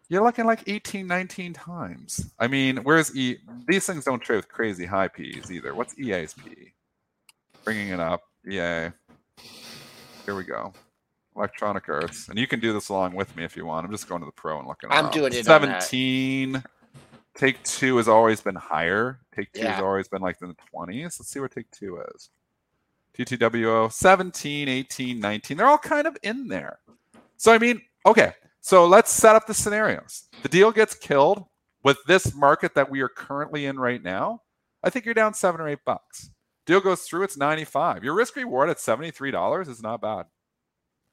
You're 0.09 0.23
looking 0.23 0.45
like 0.45 0.63
18, 0.67 1.07
19 1.07 1.53
times. 1.53 2.31
I 2.37 2.47
mean, 2.47 2.77
where's 2.77 3.15
E? 3.15 3.37
These 3.65 3.85
things 3.85 4.03
don't 4.03 4.21
trade 4.21 4.35
with 4.35 4.49
crazy 4.49 4.85
high 4.85 5.07
PEs 5.07 5.49
either. 5.49 5.73
What's 5.73 5.97
EA's 5.97 6.33
PE? 6.33 6.73
Bringing 7.63 7.89
it 7.89 8.01
up. 8.01 8.21
EA. 8.45 8.91
Here 10.25 10.35
we 10.35 10.43
go. 10.43 10.73
Electronic 11.35 11.87
Arts, 11.87 12.27
and 12.27 12.37
you 12.37 12.45
can 12.45 12.59
do 12.59 12.73
this 12.73 12.89
along 12.89 13.15
with 13.15 13.33
me 13.37 13.45
if 13.45 13.55
you 13.55 13.65
want. 13.65 13.85
I'm 13.85 13.91
just 13.91 14.09
going 14.09 14.21
to 14.21 14.25
the 14.25 14.33
pro 14.33 14.59
and 14.59 14.67
looking. 14.67 14.91
I'm 14.91 15.09
doing 15.11 15.31
it. 15.33 15.45
17. 15.45 16.61
Take 17.35 17.63
two 17.63 17.97
has 17.97 18.07
always 18.07 18.41
been 18.41 18.55
higher. 18.55 19.19
Take 19.33 19.51
two 19.53 19.61
Yeah. 19.61 19.73
has 19.73 19.83
always 19.83 20.07
been 20.07 20.21
like 20.21 20.37
in 20.41 20.49
the 20.49 20.55
20s. 20.73 21.19
Let's 21.19 21.29
see 21.29 21.39
where 21.39 21.47
take 21.49 21.71
two 21.71 22.03
is. 22.15 22.29
TTWO 23.13 23.91
17, 23.91 24.67
18, 24.69 25.19
19. 25.19 25.57
They're 25.57 25.67
all 25.67 25.77
kind 25.77 26.07
of 26.07 26.17
in 26.23 26.47
there. 26.47 26.79
So, 27.37 27.51
I 27.53 27.57
mean, 27.57 27.81
okay. 28.05 28.33
So 28.61 28.85
let's 28.85 29.11
set 29.11 29.35
up 29.35 29.47
the 29.47 29.53
scenarios. 29.53 30.27
The 30.43 30.49
deal 30.49 30.71
gets 30.71 30.93
killed 30.93 31.45
with 31.83 31.97
this 32.05 32.33
market 32.35 32.75
that 32.75 32.89
we 32.89 33.01
are 33.01 33.09
currently 33.09 33.65
in 33.65 33.79
right 33.79 34.01
now. 34.03 34.43
I 34.83 34.89
think 34.89 35.05
you're 35.05 35.13
down 35.13 35.33
seven 35.33 35.59
or 35.61 35.67
eight 35.67 35.83
bucks. 35.85 36.29
Deal 36.67 36.79
goes 36.79 37.01
through, 37.01 37.23
it's 37.23 37.37
95. 37.37 38.03
Your 38.03 38.13
risk 38.13 38.35
reward 38.35 38.69
at 38.69 38.77
$73 38.77 39.67
is 39.67 39.81
not 39.81 39.99
bad. 40.01 40.27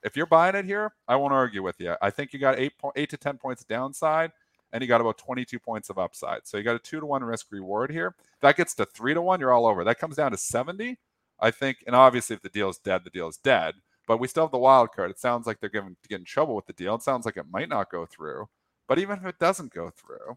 If 0.03 0.15
you're 0.17 0.27
buying 0.27 0.55
it 0.55 0.67
here, 0.67 0.93
I 1.09 1.17
won't 1.17 1.33
argue 1.33 1.63
with 1.63 1.81
you. 1.81 1.95
I 2.03 2.11
think 2.11 2.33
you 2.33 2.39
got 2.39 2.59
eight, 2.59 2.79
po- 2.79 2.93
eight 2.97 3.11
to 3.11 3.17
10 3.17 3.39
points 3.39 3.65
downside 3.65 4.31
and 4.73 4.83
you 4.83 4.89
got 4.89 5.01
about 5.01 5.19
22 5.19 5.59
points 5.59 5.91
of 5.91 5.99
upside. 5.99 6.47
So 6.47 6.57
you 6.57 6.63
got 6.63 6.77
a 6.77 6.81
two 6.81 7.01
to 7.01 7.07
one 7.07 7.25
risk 7.25 7.47
reward 7.51 7.91
here. 7.91 8.15
That 8.43 8.57
gets 8.57 8.75
to 8.75 8.85
three 8.85 9.15
to 9.15 9.23
one, 9.23 9.41
you're 9.41 9.53
all 9.53 9.67
over. 9.67 9.85
That 9.85 9.99
comes 9.99 10.17
down 10.17 10.33
to 10.33 10.37
70. 10.37 10.99
I 11.41 11.51
think, 11.53 11.79
and 11.87 11.95
obviously 11.95 12.35
if 12.35 12.43
the 12.43 12.49
deal 12.49 12.69
is 12.69 12.79
dead, 12.79 13.03
the 13.05 13.11
deal 13.11 13.29
is 13.29 13.37
dead. 13.37 13.75
But 14.09 14.19
we 14.19 14.27
still 14.27 14.45
have 14.45 14.51
the 14.51 14.59
wild 14.59 14.93
card. 14.93 15.11
It 15.11 15.21
sounds 15.21 15.47
like 15.47 15.61
they're 15.61 15.69
getting 15.71 16.25
trouble 16.25 16.57
with 16.57 16.67
the 16.67 16.73
deal. 16.73 16.95
It 16.95 17.03
sounds 17.03 17.27
like 17.27 17.37
it 17.37 17.47
might 17.51 17.69
not 17.69 17.91
go 17.91 18.07
through. 18.07 18.49
But 18.89 18.99
even 18.99 19.19
if 19.19 19.27
it 19.27 19.39
doesn't 19.39 19.73
go 19.73 19.91
through, 19.91 20.35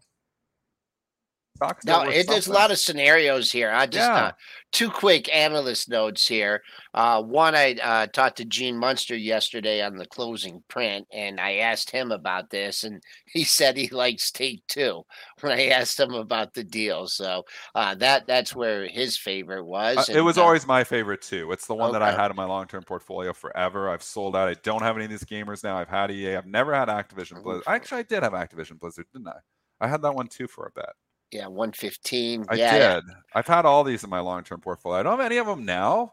stock's 1.56 1.84
No, 1.84 2.02
it, 2.02 2.26
there's 2.26 2.46
a 2.46 2.52
lot 2.52 2.70
of 2.70 2.78
scenarios 2.78 3.50
here. 3.50 3.70
I 3.70 3.86
just 3.86 4.08
Yeah. 4.08 4.26
uh, 4.26 4.32
two 4.72 4.90
quick 4.90 5.32
analyst 5.34 5.88
notes 5.88 6.26
here. 6.26 6.62
Uh, 6.94 7.22
one, 7.22 7.54
I 7.54 7.74
uh, 7.74 8.06
talked 8.06 8.38
to 8.38 8.44
Gene 8.44 8.76
Munster 8.76 9.16
yesterday 9.16 9.82
on 9.82 9.96
the 9.96 10.06
closing 10.06 10.62
print, 10.68 11.06
and 11.12 11.40
I 11.40 11.56
asked 11.56 11.90
him 11.90 12.10
about 12.10 12.50
this, 12.50 12.84
and 12.84 13.02
he 13.26 13.44
said 13.44 13.76
he 13.76 13.88
likes 13.88 14.30
Take 14.30 14.66
Two 14.68 15.04
when 15.40 15.52
I 15.52 15.68
asked 15.68 15.98
him 15.98 16.14
about 16.14 16.54
the 16.54 16.64
deal. 16.64 17.06
So 17.06 17.44
uh, 17.74 17.94
that 17.96 18.26
that's 18.26 18.54
where 18.54 18.86
his 18.88 19.16
favorite 19.16 19.64
was. 19.64 20.08
Uh, 20.08 20.18
it 20.18 20.20
was 20.22 20.38
uh, 20.38 20.44
always 20.44 20.66
my 20.66 20.84
favorite 20.84 21.22
too. 21.22 21.52
It's 21.52 21.66
the 21.66 21.74
one 21.74 21.92
that 21.92 22.02
I 22.02 22.12
had 22.12 22.30
in 22.30 22.36
my 22.36 22.44
long-term 22.46 22.84
portfolio 22.84 23.32
forever. 23.32 23.88
I've 23.88 24.02
sold 24.02 24.36
out. 24.36 24.48
I 24.48 24.54
don't 24.62 24.82
have 24.82 24.96
any 24.96 25.04
of 25.04 25.10
these 25.10 25.24
gamers 25.24 25.62
now. 25.62 25.76
I've 25.76 25.88
had 25.88 26.10
EA. 26.10 26.36
I've 26.36 26.46
never 26.46 26.74
had 26.74 26.88
Activision 26.88 27.42
Blizzard. 27.42 27.64
Actually, 27.66 27.98
I 28.00 28.02
did 28.02 28.22
have 28.22 28.32
Activision 28.32 28.78
Blizzard, 28.78 29.06
didn't 29.12 29.28
I? 29.28 29.38
I 29.80 29.88
had 29.88 30.02
that 30.02 30.14
one 30.14 30.28
too 30.28 30.46
for 30.46 30.66
a 30.66 30.70
bit. 30.80 30.90
Yeah, 31.32 31.46
one 31.46 31.72
fifteen. 31.72 32.44
I 32.48 32.54
yeah, 32.54 32.74
yeah. 32.76 32.94
did. 32.96 33.04
I've 33.34 33.46
had 33.46 33.64
all 33.64 33.84
these 33.84 34.04
in 34.04 34.10
my 34.10 34.20
long-term 34.20 34.60
portfolio. 34.60 35.00
I 35.00 35.02
don't 35.02 35.18
have 35.18 35.26
any 35.26 35.38
of 35.38 35.46
them 35.46 35.64
now. 35.64 36.12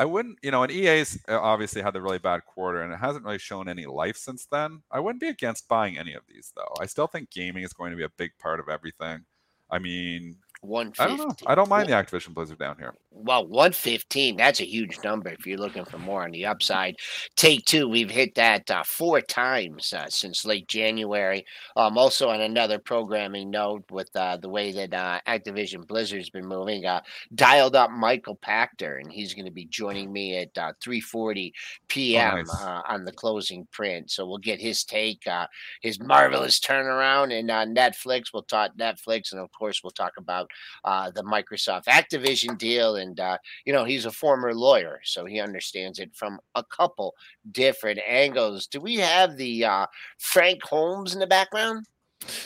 I 0.00 0.06
wouldn't, 0.06 0.38
you 0.42 0.50
know, 0.50 0.62
and 0.62 0.72
EA's 0.72 1.18
uh, 1.28 1.38
obviously 1.38 1.82
had 1.82 1.92
the 1.92 2.00
really 2.00 2.18
bad 2.18 2.46
quarter 2.46 2.80
and 2.80 2.90
it 2.90 2.96
hasn't 2.96 3.22
really 3.22 3.38
shown 3.38 3.68
any 3.68 3.84
life 3.84 4.16
since 4.16 4.46
then. 4.46 4.82
I 4.90 4.98
wouldn't 4.98 5.20
be 5.20 5.28
against 5.28 5.68
buying 5.68 5.98
any 5.98 6.14
of 6.14 6.22
these 6.26 6.54
though. 6.56 6.72
I 6.80 6.86
still 6.86 7.06
think 7.06 7.30
gaming 7.30 7.64
is 7.64 7.74
going 7.74 7.90
to 7.90 7.98
be 7.98 8.04
a 8.04 8.08
big 8.08 8.30
part 8.38 8.60
of 8.60 8.70
everything. 8.70 9.26
I 9.70 9.78
mean, 9.78 10.36
One 10.62 10.92
I 10.98 11.06
don't 11.06 11.18
know. 11.18 11.34
I 11.46 11.54
don't 11.54 11.70
mind 11.70 11.88
the 11.88 11.92
Activision 11.92 12.34
Blizzard 12.34 12.58
down 12.58 12.76
here. 12.78 12.94
Well, 13.12 13.46
115, 13.46 14.36
that's 14.36 14.60
a 14.60 14.64
huge 14.64 14.98
number 15.02 15.30
if 15.30 15.46
you're 15.46 15.58
looking 15.58 15.84
for 15.84 15.98
more 15.98 16.22
on 16.22 16.30
the 16.30 16.46
upside. 16.46 16.96
Take 17.34 17.64
two, 17.64 17.88
we've 17.88 18.10
hit 18.10 18.34
that 18.34 18.70
uh, 18.70 18.82
four 18.84 19.20
times 19.20 19.92
uh, 19.92 20.08
since 20.08 20.44
late 20.44 20.68
January. 20.68 21.44
Um, 21.76 21.98
also, 21.98 22.28
on 22.28 22.40
another 22.40 22.78
programming 22.78 23.50
note, 23.50 23.84
with 23.90 24.10
uh, 24.14 24.36
the 24.36 24.48
way 24.48 24.70
that 24.72 24.92
uh, 24.92 25.20
Activision 25.26 25.86
Blizzard's 25.86 26.30
been 26.30 26.46
moving, 26.46 26.86
uh, 26.86 27.00
dialed 27.34 27.74
up 27.74 27.90
Michael 27.90 28.36
Pachter, 28.36 29.00
and 29.00 29.10
he's 29.10 29.34
going 29.34 29.46
to 29.46 29.50
be 29.50 29.66
joining 29.66 30.12
me 30.12 30.36
at 30.38 30.56
uh, 30.56 30.72
3:40 30.84 31.52
p.m. 31.88 32.36
nice. 32.36 32.62
uh, 32.62 32.82
on 32.88 33.04
the 33.04 33.12
closing 33.12 33.66
print. 33.72 34.10
So 34.10 34.26
we'll 34.26 34.38
get 34.38 34.60
his 34.60 34.84
take, 34.84 35.26
uh, 35.26 35.46
his 35.82 36.00
marvelous 36.00 36.60
turnaround, 36.60 37.38
and 37.38 37.50
uh, 37.50 37.66
Netflix. 37.66 38.26
We'll 38.32 38.42
talk 38.42 38.72
Netflix, 38.78 39.32
and 39.32 39.40
of 39.40 39.50
course, 39.52 39.82
we'll 39.82 39.90
talk 39.90 40.12
about 40.18 40.49
uh, 40.84 41.10
the 41.10 41.22
Microsoft 41.22 41.84
Activision 41.84 42.58
deal. 42.58 42.96
And, 42.96 43.18
uh, 43.18 43.38
you 43.64 43.72
know, 43.72 43.84
he's 43.84 44.06
a 44.06 44.10
former 44.10 44.54
lawyer, 44.54 45.00
so 45.04 45.24
he 45.24 45.40
understands 45.40 45.98
it 45.98 46.14
from 46.14 46.38
a 46.54 46.64
couple 46.64 47.14
different 47.52 48.00
angles. 48.06 48.66
Do 48.66 48.80
we 48.80 48.96
have 48.96 49.36
the 49.36 49.64
uh, 49.64 49.86
Frank 50.18 50.62
Holmes 50.62 51.14
in 51.14 51.20
the 51.20 51.26
background? 51.26 51.86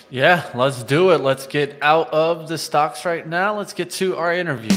Yeah, 0.09 0.49
let's 0.55 0.83
do 0.85 1.11
it. 1.11 1.20
Let's 1.20 1.47
get 1.47 1.76
out 1.83 2.12
of 2.12 2.49
the 2.49 2.59
stocks 2.59 3.05
right 3.05 3.26
now. 3.26 3.59
Let's 3.59 3.72
get 3.72 3.91
to 3.93 4.16
our 4.16 4.33
interview. 4.33 4.76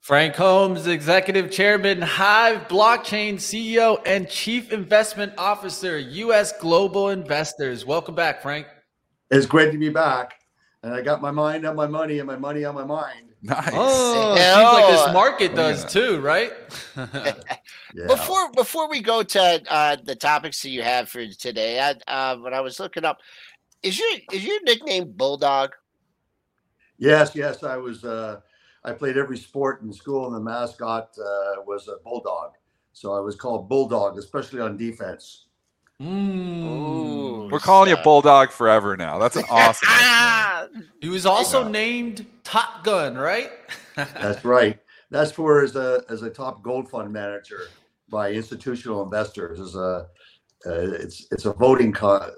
Frank 0.00 0.34
Holmes, 0.34 0.86
Executive 0.86 1.50
Chairman, 1.50 2.00
Hive 2.00 2.66
Blockchain 2.68 3.34
CEO, 3.34 4.00
and 4.06 4.28
Chief 4.28 4.72
Investment 4.72 5.34
Officer, 5.36 5.98
U.S. 5.98 6.54
Global 6.58 7.10
Investors. 7.10 7.84
Welcome 7.84 8.14
back, 8.14 8.40
Frank. 8.40 8.66
It's 9.30 9.44
great 9.44 9.72
to 9.72 9.78
be 9.78 9.90
back. 9.90 10.34
and 10.82 10.94
I 10.94 11.02
got 11.02 11.20
my 11.20 11.30
mind 11.30 11.66
on 11.66 11.76
my 11.76 11.86
money 11.86 12.18
and 12.18 12.26
my 12.26 12.36
money 12.36 12.64
on 12.64 12.74
my 12.74 12.84
mind. 12.84 13.26
Nice. 13.42 13.70
Oh, 13.72 14.34
it 14.34 14.38
seems 14.38 14.64
like 14.64 14.90
this 14.90 15.14
market 15.14 15.54
does 15.54 15.84
too, 15.84 16.18
right? 16.20 16.52
yeah. 16.96 17.34
Before 18.06 18.50
before 18.52 18.88
we 18.88 19.00
go 19.00 19.22
to 19.22 19.62
uh, 19.70 19.96
the 20.02 20.14
topics 20.14 20.62
that 20.62 20.70
you 20.70 20.82
have 20.82 21.08
for 21.10 21.26
today, 21.26 21.78
I, 21.78 21.94
uh, 22.10 22.36
when 22.36 22.54
I 22.54 22.60
was 22.60 22.80
looking 22.80 23.04
up, 23.04 23.18
is 23.82 23.98
your 23.98 24.08
is 24.32 24.44
your 24.44 24.62
nickname 24.62 25.12
Bulldog? 25.12 25.72
Yes, 26.98 27.32
yes. 27.34 27.62
I 27.62 27.76
was. 27.76 28.02
Uh, 28.04 28.40
I 28.84 28.92
played 28.92 29.16
every 29.16 29.36
sport 29.36 29.82
in 29.82 29.92
school, 29.92 30.26
and 30.26 30.34
the 30.34 30.40
mascot 30.40 31.10
uh, 31.18 31.62
was 31.66 31.88
a 31.88 31.96
bulldog. 32.02 32.52
So 32.92 33.14
I 33.14 33.20
was 33.20 33.36
called 33.36 33.68
Bulldog, 33.68 34.18
especially 34.18 34.60
on 34.60 34.76
defense. 34.76 35.46
Mm. 36.00 37.50
We're 37.50 37.58
calling 37.58 37.90
you 37.90 37.96
Bulldog 37.98 38.50
forever 38.50 38.96
now. 38.96 39.18
That's 39.18 39.36
an 39.36 39.44
awesome. 39.50 39.88
he 41.00 41.08
was 41.08 41.26
also 41.26 41.68
named 41.68 42.26
Top 42.42 42.84
Gun, 42.84 43.16
right? 43.16 43.50
That's 43.96 44.44
right. 44.44 44.78
That's 45.10 45.32
for 45.32 45.62
as 45.62 45.76
a 45.76 46.02
as 46.08 46.22
a 46.22 46.30
top 46.30 46.62
gold 46.62 46.88
fund 46.88 47.12
manager 47.12 47.62
by 48.08 48.32
institutional 48.32 49.02
investors. 49.02 49.60
As 49.60 49.74
a 49.74 50.06
uh, 50.66 50.92
it's 50.94 51.26
it's 51.32 51.44
a 51.44 51.52
voting 51.52 51.92
co- 51.92 52.32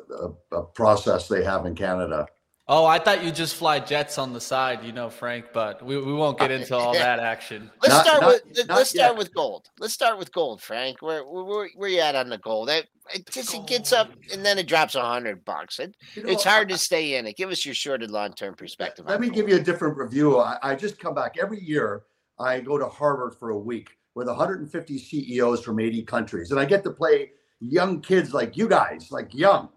a, 0.53 0.57
a 0.57 0.63
process 0.65 1.29
they 1.29 1.45
have 1.45 1.67
in 1.67 1.75
Canada. 1.75 2.27
Oh, 2.75 2.87
I 2.87 2.99
thought 2.99 3.23
you 3.23 3.31
just 3.31 3.57
fly 3.57 3.81
jets 3.81 4.17
on 4.17 4.33
the 4.33 4.41
side, 4.41 4.83
you 4.83 4.93
know, 4.93 5.11
Frank. 5.11 5.45
But 5.53 5.85
we, 5.85 5.99
we 5.99 6.15
won't 6.15 6.39
get 6.39 6.51
uh, 6.51 6.55
into 6.55 6.75
all 6.75 6.95
that 6.95 7.19
action. 7.19 7.71
Let's 7.83 7.95
not, 7.95 8.07
start 8.07 8.23
not, 8.23 8.29
with 8.29 8.67
let's 8.67 8.89
start 8.89 9.19
with 9.19 9.35
gold. 9.35 9.69
Let's 9.79 9.93
start 9.93 10.19
with 10.19 10.33
gold, 10.33 10.63
Frank. 10.63 11.03
Where 11.03 11.23
where 11.23 11.69
where 11.77 11.89
you 11.91 12.01
at 12.01 12.15
on 12.15 12.31
the 12.31 12.39
gold? 12.39 12.71
It, 12.71 12.89
it 13.15 13.29
just 13.31 13.55
it 13.55 13.67
gets 13.67 13.93
up 13.93 14.11
and 14.33 14.43
then 14.43 14.57
it 14.57 14.67
drops 14.67 14.95
a 14.95 15.03
hundred 15.03 15.45
bucks. 15.45 15.81
It, 15.81 15.95
you 16.15 16.23
know, 16.23 16.31
it's 16.31 16.45
hard 16.45 16.73
I, 16.73 16.73
to 16.73 16.79
stay 16.79 17.17
in 17.17 17.27
it. 17.27 17.37
Give 17.37 17.51
us 17.51 17.67
your 17.67 17.75
short 17.75 18.03
and 18.03 18.11
long 18.11 18.33
term 18.33 18.55
perspective. 18.55 19.05
Let 19.07 19.21
me 19.21 19.27
gold. 19.27 19.37
give 19.37 19.49
you 19.51 19.57
a 19.57 19.63
different 19.63 19.99
review. 19.99 20.39
I, 20.39 20.57
I 20.63 20.75
just 20.75 20.99
come 20.99 21.15
back 21.15 21.37
every 21.39 21.61
year. 21.61 22.05
I 22.39 22.61
go 22.61 22.79
to 22.79 22.89
Harvard 22.89 23.35
for 23.35 23.51
a 23.51 23.59
week 23.59 23.91
with 24.15 24.29
150 24.29 24.99
CEOs 24.99 25.63
from 25.63 25.79
80 25.79 26.05
countries, 26.05 26.51
and 26.51 26.59
I 26.59 26.65
get 26.65 26.85
to 26.85 26.91
play 26.91 27.33
young 27.61 28.01
kids 28.01 28.33
like 28.33 28.57
you 28.57 28.67
guys, 28.67 29.09
like 29.11 29.35
young 29.35 29.69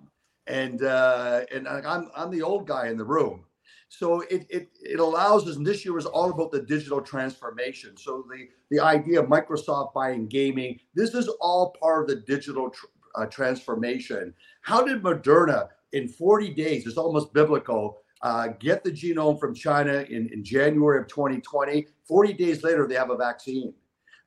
and 0.48 0.84
uh, 0.84 1.41
and 1.54 1.68
I'm 1.68 2.10
I'm 2.16 2.32
the 2.32 2.41
old 2.41 2.68
guy 2.68 2.88
in 2.88 2.98
the 2.98 3.06
room. 3.06 3.46
So 3.88 4.22
it, 4.22 4.46
it 4.50 4.70
it 4.82 5.00
allows 5.00 5.48
us, 5.48 5.56
and 5.56 5.66
this 5.66 5.86
year 5.86 5.93
was 5.93 6.06
all 6.06 6.32
about 6.32 6.52
the 6.52 6.62
digital 6.62 7.02
transformation. 7.02 7.96
So 7.98 8.26
the 8.30 8.48
the 8.72 8.84
idea 8.84 9.22
of 9.22 9.28
Microsoft 9.28 9.93
buying 9.93 10.28
gaming, 10.28 10.80
this 10.93 11.14
is 11.14 11.28
all 11.39 11.76
part 11.80 12.04
of 12.04 12.08
the 12.10 12.22
digital 12.24 12.70
tr- 12.70 12.86
uh, 13.16 13.26
transformation. 13.28 14.34
How 14.62 14.84
did 14.84 15.02
Moderna 15.02 15.70
in 15.93 16.08
40 16.08 16.54
days? 16.54 16.86
It's 16.86 16.98
almost 16.98 17.34
biblical. 17.34 18.02
Uh, 18.22 18.48
get 18.60 18.84
the 18.84 18.91
genome 18.91 19.39
from 19.39 19.54
China 19.54 20.06
in, 20.10 20.28
in 20.34 20.43
January 20.43 21.00
of 21.00 21.08
2020. 21.08 21.86
40 22.08 22.34
days 22.34 22.64
later, 22.64 22.88
they 22.88 22.96
have 22.96 23.12
a 23.12 23.18
vaccine. 23.18 23.74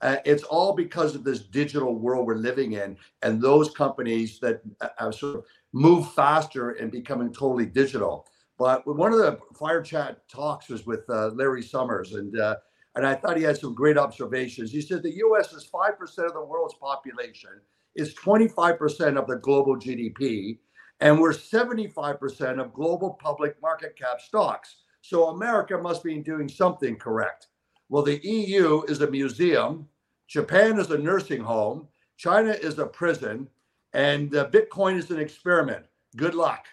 Uh, 0.00 0.16
it's 0.24 0.44
all 0.44 0.74
because 0.74 1.16
of 1.16 1.24
this 1.24 1.40
digital 1.40 1.96
world 1.96 2.26
we're 2.26 2.36
living 2.36 2.74
in, 2.74 2.96
and 3.22 3.42
those 3.42 3.70
companies 3.72 4.38
that 4.38 4.60
uh, 4.80 4.88
uh 4.98 5.10
sort 5.10 5.36
of 5.36 5.44
move 5.72 6.12
faster 6.14 6.72
and 6.72 6.92
becoming 6.92 7.32
totally 7.32 7.66
digital. 7.66 8.26
But 8.58 8.86
one 8.86 9.12
of 9.12 9.20
the 9.20 9.38
fire 9.58 9.82
chat 9.82 10.28
talks 10.28 10.68
was 10.68 10.86
with 10.86 11.08
uh, 11.10 11.28
Larry 11.28 11.62
Summers, 11.62 12.14
and 12.14 12.38
uh, 12.38 12.56
and 12.96 13.06
I 13.06 13.14
thought 13.14 13.36
he 13.38 13.44
had 13.44 13.58
some 13.58 13.74
great 13.74 13.98
observations. 13.98 14.72
He 14.72 14.82
said 14.82 15.02
the 15.02 15.16
U.S. 15.18 15.52
is 15.52 15.64
five 15.64 15.98
percent 15.98 16.28
of 16.28 16.34
the 16.34 16.44
world's 16.44 16.74
population, 16.74 17.50
is 17.96 18.14
twenty 18.14 18.48
five 18.48 18.78
percent 18.78 19.18
of 19.18 19.28
the 19.28 19.36
global 19.36 19.76
GDP, 19.76 20.58
and 21.00 21.20
we're 21.20 21.32
seventy 21.34 21.88
five 21.88 22.20
percent 22.20 22.60
of 22.60 22.74
global 22.74 23.18
public 23.22 23.56
market 23.62 23.96
cap 23.96 24.20
stocks. 24.20 24.76
So 25.02 25.28
America 25.28 25.78
must 25.78 26.04
be 26.04 26.18
doing 26.18 26.48
something 26.48 26.96
correct. 26.96 27.48
Well, 27.88 28.02
the 28.04 28.20
EU 28.24 28.82
is 28.88 29.00
a 29.02 29.10
museum, 29.10 29.88
Japan 30.28 30.80
is 30.80 30.90
a 30.90 30.98
nursing 30.98 31.42
home, 31.42 31.88
China 32.18 32.50
is 32.52 32.78
a 32.80 32.86
prison, 32.86 33.48
and 33.92 34.34
uh, 34.34 34.48
Bitcoin 34.50 34.96
is 34.96 35.10
an 35.10 35.18
experiment. 35.18 35.86
Good 36.16 36.34
luck. 36.34 36.66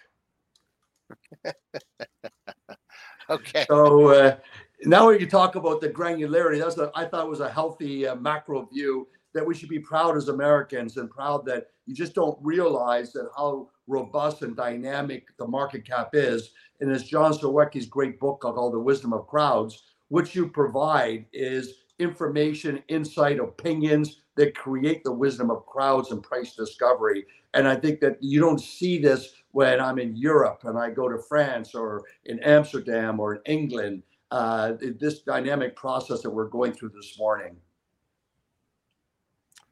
okay. 3.30 3.64
So 3.68 4.08
uh, 4.08 4.36
now 4.84 5.08
we 5.08 5.18
can 5.18 5.28
talk 5.28 5.54
about 5.54 5.80
the 5.80 5.88
granularity. 5.88 6.58
That's 6.58 6.76
what 6.76 6.92
I 6.94 7.04
thought 7.04 7.28
was 7.28 7.40
a 7.40 7.50
healthy 7.50 8.06
uh, 8.06 8.16
macro 8.16 8.66
view 8.66 9.08
that 9.34 9.46
we 9.46 9.54
should 9.54 9.68
be 9.68 9.78
proud 9.78 10.16
as 10.16 10.28
Americans 10.28 10.96
and 10.96 11.10
proud 11.10 11.44
that 11.46 11.66
you 11.84 11.94
just 11.94 12.14
don't 12.14 12.38
realize 12.42 13.12
that 13.12 13.28
how 13.36 13.68
robust 13.86 14.42
and 14.42 14.56
dynamic 14.56 15.28
the 15.38 15.46
market 15.46 15.86
cap 15.86 16.10
is. 16.14 16.50
And 16.80 16.90
as 16.90 17.04
John 17.04 17.32
Surowiecki's 17.32 17.86
great 17.86 18.18
book 18.18 18.40
called 18.40 18.72
The 18.72 18.80
Wisdom 18.80 19.12
of 19.12 19.26
Crowds, 19.26 19.82
what 20.08 20.34
you 20.34 20.48
provide 20.48 21.26
is 21.32 21.74
information, 21.98 22.82
insight, 22.88 23.38
opinions, 23.38 24.22
that 24.36 24.54
create 24.54 25.02
the 25.02 25.12
wisdom 25.12 25.50
of 25.50 25.66
crowds 25.66 26.10
and 26.12 26.22
price 26.22 26.54
discovery. 26.54 27.26
And 27.54 27.66
I 27.66 27.74
think 27.74 28.00
that 28.00 28.18
you 28.22 28.40
don't 28.40 28.60
see 28.60 28.98
this 28.98 29.34
when 29.52 29.80
I'm 29.80 29.98
in 29.98 30.14
Europe 30.14 30.62
and 30.64 30.78
I 30.78 30.90
go 30.90 31.08
to 31.08 31.18
France 31.18 31.74
or 31.74 32.04
in 32.26 32.38
Amsterdam 32.40 33.18
or 33.18 33.36
in 33.36 33.40
England. 33.46 34.02
Uh, 34.30 34.72
this 34.98 35.20
dynamic 35.20 35.74
process 35.76 36.20
that 36.20 36.30
we're 36.30 36.48
going 36.48 36.72
through 36.72 36.90
this 36.90 37.16
morning. 37.18 37.56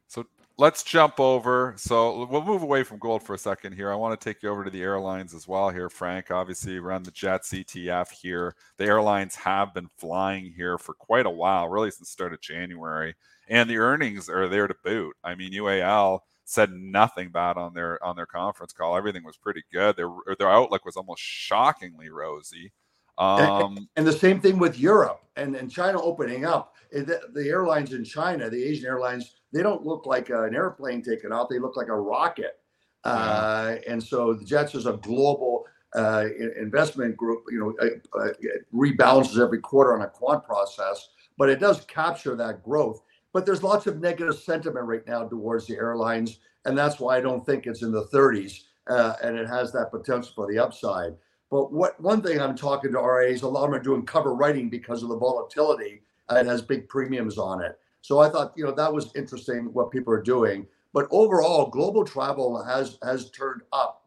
So 0.07 0.25
let's 0.57 0.81
jump 0.81 1.19
over. 1.19 1.75
So 1.77 2.25
we'll 2.25 2.43
move 2.43 2.63
away 2.63 2.83
from 2.83 2.97
gold 2.97 3.21
for 3.21 3.35
a 3.35 3.37
second 3.37 3.73
here. 3.73 3.91
I 3.91 3.95
want 3.95 4.19
to 4.19 4.23
take 4.29 4.41
you 4.41 4.49
over 4.49 4.63
to 4.63 4.71
the 4.71 4.81
airlines 4.81 5.33
as 5.33 5.47
well 5.47 5.69
here, 5.69 5.89
Frank. 5.89 6.31
Obviously, 6.31 6.79
run 6.79 7.03
the 7.03 7.11
Jets 7.11 7.51
ETF 7.51 8.11
here. 8.11 8.55
The 8.77 8.85
airlines 8.85 9.35
have 9.35 9.73
been 9.73 9.89
flying 9.97 10.53
here 10.55 10.77
for 10.77 10.93
quite 10.93 11.25
a 11.25 11.29
while, 11.29 11.67
really 11.67 11.91
since 11.91 12.07
the 12.07 12.13
start 12.13 12.33
of 12.33 12.41
January 12.41 13.13
and 13.47 13.69
the 13.69 13.77
earnings 13.77 14.29
are 14.29 14.47
there 14.47 14.67
to 14.67 14.75
boot. 14.83 15.15
I 15.23 15.35
mean, 15.35 15.51
UAL 15.53 16.19
said 16.45 16.71
nothing 16.71 17.29
bad 17.29 17.57
on 17.57 17.73
their 17.73 18.03
on 18.03 18.15
their 18.15 18.25
conference 18.25 18.73
call. 18.73 18.95
Everything 18.95 19.23
was 19.23 19.37
pretty 19.37 19.63
good. 19.71 19.95
Their 19.95 20.09
their 20.37 20.49
outlook 20.49 20.85
was 20.85 20.97
almost 20.97 21.21
shockingly 21.21 22.09
rosy. 22.09 22.71
Um, 23.17 23.87
and, 23.95 24.05
the 24.05 24.11
same 24.11 24.41
thing 24.41 24.59
with 24.59 24.77
Europe 24.77 25.21
and, 25.37 25.55
and 25.55 25.71
China 25.71 26.01
opening 26.01 26.45
up. 26.45 26.75
The, 26.91 27.21
the, 27.33 27.47
airlines 27.47 27.93
in 27.93 28.03
China, 28.03 28.49
the 28.49 28.61
Asian 28.61 28.87
airlines, 28.87 29.35
they 29.53 29.63
don't 29.63 29.85
look 29.85 30.05
like 30.05 30.29
an 30.29 30.53
airplane 30.53 31.01
taking 31.01 31.31
off. 31.31 31.47
They 31.49 31.59
look 31.59 31.77
like 31.77 31.87
a 31.87 31.95
rocket. 31.95 32.59
Uh, 33.05 33.75
and 33.87 34.03
so 34.03 34.33
the 34.33 34.43
Jets 34.43 34.75
is 34.75 34.85
a 34.85 34.93
global 34.93 35.65
uh, 35.95 36.25
investment 36.59 37.15
group. 37.15 37.43
You 37.49 37.59
know, 37.59 37.89
uh, 38.19 38.29
it 38.39 38.65
rebalances 38.73 39.41
every 39.41 39.59
quarter 39.59 39.93
on 39.93 40.01
a 40.01 40.07
quant 40.07 40.43
process, 40.43 41.09
but 41.37 41.49
it 41.49 41.59
does 41.59 41.85
capture 41.85 42.35
that 42.35 42.63
growth. 42.63 43.01
But 43.35 43.45
there's 43.45 43.63
lots 43.63 43.85
of 43.85 43.99
negative 43.99 44.39
sentiment 44.39 44.85
right 44.85 45.05
now 45.05 45.27
towards 45.27 45.67
the 45.67 45.75
airlines, 45.75 46.39
and 46.63 46.77
that's 46.77 47.01
why 47.01 47.17
I 47.17 47.19
don't 47.19 47.45
think 47.45 47.67
it's 47.67 47.81
in 47.81 47.91
the 47.91 48.05
30s, 48.05 48.61
uh, 48.87 49.15
and 49.21 49.37
it 49.37 49.45
has 49.49 49.73
that 49.73 49.91
potential 49.91 50.31
for 50.33 50.47
the 50.47 50.57
upside. 50.57 51.17
But 51.51 51.73
what 51.73 51.99
one 51.99 52.21
thing 52.21 52.39
I'm 52.39 52.55
talking 52.55 52.93
to 52.93 52.97
RAs, 52.97 53.41
a 53.41 53.49
lot 53.49 53.65
of 53.65 53.71
them 53.71 53.81
are 53.81 53.83
doing 53.83 54.05
cover 54.05 54.33
writing 54.33 54.69
because 54.69 55.03
of 55.03 55.09
the 55.09 55.17
volatility. 55.17 56.01
It 56.31 56.45
has 56.45 56.61
big 56.61 56.87
premiums 56.87 57.37
on 57.37 57.61
it. 57.61 57.77
So 57.99 58.19
I 58.19 58.29
thought, 58.29 58.53
you 58.55 58.63
know, 58.63 58.71
that 58.71 58.93
was 58.93 59.11
interesting 59.17 59.65
what 59.73 59.91
people 59.91 60.13
are 60.13 60.23
doing. 60.23 60.65
But 60.93 61.09
overall, 61.11 61.69
global 61.69 62.05
travel 62.05 62.63
has 62.63 62.97
has 63.03 63.31
turned 63.31 63.63
up, 63.73 64.05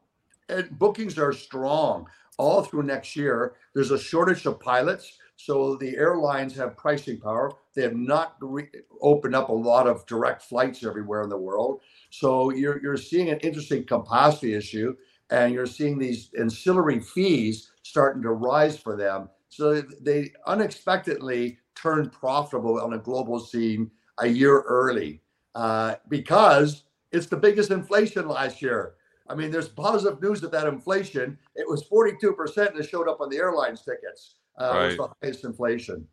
and 0.49 0.71
bookings 0.79 1.19
are 1.19 1.35
strong 1.35 2.07
all 2.39 2.63
through 2.63 2.85
next 2.85 3.15
year. 3.15 3.57
There's 3.75 3.91
a 3.91 3.99
shortage 3.99 4.47
of 4.47 4.59
pilots. 4.59 5.19
So 5.37 5.77
the 5.77 5.97
airlines 5.97 6.57
have 6.57 6.77
pricing 6.77 7.21
power. 7.21 7.53
They 7.79 7.85
have 7.85 7.95
not 7.95 8.35
re- 8.41 8.69
opened 9.01 9.37
up 9.37 9.51
a 9.51 9.53
lot 9.53 9.87
of 9.87 10.05
direct 10.07 10.43
flights 10.43 10.83
everywhere 10.83 11.23
in 11.23 11.29
the 11.29 11.39
world. 11.39 11.81
So 12.11 12.51
you're, 12.51 12.83
you're 12.83 12.97
seeing 12.97 13.31
an 13.31 13.39
interesting 13.39 13.85
capacity 13.85 14.55
issue, 14.55 14.97
and 15.31 15.55
you're 15.55 15.65
seeing 15.65 15.97
these 15.97 16.31
ancillary 16.37 16.99
fees 16.99 17.71
starting 17.85 18.21
to 18.23 18.33
rise 18.33 18.77
for 18.77 18.97
them. 18.97 19.29
So 19.49 19.81
they 20.01 20.33
unexpectedly 20.49 21.59
turned 21.77 22.11
profitable 22.11 22.81
on 22.81 22.95
a 22.95 22.99
global 22.99 23.39
scene 23.39 23.93
a 24.19 24.27
year 24.27 24.63
early 24.63 25.23
uh, 25.55 25.95
because 26.09 26.83
it's 27.13 27.27
the 27.27 27.37
biggest 27.37 27.71
inflation 27.71 28.27
last 28.27 28.61
year. 28.61 28.95
I 29.29 29.37
mean, 29.37 29.53
there's 29.53 29.69
positive 29.69 30.21
news 30.21 30.43
of 30.43 30.51
that 30.51 30.67
inflation. 30.67 31.39
It 31.55 31.69
was 31.69 31.85
42% 31.89 32.71
and 32.71 32.81
it 32.81 32.89
showed 32.89 33.09
up 33.09 33.21
on 33.21 33.29
the 33.29 33.37
airlines 33.37 33.83
tickets 33.83 34.35
uh, 34.59 34.73
right. 34.75 34.97
the 34.97 35.09
highest 35.23 35.45
inflation. 35.45 36.09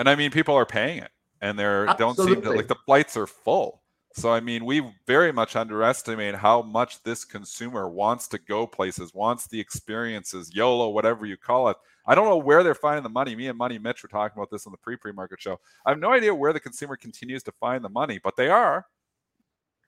And 0.00 0.08
I 0.08 0.14
mean, 0.14 0.30
people 0.30 0.54
are 0.54 0.64
paying 0.64 0.98
it, 0.98 1.10
and 1.42 1.58
they're 1.58 1.84
don't 1.98 2.16
seem 2.16 2.40
to 2.40 2.52
like 2.52 2.68
the 2.68 2.74
flights 2.86 3.18
are 3.18 3.26
full. 3.26 3.82
So 4.14 4.32
I 4.32 4.40
mean, 4.40 4.64
we 4.64 4.82
very 5.06 5.30
much 5.30 5.56
underestimate 5.56 6.34
how 6.34 6.62
much 6.62 7.02
this 7.02 7.22
consumer 7.22 7.86
wants 7.86 8.26
to 8.28 8.38
go 8.38 8.66
places, 8.66 9.12
wants 9.12 9.46
the 9.46 9.60
experiences, 9.60 10.54
YOLO, 10.54 10.88
whatever 10.88 11.26
you 11.26 11.36
call 11.36 11.68
it. 11.68 11.76
I 12.06 12.14
don't 12.14 12.24
know 12.24 12.38
where 12.38 12.62
they're 12.62 12.74
finding 12.74 13.02
the 13.02 13.10
money. 13.10 13.36
Me 13.36 13.48
and 13.48 13.58
Money 13.58 13.78
Mitch 13.78 14.02
were 14.02 14.08
talking 14.08 14.38
about 14.38 14.50
this 14.50 14.66
on 14.66 14.72
the 14.72 14.78
pre-pre 14.78 15.12
market 15.12 15.38
show. 15.38 15.60
I 15.84 15.90
have 15.90 15.98
no 15.98 16.12
idea 16.12 16.34
where 16.34 16.54
the 16.54 16.60
consumer 16.60 16.96
continues 16.96 17.42
to 17.42 17.52
find 17.52 17.84
the 17.84 17.90
money, 17.90 18.18
but 18.24 18.36
they 18.36 18.48
are. 18.48 18.86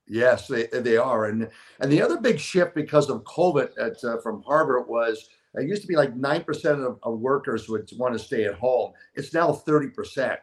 Yes, 0.06 0.46
they, 0.46 0.66
they 0.66 0.98
are, 0.98 1.24
and 1.24 1.48
and 1.80 1.90
the 1.90 2.02
other 2.02 2.20
big 2.20 2.38
shift 2.38 2.74
because 2.74 3.08
of 3.08 3.24
COVID 3.24 3.70
at, 3.80 4.04
uh, 4.04 4.20
from 4.20 4.42
Harvard 4.42 4.86
was 4.88 5.30
It 5.54 5.68
used 5.68 5.82
to 5.82 5.88
be 5.88 5.96
like 5.96 6.16
9% 6.16 6.64
of, 6.86 6.98
of 7.02 7.18
workers 7.18 7.68
would 7.68 7.90
want 7.96 8.14
to 8.14 8.18
stay 8.18 8.44
at 8.44 8.54
home. 8.54 8.92
It's 9.14 9.34
now 9.34 9.50
30%. 9.50 10.36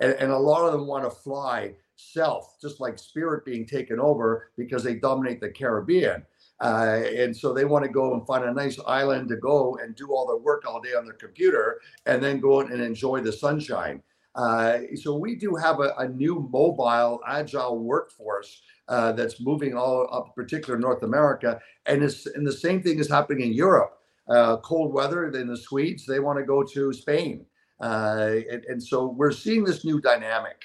And, 0.00 0.12
and 0.12 0.32
a 0.32 0.38
lot 0.38 0.66
of 0.66 0.72
them 0.72 0.86
want 0.86 1.04
to 1.04 1.10
fly 1.10 1.74
south, 1.96 2.56
just 2.60 2.80
like 2.80 2.98
Spirit 2.98 3.44
being 3.44 3.66
taken 3.66 4.00
over 4.00 4.50
because 4.56 4.82
they 4.82 4.94
dominate 4.94 5.40
the 5.40 5.50
Caribbean. 5.50 6.24
Uh, 6.60 7.02
and 7.16 7.36
so 7.36 7.52
they 7.52 7.64
want 7.64 7.84
to 7.84 7.90
go 7.90 8.14
and 8.14 8.26
find 8.26 8.44
a 8.44 8.52
nice 8.52 8.78
island 8.86 9.28
to 9.28 9.36
go 9.36 9.78
and 9.80 9.94
do 9.94 10.08
all 10.08 10.26
their 10.26 10.36
work 10.36 10.64
all 10.66 10.80
day 10.80 10.94
on 10.94 11.04
their 11.04 11.14
computer 11.14 11.80
and 12.06 12.22
then 12.22 12.40
go 12.40 12.60
and 12.60 12.80
enjoy 12.80 13.20
the 13.20 13.32
sunshine. 13.32 14.02
Uh, 14.34 14.78
so 14.94 15.16
we 15.16 15.34
do 15.34 15.54
have 15.54 15.80
a, 15.80 15.94
a, 15.98 16.08
new 16.08 16.48
mobile, 16.52 17.20
agile 17.26 17.78
workforce 17.78 18.62
uh, 18.88 19.10
that's 19.12 19.40
moving 19.40 19.76
all 19.76 20.08
up, 20.12 20.34
particular 20.34 20.78
North 20.78 21.02
America, 21.02 21.60
and 21.86 22.04
it's 22.04 22.26
and 22.26 22.46
the 22.46 22.52
same 22.52 22.80
thing 22.80 23.00
is 23.00 23.08
happening 23.08 23.48
in 23.48 23.52
Europe. 23.52 23.97
Uh, 24.28 24.58
cold 24.58 24.92
weather, 24.92 25.30
than 25.30 25.48
the 25.48 25.56
Swedes 25.56 26.04
they 26.04 26.20
want 26.20 26.38
to 26.38 26.44
go 26.44 26.62
to 26.62 26.92
Spain, 26.92 27.46
uh, 27.80 28.36
and, 28.50 28.64
and 28.66 28.82
so 28.82 29.06
we're 29.06 29.32
seeing 29.32 29.64
this 29.64 29.84
new 29.84 30.00
dynamic. 30.00 30.64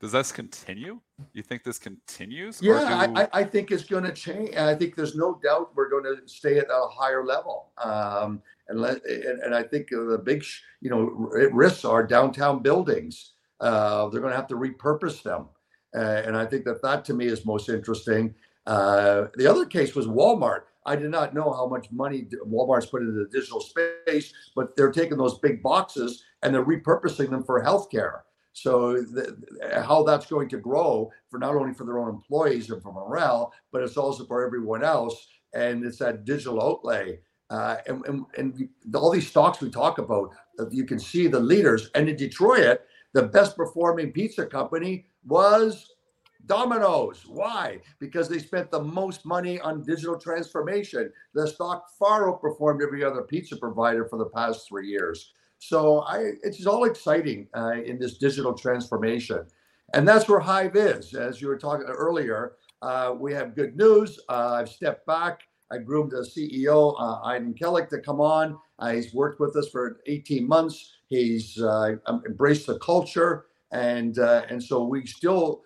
Does 0.00 0.12
this 0.12 0.32
continue? 0.32 1.00
You 1.32 1.42
think 1.42 1.64
this 1.64 1.78
continues? 1.78 2.60
Yeah, 2.60 3.06
do... 3.06 3.20
I, 3.20 3.28
I, 3.32 3.42
think 3.42 3.70
it's 3.70 3.84
going 3.84 4.04
to 4.04 4.12
change. 4.12 4.54
I 4.54 4.74
think 4.74 4.96
there's 4.96 5.14
no 5.14 5.40
doubt 5.42 5.70
we're 5.74 5.88
going 5.88 6.04
to 6.04 6.28
stay 6.28 6.58
at 6.58 6.66
a 6.68 6.88
higher 6.88 7.24
level. 7.24 7.70
Um, 7.82 8.42
and, 8.68 8.82
let, 8.82 9.02
and, 9.06 9.40
and 9.40 9.54
I 9.54 9.62
think 9.62 9.88
the 9.88 10.20
big, 10.22 10.44
you 10.82 10.90
know, 10.90 11.04
risks 11.52 11.86
are 11.86 12.06
downtown 12.06 12.60
buildings. 12.60 13.32
Uh, 13.60 14.08
they're 14.08 14.20
going 14.20 14.32
to 14.32 14.36
have 14.36 14.48
to 14.48 14.56
repurpose 14.56 15.22
them, 15.22 15.46
uh, 15.96 16.22
and 16.26 16.36
I 16.36 16.44
think 16.44 16.64
that 16.64 16.82
that 16.82 17.04
to 17.06 17.14
me 17.14 17.24
is 17.24 17.46
most 17.46 17.70
interesting. 17.70 18.34
Uh, 18.66 19.28
the 19.36 19.46
other 19.46 19.64
case 19.64 19.94
was 19.94 20.06
Walmart. 20.06 20.64
I 20.86 20.96
did 20.96 21.10
not 21.10 21.34
know 21.34 21.52
how 21.52 21.66
much 21.66 21.90
money 21.90 22.26
Walmart's 22.46 22.86
put 22.86 23.02
into 23.02 23.12
the 23.12 23.28
digital 23.30 23.60
space, 23.60 24.32
but 24.54 24.76
they're 24.76 24.92
taking 24.92 25.16
those 25.16 25.38
big 25.38 25.62
boxes 25.62 26.24
and 26.42 26.54
they're 26.54 26.64
repurposing 26.64 27.30
them 27.30 27.42
for 27.42 27.62
healthcare. 27.62 28.20
So 28.52 28.94
the, 29.02 29.36
how 29.84 30.04
that's 30.04 30.26
going 30.26 30.48
to 30.50 30.58
grow 30.58 31.10
for 31.28 31.38
not 31.38 31.56
only 31.56 31.74
for 31.74 31.84
their 31.84 31.98
own 31.98 32.08
employees 32.08 32.70
and 32.70 32.82
for 32.82 32.92
morale, 32.92 33.52
but 33.72 33.82
it's 33.82 33.96
also 33.96 34.24
for 34.26 34.44
everyone 34.44 34.84
else. 34.84 35.26
And 35.54 35.84
it's 35.84 35.98
that 35.98 36.24
digital 36.24 36.62
outlay. 36.62 37.18
Uh, 37.50 37.76
and, 37.86 38.04
and, 38.06 38.24
and 38.36 38.68
all 38.94 39.10
these 39.10 39.28
stocks 39.28 39.60
we 39.60 39.70
talk 39.70 39.98
about, 39.98 40.30
you 40.70 40.84
can 40.84 40.98
see 40.98 41.26
the 41.26 41.40
leaders. 41.40 41.90
And 41.94 42.08
in 42.08 42.16
Detroit, 42.16 42.80
the 43.12 43.24
best 43.24 43.56
performing 43.56 44.12
pizza 44.12 44.46
company 44.46 45.06
was 45.24 45.93
Domino's. 46.46 47.24
Why? 47.26 47.80
Because 47.98 48.28
they 48.28 48.38
spent 48.38 48.70
the 48.70 48.82
most 48.82 49.24
money 49.24 49.60
on 49.60 49.82
digital 49.82 50.18
transformation. 50.18 51.10
The 51.34 51.46
stock 51.46 51.88
far 51.98 52.30
outperformed 52.30 52.82
every 52.82 53.04
other 53.04 53.22
pizza 53.22 53.56
provider 53.56 54.06
for 54.06 54.18
the 54.18 54.26
past 54.26 54.68
three 54.68 54.88
years. 54.88 55.32
So 55.58 56.00
I, 56.00 56.32
it's 56.42 56.66
all 56.66 56.84
exciting 56.84 57.48
uh, 57.56 57.72
in 57.84 57.98
this 57.98 58.18
digital 58.18 58.52
transformation. 58.52 59.46
And 59.94 60.06
that's 60.06 60.28
where 60.28 60.40
Hive 60.40 60.76
is. 60.76 61.14
As 61.14 61.40
you 61.40 61.48
were 61.48 61.56
talking 61.56 61.86
earlier, 61.86 62.52
uh, 62.82 63.14
we 63.18 63.32
have 63.32 63.54
good 63.54 63.76
news. 63.76 64.18
Uh, 64.28 64.58
I've 64.60 64.68
stepped 64.68 65.06
back. 65.06 65.40
I 65.70 65.78
groomed 65.78 66.10
the 66.10 66.18
CEO, 66.18 66.94
uh, 66.98 67.22
Aydin 67.22 67.58
Kilic, 67.58 67.88
to 67.88 68.00
come 68.00 68.20
on. 68.20 68.58
Uh, 68.78 68.92
he's 68.92 69.14
worked 69.14 69.40
with 69.40 69.56
us 69.56 69.68
for 69.68 70.00
18 70.06 70.46
months. 70.46 70.92
He's 71.08 71.58
uh, 71.60 71.96
embraced 72.26 72.66
the 72.66 72.78
culture. 72.80 73.46
And, 73.72 74.18
and 74.18 74.62
so 74.62 74.84
we 74.84 75.06
still, 75.06 75.62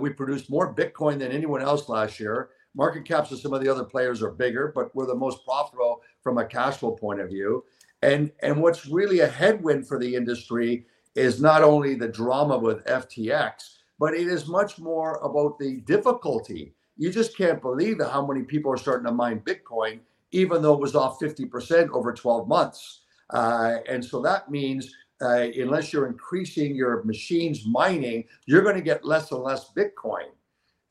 we 0.00 0.10
produced 0.10 0.50
more 0.50 0.74
Bitcoin 0.74 1.18
than 1.18 1.32
anyone 1.32 1.62
else 1.62 1.88
last 1.88 2.20
year. 2.20 2.50
Market 2.74 3.04
caps 3.04 3.32
of 3.32 3.40
some 3.40 3.52
of 3.52 3.60
the 3.60 3.68
other 3.68 3.84
players 3.84 4.22
are 4.22 4.30
bigger, 4.30 4.72
but 4.74 4.94
we're 4.94 5.06
the 5.06 5.14
most 5.14 5.44
profitable 5.44 6.02
from 6.22 6.38
a 6.38 6.44
cash 6.44 6.76
flow 6.76 6.92
point 6.92 7.20
of 7.20 7.28
view. 7.28 7.64
And 8.02 8.30
and 8.40 8.62
what's 8.62 8.86
really 8.86 9.20
a 9.20 9.26
headwind 9.26 9.86
for 9.86 9.98
the 9.98 10.14
industry 10.14 10.86
is 11.14 11.40
not 11.40 11.62
only 11.62 11.94
the 11.94 12.08
drama 12.08 12.56
with 12.56 12.84
FTX, 12.84 13.76
but 13.98 14.14
it 14.14 14.28
is 14.28 14.46
much 14.46 14.78
more 14.78 15.16
about 15.16 15.58
the 15.58 15.80
difficulty. 15.82 16.74
You 16.96 17.10
just 17.10 17.36
can't 17.36 17.60
believe 17.60 18.00
how 18.00 18.26
many 18.26 18.42
people 18.42 18.72
are 18.72 18.78
starting 18.78 19.06
to 19.06 19.12
mine 19.12 19.40
Bitcoin, 19.40 20.00
even 20.32 20.62
though 20.62 20.74
it 20.74 20.80
was 20.80 20.94
off 20.94 21.18
50% 21.18 21.90
over 21.90 22.12
12 22.12 22.48
months. 22.48 23.00
Uh, 23.30 23.78
and 23.88 24.04
so 24.04 24.20
that 24.22 24.50
means 24.50 24.94
uh, 25.22 25.46
unless 25.58 25.92
you're 25.92 26.06
increasing 26.06 26.74
your 26.74 27.02
machines 27.04 27.66
mining, 27.66 28.24
you're 28.46 28.62
going 28.62 28.76
to 28.76 28.82
get 28.82 29.04
less 29.04 29.30
and 29.32 29.42
less 29.42 29.70
Bitcoin. 29.76 30.28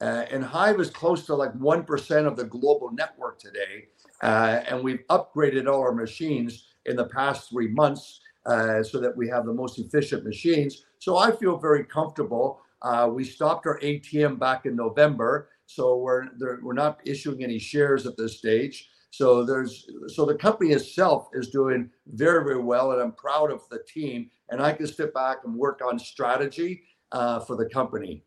Uh, 0.01 0.25
and 0.31 0.43
Hive 0.43 0.79
is 0.79 0.89
close 0.89 1.25
to 1.25 1.35
like 1.35 1.53
1% 1.53 2.25
of 2.25 2.37
the 2.37 2.45
global 2.45 2.91
network 2.91 3.39
today. 3.39 3.87
Uh, 4.21 4.61
and 4.67 4.83
we've 4.83 5.03
upgraded 5.09 5.67
all 5.67 5.81
our 5.81 5.93
machines 5.93 6.67
in 6.85 6.95
the 6.95 7.05
past 7.05 7.49
three 7.49 7.67
months 7.67 8.21
uh, 8.45 8.81
so 8.81 8.99
that 8.99 9.15
we 9.15 9.27
have 9.27 9.45
the 9.45 9.53
most 9.53 9.79
efficient 9.79 10.23
machines. 10.23 10.85
So 10.99 11.17
I 11.17 11.31
feel 11.31 11.57
very 11.57 11.83
comfortable. 11.83 12.61
Uh, 12.81 13.09
we 13.11 13.23
stopped 13.23 13.67
our 13.67 13.79
ATM 13.79 14.39
back 14.39 14.65
in 14.65 14.75
November, 14.75 15.49
so 15.65 15.97
we're 15.97 16.29
we're 16.61 16.73
not 16.73 17.01
issuing 17.05 17.43
any 17.43 17.59
shares 17.59 18.05
at 18.07 18.15
this 18.15 18.37
stage. 18.37 18.89
So 19.11 19.43
there's 19.43 19.89
so 20.07 20.25
the 20.25 20.35
company 20.35 20.71
itself 20.71 21.29
is 21.33 21.49
doing 21.49 21.89
very 22.07 22.43
very 22.43 22.61
well, 22.61 22.91
and 22.91 23.01
I'm 23.01 23.13
proud 23.13 23.51
of 23.51 23.61
the 23.69 23.79
team. 23.87 24.29
And 24.49 24.61
I 24.61 24.73
can 24.73 24.87
sit 24.87 25.13
back 25.13 25.39
and 25.45 25.55
work 25.55 25.81
on 25.87 25.99
strategy 25.99 26.83
uh, 27.11 27.39
for 27.41 27.55
the 27.55 27.65
company. 27.65 28.23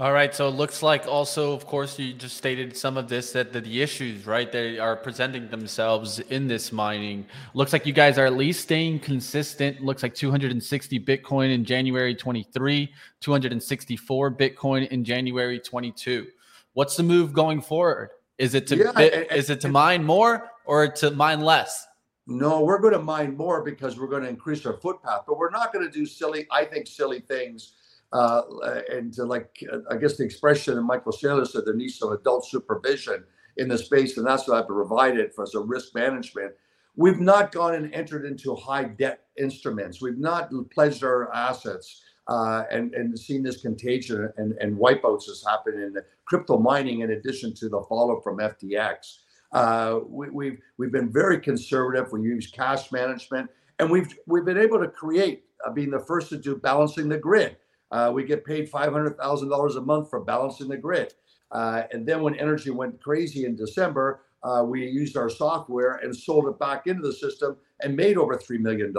All 0.00 0.12
right. 0.12 0.34
So 0.34 0.48
it 0.48 0.52
looks 0.52 0.82
like 0.82 1.06
also, 1.06 1.52
of 1.52 1.66
course, 1.66 1.96
you 2.00 2.14
just 2.14 2.36
stated 2.36 2.76
some 2.76 2.96
of 2.96 3.08
this 3.08 3.30
that 3.30 3.52
the, 3.52 3.60
the, 3.60 3.80
issues, 3.80 4.26
right, 4.26 4.50
they 4.50 4.76
are 4.76 4.96
presenting 4.96 5.48
themselves 5.48 6.18
in 6.18 6.48
this 6.48 6.72
mining. 6.72 7.24
Looks 7.54 7.72
like 7.72 7.86
you 7.86 7.92
guys 7.92 8.18
are 8.18 8.26
at 8.26 8.32
least 8.32 8.62
staying 8.62 8.98
consistent. 8.98 9.84
Looks 9.84 10.02
like 10.02 10.12
260 10.12 10.98
Bitcoin 10.98 11.54
in 11.54 11.64
January 11.64 12.12
23, 12.12 12.92
264 13.20 14.30
Bitcoin 14.32 14.88
in 14.88 15.04
January 15.04 15.60
22. 15.60 16.26
What's 16.72 16.96
the 16.96 17.04
move 17.04 17.32
going 17.32 17.60
forward? 17.60 18.10
Is 18.38 18.54
it 18.54 18.66
to 18.68 18.76
yeah, 18.76 18.92
bit, 18.92 19.14
and, 19.14 19.38
is 19.38 19.50
it 19.50 19.60
to 19.62 19.68
mine 19.68 20.04
more 20.04 20.50
or 20.64 20.88
to 20.88 21.10
mine 21.12 21.40
less? 21.40 21.86
No, 22.26 22.62
we're 22.62 22.80
going 22.80 22.94
to 22.94 23.02
mine 23.02 23.36
more 23.36 23.62
because 23.62 23.98
we're 23.98 24.08
going 24.08 24.22
to 24.22 24.28
increase 24.28 24.64
our 24.64 24.78
footpath, 24.78 25.22
but 25.26 25.38
we're 25.38 25.50
not 25.50 25.72
going 25.72 25.84
to 25.84 25.90
do 25.90 26.06
silly, 26.06 26.46
I 26.50 26.64
think, 26.64 26.86
silly 26.86 27.20
things 27.20 27.74
uh, 28.14 28.42
and 28.90 29.16
like 29.18 29.62
I 29.90 29.96
guess 29.96 30.16
the 30.16 30.24
expression 30.24 30.78
and 30.78 30.86
Michael 30.86 31.12
Saylor 31.12 31.46
said 31.46 31.66
there 31.66 31.74
needs 31.74 31.98
some 31.98 32.12
adult 32.12 32.46
supervision 32.46 33.24
in 33.56 33.68
the 33.68 33.76
space, 33.76 34.16
and 34.16 34.26
that's 34.26 34.46
what 34.46 34.56
I've 34.56 34.68
provided 34.68 35.34
for 35.34 35.42
as 35.42 35.54
a 35.54 35.60
risk 35.60 35.94
management. 35.94 36.52
We've 36.96 37.18
not 37.18 37.50
gone 37.50 37.74
and 37.74 37.92
entered 37.92 38.24
into 38.24 38.54
high 38.54 38.84
debt 38.84 39.24
instruments. 39.36 40.00
We've 40.00 40.18
not 40.18 40.50
pledged 40.72 41.02
our 41.02 41.32
assets 41.34 42.02
uh, 42.28 42.64
and 42.70 42.94
and 42.94 43.18
seen 43.18 43.42
this 43.42 43.60
contagion 43.60 44.32
and, 44.36 44.52
and 44.60 44.76
wipeouts 44.76 45.26
has 45.26 45.44
happened 45.46 45.82
in 45.82 45.96
crypto 46.24 46.58
mining 46.58 47.00
in 47.00 47.10
addition 47.12 47.54
to 47.54 47.68
the 47.68 47.82
fallout 47.88 48.22
from 48.22 48.38
FTX. 48.38 49.18
Uh, 49.52 50.00
we, 50.08 50.30
we've 50.30 50.58
we've 50.78 50.92
been 50.92 51.12
very 51.12 51.38
conservative. 51.40 52.10
We 52.12 52.22
use 52.22 52.50
cash 52.50 52.90
management, 52.90 53.50
and 53.78 53.90
we've 53.90 54.12
we've 54.26 54.44
been 54.44 54.58
able 54.58 54.80
to 54.80 54.88
create, 54.88 55.44
uh, 55.64 55.70
being 55.70 55.90
the 55.90 56.00
first 56.00 56.28
to 56.30 56.38
do 56.38 56.56
balancing 56.56 57.08
the 57.08 57.18
grid. 57.18 57.56
Uh, 57.90 58.10
we 58.12 58.24
get 58.24 58.44
paid 58.44 58.68
$500,000 58.68 59.76
a 59.76 59.80
month 59.80 60.10
for 60.10 60.18
balancing 60.24 60.66
the 60.66 60.76
grid. 60.76 61.14
Uh, 61.52 61.82
and 61.92 62.04
then 62.04 62.22
when 62.22 62.34
energy 62.34 62.70
went 62.70 63.00
crazy 63.00 63.44
in 63.44 63.54
December, 63.54 64.22
uh, 64.42 64.64
we 64.66 64.84
used 64.84 65.16
our 65.16 65.30
software 65.30 66.00
and 66.02 66.14
sold 66.14 66.48
it 66.48 66.58
back 66.58 66.88
into 66.88 67.02
the 67.02 67.12
system 67.12 67.56
and 67.82 67.94
made 67.96 68.16
over 68.16 68.36
$3 68.36 68.58
million. 68.58 68.92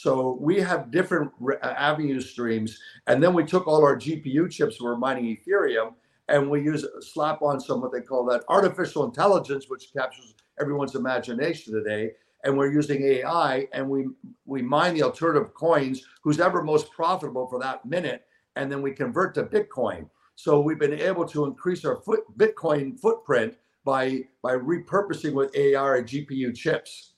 So 0.00 0.38
we 0.40 0.60
have 0.60 0.90
different 0.90 1.32
re- 1.40 1.56
uh, 1.62 1.70
avenue 1.70 2.20
streams. 2.20 2.78
And 3.06 3.22
then 3.22 3.34
we 3.34 3.44
took 3.44 3.66
all 3.66 3.82
our 3.82 3.96
GPU 3.96 4.50
chips, 4.50 4.80
we're 4.80 4.96
mining 4.96 5.36
Ethereum, 5.36 5.94
and 6.28 6.48
we 6.48 6.62
use 6.62 6.84
slap 7.00 7.42
on 7.42 7.60
some 7.60 7.80
what 7.80 7.92
they 7.92 8.00
call 8.00 8.24
that 8.26 8.44
artificial 8.48 9.04
intelligence, 9.04 9.66
which 9.68 9.92
captures 9.92 10.34
everyone's 10.60 10.94
imagination 10.94 11.72
today 11.72 12.12
and 12.44 12.56
we're 12.56 12.70
using 12.70 13.02
AI 13.02 13.66
and 13.72 13.88
we 13.88 14.06
we 14.44 14.62
mine 14.62 14.94
the 14.94 15.02
alternative 15.02 15.52
coins 15.54 16.02
who's 16.22 16.40
ever 16.40 16.62
most 16.62 16.90
profitable 16.92 17.46
for 17.48 17.58
that 17.58 17.84
minute 17.84 18.24
and 18.56 18.70
then 18.70 18.82
we 18.82 18.92
convert 18.92 19.34
to 19.34 19.44
Bitcoin. 19.44 20.08
So 20.34 20.60
we've 20.60 20.78
been 20.78 21.00
able 21.00 21.26
to 21.26 21.44
increase 21.44 21.84
our 21.84 21.96
foot 21.96 22.20
Bitcoin 22.36 22.98
footprint 22.98 23.56
by 23.84 24.22
by 24.42 24.54
repurposing 24.54 25.32
with 25.32 25.54
AI 25.56 25.98
and 25.98 26.06
GPU 26.06 26.54
chips. 26.54 27.14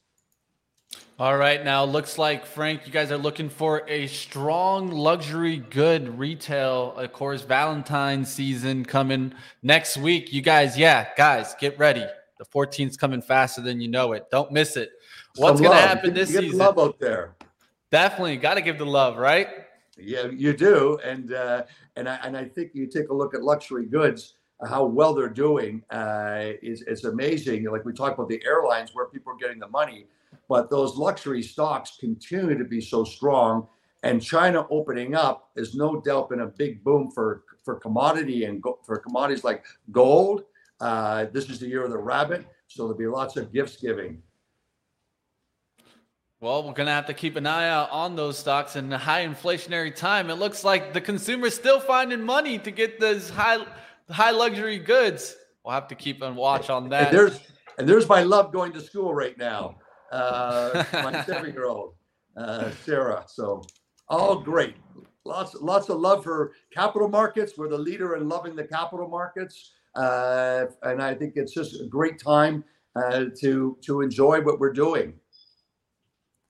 All 1.21 1.37
right, 1.37 1.63
now 1.63 1.85
looks 1.85 2.17
like 2.17 2.47
Frank, 2.47 2.87
you 2.87 2.93
guys 2.95 3.13
are 3.13 3.19
looking 3.19 3.51
for 3.51 3.83
a 3.87 4.07
strong 4.07 4.91
luxury 4.91 5.59
good 5.59 6.19
retail. 6.19 6.95
Of 6.97 7.13
course, 7.13 7.43
Valentine's 7.43 8.33
season 8.33 8.87
coming 8.87 9.35
next 9.63 9.99
week. 9.99 10.33
You 10.33 10.41
guys, 10.41 10.79
yeah, 10.79 11.09
guys, 11.19 11.55
get 11.61 11.79
ready. 11.79 12.07
The 12.39 12.47
14th's 12.47 12.97
coming 12.97 13.21
faster 13.21 13.61
than 13.61 13.83
you 13.83 13.89
know 13.89 14.13
it. 14.15 14.31
Don't 14.31 14.51
miss 14.51 14.79
it. 14.79 14.93
What's 15.37 15.61
going 15.61 15.77
to 15.77 15.87
happen 15.87 16.15
this 16.15 16.33
you 16.33 16.41
season? 16.41 16.59
love 16.59 16.79
out 16.79 16.99
there. 16.99 17.35
Definitely 17.91 18.39
got 18.39 18.55
to 18.55 18.63
give 18.63 18.79
the 18.79 18.87
love, 18.87 19.19
right? 19.19 19.49
Yeah, 19.99 20.29
you 20.29 20.57
do, 20.57 20.99
and 21.05 21.35
uh, 21.35 21.65
and 21.97 22.09
I 22.09 22.15
and 22.25 22.35
I 22.35 22.47
think 22.47 22.71
you 22.73 22.87
take 22.87 23.11
a 23.11 23.15
look 23.15 23.35
at 23.35 23.43
luxury 23.43 23.85
goods. 23.85 24.37
how 24.67 24.87
well 24.87 25.13
they're 25.13 25.29
doing 25.29 25.83
uh, 25.91 26.53
is 26.63 26.81
it's 26.87 27.05
amazing. 27.05 27.65
Like 27.65 27.85
we 27.85 27.93
talked 27.93 28.19
about 28.19 28.31
the 28.31 28.43
airlines 28.43 28.93
where 28.95 29.05
people 29.05 29.35
are 29.35 29.37
getting 29.37 29.59
the 29.59 29.69
money, 29.69 30.07
but 30.49 30.71
those 30.71 30.97
luxury 30.97 31.43
stocks 31.43 31.97
continue 31.99 32.59
to 32.59 32.65
be 32.65 32.81
so 32.81 33.05
strong. 33.05 33.69
And 34.03 34.23
China 34.23 34.67
opening 34.71 35.15
up 35.15 35.51
is 35.57 35.75
no 35.75 36.01
doubt 36.01 36.31
been 36.31 36.41
a 36.41 36.47
big 36.47 36.83
boom 36.83 37.11
for 37.11 37.45
for 37.63 37.75
commodity 37.77 38.45
and 38.45 38.63
go, 38.63 38.79
for 38.85 38.99
commodities 38.99 39.45
like 39.45 39.65
gold. 39.93 40.45
Uh, 40.81 41.27
this 41.33 41.51
is 41.51 41.61
the 41.61 41.67
year 41.67 41.85
of 41.85 41.91
the 41.91 41.99
rabbit, 41.99 42.47
so 42.69 42.85
there'll 42.85 42.99
be 42.99 43.07
lots 43.07 43.37
of 43.37 43.53
gifts 43.53 43.77
giving. 43.77 44.23
Well, 46.41 46.67
we're 46.67 46.73
gonna 46.73 46.91
have 46.91 47.07
to 47.07 47.15
keep 47.15 47.37
an 47.37 47.47
eye 47.47 47.69
out 47.69 47.91
on 47.91 48.17
those 48.17 48.39
stocks 48.39 48.75
in 48.77 48.91
a 48.95 48.99
high 48.99 49.27
inflationary 49.27 49.95
time. 49.95 50.31
It 50.31 50.37
looks 50.37 50.65
like 50.65 50.95
the 50.95 51.01
consumer's 51.01 51.55
still 51.55 51.81
finding 51.81 52.23
money 52.23 52.59
to 52.59 52.71
get 52.71 52.99
those 52.99 53.29
high 53.29 53.59
high 54.09 54.31
luxury 54.31 54.79
goods. 54.79 55.37
We'll 55.65 55.75
have 55.75 55.89
to 55.89 55.95
keep 55.95 56.23
a 56.23 56.33
watch 56.33 56.71
on 56.71 56.89
that. 56.89 57.09
And 57.09 57.19
there's 57.19 57.41
and 57.79 57.87
there's 57.87 58.09
my 58.09 58.23
love 58.23 58.53
going 58.53 58.73
to 58.73 58.81
school 58.81 59.13
right 59.13 59.37
now. 59.37 59.77
Uh, 60.11 60.85
my 60.93 61.25
seven 61.27 61.53
year 61.53 61.67
old 61.67 61.95
uh, 62.37 62.71
Sarah. 62.85 63.25
So 63.27 63.63
all 64.09 64.41
great. 64.41 64.75
Lots 65.25 65.55
lots 65.55 65.89
of 65.89 66.01
love 66.01 66.25
for 66.25 66.53
capital 66.73 67.09
markets. 67.09 67.53
We're 67.57 67.69
the 67.69 67.79
leader 67.79 68.17
in 68.17 68.29
loving 68.29 68.57
the 68.57 68.65
capital 68.65 69.09
markets, 69.09 69.73
uh, 69.95 70.67
and 70.83 71.03
I 71.03 71.15
think 71.15 71.35
it's 71.37 71.53
just 71.53 71.81
a 71.81 71.87
great 71.87 72.19
time 72.19 72.65
uh, 72.97 73.27
to 73.41 73.77
to 73.83 74.01
enjoy 74.01 74.41
what 74.41 74.59
we're 74.59 74.73
doing. 74.73 75.15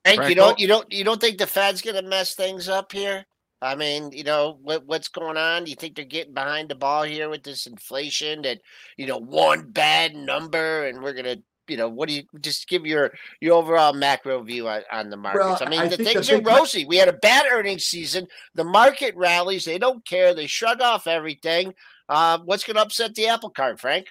Hank, 0.04 0.28
you 0.28 0.34
don't 0.34 0.58
you 0.58 0.68
don't 0.68 0.90
you 0.92 1.04
don't 1.04 1.20
think 1.20 1.38
the 1.38 1.46
Fed's 1.46 1.82
going 1.82 1.96
to 1.96 2.08
mess 2.08 2.34
things 2.34 2.68
up 2.68 2.92
here? 2.92 3.26
I 3.60 3.74
mean, 3.74 4.12
you 4.12 4.24
know 4.24 4.58
what 4.62 4.86
what's 4.86 5.08
going 5.08 5.36
on? 5.36 5.64
Do 5.64 5.70
you 5.70 5.76
think 5.76 5.96
they're 5.96 6.04
getting 6.04 6.32
behind 6.32 6.68
the 6.68 6.74
ball 6.74 7.02
here 7.02 7.28
with 7.28 7.42
this 7.42 7.66
inflation? 7.66 8.42
That 8.42 8.60
you 8.96 9.06
know 9.06 9.18
one 9.18 9.70
bad 9.70 10.14
number, 10.14 10.86
and 10.86 11.02
we're 11.02 11.12
gonna 11.12 11.36
you 11.70 11.76
know 11.76 11.88
what 11.88 12.08
do 12.08 12.14
you 12.14 12.24
just 12.40 12.68
give 12.68 12.84
your 12.84 13.12
your 13.40 13.54
overall 13.54 13.92
macro 13.92 14.42
view 14.42 14.68
on, 14.68 14.82
on 14.90 15.10
the 15.10 15.16
markets? 15.16 15.44
Well, 15.44 15.58
I 15.60 15.70
mean, 15.70 15.80
I 15.80 15.88
the 15.88 15.96
things 15.96 16.28
the 16.28 16.38
are 16.38 16.42
rosy. 16.42 16.84
We 16.84 16.96
had 16.96 17.08
a 17.08 17.14
bad 17.14 17.46
earnings 17.50 17.84
season. 17.84 18.26
The 18.54 18.64
market 18.64 19.14
rallies. 19.16 19.64
They 19.64 19.78
don't 19.78 20.04
care. 20.04 20.34
They 20.34 20.46
shrug 20.46 20.80
off 20.80 21.06
everything. 21.06 21.74
Uh, 22.08 22.38
what's 22.44 22.64
going 22.64 22.76
to 22.76 22.82
upset 22.82 23.14
the 23.14 23.28
apple 23.28 23.50
cart, 23.50 23.80
Frank? 23.80 24.08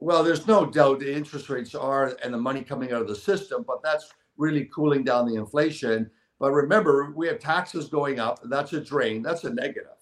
Well, 0.00 0.22
there's 0.22 0.46
no 0.46 0.66
doubt 0.66 1.00
the 1.00 1.14
interest 1.14 1.48
rates 1.48 1.74
are 1.74 2.16
and 2.22 2.32
the 2.32 2.38
money 2.38 2.62
coming 2.62 2.92
out 2.92 3.02
of 3.02 3.08
the 3.08 3.16
system, 3.16 3.64
but 3.66 3.82
that's 3.82 4.12
really 4.36 4.68
cooling 4.74 5.04
down 5.04 5.26
the 5.26 5.36
inflation. 5.36 6.10
But 6.38 6.52
remember, 6.52 7.12
we 7.16 7.26
have 7.28 7.38
taxes 7.38 7.88
going 7.88 8.20
up. 8.20 8.40
That's 8.44 8.72
a 8.72 8.80
drain. 8.80 9.22
That's 9.22 9.44
a 9.44 9.50
negative 9.50 9.98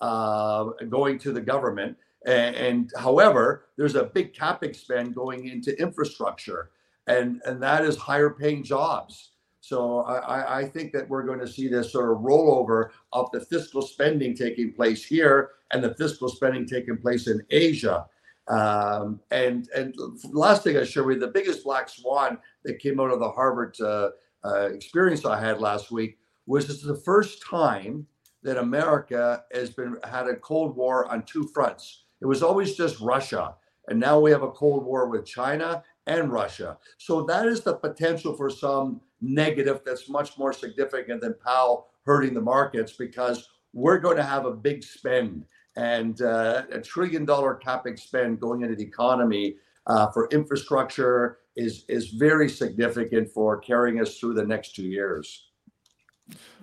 uh, 0.00 0.64
going 0.88 1.18
to 1.20 1.32
the 1.32 1.40
government. 1.40 1.96
And, 2.26 2.56
and, 2.56 2.92
however, 2.98 3.66
there's 3.76 3.94
a 3.94 4.04
big 4.04 4.34
capex 4.34 4.76
spend 4.76 5.14
going 5.14 5.46
into 5.46 5.80
infrastructure, 5.80 6.70
and 7.06 7.40
and 7.46 7.62
that 7.62 7.84
is 7.84 7.96
higher 7.96 8.30
paying 8.30 8.64
jobs. 8.64 9.30
So 9.60 10.02
I, 10.02 10.60
I 10.60 10.64
think 10.64 10.92
that 10.92 11.08
we're 11.08 11.24
going 11.24 11.40
to 11.40 11.48
see 11.48 11.66
this 11.66 11.90
sort 11.90 12.12
of 12.12 12.18
rollover 12.18 12.90
of 13.12 13.30
the 13.32 13.40
fiscal 13.40 13.82
spending 13.82 14.36
taking 14.36 14.72
place 14.72 15.04
here 15.04 15.50
and 15.72 15.82
the 15.82 15.94
fiscal 15.94 16.28
spending 16.28 16.66
taking 16.66 16.96
place 16.96 17.26
in 17.26 17.42
Asia. 17.50 18.06
Um, 18.48 19.20
and 19.32 19.68
and 19.74 19.94
last 20.32 20.62
thing 20.62 20.76
I 20.76 20.84
share 20.84 21.02
with 21.02 21.16
you, 21.16 21.20
the 21.20 21.32
biggest 21.32 21.64
black 21.64 21.88
swan 21.88 22.38
that 22.64 22.78
came 22.78 23.00
out 23.00 23.10
of 23.10 23.18
the 23.18 23.30
Harvard 23.30 23.76
uh, 23.80 24.10
uh, 24.44 24.68
experience 24.68 25.24
I 25.24 25.40
had 25.40 25.60
last 25.60 25.90
week 25.90 26.18
was 26.46 26.70
it's 26.70 26.82
the 26.82 27.02
first 27.04 27.42
time 27.42 28.06
that 28.44 28.58
America 28.58 29.44
has 29.52 29.70
been 29.70 29.96
had 30.04 30.28
a 30.28 30.36
Cold 30.36 30.76
War 30.76 31.10
on 31.10 31.24
two 31.24 31.48
fronts. 31.52 32.04
It 32.20 32.26
was 32.26 32.42
always 32.42 32.74
just 32.74 33.00
Russia, 33.00 33.54
and 33.88 34.00
now 34.00 34.18
we 34.18 34.30
have 34.30 34.42
a 34.42 34.50
Cold 34.50 34.84
War 34.84 35.08
with 35.08 35.26
China 35.26 35.82
and 36.06 36.32
Russia. 36.32 36.78
So 36.98 37.22
that 37.22 37.46
is 37.46 37.62
the 37.62 37.74
potential 37.74 38.34
for 38.34 38.50
some 38.50 39.00
negative 39.20 39.80
that's 39.84 40.08
much 40.08 40.38
more 40.38 40.52
significant 40.52 41.20
than 41.20 41.34
Powell 41.44 41.88
hurting 42.04 42.34
the 42.34 42.40
markets 42.40 42.92
because 42.92 43.48
we're 43.72 43.98
going 43.98 44.16
to 44.16 44.22
have 44.22 44.46
a 44.46 44.52
big 44.52 44.82
spend 44.82 45.44
and 45.76 46.22
uh, 46.22 46.62
a 46.72 46.80
trillion 46.80 47.24
dollar 47.24 47.60
capex 47.62 48.00
spend 48.00 48.40
going 48.40 48.62
into 48.62 48.74
the 48.74 48.84
economy 48.84 49.56
uh, 49.86 50.10
for 50.10 50.28
infrastructure 50.30 51.38
is 51.56 51.84
is 51.88 52.10
very 52.10 52.48
significant 52.48 53.30
for 53.30 53.58
carrying 53.58 54.00
us 54.00 54.18
through 54.18 54.34
the 54.34 54.44
next 54.44 54.74
two 54.74 54.86
years. 54.86 55.45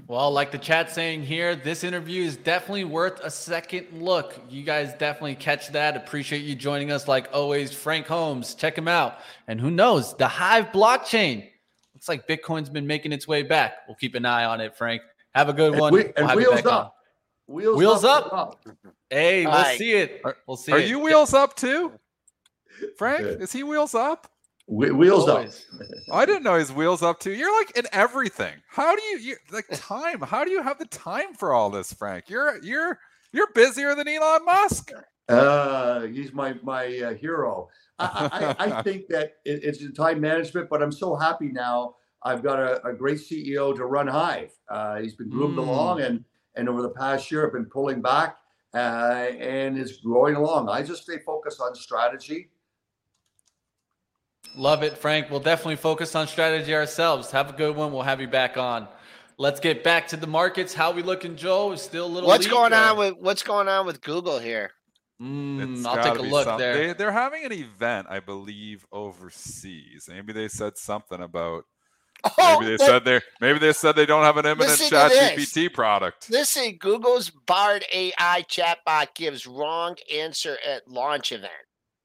Well, 0.08 0.32
like 0.32 0.52
the 0.52 0.58
chat 0.58 0.92
saying 0.92 1.24
here, 1.24 1.56
this 1.56 1.84
interview 1.84 2.24
is 2.24 2.36
definitely 2.36 2.84
worth 2.84 3.22
a 3.22 3.32
second 3.32 3.88
look. 3.94 4.38
You 4.50 4.64
guys 4.64 4.94
definitely 4.94 5.36
catch 5.36 5.70
that. 5.70 5.96
Appreciate 5.96 6.40
you 6.40 6.56
joining 6.56 6.92
us. 6.92 7.08
Like 7.08 7.30
always, 7.32 7.72
Frank 7.72 8.08
Holmes, 8.08 8.54
check 8.54 8.78
him 8.78 8.90
out. 8.90 9.20
And 9.48 9.62
who 9.62 9.72
knows, 9.72 10.16
the 10.18 10.28
Hive 10.28 10.68
blockchain. 10.68 11.50
Looks 11.94 12.10
like 12.10 12.28
Bitcoin's 12.28 12.70
been 12.70 12.86
making 12.86 13.14
its 13.14 13.28
way 13.28 13.44
back. 13.44 13.88
We'll 13.88 13.96
keep 13.96 14.16
an 14.16 14.26
eye 14.26 14.44
on 14.44 14.60
it, 14.60 14.76
Frank. 14.76 15.02
Have 15.34 15.48
a 15.48 15.54
good 15.54 15.72
and 15.72 15.82
one. 15.82 15.94
We, 15.94 16.06
and 16.18 16.28
we'll 16.28 16.36
wheels 16.36 16.66
up. 16.66 16.96
Wheels, 17.48 17.78
wheels 17.78 18.04
up. 18.04 18.34
up. 18.34 18.66
Hey, 19.10 19.46
we'll 19.46 19.56
right. 19.56 19.78
see 19.78 19.94
it. 19.94 20.22
We'll 20.46 20.58
see. 20.58 20.74
Are 20.74 20.80
it. 20.80 20.90
you 20.90 21.00
wheels 21.00 21.34
up 21.34 21.56
too, 21.56 21.94
Frank? 22.98 23.26
Is 23.42 23.54
he 23.54 23.64
wheels 23.64 23.96
up? 23.96 24.30
Wheels 24.68 25.28
Always. 25.28 25.66
up. 25.74 25.88
I 26.12 26.26
didn't 26.26 26.44
know 26.44 26.56
his 26.56 26.72
wheels 26.72 27.02
up 27.02 27.20
too. 27.20 27.34
You're 27.34 27.56
like 27.58 27.78
in 27.78 27.86
everything. 27.92 28.54
How 28.68 28.96
do 28.96 29.02
you, 29.04 29.18
you 29.18 29.36
like 29.52 29.66
time? 29.74 30.22
How 30.22 30.44
do 30.44 30.52
you 30.52 30.62
have 30.62 30.80
the 30.80 30.86
time 30.86 31.34
for 31.34 31.54
all 31.54 31.70
this, 31.70 31.94
Frank? 31.94 32.30
You're 32.30 32.64
you're 32.64 33.00
you're 33.32 33.52
busier 33.54 33.96
than 33.96 34.08
Elon 34.08 34.46
Musk. 34.46 34.92
Uh, 35.28 36.02
he's 36.02 36.34
my 36.34 36.56
my 36.64 36.86
uh, 37.00 37.14
hero. 37.14 37.70
I, 38.00 38.56
I, 38.60 38.80
I, 38.80 38.82
think 38.84 39.08
that 39.08 39.36
it, 39.46 39.64
it's 39.64 39.98
time 39.98 40.20
management, 40.20 40.70
but 40.70 40.82
I'm 40.82 40.92
so 40.92 41.16
happy 41.16 41.50
now. 41.50 41.96
I've 42.24 42.42
got 42.42 42.60
a, 42.60 42.86
a 42.88 42.94
great 42.94 43.20
CEO 43.20 43.76
to 43.76 43.86
run 43.86 44.08
Hive. 44.08 44.52
Uh, 44.70 45.00
he's 45.02 45.16
been 45.16 45.30
groomed 45.30 45.58
mm. 45.58 45.68
along, 45.68 46.02
and 46.02 46.24
and 46.56 46.70
over 46.70 46.82
the 46.82 46.90
past 46.90 47.32
year, 47.32 47.46
I've 47.46 47.54
been 47.54 47.66
pulling 47.66 48.02
back, 48.02 48.38
uh, 48.74 49.28
and 49.40 49.78
it's 49.78 49.98
growing 49.98 50.36
along. 50.36 50.70
I 50.70 50.84
just 50.84 51.04
stay 51.04 51.20
focused 51.20 51.60
on 51.62 51.76
strategy 51.76 52.50
Love 54.56 54.84
it, 54.84 54.98
Frank. 54.98 55.30
We'll 55.30 55.40
definitely 55.40 55.78
focus 55.78 56.16
on 56.16 56.28
strategy 56.28 56.76
ourselves. 56.76 57.32
Have 57.32 57.50
a 57.50 57.54
good 57.54 57.76
one. 57.76 57.92
We'll 57.92 58.04
have 58.04 58.22
you 58.22 58.28
back 58.28 58.58
on. 58.58 58.88
Let's 59.38 59.60
get 59.60 59.84
back 59.84 60.10
to 60.10 60.18
the 60.18 60.28
markets. 60.28 60.74
How 60.74 60.92
we 60.92 61.02
looking, 61.02 61.36
Joe? 61.36 61.72
Is 61.72 61.82
still 61.82 62.06
a 62.06 62.08
little. 62.08 62.28
What's 62.28 62.48
going 62.48 62.74
or... 62.74 62.78
on 62.78 62.98
with 62.98 63.18
What's 63.18 63.44
going 63.44 63.68
on 63.68 63.86
with 63.86 64.02
Google 64.02 64.40
here? 64.40 64.72
Mm, 65.22 65.86
I'll 65.86 66.04
take 66.04 66.20
a 66.20 66.22
look 66.22 66.46
some, 66.46 66.60
there. 66.60 66.94
They, 66.94 67.06
are 67.06 67.12
having 67.12 67.46
an 67.46 67.54
event, 67.54 68.08
I 68.10 68.20
believe, 68.20 68.86
overseas. 68.92 70.10
Maybe 70.10 70.34
they 70.34 70.48
said 70.48 70.78
something 70.78 71.22
about. 71.22 71.66
Oh, 72.38 72.60
maybe 72.60 72.72
they 72.72 72.84
said 72.84 73.04
they 73.04 73.20
maybe 73.42 73.60
they 73.60 73.74
said 73.74 73.96
they 73.96 74.06
don't 74.06 74.24
have 74.24 74.38
an 74.38 74.46
imminent 74.46 74.80
Chat 74.80 75.12
GPT 75.12 75.74
product. 75.74 76.30
Listen, 76.30 76.78
Google's 76.78 77.30
Bard 77.30 77.84
AI 77.94 78.46
chatbot 78.50 79.14
gives 79.14 79.46
wrong 79.46 79.98
answer 80.14 80.58
at 80.66 80.88
launch 80.88 81.34
event. 81.34 81.52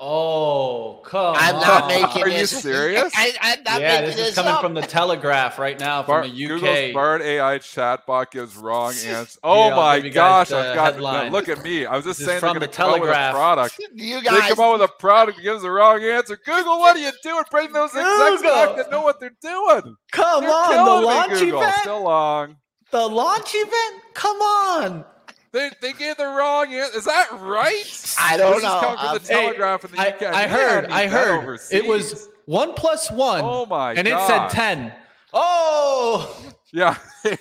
Oh, 0.00 1.00
come 1.04 1.34
I'm 1.36 1.56
on. 1.56 1.60
not 1.60 1.88
making 1.88 2.22
Are 2.22 2.28
this. 2.28 2.52
you 2.52 2.60
serious? 2.60 3.12
I, 3.16 3.32
am 3.42 3.64
not 3.64 3.80
yeah, 3.80 4.00
this, 4.02 4.14
this 4.14 4.28
is 4.28 4.34
coming 4.36 4.52
up. 4.52 4.60
from 4.60 4.74
the 4.74 4.82
Telegraph 4.82 5.58
right 5.58 5.78
now 5.78 6.04
from 6.04 6.20
Bar- 6.20 6.28
the 6.28 6.44
UK. 6.44 6.48
Google's 6.60 6.94
Bard 6.94 7.22
AI 7.22 7.58
chatbot 7.58 8.30
gives 8.30 8.56
wrong 8.56 8.94
answer. 9.06 9.40
Oh 9.42 9.70
yeah, 9.70 9.74
my 9.76 10.08
gosh! 10.08 10.52
I've 10.52 10.76
got 10.76 10.98
no, 10.98 11.30
look 11.32 11.48
at 11.48 11.64
me. 11.64 11.84
I 11.84 11.96
was 11.96 12.04
just 12.04 12.20
this 12.20 12.28
saying 12.28 12.40
they're 12.42 12.50
going 12.50 12.60
to 12.60 12.68
come 12.68 12.94
up 12.94 13.00
with 13.00 13.10
a 13.10 13.30
product. 13.32 13.80
You 13.92 14.22
guys 14.22 14.48
they 14.50 14.54
come 14.54 14.60
up 14.72 14.80
with 14.80 14.88
a 14.88 14.92
product 15.00 15.38
that 15.38 15.42
gives 15.42 15.62
the 15.62 15.70
wrong 15.70 16.00
answer. 16.00 16.38
Google, 16.46 16.78
what 16.78 16.94
are 16.96 17.00
you 17.00 17.10
doing? 17.24 17.42
Bring 17.50 17.72
those 17.72 17.90
execs 17.96 18.42
back 18.42 18.76
that 18.76 18.92
know 18.92 19.02
what 19.02 19.18
they're 19.18 19.34
doing. 19.42 19.96
Come 20.12 20.44
they're 20.44 20.52
on, 20.52 21.00
the 21.00 21.06
launch 21.06 21.32
Google. 21.40 21.60
event. 21.60 21.74
Still 21.80 22.02
long. 22.04 22.56
The 22.92 23.04
launch 23.04 23.50
event. 23.52 24.02
Come 24.14 24.36
on. 24.36 25.04
They, 25.50 25.70
they 25.80 25.92
gave 25.94 26.16
the 26.16 26.26
wrong 26.26 26.72
answer. 26.72 26.98
Is 26.98 27.04
that 27.04 27.28
right? 27.40 28.16
I 28.20 28.36
don't 28.36 28.62
know. 28.62 28.80
Coming 28.80 28.98
from 28.98 29.06
the 29.06 29.12
um, 29.12 29.18
Telegraph 29.20 29.84
in 29.84 29.92
the 29.92 30.00
I, 30.00 30.08
UK. 30.08 30.22
I, 30.22 30.46
heard. 30.46 30.86
I 30.86 31.06
heard. 31.06 31.42
Overseas. 31.42 31.72
It 31.72 31.86
was 31.86 32.28
one 32.44 32.74
plus 32.74 33.10
one. 33.10 33.40
Oh 33.42 33.64
my! 33.66 33.94
And 33.94 34.06
it 34.06 34.18
said 34.26 34.48
ten. 34.48 34.92
Oh. 35.32 36.36
Yeah. 36.70 36.96
it 37.24 37.40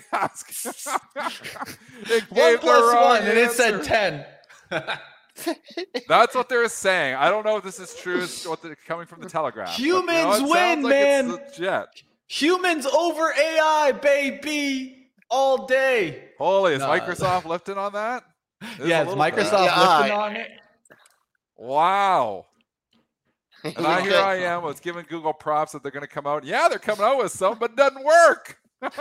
one 2.29 2.57
plus 2.59 2.95
one, 2.95 3.23
and 3.23 3.37
it 3.37 3.51
said 3.51 3.83
ten. 3.83 4.25
That's 6.07 6.33
what 6.33 6.47
they're 6.49 6.69
saying. 6.69 7.15
I 7.15 7.29
don't 7.29 7.45
know 7.45 7.57
if 7.57 7.63
this 7.63 7.79
is 7.79 7.93
true. 7.95 8.23
It's 8.23 8.47
what 8.47 8.61
they're 8.61 8.77
coming 8.87 9.05
from 9.05 9.21
the 9.21 9.29
Telegraph. 9.29 9.75
Humans 9.75 10.41
no, 10.41 10.47
win, 10.47 10.81
like 10.81 10.89
man. 10.89 11.31
legit. 11.33 12.03
Humans 12.29 12.85
over 12.85 13.33
AI, 13.33 13.91
baby 14.01 15.06
all 15.29 15.65
day. 15.65 16.29
Holy, 16.37 16.73
is 16.73 16.79
no. 16.79 16.87
Microsoft 16.87 17.45
lifting 17.45 17.77
on 17.77 17.93
that? 17.93 18.23
There's 18.77 18.89
yeah, 18.89 19.05
Microsoft 19.05 19.65
yeah, 19.65 19.97
lifting 19.97 20.17
on 20.17 20.35
it. 20.35 20.51
Wow. 21.57 22.45
And 23.63 23.85
I, 23.85 24.01
here 24.01 24.21
I 24.21 24.35
am, 24.35 24.61
was 24.61 24.79
giving 24.79 25.03
Google 25.09 25.33
props 25.33 25.71
that 25.71 25.81
they're 25.81 25.91
going 25.91 26.05
to 26.05 26.07
come 26.07 26.27
out. 26.27 26.45
Yeah, 26.45 26.69
they're 26.69 26.77
coming 26.77 27.03
out 27.03 27.17
with 27.17 27.31
something, 27.31 27.57
but 27.59 27.71
it 27.71 27.75
doesn't 27.75 28.05
work. 28.05 28.57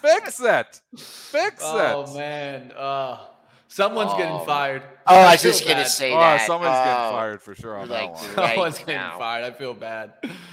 Fix 0.00 0.38
it. 0.40 0.80
Fix 0.96 1.62
oh, 1.62 1.78
it. 1.78 1.94
Oh 1.94 2.14
man. 2.14 2.72
Uh, 2.76 3.18
Someone's 3.74 4.12
getting 4.14 4.34
Oh. 4.36 4.44
fired. 4.44 4.82
Oh, 5.06 5.16
I 5.16 5.32
was 5.32 5.42
feel 5.42 5.50
just 5.52 5.64
gonna 5.64 5.80
bad. 5.80 5.88
say 5.88 6.12
Oh, 6.12 6.20
that. 6.20 6.46
someone's 6.46 6.70
Oh, 6.76 6.84
getting 6.84 7.10
fired 7.18 7.42
for 7.42 7.54
sure 7.56 7.76
on 7.76 7.88
like 7.88 8.12
that 8.14 8.22
one. 8.22 8.34
right 8.36 8.48
Someone's 8.50 8.78
getting 8.78 9.18
fired. 9.18 9.44
I 9.44 9.50
feel 9.50 9.74
bad. 9.74 10.12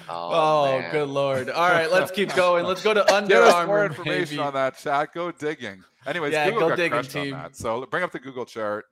Oh, 0.09 0.30
Oh, 0.34 0.84
good 0.91 1.07
lord! 1.07 1.49
All 1.51 1.69
right, 1.69 1.91
let's 1.91 2.09
keep 2.11 2.34
going. 2.34 2.65
Let's 2.65 2.82
go 2.84 2.93
to 2.95 3.05
Under 3.13 3.28
Get 3.30 3.43
us 3.43 3.53
Armour. 3.53 3.67
more 3.67 3.86
information 3.86 4.38
maybe. 4.38 4.47
on 4.47 4.53
that 4.53 4.78
chat. 4.80 5.13
Go 5.13 5.32
digging. 5.32 5.84
Anyways, 6.05 6.34
Yeah, 6.34 6.45
Google 6.49 6.61
go 6.61 6.69
got 6.69 6.78
digging, 6.78 7.01
team. 7.03 7.34
on 7.36 7.43
that. 7.43 7.55
So 7.55 7.86
bring 7.86 8.03
up 8.03 8.11
the 8.11 8.19
Google 8.19 8.45
chart. 8.45 8.86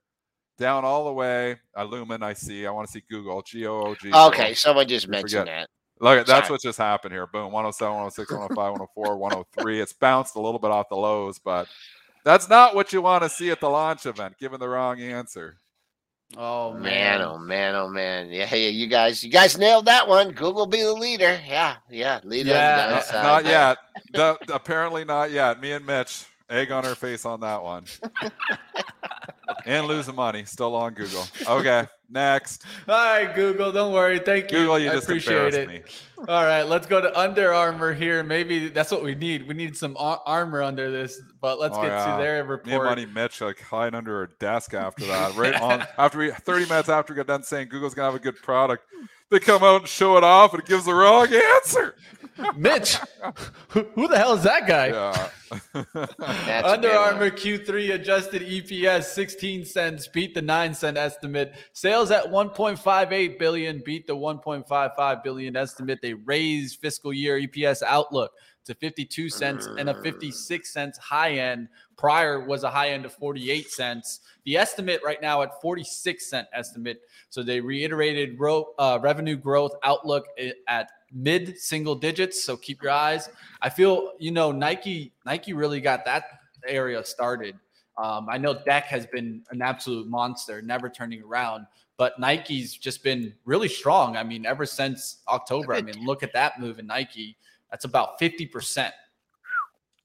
Down 0.60 0.84
all 0.86 1.06
the 1.06 1.14
way. 1.14 1.58
Illumin, 1.78 2.22
I 2.22 2.34
see. 2.34 2.68
I 2.68 2.72
want 2.72 2.86
to 2.88 2.92
see 2.92 3.02
Google. 3.10 3.42
G 3.42 3.66
O 3.66 3.80
O 3.82 3.96
G. 3.96 4.12
Okay, 4.14 4.54
someone 4.54 4.88
just 4.88 5.06
You 5.06 5.12
mentioned 5.12 5.42
forget. 5.48 5.68
that. 6.00 6.04
Look, 6.06 6.28
that's 6.28 6.48
Sorry. 6.48 6.54
what 6.54 6.62
just 6.62 6.78
happened 6.78 7.14
here. 7.14 7.26
Boom, 7.28 7.52
107, 7.52 7.92
106, 7.94 8.32
105, 8.32 8.58
104, 8.58 9.18
103. 9.18 9.80
It's 9.82 9.94
bounced 9.94 10.36
a 10.36 10.42
little 10.42 10.60
bit 10.60 10.70
off 10.72 10.88
the 10.90 10.96
lows, 10.96 11.40
but 11.40 11.68
that's 12.24 12.50
not 12.50 12.76
what 12.76 12.94
you 12.94 13.02
want 13.02 13.24
to 13.24 13.30
see 13.30 13.50
at 13.52 13.60
the 13.60 13.70
launch 13.70 14.06
event, 14.06 14.38
given 14.40 14.60
the 14.60 14.70
wrong 14.70 15.00
answer. 15.00 15.58
Oh 16.38 16.74
Man, 16.74 16.84
man! 16.84 17.22
oh 17.24 17.38
man, 17.40 17.76
oh 17.76 17.90
man. 17.90 18.30
Yeah, 18.30 18.54
yeah, 18.54 18.70
you 18.70 18.86
guys, 18.86 19.24
you 19.24 19.32
guys 19.32 19.58
nailed 19.58 19.86
that 19.86 20.08
one. 20.08 20.30
Google 20.32 20.68
be 20.68 20.82
the 20.84 20.94
leader. 20.94 21.40
Yeah, 21.48 21.78
yeah, 21.90 22.20
leader. 22.24 22.50
Yeah. 22.52 23.04
Not, 23.12 23.24
not 23.24 23.46
yet. 23.46 23.78
The- 24.14 24.38
apparently 24.54 25.06
not 25.06 25.32
yet. 25.32 25.60
Me 25.60 25.72
and 25.72 25.86
Mitch, 25.86 26.26
egg 26.50 26.72
on 26.72 26.84
her 26.84 26.96
face 26.96 27.26
on 27.26 27.40
that 27.42 27.62
one. 27.64 27.86
and 29.66 29.88
losing 29.88 30.16
money. 30.16 30.46
Still 30.46 30.76
on 30.76 30.94
Google. 30.94 31.26
Okay, 31.48 31.86
next. 32.10 32.64
All 32.88 32.96
right, 32.96 33.34
Google. 33.34 33.72
Don't 33.72 33.94
worry. 33.94 34.20
Thank 34.20 34.52
you. 34.52 34.60
Google, 34.60 34.80
you 34.80 34.90
I 34.90 34.94
just 34.94 35.06
appreciate 35.06 35.54
it. 35.54 35.68
me. 35.68 35.82
All 36.28 36.44
right, 36.44 36.64
let's 36.64 36.88
go 36.88 37.02
to 37.02 37.18
Under 37.20 37.54
Armour 37.54 37.94
here. 37.94 38.24
Maybe 38.24 38.70
that's 38.70 38.92
what 38.92 39.04
we 39.04 39.16
need. 39.16 39.48
We 39.48 39.54
need 39.54 39.76
some 39.76 39.96
armor 39.98 40.62
under 40.62 40.92
this. 40.92 41.20
But 41.42 41.60
let's 41.60 41.78
Oh, 41.78 41.82
get 41.82 41.92
yeah. 41.92 42.18
to 42.18 42.22
their 42.22 42.44
Me 42.66 42.74
and. 42.74 42.84
Money 42.84 43.06
Mitch 43.06 43.42
like 43.42 43.60
hiding 43.62 43.96
under 43.96 44.12
her 44.20 44.30
desk 44.40 44.74
after 44.74 45.06
that. 45.08 45.36
Right 45.36 45.56
on 45.60 45.86
after 45.98 46.18
we 46.20 46.32
30 46.32 46.66
minutes 46.68 46.90
after 46.90 47.14
we 47.14 47.18
got 47.18 47.28
done 47.28 47.44
saying 47.44 47.70
Google's 47.70 47.94
gonna 47.94 48.08
have 48.12 48.16
a 48.16 48.24
good 48.24 48.38
product, 48.42 48.84
they 49.30 49.40
come 49.40 49.64
out 49.64 49.82
and 49.82 49.88
show 49.88 50.18
it 50.18 50.24
off 50.24 50.54
and 50.54 50.62
it 50.62 50.68
gives 50.68 50.86
the 50.86 50.94
wrong 50.94 51.28
answer. 51.34 51.96
Mitch, 52.58 52.98
who, 53.70 53.84
who 53.96 54.08
the 54.08 54.18
hell 54.18 54.34
is 54.34 54.44
that 54.44 54.68
guy? 54.68 54.88
Yeah. 54.88 55.30
Under. 56.66 56.92
Armour 56.92 57.32
Q3 57.32 57.94
adjusted 57.96 58.42
EPS 58.44 59.04
16 59.06 59.66
cents, 59.66 60.08
beat 60.08 60.34
the 60.36 60.42
9 60.42 60.74
cent 60.74 60.98
estimate. 60.98 61.54
Sales 61.74 62.12
at 62.12 62.26
1.58 62.26 63.40
billion, 63.40 63.82
beat 63.86 64.08
the 64.08 64.16
1.55 64.16 65.24
billion 65.24 65.56
estimate. 65.56 66.00
They 66.02 66.14
raised 66.14 66.80
fiscal 66.80 67.12
year 67.14 67.40
EPS 67.40 67.82
outlook 67.84 68.32
to 68.66 68.76
52 68.76 69.30
cents 69.30 69.68
and 69.80 69.90
a 69.90 70.02
56 70.04 70.72
cents 70.72 70.98
high 71.00 71.32
end. 71.34 71.68
Prior 71.98 72.46
was 72.46 72.64
a 72.64 72.70
high 72.70 72.90
end 72.92 73.06
of 73.06 73.14
48 73.14 73.70
cents. 73.72 74.20
The 74.46 74.58
estimate 74.58 75.02
right 75.04 75.22
now 75.22 75.42
at 75.42 75.60
46 75.62 76.30
cent 76.30 76.48
estimate. 76.54 77.02
So 77.30 77.42
they 77.44 77.60
reiterated 77.62 78.40
ro- 78.40 78.74
uh, 78.78 79.00
revenue 79.02 79.36
growth 79.38 79.74
outlook 79.84 80.26
i- 80.40 80.54
at 80.68 80.92
mid 81.14 81.58
single 81.60 81.96
digits. 81.96 82.44
So 82.44 82.58
keep 82.58 82.82
your 82.82 82.92
eyes. 82.92 83.30
I 83.62 83.70
feel 83.70 84.14
you 84.20 84.32
know 84.32 84.52
Nike 84.52 85.14
Nike 85.26 85.54
really 85.54 85.82
got 85.82 86.06
that 86.06 86.26
area 86.68 87.04
started. 87.04 87.56
Um, 87.98 88.28
I 88.30 88.38
know 88.38 88.54
Deck 88.66 88.86
has 88.86 89.06
been 89.06 89.44
an 89.52 89.62
absolute 89.62 90.08
monster, 90.08 90.62
never 90.62 90.90
turning 90.90 91.22
around, 91.22 91.66
but 91.98 92.18
Nike's 92.18 92.74
just 92.74 93.04
been 93.04 93.34
really 93.44 93.68
strong. 93.68 94.16
I 94.16 94.24
mean, 94.24 94.46
ever 94.46 94.66
since 94.66 95.18
October. 95.28 95.74
I 95.74 95.82
mean, 95.82 96.06
look 96.06 96.24
at 96.24 96.32
that 96.34 96.60
move 96.60 96.80
in 96.80 96.88
Nike. 96.88 97.36
That's 97.72 97.86
about 97.86 98.18
fifty 98.18 98.46
percent. 98.46 98.94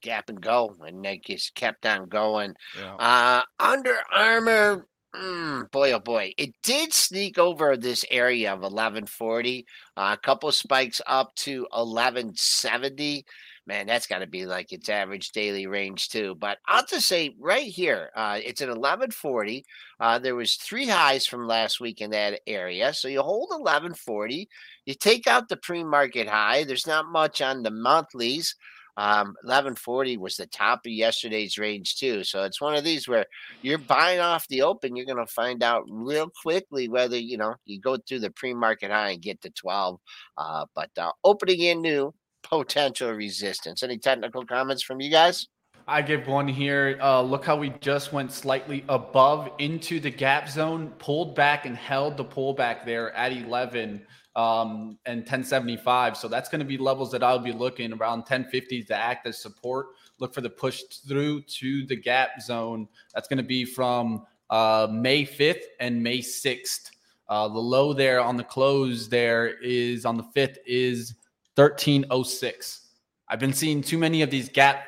Gap 0.01 0.29
and 0.29 0.41
go, 0.41 0.77
and 0.87 1.03
they 1.03 1.19
just 1.25 1.55
kept 1.55 1.87
on 1.87 2.09
going. 2.09 2.55
yeah. 2.79 2.95
Uh, 2.97 3.43
Under 3.59 3.97
Armour, 4.13 4.87
mm, 5.15 5.71
boy, 5.71 5.93
oh 5.93 6.01
boy, 6.01 6.33
it 6.39 6.51
did 6.63 6.93
sneak 6.93 7.39
over 7.39 7.77
this 7.77 8.05
area 8.11 8.53
of 8.53 8.61
1140. 8.63 9.67
Uh, 9.97 10.15
a 10.19 10.21
couple 10.23 10.51
spikes 10.53 11.01
up 11.07 11.35
to 11.37 11.67
1170. 11.73 13.25
Man, 13.67 13.87
that's 13.87 14.07
got 14.07 14.19
to 14.19 14.27
be 14.27 14.45
like 14.45 14.73
its 14.73 14.89
average 14.91 15.31
daily 15.31 15.67
range 15.67 16.09
too. 16.11 16.35
But 16.39 16.59
I'll 16.67 16.85
just 16.85 17.07
say 17.09 17.35
right 17.41 17.67
here, 17.67 18.11
uh, 18.15 18.39
it's 18.45 18.61
at 18.61 18.69
1140. 18.69 19.65
Uh, 20.01 20.19
there 20.19 20.35
was 20.37 20.55
three 20.57 20.87
highs 20.87 21.27
from 21.27 21.47
last 21.47 21.81
week 21.81 22.01
in 22.03 22.11
that 22.11 22.41
area, 22.47 22.93
so 22.93 23.09
you 23.09 23.23
hold 23.23 23.49
1140. 23.51 24.49
You 24.85 24.95
take 24.95 25.27
out 25.27 25.49
the 25.49 25.57
pre-market 25.57 26.29
high. 26.29 26.65
There's 26.65 26.87
not 26.87 27.07
much 27.07 27.41
on 27.41 27.63
the 27.63 27.71
monthlies. 27.71 28.55
Um, 28.97 29.29
1140 29.43 30.19
was 30.19 30.37
the 30.37 30.47
top 30.47 30.81
of 30.87 30.93
yesterday's 30.93 31.59
range 31.59 31.97
too. 31.97 32.25
So 32.25 32.45
it's 32.45 32.61
one 32.61 32.75
of 32.75 32.85
these 32.85 33.09
where 33.09 33.27
you're 33.63 33.79
buying 33.79 34.21
off 34.21 34.47
the 34.49 34.63
open, 34.63 34.95
you're 34.95 35.07
going 35.07 35.25
to 35.25 35.33
find 35.33 35.63
out 35.63 35.85
real 35.89 36.31
quickly 36.43 36.89
whether 36.89 37.19
you 37.19 37.37
know 37.37 37.55
you 37.65 37.81
go 37.81 37.97
through 37.97 38.21
the 38.21 38.31
pre-market 38.31 38.91
high 38.91 39.11
and 39.11 39.23
get 39.23 39.41
to 39.43 39.51
12. 39.51 39.99
Uh, 40.37 40.67
but 40.75 40.91
uh, 40.97 41.13
opening 41.25 41.61
into 41.61 42.15
potential 42.43 43.11
resistance. 43.13 43.83
Any 43.83 43.99
technical 43.99 44.47
comments 44.47 44.83
from 44.83 45.01
you 45.01 45.11
guys? 45.11 45.49
I 45.87 46.01
give 46.01 46.27
one 46.27 46.49
here. 46.49 46.99
Uh, 47.03 47.21
look 47.21 47.45
how 47.45 47.57
we 47.57 47.71
just 47.81 48.13
went 48.13 48.33
slightly 48.33 48.85
above 48.89 49.51
into 49.59 50.01
the 50.01 50.11
gap 50.11 50.49
zone, 50.49 50.93
pulled 50.99 51.35
back 51.35 51.67
and 51.67 51.77
held 51.77 52.17
the 52.17 52.25
pullback 52.25 52.87
there 52.87 53.13
at 53.15 53.33
11 53.33 54.01
um, 54.37 54.99
and 55.07 55.21
1075. 55.21 56.17
So 56.17 56.29
that's 56.29 56.49
going 56.49 56.59
to 56.61 56.65
be 56.65 56.77
levels 56.79 57.11
that 57.13 57.23
I'll 57.23 57.39
be 57.39 57.53
looking 57.53 57.93
around 57.93 58.21
1050 58.21 58.85
to 58.85 58.95
act 58.97 59.27
as 59.27 59.39
support. 59.39 59.89
Look 60.19 60.35
for 60.35 60.41
the 60.41 60.51
push 60.51 60.83
through 61.07 61.43
to 61.43 61.87
the 61.87 61.97
gap 61.97 62.41
zone. 62.41 62.89
That's 63.15 63.29
going 63.29 63.39
to 63.39 63.43
be 63.45 63.65
from 63.65 64.27
uh, 64.51 64.89
May 64.91 65.25
5th 65.25 65.63
and 65.81 66.03
May 66.03 66.19
6th. 66.19 66.91
Uh, 67.29 67.49
the 67.49 67.59
low 67.59 67.93
there 67.93 68.21
on 68.21 68.37
the 68.37 68.45
close 68.45 69.09
there 69.09 69.59
is 69.63 70.05
on 70.05 70.17
the 70.17 70.25
5th 70.37 70.57
is 70.67 71.15
1306. 71.57 72.81
I've 73.29 73.39
been 73.39 73.53
seeing 73.53 73.81
too 73.83 73.99
many 73.99 74.23
of 74.23 74.31
these 74.31 74.49
gap 74.49 74.85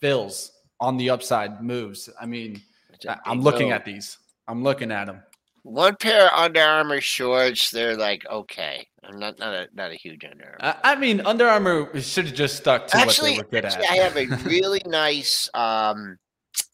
fills 0.00 0.52
on 0.78 0.96
the 0.96 1.10
upside 1.10 1.62
moves. 1.62 2.08
I 2.20 2.26
mean, 2.26 2.62
It's 2.92 3.04
a 3.04 3.12
I- 3.12 3.20
I'm 3.26 3.40
looking 3.42 3.72
at 3.72 3.84
these. 3.84 4.18
I'm 4.48 4.62
looking 4.62 4.92
at 4.92 5.06
them. 5.06 5.22
One 5.62 5.96
pair 5.96 6.26
of 6.26 6.32
Under 6.32 6.60
Armour 6.60 7.00
shorts. 7.00 7.70
They're 7.70 7.96
like 7.96 8.24
okay. 8.30 8.86
I'm 9.04 9.18
not 9.18 9.38
not 9.38 9.54
a 9.54 9.68
not 9.74 9.90
a 9.90 9.94
huge 9.94 10.24
Under 10.24 10.56
Armour. 10.60 10.78
I, 10.84 10.92
I 10.92 10.96
mean, 10.96 11.20
Under 11.22 11.48
Armour 11.48 12.00
should 12.00 12.26
have 12.26 12.34
just 12.34 12.56
stuck 12.56 12.86
to 12.88 12.96
actually, 12.96 13.36
what 13.36 13.50
they 13.50 13.58
were 13.58 13.62
good 13.62 13.64
actually, 13.66 13.86
at. 13.86 13.90
I 13.90 13.96
have 13.96 14.16
a 14.16 14.26
really 14.48 14.82
nice, 14.86 15.48
um, 15.54 16.18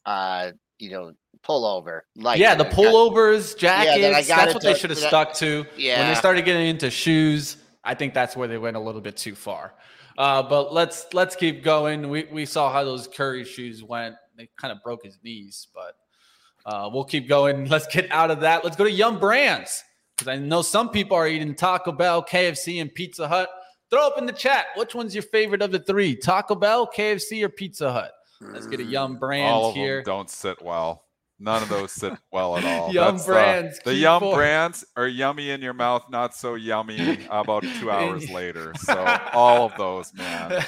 uh, 0.05 0.53
you 0.78 0.91
know, 0.91 1.12
pullover. 1.47 2.01
Like 2.16 2.39
yeah, 2.39 2.55
the 2.55 2.64
that 2.64 2.72
pullovers, 2.72 3.55
Yeah, 3.55 3.84
jackets. 3.84 4.03
that 4.03 4.14
I 4.14 4.22
got 4.22 4.37
that's 4.45 4.55
what 4.55 4.62
they 4.62 4.74
should 4.74 4.91
have 4.91 4.99
stuck 4.99 5.34
to. 5.34 5.64
Yeah. 5.76 6.01
When 6.01 6.09
they 6.09 6.14
started 6.14 6.45
getting 6.45 6.66
into 6.66 6.91
shoes, 6.91 7.57
I 7.84 7.95
think 7.95 8.14
that's 8.14 8.37
where 8.37 8.49
they 8.49 8.59
went 8.59 8.76
a 8.76 8.80
little 8.80 9.01
bit 9.01 9.16
too 9.16 9.34
far. 9.34 9.74
Uh, 10.18 10.43
but 10.43 10.72
let's 10.72 11.07
let's 11.12 11.37
keep 11.37 11.62
going. 11.62 12.09
We 12.09 12.24
we 12.32 12.47
saw 12.47 12.72
how 12.72 12.84
those 12.84 13.07
Curry 13.07 13.45
shoes 13.45 13.82
went. 13.82 14.16
They 14.37 14.49
kind 14.59 14.72
of 14.72 14.82
broke 14.82 15.05
his 15.05 15.18
knees, 15.22 15.68
but 15.74 15.95
uh, 16.67 16.91
we'll 16.93 17.05
keep 17.05 17.29
going. 17.29 17.64
Let's 17.71 17.87
get 17.87 18.11
out 18.12 18.31
of 18.31 18.41
that. 18.41 18.64
Let's 18.64 18.77
go 18.77 18.85
to 18.85 18.91
Yum 18.91 19.19
Brands 19.19 19.83
because 20.17 20.29
I 20.29 20.37
know 20.37 20.61
some 20.62 20.91
people 20.91 21.17
are 21.17 21.27
eating 21.27 21.55
Taco 21.55 21.93
Bell, 21.93 22.23
KFC, 22.25 22.81
and 22.83 22.93
Pizza 22.95 23.27
Hut. 23.27 23.49
Throw 23.91 24.07
up 24.07 24.19
in 24.19 24.27
the 24.27 24.33
chat. 24.33 24.67
Which 24.75 24.95
one's 24.95 25.14
your 25.14 25.23
favorite 25.23 25.62
of 25.62 25.71
the 25.71 25.79
three? 25.79 26.17
Taco 26.17 26.57
Bell, 26.57 26.87
KFC, 26.87 27.43
or 27.45 27.49
Pizza 27.49 27.93
Hut? 27.93 28.12
Let's 28.41 28.67
get 28.67 28.81
a 28.81 28.85
Yum 28.85 29.19
Brands 29.19 29.51
All 29.51 29.69
of 29.71 29.75
here. 29.75 29.97
them 29.97 30.05
don't 30.05 30.31
sit 30.31 30.61
well. 30.61 31.06
None 31.39 31.62
of 31.62 31.68
those 31.68 31.93
sit 31.93 32.14
well 32.32 32.57
at 32.57 32.64
all. 32.64 32.91
Yum 32.91 33.16
That's, 33.16 33.28
uh, 33.28 33.32
Brands, 33.32 33.78
the 33.84 33.91
key 33.93 33.99
Yum 34.01 34.20
four. 34.20 34.37
brands 34.37 34.87
are 34.97 35.07
yummy 35.07 35.51
in 35.51 35.61
your 35.61 35.74
mouth, 35.74 36.07
not 36.09 36.34
so 36.34 36.55
yummy 36.55 37.26
about 37.28 37.62
two 37.78 37.91
hours 37.91 38.30
later. 38.30 38.72
So 38.78 38.95
all 39.34 39.66
of 39.66 39.76
those, 39.76 40.14
man. 40.14 40.64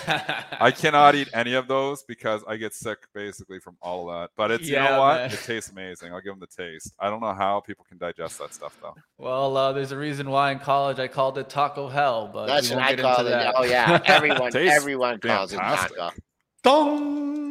I 0.60 0.70
cannot 0.70 1.14
eat 1.14 1.28
any 1.32 1.54
of 1.54 1.68
those 1.68 2.02
because 2.02 2.44
I 2.46 2.56
get 2.58 2.74
sick 2.74 2.98
basically 3.14 3.60
from 3.60 3.78
all 3.80 4.10
of 4.10 4.20
that. 4.20 4.30
But 4.36 4.50
it's 4.50 4.68
you 4.68 4.76
know 4.76 5.00
what? 5.00 5.16
man. 5.16 5.30
It 5.32 5.40
tastes 5.42 5.70
amazing. 5.70 6.12
I'll 6.12 6.20
give 6.20 6.32
them 6.38 6.40
the 6.40 6.46
taste. 6.62 6.92
I 7.00 7.08
don't 7.08 7.20
know 7.22 7.32
how 7.32 7.60
people 7.60 7.86
can 7.88 7.96
digest 7.96 8.38
that 8.38 8.52
stuff 8.52 8.76
though. 8.82 8.94
Well, 9.16 9.56
uh, 9.56 9.72
there's 9.72 9.92
a 9.92 9.96
reason 9.98 10.28
why 10.28 10.52
in 10.52 10.58
college 10.58 10.98
I 10.98 11.08
called 11.08 11.38
it 11.38 11.48
Taco 11.48 11.88
Hell, 11.88 12.28
but 12.30 12.44
That's 12.46 12.68
what 12.68 12.76
won't 12.76 12.88
I 12.88 12.94
get 12.94 13.02
call 13.02 13.16
into 13.20 13.28
it. 13.28 13.30
that. 13.30 13.54
Oh 13.56 13.64
yeah, 13.64 14.00
everyone, 14.04 14.54
everyone 14.54 15.18
calls 15.20 15.52
fantastic. 15.52 15.92
it 15.92 16.00
taco. 16.00 16.14
Dong! 16.62 17.47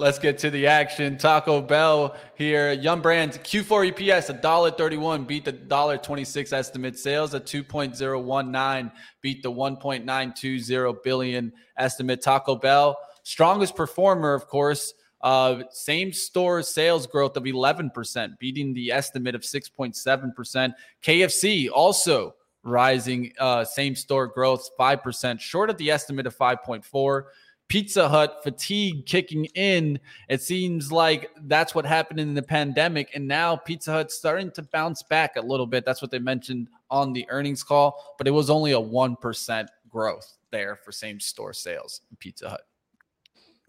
Let's 0.00 0.20
get 0.20 0.38
to 0.38 0.50
the 0.50 0.68
action. 0.68 1.18
Taco 1.18 1.60
Bell 1.60 2.14
here. 2.36 2.72
Yum 2.72 3.02
Brands 3.02 3.36
Q4 3.38 3.92
EPS 3.92 4.40
$1.31 4.40 5.26
beat 5.26 5.44
the 5.44 5.52
$1.26 5.52 6.52
estimate. 6.52 6.96
Sales 6.96 7.34
at 7.34 7.44
2.019 7.46 8.92
beat 9.22 9.42
the 9.42 9.50
1.920 9.50 11.02
billion 11.02 11.52
estimate. 11.76 12.22
Taco 12.22 12.54
Bell 12.54 12.96
strongest 13.28 13.76
performer, 13.76 14.32
of 14.32 14.46
course. 14.46 14.94
Uh, 15.20 15.62
same 15.70 16.12
store 16.12 16.62
sales 16.62 17.06
growth 17.06 17.36
of 17.36 17.42
11%, 17.42 18.38
beating 18.38 18.72
the 18.72 18.92
estimate 18.92 19.34
of 19.34 19.42
6.7%. 19.42 20.72
KFC 21.02 21.68
also 21.70 22.36
rising 22.62 23.32
uh, 23.38 23.64
same 23.64 23.94
store 23.94 24.28
growth 24.28 24.68
5%, 24.78 25.40
short 25.40 25.70
of 25.70 25.76
the 25.76 25.90
estimate 25.90 26.26
of 26.26 26.36
5.4. 26.36 27.24
Pizza 27.68 28.08
Hut 28.08 28.40
fatigue 28.42 29.04
kicking 29.04 29.44
in. 29.54 30.00
It 30.28 30.42
seems 30.42 30.90
like 30.90 31.30
that's 31.42 31.74
what 31.74 31.84
happened 31.84 32.18
in 32.18 32.34
the 32.34 32.42
pandemic. 32.42 33.10
And 33.14 33.28
now 33.28 33.56
Pizza 33.56 33.92
Hut's 33.92 34.14
starting 34.14 34.50
to 34.52 34.62
bounce 34.62 35.02
back 35.02 35.36
a 35.36 35.40
little 35.40 35.66
bit. 35.66 35.84
That's 35.84 36.00
what 36.00 36.10
they 36.10 36.18
mentioned 36.18 36.68
on 36.90 37.12
the 37.12 37.26
earnings 37.28 37.62
call, 37.62 38.14
but 38.16 38.26
it 38.26 38.30
was 38.30 38.48
only 38.48 38.72
a 38.72 38.80
1% 38.80 39.68
growth 39.90 40.36
there 40.50 40.76
for 40.76 40.92
same 40.92 41.20
store 41.20 41.52
sales 41.52 42.00
in 42.10 42.16
Pizza 42.16 42.48
Hut 42.48 42.62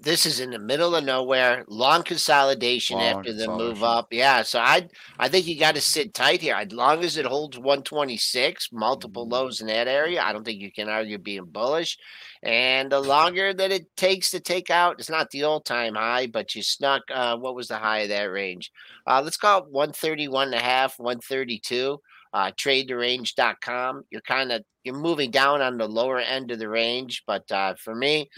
this 0.01 0.25
is 0.25 0.39
in 0.39 0.51
the 0.51 0.59
middle 0.59 0.95
of 0.95 1.03
nowhere, 1.03 1.65
long 1.67 2.03
consolidation 2.03 2.97
long 2.97 3.05
after 3.05 3.33
the 3.33 3.47
move 3.47 3.83
up. 3.83 4.07
Yeah, 4.11 4.43
so 4.43 4.59
I 4.59 4.87
I 5.17 5.27
think 5.27 5.45
you 5.45 5.59
got 5.59 5.75
to 5.75 5.81
sit 5.81 6.13
tight 6.13 6.41
here. 6.41 6.55
As 6.55 6.71
long 6.71 7.03
as 7.03 7.17
it 7.17 7.25
holds 7.25 7.57
126, 7.57 8.69
multiple 8.71 9.25
mm-hmm. 9.25 9.33
lows 9.33 9.59
in 9.59 9.67
that 9.67 9.87
area, 9.87 10.21
I 10.21 10.31
don't 10.31 10.45
think 10.45 10.61
you 10.61 10.71
can 10.71 10.87
argue 10.87 11.17
being 11.17 11.45
bullish. 11.45 11.97
And 12.41 12.89
the 12.89 13.01
longer 13.01 13.53
that 13.53 13.71
it 13.71 13.93
takes 13.97 14.31
to 14.31 14.39
take 14.39 14.69
out, 14.69 14.95
it's 14.99 15.09
not 15.09 15.29
the 15.31 15.43
all 15.43 15.59
time 15.59 15.95
high, 15.95 16.27
but 16.27 16.55
you 16.55 16.63
snuck. 16.63 17.03
Uh, 17.13 17.35
what 17.37 17.55
was 17.55 17.67
the 17.67 17.77
high 17.77 17.99
of 17.99 18.09
that 18.09 18.31
range? 18.31 18.71
Uh, 19.05 19.21
let's 19.21 19.37
call 19.37 19.63
it 19.63 19.71
131 19.71 20.47
and 20.47 20.55
a 20.55 20.59
half, 20.59 20.97
132. 20.97 21.99
Uh, 22.31 22.51
tradetherange.com. 22.51 24.03
You're 24.11 24.21
kind 24.21 24.51
of 24.53 24.63
you're 24.83 24.95
moving 24.95 25.29
down 25.29 25.61
on 25.61 25.77
the 25.77 25.87
lower 25.87 26.19
end 26.19 26.51
of 26.51 26.59
the 26.59 26.69
range, 26.69 27.23
but 27.27 27.51
uh, 27.51 27.73
for 27.75 27.93
me, 27.93 28.29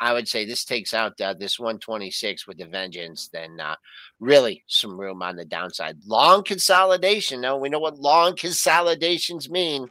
I 0.00 0.14
would 0.14 0.26
say 0.26 0.46
this 0.46 0.64
takes 0.64 0.94
out 0.94 1.20
uh, 1.20 1.34
this 1.34 1.58
126 1.58 2.46
with 2.46 2.56
the 2.56 2.64
vengeance, 2.64 3.28
then 3.28 3.60
uh, 3.60 3.76
really 4.18 4.64
some 4.66 4.98
room 4.98 5.22
on 5.22 5.36
the 5.36 5.44
downside. 5.44 5.98
Long 6.06 6.42
consolidation. 6.42 7.42
No, 7.42 7.58
we 7.58 7.68
know 7.68 7.78
what 7.78 7.98
long 7.98 8.34
consolidations 8.36 9.50
mean. 9.50 9.90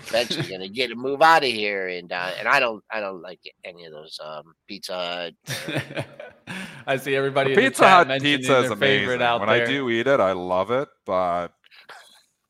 eventually 0.00 0.48
going 0.48 0.60
to 0.60 0.68
get 0.68 0.90
a 0.90 0.96
move 0.96 1.22
out 1.22 1.44
of 1.44 1.50
here, 1.50 1.86
and 1.86 2.12
uh, 2.12 2.32
and 2.36 2.48
I 2.48 2.58
don't 2.58 2.82
I 2.90 2.98
don't 2.98 3.22
like 3.22 3.38
any 3.64 3.84
of 3.84 3.92
those 3.92 4.18
um, 4.22 4.54
Pizza 4.66 5.32
Hut. 5.46 6.06
I 6.86 6.96
see 6.96 7.14
everybody. 7.14 7.54
Pizza 7.54 7.88
Hut 7.88 8.20
pizza 8.20 8.64
is 8.64 8.70
amazing. 8.72 9.22
Out 9.22 9.40
when 9.40 9.48
there. 9.48 9.64
I 9.64 9.66
do 9.66 9.88
eat 9.88 10.08
it, 10.08 10.18
I 10.18 10.32
love 10.32 10.72
it, 10.72 10.88
but 11.06 11.52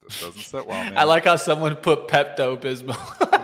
it 0.06 0.20
doesn't 0.20 0.40
sit 0.40 0.66
well. 0.66 0.82
Man. 0.82 0.96
I 0.96 1.04
like 1.04 1.24
how 1.26 1.36
someone 1.36 1.76
put 1.76 2.08
Pepto 2.08 2.56
Bismol. 2.58 3.38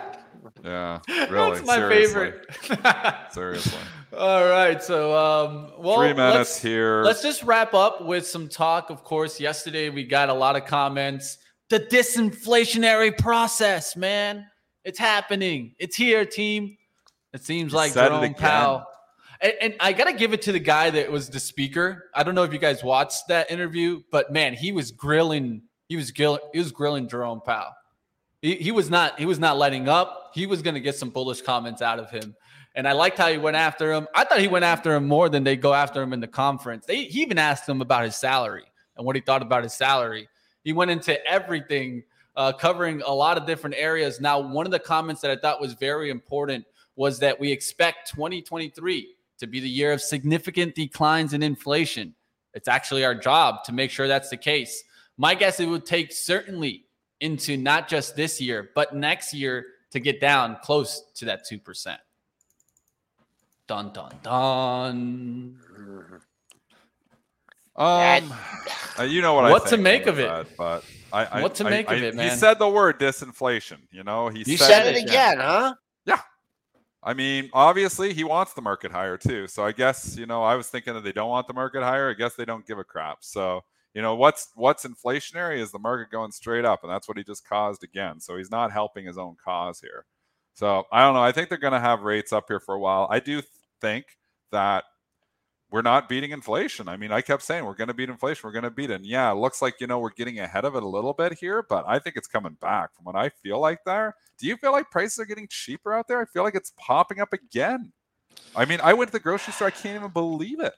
Yeah, 0.65 1.01
really. 1.31 1.57
That's 1.57 1.67
my 1.67 1.77
seriously. 1.77 2.33
favorite. 2.61 3.33
seriously. 3.33 3.81
All 4.17 4.49
right. 4.49 4.83
So, 4.83 5.17
um, 5.17 5.73
well, 5.79 5.99
three 5.99 6.15
minutes 6.15 6.61
here. 6.61 7.03
Let's 7.03 7.23
just 7.23 7.43
wrap 7.43 7.75
up 7.75 8.05
with 8.05 8.27
some 8.27 8.49
talk. 8.49 8.91
Of 8.91 9.05
course, 9.05 9.41
yesterday 9.41 9.91
we 9.91 10.05
got 10.05 10.29
a 10.29 10.35
lot 10.35 10.57
of 10.57 10.65
comments. 10.65 11.39
The 11.71 11.81
disinflationary 11.81 13.17
process, 13.17 13.97
man. 13.97 14.47
It's 14.85 14.99
happening. 14.99 15.75
It's 15.79 15.97
here, 15.97 16.25
team. 16.25 16.77
It 17.35 17.45
seems 17.45 17.75
like 17.75 17.93
Jerome 17.93 18.35
Powell. 18.35 18.87
And, 19.41 19.53
and, 19.61 19.75
I 19.79 19.93
got 19.93 20.05
to 20.05 20.13
give 20.13 20.33
it 20.33 20.43
to 20.43 20.53
the 20.53 20.59
guy 20.59 20.91
that 20.91 21.13
was 21.13 21.29
the 21.29 21.39
speaker. 21.39 22.11
I 22.15 22.23
don't 22.25 22.35
know 22.35 22.43
if 22.43 22.53
you 22.53 22.59
guys 22.59 22.83
watched 22.83 23.29
that 23.29 23.51
interview, 23.51 24.01
but 24.11 24.33
man, 24.33 24.55
he 24.55 24.73
was 24.73 24.91
grilling. 24.91 25.63
He 25.89 25.97
was 25.97 26.11
grilling. 26.11 26.41
He 26.53 26.59
was 26.59 26.73
grilling 26.73 27.09
Jerome 27.09 27.41
Powell. 27.41 27.73
He, 28.41 28.55
he 28.57 28.71
was 28.71 28.89
not 28.89 29.19
he 29.19 29.27
was 29.27 29.39
not 29.39 29.59
letting 29.59 29.89
up. 29.89 30.31
He 30.35 30.47
was 30.47 30.63
going 30.63 30.75
to 30.75 30.81
get 30.81 30.97
some 30.97 31.11
bullish 31.11 31.43
comments 31.43 31.83
out 31.83 31.99
of 31.99 32.11
him. 32.11 32.37
And 32.75 32.87
I 32.87 32.93
liked 32.93 33.19
how 33.19 33.29
he 33.29 33.39
went 33.39 33.57
after 33.57 33.93
him. 33.93 34.07
I 34.15 34.25
thought 34.25 34.41
he 34.41 34.47
went 34.47 34.65
after 34.65 34.95
him 34.95 35.09
more 35.09 35.29
than 35.29 35.43
they 35.43 35.57
go 35.57 35.75
after 35.75 36.01
him 36.01 36.13
in 36.13 36.21
the 36.21 36.29
conference. 36.29 36.87
They, 36.87 37.05
he 37.05 37.23
even 37.23 37.39
asked 37.39 37.69
him 37.69 37.81
about 37.81 38.05
his 38.05 38.15
salary 38.15 38.65
and 38.97 39.05
what 39.05 39.17
he 39.17 39.23
thought 39.23 39.43
about 39.43 39.65
his 39.65 39.75
salary. 39.75 40.29
He 40.63 40.73
went 40.73 40.91
into 40.91 41.25
everything, 41.27 42.05
uh, 42.37 42.53
covering 42.53 43.03
a 43.03 43.13
lot 43.13 43.37
of 43.37 43.47
different 43.47 43.75
areas. 43.77 44.21
Now, 44.21 44.39
one 44.39 44.67
of 44.67 44.71
the 44.71 44.79
comments 44.79 45.23
that 45.23 45.31
I 45.31 45.37
thought 45.37 45.61
was 45.61 45.73
very 45.73 46.11
important 46.11 46.67
was 46.95 47.19
that 47.21 47.41
we 47.41 47.51
expect 47.51 48.11
2023 48.11 49.15
to 49.39 49.47
be 49.47 49.61
the 49.61 49.69
year 49.69 49.93
of 49.93 50.01
significant 50.01 50.75
declines 50.75 51.33
in 51.33 51.43
inflation. 51.43 52.15
It's 52.55 52.69
actually 52.69 53.05
our 53.05 53.15
job 53.15 53.65
to 53.65 53.73
make 53.73 53.91
sure 53.91 54.09
that's 54.09 54.31
the 54.31 54.37
case. 54.37 54.85
My 55.17 55.35
guess 55.35 55.59
it 55.59 55.67
would 55.67 55.87
take 55.87 56.13
certainly 56.13 56.85
into 57.21 57.57
not 57.57 57.89
just 57.89 58.17
this 58.17 58.41
year, 58.41 58.71
but 58.75 58.95
next 58.95 59.35
year 59.35 59.67
to 59.91 60.01
get 60.01 60.21
down 60.21 60.57
close 60.63 61.03
to 61.15 61.25
that 61.27 61.43
2%. 61.51 61.97
Dun, 63.67 63.93
dun, 63.93 64.13
dun. 64.23 65.59
Um, 67.77 68.35
uh, 68.99 69.03
you 69.05 69.23
know 69.23 69.35
what? 69.35 69.51
What 69.53 69.67
to 69.69 69.77
make 69.77 70.07
of 70.07 70.19
it? 70.19 70.49
but 70.57 70.85
I, 71.13 71.25
I, 71.27 71.43
what 71.43 71.55
to 71.57 71.67
I, 71.67 71.71
make 71.71 71.89
I, 71.89 71.95
of 71.95 72.03
it, 72.03 72.15
man? 72.17 72.31
He 72.31 72.37
said 72.37 72.59
the 72.59 72.69
word 72.69 72.99
disinflation. 72.99 73.79
You 73.93 74.03
know, 74.03 74.29
he 74.29 74.39
you 74.41 74.57
said, 74.57 74.67
said 74.67 74.97
it 74.97 75.05
again, 75.05 75.39
huh? 75.39 75.75
Yeah. 76.05 76.21
I 77.05 77.15
mean, 77.15 77.51
obviously, 77.53 78.15
he 78.15 78.25
wants 78.25 78.55
the 78.55 78.63
market 78.63 78.91
higher 78.91 79.17
too. 79.17 79.47
So 79.47 79.65
I 79.65 79.71
guess 79.71 80.17
you 80.17 80.27
know, 80.27 80.43
I 80.43 80.57
was 80.57 80.67
thinking 80.69 80.95
that 80.95 81.05
they 81.05 81.13
don't 81.13 81.29
want 81.29 81.47
the 81.47 81.55
market 81.55 81.85
higher. 81.85 82.11
I 82.11 82.15
guess 82.15 82.35
they 82.35 82.45
don't 82.45 82.67
give 82.67 82.79
a 82.81 82.85
crap. 82.85 83.19
So 83.21 83.63
you 83.95 84.03
know 84.03 84.15
what's 84.15 84.49
what's 84.55 84.87
inflationary 84.87 85.59
is 85.59 85.73
the 85.73 85.79
market 85.79 86.11
going 86.11 86.33
straight 86.33 86.65
up 86.65 86.83
and 86.83 86.93
that's 86.93 87.09
what 87.09 87.17
he 87.17 87.25
just 87.25 87.49
caused 87.49 87.83
again. 87.85 88.21
So 88.21 88.37
he's 88.37 88.51
not 88.51 88.73
helping 88.73 89.07
his 89.07 89.19
own 89.19 89.37
cause 89.43 89.81
here. 89.81 90.05
So 90.55 90.85
i 90.93 91.03
don't 91.03 91.15
know 91.15 91.23
i 91.23 91.33
think 91.33 91.49
they're 91.49 91.59
going 91.59 91.73
to 91.73 91.81
have 91.81 92.03
rates 92.03 92.33
up 92.33 92.45
here 92.49 92.61
for 92.61 92.75
a 92.75 92.79
while. 92.79 93.07
I 93.11 93.21
do 93.21 93.43
think 93.81 94.05
that 94.53 94.85
we're 95.71 95.83
not 95.83 96.09
beating 96.09 96.31
inflation. 96.33 96.89
I 96.89 96.97
mean 96.97 97.13
i 97.13 97.21
kept 97.21 97.43
saying 97.43 97.65
we're 97.65 97.75
going 97.75 97.89
to 97.89 97.95
beat 97.95 98.11
inflation 98.11 98.43
we're 98.45 98.53
going 98.53 98.65
to 98.65 98.71
beat 98.71 98.91
it. 98.91 98.95
And 98.95 99.07
yeah 99.07 99.33
it 99.33 99.37
looks 99.37 99.63
like 99.63 99.81
you 99.81 99.87
know 99.87 99.99
we're 99.99 100.11
getting 100.11 100.39
ahead 100.41 100.65
of 100.65 100.77
it 100.77 100.83
a 100.83 100.89
little 100.89 101.13
bit 101.15 101.33
here 101.33 101.65
but 101.69 101.85
i 101.89 101.99
think 101.99 102.17
it's 102.17 102.29
coming 102.29 102.57
back 102.61 102.95
from 102.95 103.05
what 103.05 103.17
i 103.17 103.29
feel 103.29 103.61
like 103.61 103.81
there. 103.85 104.15
Do 104.39 104.47
you 104.47 104.57
feel 104.57 104.73
like 104.73 104.91
prices 104.91 105.19
are 105.19 105.27
getting 105.27 105.49
cheaper 105.49 105.93
out 105.95 106.07
there? 106.09 106.21
I 106.21 106.25
feel 106.27 106.45
like 106.45 106.55
it's 106.55 106.73
popping 106.79 107.21
up 107.21 107.33
again. 107.33 107.93
I 108.55 108.65
mean 108.65 108.81
i 108.83 108.93
went 108.93 109.09
to 109.09 109.13
the 109.13 109.21
grocery 109.21 109.53
store 109.55 109.69
i 109.69 109.71
can't 109.71 109.97
even 109.97 110.11
believe 110.11 110.61
it 110.61 110.75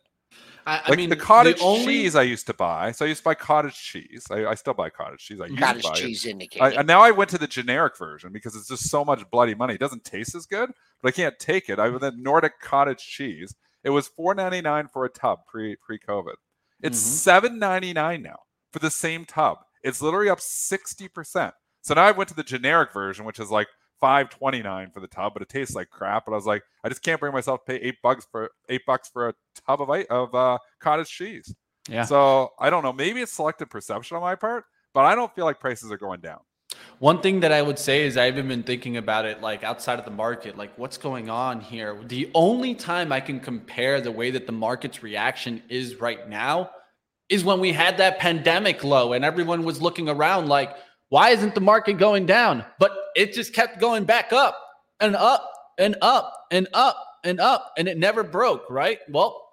I, 0.66 0.74
like 0.76 0.90
I 0.90 0.96
mean, 0.96 1.10
the 1.10 1.16
cottage 1.16 1.58
the 1.58 1.64
only... 1.64 1.84
cheese 1.84 2.16
I 2.16 2.22
used 2.22 2.46
to 2.46 2.54
buy. 2.54 2.92
So 2.92 3.04
I 3.04 3.08
used 3.08 3.20
to 3.20 3.24
buy 3.24 3.34
cottage 3.34 3.74
cheese. 3.74 4.26
I, 4.30 4.46
I 4.46 4.54
still 4.54 4.74
buy 4.74 4.90
cottage 4.90 5.20
cheese. 5.20 5.40
I 5.40 5.46
used 5.46 5.58
cottage 5.58 5.82
to 5.82 5.88
buy 5.88 5.94
cheese 5.94 6.26
it. 6.26 6.30
indicated. 6.30 6.78
and 6.78 6.86
now 6.86 7.00
I 7.00 7.10
went 7.10 7.30
to 7.30 7.38
the 7.38 7.46
generic 7.46 7.96
version 7.96 8.32
because 8.32 8.54
it's 8.54 8.68
just 8.68 8.88
so 8.88 9.04
much 9.04 9.28
bloody 9.30 9.54
money. 9.54 9.74
It 9.74 9.80
doesn't 9.80 10.04
taste 10.04 10.34
as 10.34 10.46
good, 10.46 10.70
but 11.02 11.08
I 11.08 11.12
can't 11.12 11.38
take 11.38 11.68
it. 11.68 11.78
I 11.78 11.88
went 11.88 12.00
the 12.00 12.12
Nordic 12.12 12.60
cottage 12.60 13.04
cheese. 13.04 13.54
It 13.84 13.90
was 13.90 14.08
four 14.08 14.34
ninety 14.34 14.60
nine 14.60 14.88
for 14.92 15.04
a 15.04 15.08
tub 15.08 15.40
pre 15.46 15.76
pre 15.76 15.98
COVID. 15.98 16.34
It's 16.82 16.98
mm-hmm. 16.98 17.14
seven 17.14 17.58
ninety 17.58 17.92
nine 17.92 18.22
now 18.22 18.40
for 18.72 18.78
the 18.78 18.90
same 18.90 19.24
tub. 19.24 19.58
It's 19.82 20.02
literally 20.02 20.28
up 20.28 20.40
sixty 20.40 21.08
percent. 21.08 21.54
So 21.82 21.94
now 21.94 22.04
I 22.04 22.10
went 22.10 22.28
to 22.28 22.36
the 22.36 22.42
generic 22.42 22.92
version, 22.92 23.24
which 23.24 23.40
is 23.40 23.50
like 23.50 23.68
five 24.00 24.30
twenty 24.30 24.62
nine 24.62 24.90
for 24.90 25.00
the 25.00 25.06
tub, 25.06 25.34
but 25.34 25.42
it 25.42 25.48
tastes 25.48 25.74
like 25.74 25.90
crap. 25.90 26.24
But 26.26 26.32
I 26.32 26.36
was 26.36 26.46
like, 26.46 26.62
I 26.82 26.88
just 26.88 27.02
can't 27.02 27.20
bring 27.20 27.32
myself 27.32 27.64
to 27.64 27.72
pay 27.72 27.78
eight 27.78 27.96
bucks 28.02 28.26
for 28.30 28.50
eight 28.68 28.82
bucks 28.86 29.08
for 29.08 29.28
a 29.28 29.34
tub 29.66 29.82
of 29.82 29.90
of 30.10 30.34
uh, 30.34 30.58
cottage 30.80 31.10
cheese. 31.10 31.54
Yeah. 31.88 32.04
So 32.04 32.50
I 32.58 32.70
don't 32.70 32.82
know. 32.82 32.92
Maybe 32.92 33.20
it's 33.20 33.32
selective 33.32 33.70
perception 33.70 34.16
on 34.16 34.22
my 34.22 34.34
part, 34.34 34.64
but 34.94 35.04
I 35.04 35.14
don't 35.14 35.34
feel 35.34 35.44
like 35.44 35.60
prices 35.60 35.90
are 35.92 35.98
going 35.98 36.20
down. 36.20 36.40
One 36.98 37.20
thing 37.20 37.40
that 37.40 37.52
I 37.52 37.62
would 37.62 37.78
say 37.78 38.02
is 38.02 38.16
I 38.16 38.26
haven't 38.26 38.48
been 38.48 38.62
thinking 38.62 38.96
about 38.96 39.24
it 39.24 39.40
like 39.40 39.64
outside 39.64 39.98
of 39.98 40.04
the 40.04 40.10
market, 40.10 40.56
like 40.56 40.76
what's 40.78 40.96
going 40.96 41.28
on 41.28 41.60
here. 41.60 41.98
The 42.06 42.30
only 42.34 42.74
time 42.74 43.10
I 43.12 43.20
can 43.20 43.40
compare 43.40 44.00
the 44.00 44.12
way 44.12 44.30
that 44.30 44.46
the 44.46 44.52
market's 44.52 45.02
reaction 45.02 45.62
is 45.68 46.00
right 46.00 46.28
now 46.28 46.70
is 47.28 47.44
when 47.44 47.60
we 47.60 47.72
had 47.72 47.96
that 47.98 48.18
pandemic 48.18 48.84
low 48.84 49.14
and 49.14 49.24
everyone 49.24 49.64
was 49.64 49.80
looking 49.80 50.08
around 50.08 50.48
like, 50.48 50.76
why 51.10 51.30
isn't 51.30 51.54
the 51.54 51.60
market 51.60 51.98
going 51.98 52.24
down? 52.24 52.64
But 52.78 52.92
it 53.14 53.32
just 53.32 53.52
kept 53.52 53.80
going 53.80 54.04
back 54.04 54.32
up 54.32 54.56
and 55.00 55.14
up 55.14 55.52
and 55.76 55.96
up 56.00 56.46
and 56.50 56.68
up 56.72 56.96
and 57.24 57.40
up 57.40 57.72
and 57.76 57.88
it 57.88 57.98
never 57.98 58.22
broke, 58.22 58.70
right? 58.70 58.98
Well, 59.10 59.48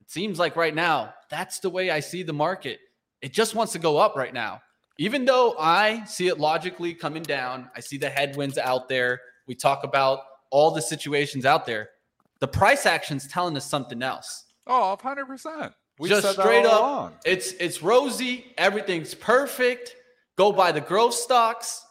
it 0.00 0.10
seems 0.10 0.38
like 0.38 0.56
right 0.56 0.74
now 0.74 1.12
that's 1.28 1.58
the 1.58 1.68
way 1.68 1.90
I 1.90 2.00
see 2.00 2.22
the 2.22 2.32
market. 2.32 2.78
It 3.20 3.32
just 3.32 3.54
wants 3.54 3.72
to 3.72 3.78
go 3.78 3.98
up 3.98 4.16
right 4.16 4.32
now. 4.32 4.62
Even 4.98 5.24
though 5.24 5.56
I 5.58 6.04
see 6.04 6.28
it 6.28 6.38
logically 6.38 6.94
coming 6.94 7.22
down, 7.22 7.70
I 7.76 7.80
see 7.80 7.98
the 7.98 8.08
headwinds 8.08 8.56
out 8.56 8.88
there. 8.88 9.20
We 9.46 9.54
talk 9.54 9.82
about 9.82 10.20
all 10.50 10.70
the 10.70 10.82
situations 10.82 11.44
out 11.44 11.66
there. 11.66 11.90
The 12.38 12.48
price 12.48 12.86
action's 12.86 13.26
telling 13.26 13.56
us 13.56 13.64
something 13.64 14.02
else. 14.02 14.44
Oh, 14.66 14.96
100%. 15.02 15.72
We 15.98 16.08
just 16.08 16.30
straight 16.32 16.64
up. 16.64 16.80
Along. 16.80 17.12
It's 17.24 17.52
it's 17.52 17.82
rosy, 17.82 18.54
everything's 18.56 19.14
perfect 19.14 19.96
Go 20.36 20.52
buy 20.52 20.72
the 20.72 20.80
growth 20.80 21.14
stocks. 21.14 21.84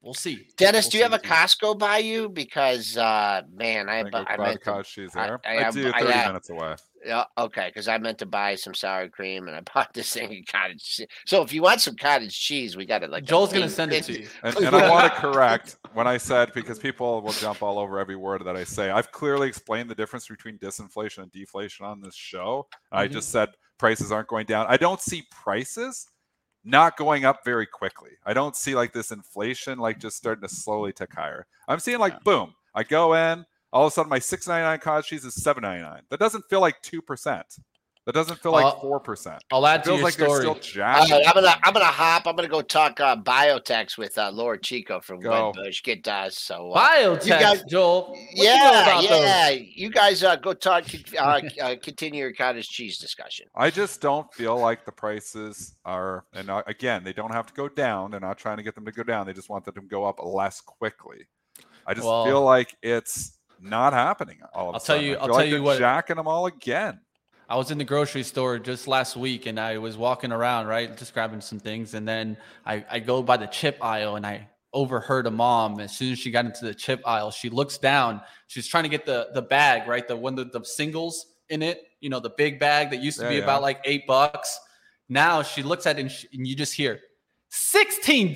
We'll 0.00 0.14
see. 0.14 0.46
Dennis, 0.56 0.86
we'll 0.86 0.90
do 0.90 0.96
you 0.98 1.02
have 1.02 1.12
a 1.12 1.18
Costco 1.18 1.78
by 1.78 1.98
you? 1.98 2.28
Because 2.28 2.96
uh 2.96 3.42
man, 3.52 3.88
I, 3.88 4.04
I, 4.12 4.24
I 4.28 4.36
meant 4.36 4.62
to, 4.64 4.84
she's 4.86 5.12
there. 5.12 5.40
I, 5.44 5.58
I, 5.58 5.68
I 5.68 5.70
do 5.70 5.90
thirty 5.90 6.06
minutes 6.06 6.50
away. 6.50 6.76
Yeah, 7.04 7.24
okay, 7.36 7.68
because 7.68 7.88
I 7.88 7.98
meant 7.98 8.18
to 8.18 8.26
buy 8.26 8.54
some 8.54 8.74
sour 8.74 9.08
cream 9.08 9.48
and 9.48 9.56
I 9.56 9.60
bought 9.74 9.92
this 9.92 10.12
thing 10.12 10.30
of 10.30 10.46
cottage 10.46 10.82
cheese. 10.82 11.06
So 11.26 11.42
if 11.42 11.52
you 11.52 11.62
want 11.62 11.80
some 11.80 11.96
cottage 11.96 12.38
cheese, 12.38 12.76
we 12.76 12.86
got 12.86 13.02
it 13.02 13.10
like 13.10 13.24
Joel's 13.24 13.52
gonna 13.52 13.68
send 13.68 13.92
it 13.92 14.04
to 14.04 14.20
you. 14.20 14.28
And, 14.42 14.56
and 14.64 14.76
I 14.76 14.88
want 14.88 15.12
to 15.12 15.20
correct 15.20 15.78
when 15.94 16.06
I 16.06 16.16
said 16.16 16.52
because 16.54 16.78
people 16.78 17.20
will 17.20 17.32
jump 17.32 17.62
all 17.62 17.78
over 17.78 17.98
every 17.98 18.16
word 18.16 18.44
that 18.44 18.56
I 18.56 18.64
say. 18.64 18.90
I've 18.90 19.10
clearly 19.10 19.48
explained 19.48 19.90
the 19.90 19.96
difference 19.96 20.28
between 20.28 20.58
disinflation 20.58 21.24
and 21.24 21.32
deflation 21.32 21.86
on 21.86 22.00
this 22.00 22.14
show. 22.14 22.68
Mm-hmm. 22.72 22.98
I 22.98 23.08
just 23.08 23.30
said 23.30 23.48
prices 23.78 24.12
aren't 24.12 24.28
going 24.28 24.46
down. 24.46 24.66
I 24.68 24.76
don't 24.76 25.00
see 25.00 25.24
prices 25.30 26.06
not 26.68 26.96
going 26.96 27.24
up 27.24 27.44
very 27.44 27.66
quickly. 27.66 28.10
I 28.26 28.34
don't 28.34 28.54
see 28.54 28.74
like 28.74 28.92
this 28.92 29.10
inflation 29.10 29.78
like 29.78 29.98
just 29.98 30.16
starting 30.16 30.46
to 30.46 30.54
slowly 30.54 30.92
tick 30.92 31.14
higher. 31.14 31.46
I'm 31.66 31.80
seeing 31.80 31.98
like 31.98 32.12
yeah. 32.12 32.18
boom, 32.24 32.54
I 32.74 32.82
go 32.82 33.14
in, 33.14 33.44
All 33.72 33.86
of 33.86 33.92
a 33.92 33.94
sudden, 33.94 34.10
my 34.10 34.18
six 34.18 34.46
ninety 34.46 34.64
nine 34.64 34.78
cottage 34.78 35.06
cheese 35.06 35.24
is 35.24 35.34
seven 35.34 35.62
ninety 35.62 35.82
nine. 35.82 36.02
That 36.10 36.20
doesn't 36.20 36.44
feel 36.48 36.60
like 36.60 36.80
two 36.82 37.02
percent. 37.02 37.56
That 38.08 38.14
doesn't 38.14 38.40
feel 38.40 38.52
like 38.52 38.80
four 38.80 39.00
percent. 39.00 39.44
I'll 39.52 39.66
add 39.66 39.84
to 39.84 39.92
your 39.92 40.02
like 40.02 40.14
story. 40.14 40.40
Still 40.40 40.82
right, 40.82 41.12
I'm 41.12 41.34
gonna 41.34 41.54
I'm 41.62 41.74
gonna 41.74 41.84
hop. 41.84 42.26
I'm 42.26 42.36
gonna 42.36 42.48
go 42.48 42.62
talk 42.62 42.98
uh, 43.00 43.14
biotech 43.16 43.98
with 43.98 44.16
uh, 44.16 44.30
Laura 44.30 44.58
Chico 44.58 44.98
from 44.98 45.20
go. 45.20 45.52
Wedbush. 45.54 45.82
Get 45.82 46.08
us 46.08 46.38
so 46.38 46.72
uh, 46.72 46.80
biotech, 46.80 47.24
you 47.24 47.30
guys, 47.32 47.62
Joel. 47.68 48.16
yeah, 48.32 48.98
you 48.98 49.08
yeah. 49.10 49.50
Those? 49.50 49.60
You 49.74 49.90
guys 49.90 50.24
uh, 50.24 50.36
go 50.36 50.54
talk. 50.54 50.84
Uh, 51.18 51.40
uh, 51.60 51.74
continue 51.82 52.20
your 52.20 52.32
cottage 52.32 52.68
cheese 52.68 52.96
discussion. 52.96 53.46
I 53.54 53.70
just 53.70 54.00
don't 54.00 54.32
feel 54.32 54.58
like 54.58 54.84
the 54.84 54.92
prices 54.92 55.74
are, 55.84 56.24
and 56.32 56.48
uh, 56.48 56.62
again, 56.66 57.02
they 57.02 57.12
don't 57.12 57.32
have 57.32 57.46
to 57.46 57.54
go 57.54 57.68
down. 57.68 58.10
They're 58.10 58.20
not 58.20 58.38
trying 58.38 58.56
to 58.56 58.62
get 58.62 58.74
them 58.74 58.84
to 58.84 58.92
go 58.92 59.02
down. 59.02 59.26
They 59.26 59.32
just 59.32 59.50
want 59.50 59.64
them 59.64 59.74
to 59.74 59.80
go 59.82 60.04
up 60.04 60.24
less 60.24 60.60
quickly. 60.60 61.26
I 61.86 61.92
just 61.92 62.06
well, 62.06 62.24
feel 62.24 62.42
like 62.42 62.74
it's 62.82 63.38
not 63.60 63.92
happening. 63.92 64.38
All 64.54 64.70
of 64.70 64.76
I'll 64.76 64.80
tell 64.80 65.00
you. 65.00 65.16
I'll 65.16 65.26
tell 65.26 65.36
like 65.36 65.48
you 65.48 65.62
what. 65.62 65.78
Jacking 65.78 66.16
them 66.16 66.28
all 66.28 66.46
again. 66.46 67.00
I 67.50 67.56
was 67.56 67.70
in 67.70 67.78
the 67.78 67.84
grocery 67.84 68.24
store 68.24 68.58
just 68.58 68.86
last 68.86 69.16
week 69.16 69.46
and 69.46 69.58
I 69.58 69.78
was 69.78 69.96
walking 69.96 70.32
around, 70.32 70.66
right, 70.66 70.94
just 70.98 71.14
grabbing 71.14 71.40
some 71.40 71.58
things. 71.58 71.94
And 71.94 72.06
then 72.06 72.36
I, 72.66 72.84
I 72.90 72.98
go 72.98 73.22
by 73.22 73.38
the 73.38 73.46
chip 73.46 73.78
aisle 73.82 74.16
and 74.16 74.26
I 74.26 74.46
overheard 74.74 75.26
a 75.26 75.30
mom. 75.30 75.80
As 75.80 75.96
soon 75.96 76.12
as 76.12 76.18
she 76.18 76.30
got 76.30 76.44
into 76.44 76.66
the 76.66 76.74
chip 76.74 77.00
aisle, 77.06 77.30
she 77.30 77.48
looks 77.48 77.78
down. 77.78 78.20
She's 78.48 78.66
trying 78.66 78.84
to 78.84 78.90
get 78.90 79.06
the 79.06 79.28
the 79.32 79.40
bag, 79.40 79.88
right? 79.88 80.06
The 80.06 80.14
one 80.14 80.34
the, 80.34 80.44
the 80.44 80.62
singles 80.62 81.24
in 81.48 81.62
it, 81.62 81.84
you 82.00 82.10
know, 82.10 82.20
the 82.20 82.30
big 82.30 82.60
bag 82.60 82.90
that 82.90 83.00
used 83.00 83.18
to 83.18 83.24
yeah, 83.24 83.30
be 83.30 83.36
yeah. 83.36 83.44
about 83.44 83.62
like 83.62 83.80
eight 83.84 84.06
bucks. 84.06 84.60
Now 85.08 85.42
she 85.42 85.62
looks 85.62 85.86
at 85.86 85.96
it 85.96 86.02
and, 86.02 86.12
she, 86.12 86.28
and 86.34 86.46
you 86.46 86.54
just 86.54 86.74
hear 86.74 87.00
$16. 87.50 88.34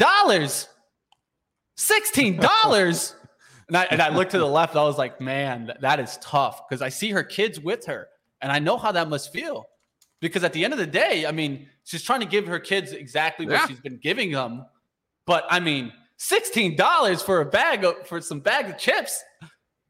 $16. 1.77 3.15
and, 3.69 3.77
I, 3.77 3.85
and 3.91 4.01
I 4.01 4.09
looked 4.09 4.31
to 4.31 4.39
the 4.39 4.47
left. 4.47 4.75
I 4.75 4.85
was 4.85 4.97
like, 4.97 5.21
man, 5.21 5.71
that 5.83 6.01
is 6.01 6.17
tough 6.23 6.67
because 6.67 6.81
I 6.81 6.89
see 6.89 7.11
her 7.11 7.23
kids 7.23 7.61
with 7.61 7.85
her 7.85 8.09
and 8.43 8.53
I 8.53 8.59
know 8.59 8.76
how 8.76 8.93
that 8.93 9.09
must 9.09 9.32
feel 9.32 9.66
because 10.20 10.45
at 10.45 10.53
the 10.53 10.64
end 10.64 10.72
of 10.72 10.78
the 10.78 10.86
day, 10.86 11.24
I 11.26 11.32
mean, 11.32 11.68
she's 11.84 12.03
trying 12.03 12.20
to 12.20 12.26
give 12.26 12.47
her 12.47 12.59
kids 12.59 12.93
exactly 12.93 13.47
what 13.47 13.53
yeah. 13.53 13.66
she's 13.66 13.80
been 13.80 13.99
giving 13.99 14.32
them. 14.32 14.66
But 15.26 15.47
I 15.49 15.61
mean, 15.61 15.93
$16 16.18 17.24
for 17.24 17.40
a 17.40 17.47
bag 17.47 17.84
of, 17.84 18.07
for 18.07 18.20
some 18.20 18.40
bag 18.40 18.68
of 18.68 18.78
chips. 18.78 19.22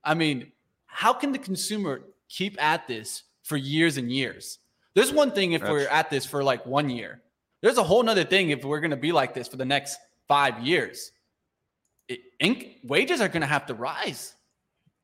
I 0.04 0.14
mean, 0.14 0.52
how 0.86 1.12
can 1.12 1.32
the 1.32 1.38
consumer 1.38 2.02
keep 2.28 2.62
at 2.62 2.86
this 2.86 3.22
for 3.42 3.56
years 3.56 3.96
and 3.96 4.10
years? 4.10 4.58
There's 4.94 5.12
one 5.12 5.30
thing 5.30 5.52
if 5.52 5.62
That's... 5.62 5.70
we're 5.70 5.88
at 5.88 6.10
this 6.10 6.26
for 6.26 6.42
like 6.42 6.64
one 6.66 6.90
year. 6.90 7.22
There's 7.62 7.78
a 7.78 7.82
whole 7.82 8.02
nother 8.02 8.24
thing 8.24 8.50
if 8.50 8.64
we're 8.64 8.80
going 8.80 8.90
to 8.90 8.96
be 8.96 9.12
like 9.12 9.34
this 9.34 9.48
for 9.48 9.56
the 9.56 9.64
next 9.64 9.98
five 10.28 10.60
years. 10.60 11.12
It, 12.08 12.20
ink, 12.40 12.78
wages 12.84 13.20
are 13.20 13.28
going 13.28 13.42
to 13.42 13.46
have 13.46 13.66
to 13.66 13.74
rise. 13.74 14.34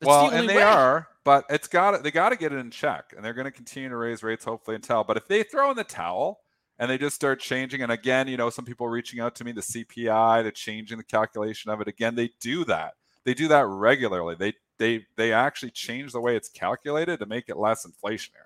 That's 0.01 0.09
well, 0.09 0.31
the 0.31 0.37
and 0.37 0.49
they 0.49 0.57
way. 0.57 0.63
are, 0.63 1.09
but 1.25 1.45
it's 1.51 1.67
got 1.67 2.03
they 2.03 2.11
got 2.11 2.29
to 2.31 2.37
get 2.37 2.53
it 2.53 2.57
in 2.57 2.71
check, 2.71 3.13
and 3.17 3.25
they're 3.25 3.35
going 3.35 3.47
to 3.47 3.51
continue 3.51 3.89
to 3.89 3.97
raise 3.97 4.23
rates 4.23 4.45
hopefully 4.45 4.77
until. 4.77 5.03
But 5.03 5.17
if 5.17 5.27
they 5.27 5.43
throw 5.43 5.71
in 5.71 5.77
the 5.77 5.85
towel 5.85 6.41
and 6.79 6.89
they 6.89 6.99
just 6.99 7.17
start 7.17 7.41
changing, 7.41 7.83
and 7.83 7.91
again, 7.91 8.29
you 8.29 8.37
know, 8.37 8.51
some 8.51 8.65
people 8.65 8.89
reaching 8.89 9.19
out 9.19 9.35
to 9.37 9.45
me, 9.45 9.53
the 9.53 9.61
CPI, 9.61 10.45
the 10.45 10.53
changing 10.53 10.99
the 10.99 11.05
calculation 11.05 11.71
of 11.71 11.81
it. 11.81 11.89
Again, 11.89 12.15
they 12.15 12.31
do 12.41 12.65
that. 12.67 12.95
They 13.25 13.35
do 13.35 13.49
that 13.49 13.67
regularly. 13.67 14.37
They 14.37 14.55
they 14.79 15.07
they 15.17 15.33
actually 15.33 15.73
change 15.73 16.13
the 16.13 16.21
way 16.21 16.37
it's 16.37 16.49
calculated 16.49 17.19
to 17.19 17.27
make 17.27 17.49
it 17.49 17.57
less 17.57 17.87
inflationary. 17.87 18.45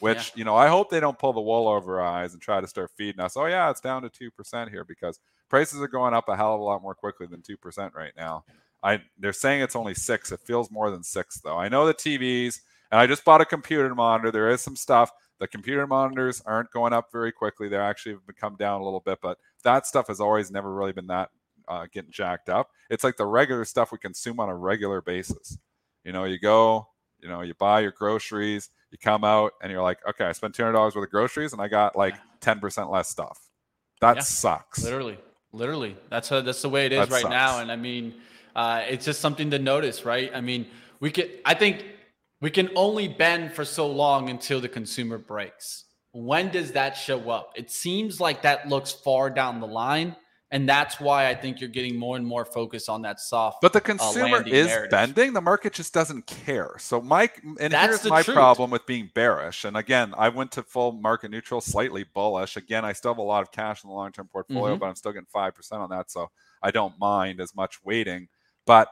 Which 0.00 0.16
yeah. 0.16 0.32
you 0.34 0.44
know, 0.44 0.56
I 0.56 0.68
hope 0.68 0.90
they 0.90 1.00
don't 1.00 1.18
pull 1.18 1.32
the 1.32 1.40
wool 1.40 1.68
over 1.68 2.00
our 2.00 2.06
eyes 2.06 2.32
and 2.32 2.42
try 2.42 2.60
to 2.60 2.66
start 2.66 2.90
feeding 2.96 3.20
us. 3.20 3.36
Oh 3.36 3.46
yeah, 3.46 3.70
it's 3.70 3.80
down 3.80 4.02
to 4.02 4.08
two 4.08 4.30
percent 4.30 4.70
here 4.70 4.84
because 4.84 5.20
prices 5.48 5.80
are 5.80 5.88
going 5.88 6.14
up 6.14 6.28
a 6.28 6.36
hell 6.36 6.54
of 6.54 6.60
a 6.60 6.64
lot 6.64 6.82
more 6.82 6.94
quickly 6.94 7.26
than 7.26 7.42
two 7.42 7.56
percent 7.56 7.94
right 7.94 8.12
now. 8.16 8.44
I 8.82 9.02
they're 9.18 9.32
saying 9.32 9.62
it's 9.62 9.76
only 9.76 9.94
six. 9.94 10.32
It 10.32 10.40
feels 10.40 10.70
more 10.70 10.90
than 10.90 11.02
six 11.02 11.40
though. 11.40 11.58
I 11.58 11.68
know 11.68 11.86
the 11.86 11.94
TVs, 11.94 12.60
and 12.90 13.00
I 13.00 13.06
just 13.06 13.24
bought 13.24 13.40
a 13.40 13.46
computer 13.46 13.94
monitor. 13.94 14.30
There 14.30 14.50
is 14.50 14.60
some 14.60 14.76
stuff. 14.76 15.10
The 15.38 15.48
computer 15.48 15.86
monitors 15.86 16.42
aren't 16.44 16.70
going 16.70 16.92
up 16.92 17.10
very 17.12 17.32
quickly. 17.32 17.68
They 17.68 17.76
actually 17.76 18.12
have 18.12 18.36
come 18.36 18.56
down 18.56 18.80
a 18.80 18.84
little 18.84 19.00
bit, 19.00 19.18
but 19.22 19.38
that 19.64 19.86
stuff 19.86 20.08
has 20.08 20.20
always 20.20 20.50
never 20.50 20.72
really 20.72 20.92
been 20.92 21.06
that 21.06 21.30
uh, 21.68 21.86
getting 21.92 22.10
jacked 22.10 22.48
up. 22.48 22.70
It's 22.90 23.04
like 23.04 23.16
the 23.16 23.26
regular 23.26 23.64
stuff 23.64 23.92
we 23.92 23.98
consume 23.98 24.40
on 24.40 24.48
a 24.48 24.56
regular 24.56 25.00
basis. 25.00 25.58
You 26.04 26.12
know, 26.12 26.24
you 26.24 26.38
go, 26.38 26.88
you 27.20 27.28
know, 27.28 27.42
you 27.42 27.54
buy 27.54 27.80
your 27.80 27.92
groceries, 27.92 28.70
you 28.90 28.98
come 28.98 29.24
out, 29.24 29.52
and 29.62 29.70
you're 29.70 29.82
like, 29.82 29.98
okay, 30.08 30.24
I 30.24 30.32
spent 30.32 30.54
two 30.54 30.62
hundred 30.62 30.74
dollars 30.74 30.94
worth 30.94 31.04
of 31.04 31.10
groceries, 31.10 31.52
and 31.52 31.60
I 31.60 31.68
got 31.68 31.96
like 31.96 32.16
ten 32.40 32.60
percent 32.60 32.90
less 32.90 33.08
stuff. 33.08 33.38
That 34.00 34.16
yeah, 34.16 34.22
sucks. 34.22 34.82
Literally, 34.82 35.18
literally. 35.52 35.96
That's 36.08 36.28
how, 36.28 36.40
that's 36.40 36.62
the 36.62 36.70
way 36.70 36.86
it 36.86 36.92
is 36.92 37.00
that 37.00 37.12
right 37.12 37.22
sucks. 37.22 37.30
now. 37.30 37.60
And 37.60 37.70
I 37.70 37.76
mean 37.76 38.14
uh, 38.54 38.82
it's 38.88 39.04
just 39.04 39.20
something 39.20 39.50
to 39.50 39.58
notice, 39.58 40.04
right? 40.04 40.30
I 40.34 40.40
mean, 40.40 40.66
we 41.00 41.10
could, 41.10 41.30
I 41.44 41.54
think 41.54 41.84
we 42.40 42.50
can 42.50 42.70
only 42.74 43.08
bend 43.08 43.52
for 43.52 43.64
so 43.64 43.86
long 43.86 44.30
until 44.30 44.60
the 44.60 44.68
consumer 44.68 45.18
breaks. 45.18 45.84
When 46.12 46.50
does 46.50 46.72
that 46.72 46.96
show 46.96 47.30
up? 47.30 47.52
It 47.56 47.70
seems 47.70 48.20
like 48.20 48.42
that 48.42 48.68
looks 48.68 48.92
far 48.92 49.30
down 49.30 49.60
the 49.60 49.66
line. 49.66 50.16
And 50.52 50.68
that's 50.68 50.98
why 50.98 51.28
I 51.28 51.34
think 51.36 51.60
you're 51.60 51.70
getting 51.70 51.96
more 51.96 52.16
and 52.16 52.26
more 52.26 52.44
focus 52.44 52.88
on 52.88 53.02
that 53.02 53.20
soft. 53.20 53.58
But 53.62 53.72
the 53.72 53.78
uh, 53.78 53.82
consumer 53.82 54.38
uh, 54.38 54.44
is 54.46 54.66
narrative. 54.66 54.90
bending. 54.90 55.32
The 55.32 55.40
market 55.40 55.72
just 55.72 55.94
doesn't 55.94 56.26
care. 56.26 56.74
So, 56.78 57.00
Mike, 57.00 57.40
and 57.60 57.72
that's 57.72 58.02
here's 58.02 58.10
my 58.10 58.22
truth. 58.22 58.34
problem 58.34 58.70
with 58.70 58.84
being 58.84 59.10
bearish. 59.14 59.64
And 59.64 59.76
again, 59.76 60.12
I 60.18 60.28
went 60.28 60.50
to 60.52 60.64
full 60.64 60.90
market 60.90 61.30
neutral, 61.30 61.60
slightly 61.60 62.04
bullish. 62.14 62.56
Again, 62.56 62.84
I 62.84 62.94
still 62.94 63.12
have 63.12 63.18
a 63.18 63.22
lot 63.22 63.42
of 63.42 63.52
cash 63.52 63.84
in 63.84 63.90
the 63.90 63.94
long 63.94 64.10
term 64.10 64.28
portfolio, 64.32 64.72
mm-hmm. 64.72 64.80
but 64.80 64.86
I'm 64.86 64.96
still 64.96 65.12
getting 65.12 65.28
5% 65.32 65.72
on 65.72 65.90
that. 65.90 66.10
So 66.10 66.30
I 66.60 66.72
don't 66.72 66.98
mind 66.98 67.40
as 67.40 67.54
much 67.54 67.84
waiting. 67.84 68.26
But 68.66 68.88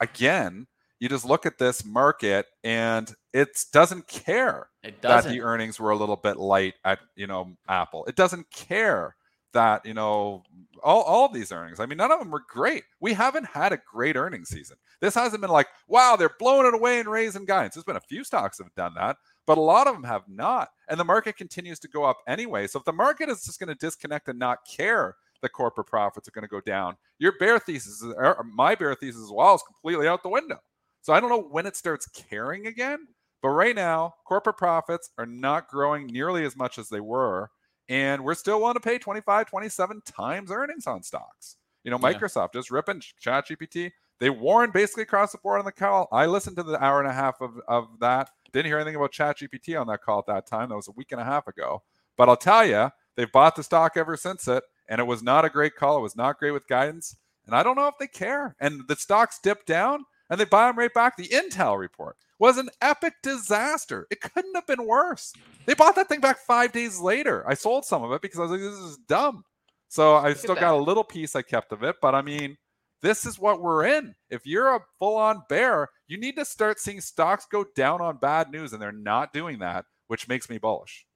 again, 0.00 0.66
you 0.98 1.08
just 1.08 1.24
look 1.24 1.46
at 1.46 1.58
this 1.58 1.84
market 1.84 2.46
and 2.62 3.12
it 3.32 3.48
doesn't 3.72 4.06
care 4.06 4.68
it 4.82 5.00
doesn't. 5.00 5.30
that 5.30 5.34
the 5.34 5.42
earnings 5.42 5.80
were 5.80 5.90
a 5.90 5.96
little 5.96 6.16
bit 6.16 6.36
light 6.36 6.74
at 6.84 6.98
you 7.16 7.26
know 7.26 7.54
Apple. 7.68 8.04
It 8.06 8.16
doesn't 8.16 8.50
care 8.50 9.16
that 9.52 9.84
you 9.84 9.94
know 9.94 10.42
all, 10.82 11.02
all 11.02 11.28
these 11.28 11.52
earnings. 11.52 11.80
I 11.80 11.86
mean, 11.86 11.98
none 11.98 12.12
of 12.12 12.18
them 12.18 12.30
were 12.30 12.44
great. 12.48 12.84
We 13.00 13.12
haven't 13.14 13.46
had 13.46 13.72
a 13.72 13.80
great 13.90 14.16
earnings 14.16 14.48
season. 14.48 14.76
This 15.00 15.14
hasn't 15.14 15.40
been 15.40 15.50
like, 15.50 15.68
wow, 15.88 16.16
they're 16.16 16.36
blowing 16.38 16.66
it 16.66 16.74
away 16.74 17.00
and 17.00 17.08
raising 17.08 17.44
guidance. 17.46 17.74
There's 17.74 17.84
been 17.84 17.96
a 17.96 18.00
few 18.00 18.22
stocks 18.22 18.58
that 18.58 18.64
have 18.64 18.74
done 18.74 18.94
that, 18.94 19.16
but 19.46 19.58
a 19.58 19.62
lot 19.62 19.86
of 19.86 19.94
them 19.94 20.04
have 20.04 20.22
not. 20.28 20.68
And 20.88 21.00
the 21.00 21.04
market 21.04 21.36
continues 21.36 21.78
to 21.80 21.88
go 21.88 22.04
up 22.04 22.18
anyway. 22.28 22.66
So 22.66 22.78
if 22.78 22.84
the 22.84 22.92
market 22.92 23.28
is 23.28 23.44
just 23.44 23.58
going 23.58 23.68
to 23.68 23.74
disconnect 23.74 24.28
and 24.28 24.38
not 24.38 24.58
care 24.70 25.16
the 25.42 25.48
corporate 25.48 25.86
profits 25.86 26.28
are 26.28 26.32
going 26.32 26.44
to 26.44 26.48
go 26.48 26.60
down. 26.60 26.96
Your 27.18 27.32
bear 27.38 27.58
thesis, 27.58 28.02
or 28.02 28.44
my 28.44 28.74
bear 28.74 28.94
thesis 28.94 29.22
as 29.22 29.30
well, 29.30 29.54
is 29.54 29.62
completely 29.62 30.08
out 30.08 30.22
the 30.22 30.28
window. 30.28 30.58
So 31.02 31.12
I 31.12 31.20
don't 31.20 31.30
know 31.30 31.42
when 31.42 31.66
it 31.66 31.76
starts 31.76 32.06
caring 32.08 32.66
again. 32.66 33.06
But 33.42 33.50
right 33.50 33.74
now, 33.74 34.14
corporate 34.26 34.58
profits 34.58 35.10
are 35.16 35.26
not 35.26 35.68
growing 35.68 36.06
nearly 36.06 36.44
as 36.44 36.56
much 36.56 36.78
as 36.78 36.88
they 36.88 37.00
were. 37.00 37.50
And 37.88 38.22
we're 38.22 38.34
still 38.34 38.60
willing 38.60 38.74
to 38.74 38.80
pay 38.80 38.98
25, 38.98 39.46
27 39.46 40.02
times 40.04 40.50
earnings 40.52 40.86
on 40.86 41.02
stocks. 41.02 41.56
You 41.82 41.90
know, 41.90 41.98
Microsoft 41.98 42.50
yeah. 42.54 42.60
just 42.60 42.70
ripping 42.70 43.00
ChatGPT. 43.00 43.90
They 44.20 44.28
warned 44.28 44.74
basically 44.74 45.04
across 45.04 45.32
the 45.32 45.38
board 45.38 45.58
on 45.58 45.64
the 45.64 45.72
call. 45.72 46.06
I 46.12 46.26
listened 46.26 46.56
to 46.56 46.62
the 46.62 46.82
hour 46.82 47.00
and 47.00 47.08
a 47.08 47.12
half 47.12 47.40
of, 47.40 47.58
of 47.66 47.88
that. 48.00 48.28
Didn't 48.52 48.66
hear 48.66 48.76
anything 48.76 48.96
about 48.96 49.12
ChatGPT 49.12 49.80
on 49.80 49.86
that 49.86 50.02
call 50.02 50.18
at 50.18 50.26
that 50.26 50.46
time. 50.46 50.68
That 50.68 50.76
was 50.76 50.88
a 50.88 50.92
week 50.92 51.12
and 51.12 51.20
a 51.20 51.24
half 51.24 51.48
ago. 51.48 51.82
But 52.18 52.28
I'll 52.28 52.36
tell 52.36 52.66
you, 52.66 52.90
they've 53.16 53.32
bought 53.32 53.56
the 53.56 53.62
stock 53.62 53.96
ever 53.96 54.16
since 54.16 54.46
it 54.46 54.62
and 54.90 55.00
it 55.00 55.06
was 55.06 55.22
not 55.22 55.46
a 55.46 55.50
great 55.50 55.76
call. 55.76 55.96
It 55.98 56.02
was 56.02 56.16
not 56.16 56.38
great 56.38 56.50
with 56.50 56.66
guidance. 56.66 57.16
And 57.46 57.54
I 57.54 57.62
don't 57.62 57.76
know 57.76 57.86
if 57.86 57.94
they 57.98 58.08
care. 58.08 58.56
And 58.60 58.82
the 58.88 58.96
stocks 58.96 59.38
dipped 59.42 59.66
down 59.66 60.04
and 60.28 60.38
they 60.38 60.44
buy 60.44 60.66
them 60.66 60.78
right 60.78 60.92
back. 60.92 61.16
The 61.16 61.28
Intel 61.28 61.78
report 61.78 62.16
was 62.38 62.58
an 62.58 62.68
epic 62.82 63.14
disaster. 63.22 64.06
It 64.10 64.20
couldn't 64.20 64.54
have 64.54 64.66
been 64.66 64.86
worse. 64.86 65.32
They 65.64 65.74
bought 65.74 65.94
that 65.94 66.08
thing 66.08 66.20
back 66.20 66.38
five 66.38 66.72
days 66.72 66.98
later. 66.98 67.48
I 67.48 67.54
sold 67.54 67.84
some 67.84 68.02
of 68.02 68.12
it 68.12 68.20
because 68.20 68.38
I 68.38 68.42
was 68.42 68.50
like, 68.50 68.60
this 68.60 68.78
is 68.78 68.98
dumb. 69.08 69.44
So 69.88 70.16
I 70.16 70.34
still 70.34 70.54
got 70.54 70.74
a 70.74 70.76
little 70.76 71.04
piece 71.04 71.34
I 71.34 71.42
kept 71.42 71.72
of 71.72 71.82
it. 71.82 71.96
But 72.02 72.14
I 72.14 72.22
mean, 72.22 72.56
this 73.02 73.24
is 73.24 73.38
what 73.38 73.62
we're 73.62 73.86
in. 73.86 74.14
If 74.28 74.44
you're 74.44 74.74
a 74.74 74.80
full 74.98 75.16
on 75.16 75.42
bear, 75.48 75.88
you 76.06 76.18
need 76.18 76.36
to 76.36 76.44
start 76.44 76.78
seeing 76.78 77.00
stocks 77.00 77.46
go 77.50 77.64
down 77.74 78.00
on 78.00 78.18
bad 78.18 78.50
news, 78.50 78.72
and 78.72 78.82
they're 78.82 78.92
not 78.92 79.32
doing 79.32 79.60
that, 79.60 79.86
which 80.08 80.28
makes 80.28 80.50
me 80.50 80.58
bullish. 80.58 81.06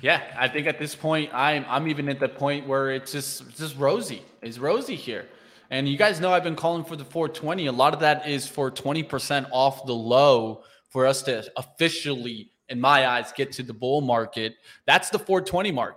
Yeah, 0.00 0.22
I 0.36 0.48
think 0.48 0.66
at 0.66 0.78
this 0.78 0.94
point, 0.94 1.30
I'm 1.32 1.64
I'm 1.68 1.88
even 1.88 2.08
at 2.08 2.20
the 2.20 2.28
point 2.28 2.66
where 2.66 2.90
it's 2.90 3.12
just 3.12 3.56
just 3.56 3.76
rosy. 3.78 4.22
It's 4.42 4.58
rosy 4.58 4.96
here. 4.96 5.26
And 5.70 5.88
you 5.88 5.96
guys 5.96 6.20
know 6.20 6.32
I've 6.32 6.44
been 6.44 6.56
calling 6.56 6.84
for 6.84 6.94
the 6.94 7.04
420. 7.04 7.66
A 7.66 7.72
lot 7.72 7.94
of 7.94 8.00
that 8.00 8.28
is 8.28 8.46
for 8.46 8.70
20% 8.70 9.48
off 9.50 9.86
the 9.86 9.94
low 9.94 10.62
for 10.90 11.06
us 11.06 11.22
to 11.22 11.44
officially, 11.56 12.50
in 12.68 12.80
my 12.80 13.08
eyes, 13.08 13.32
get 13.32 13.50
to 13.52 13.62
the 13.62 13.72
bull 13.72 14.00
market. 14.00 14.54
That's 14.86 15.10
the 15.10 15.18
420 15.18 15.72
mark. 15.72 15.96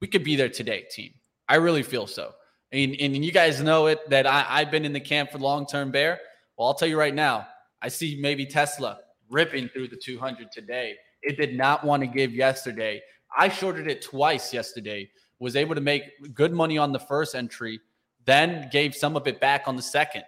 We 0.00 0.06
could 0.08 0.24
be 0.24 0.36
there 0.36 0.48
today, 0.48 0.86
team. 0.90 1.12
I 1.48 1.56
really 1.56 1.82
feel 1.82 2.06
so. 2.06 2.32
And, 2.72 2.96
and 3.00 3.24
you 3.24 3.32
guys 3.32 3.60
know 3.60 3.86
it 3.86 4.08
that 4.08 4.26
I, 4.26 4.46
I've 4.48 4.70
been 4.70 4.84
in 4.84 4.92
the 4.92 5.00
camp 5.00 5.32
for 5.32 5.38
long 5.38 5.66
term 5.66 5.90
bear. 5.90 6.20
Well, 6.56 6.68
I'll 6.68 6.74
tell 6.74 6.88
you 6.88 6.98
right 6.98 7.14
now, 7.14 7.46
I 7.82 7.88
see 7.88 8.18
maybe 8.20 8.46
Tesla 8.46 9.00
ripping 9.28 9.68
through 9.68 9.88
the 9.88 9.96
200 9.96 10.50
today. 10.52 10.94
It 11.22 11.36
did 11.36 11.56
not 11.56 11.84
want 11.84 12.02
to 12.02 12.06
give 12.06 12.32
yesterday. 12.32 13.02
I 13.36 13.48
shorted 13.48 13.88
it 13.88 14.02
twice 14.02 14.52
yesterday, 14.52 15.10
was 15.38 15.56
able 15.56 15.74
to 15.74 15.80
make 15.80 16.34
good 16.34 16.52
money 16.52 16.78
on 16.78 16.92
the 16.92 16.98
first 16.98 17.34
entry, 17.34 17.80
then 18.24 18.68
gave 18.70 18.94
some 18.94 19.16
of 19.16 19.26
it 19.26 19.40
back 19.40 19.64
on 19.66 19.76
the 19.76 19.82
second. 19.82 20.24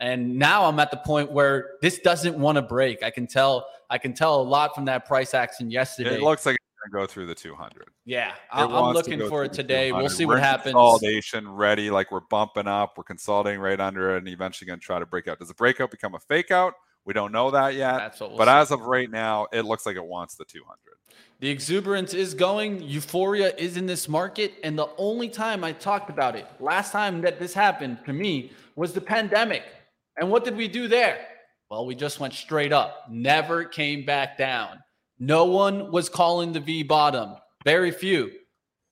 And 0.00 0.38
now 0.38 0.64
I'm 0.64 0.78
at 0.80 0.90
the 0.90 0.96
point 0.96 1.30
where 1.30 1.72
this 1.82 1.98
doesn't 1.98 2.38
want 2.38 2.56
to 2.56 2.62
break. 2.62 3.02
I 3.02 3.10
can 3.10 3.26
tell. 3.26 3.66
I 3.90 3.98
can 3.98 4.14
tell 4.14 4.40
a 4.40 4.42
lot 4.42 4.74
from 4.74 4.84
that 4.84 5.04
price 5.04 5.34
action 5.34 5.70
yesterday. 5.70 6.14
It 6.14 6.22
looks 6.22 6.46
like 6.46 6.54
it's 6.54 6.92
going 6.92 7.02
to 7.02 7.06
go 7.06 7.12
through 7.12 7.26
the 7.26 7.34
200. 7.34 7.88
Yeah, 8.06 8.34
I'm, 8.52 8.72
I'm 8.72 8.94
looking 8.94 9.28
for 9.28 9.44
it 9.44 9.52
today. 9.52 9.90
We'll 9.90 10.08
see 10.08 10.24
we're 10.24 10.34
what 10.34 10.42
happens. 10.44 10.74
Consolidation 10.74 11.50
ready, 11.50 11.90
like 11.90 12.12
we're 12.12 12.20
bumping 12.20 12.68
up. 12.68 12.94
We're 12.96 13.04
consolidating 13.04 13.60
right 13.60 13.80
under 13.80 14.14
it, 14.14 14.18
and 14.18 14.28
eventually 14.28 14.66
going 14.66 14.78
to 14.78 14.84
try 14.84 15.00
to 15.00 15.06
break 15.06 15.28
out. 15.28 15.40
Does 15.40 15.48
the 15.48 15.54
breakout 15.54 15.90
become 15.90 16.14
a 16.14 16.20
fake 16.20 16.50
out? 16.50 16.74
We 17.04 17.14
don't 17.14 17.32
know 17.32 17.50
that 17.50 17.74
yet. 17.74 18.16
We'll 18.20 18.36
but 18.36 18.46
see. 18.46 18.50
as 18.50 18.70
of 18.70 18.82
right 18.82 19.10
now, 19.10 19.46
it 19.52 19.62
looks 19.62 19.86
like 19.86 19.96
it 19.96 20.04
wants 20.04 20.34
the 20.34 20.44
200. 20.44 20.78
The 21.40 21.48
exuberance 21.48 22.12
is 22.12 22.34
going. 22.34 22.82
Euphoria 22.82 23.54
is 23.56 23.76
in 23.78 23.86
this 23.86 24.08
market. 24.08 24.54
And 24.62 24.78
the 24.78 24.90
only 24.98 25.28
time 25.28 25.64
I 25.64 25.72
talked 25.72 26.10
about 26.10 26.36
it, 26.36 26.46
last 26.60 26.92
time 26.92 27.22
that 27.22 27.38
this 27.38 27.54
happened 27.54 27.98
to 28.04 28.12
me, 28.12 28.52
was 28.76 28.92
the 28.92 29.00
pandemic. 29.00 29.62
And 30.18 30.30
what 30.30 30.44
did 30.44 30.56
we 30.56 30.68
do 30.68 30.86
there? 30.86 31.26
Well, 31.70 31.86
we 31.86 31.94
just 31.94 32.20
went 32.20 32.34
straight 32.34 32.72
up, 32.72 33.06
never 33.08 33.64
came 33.64 34.04
back 34.04 34.36
down. 34.36 34.80
No 35.18 35.44
one 35.44 35.92
was 35.92 36.08
calling 36.08 36.52
the 36.52 36.60
V 36.60 36.82
bottom, 36.82 37.36
very 37.64 37.90
few. 37.90 38.32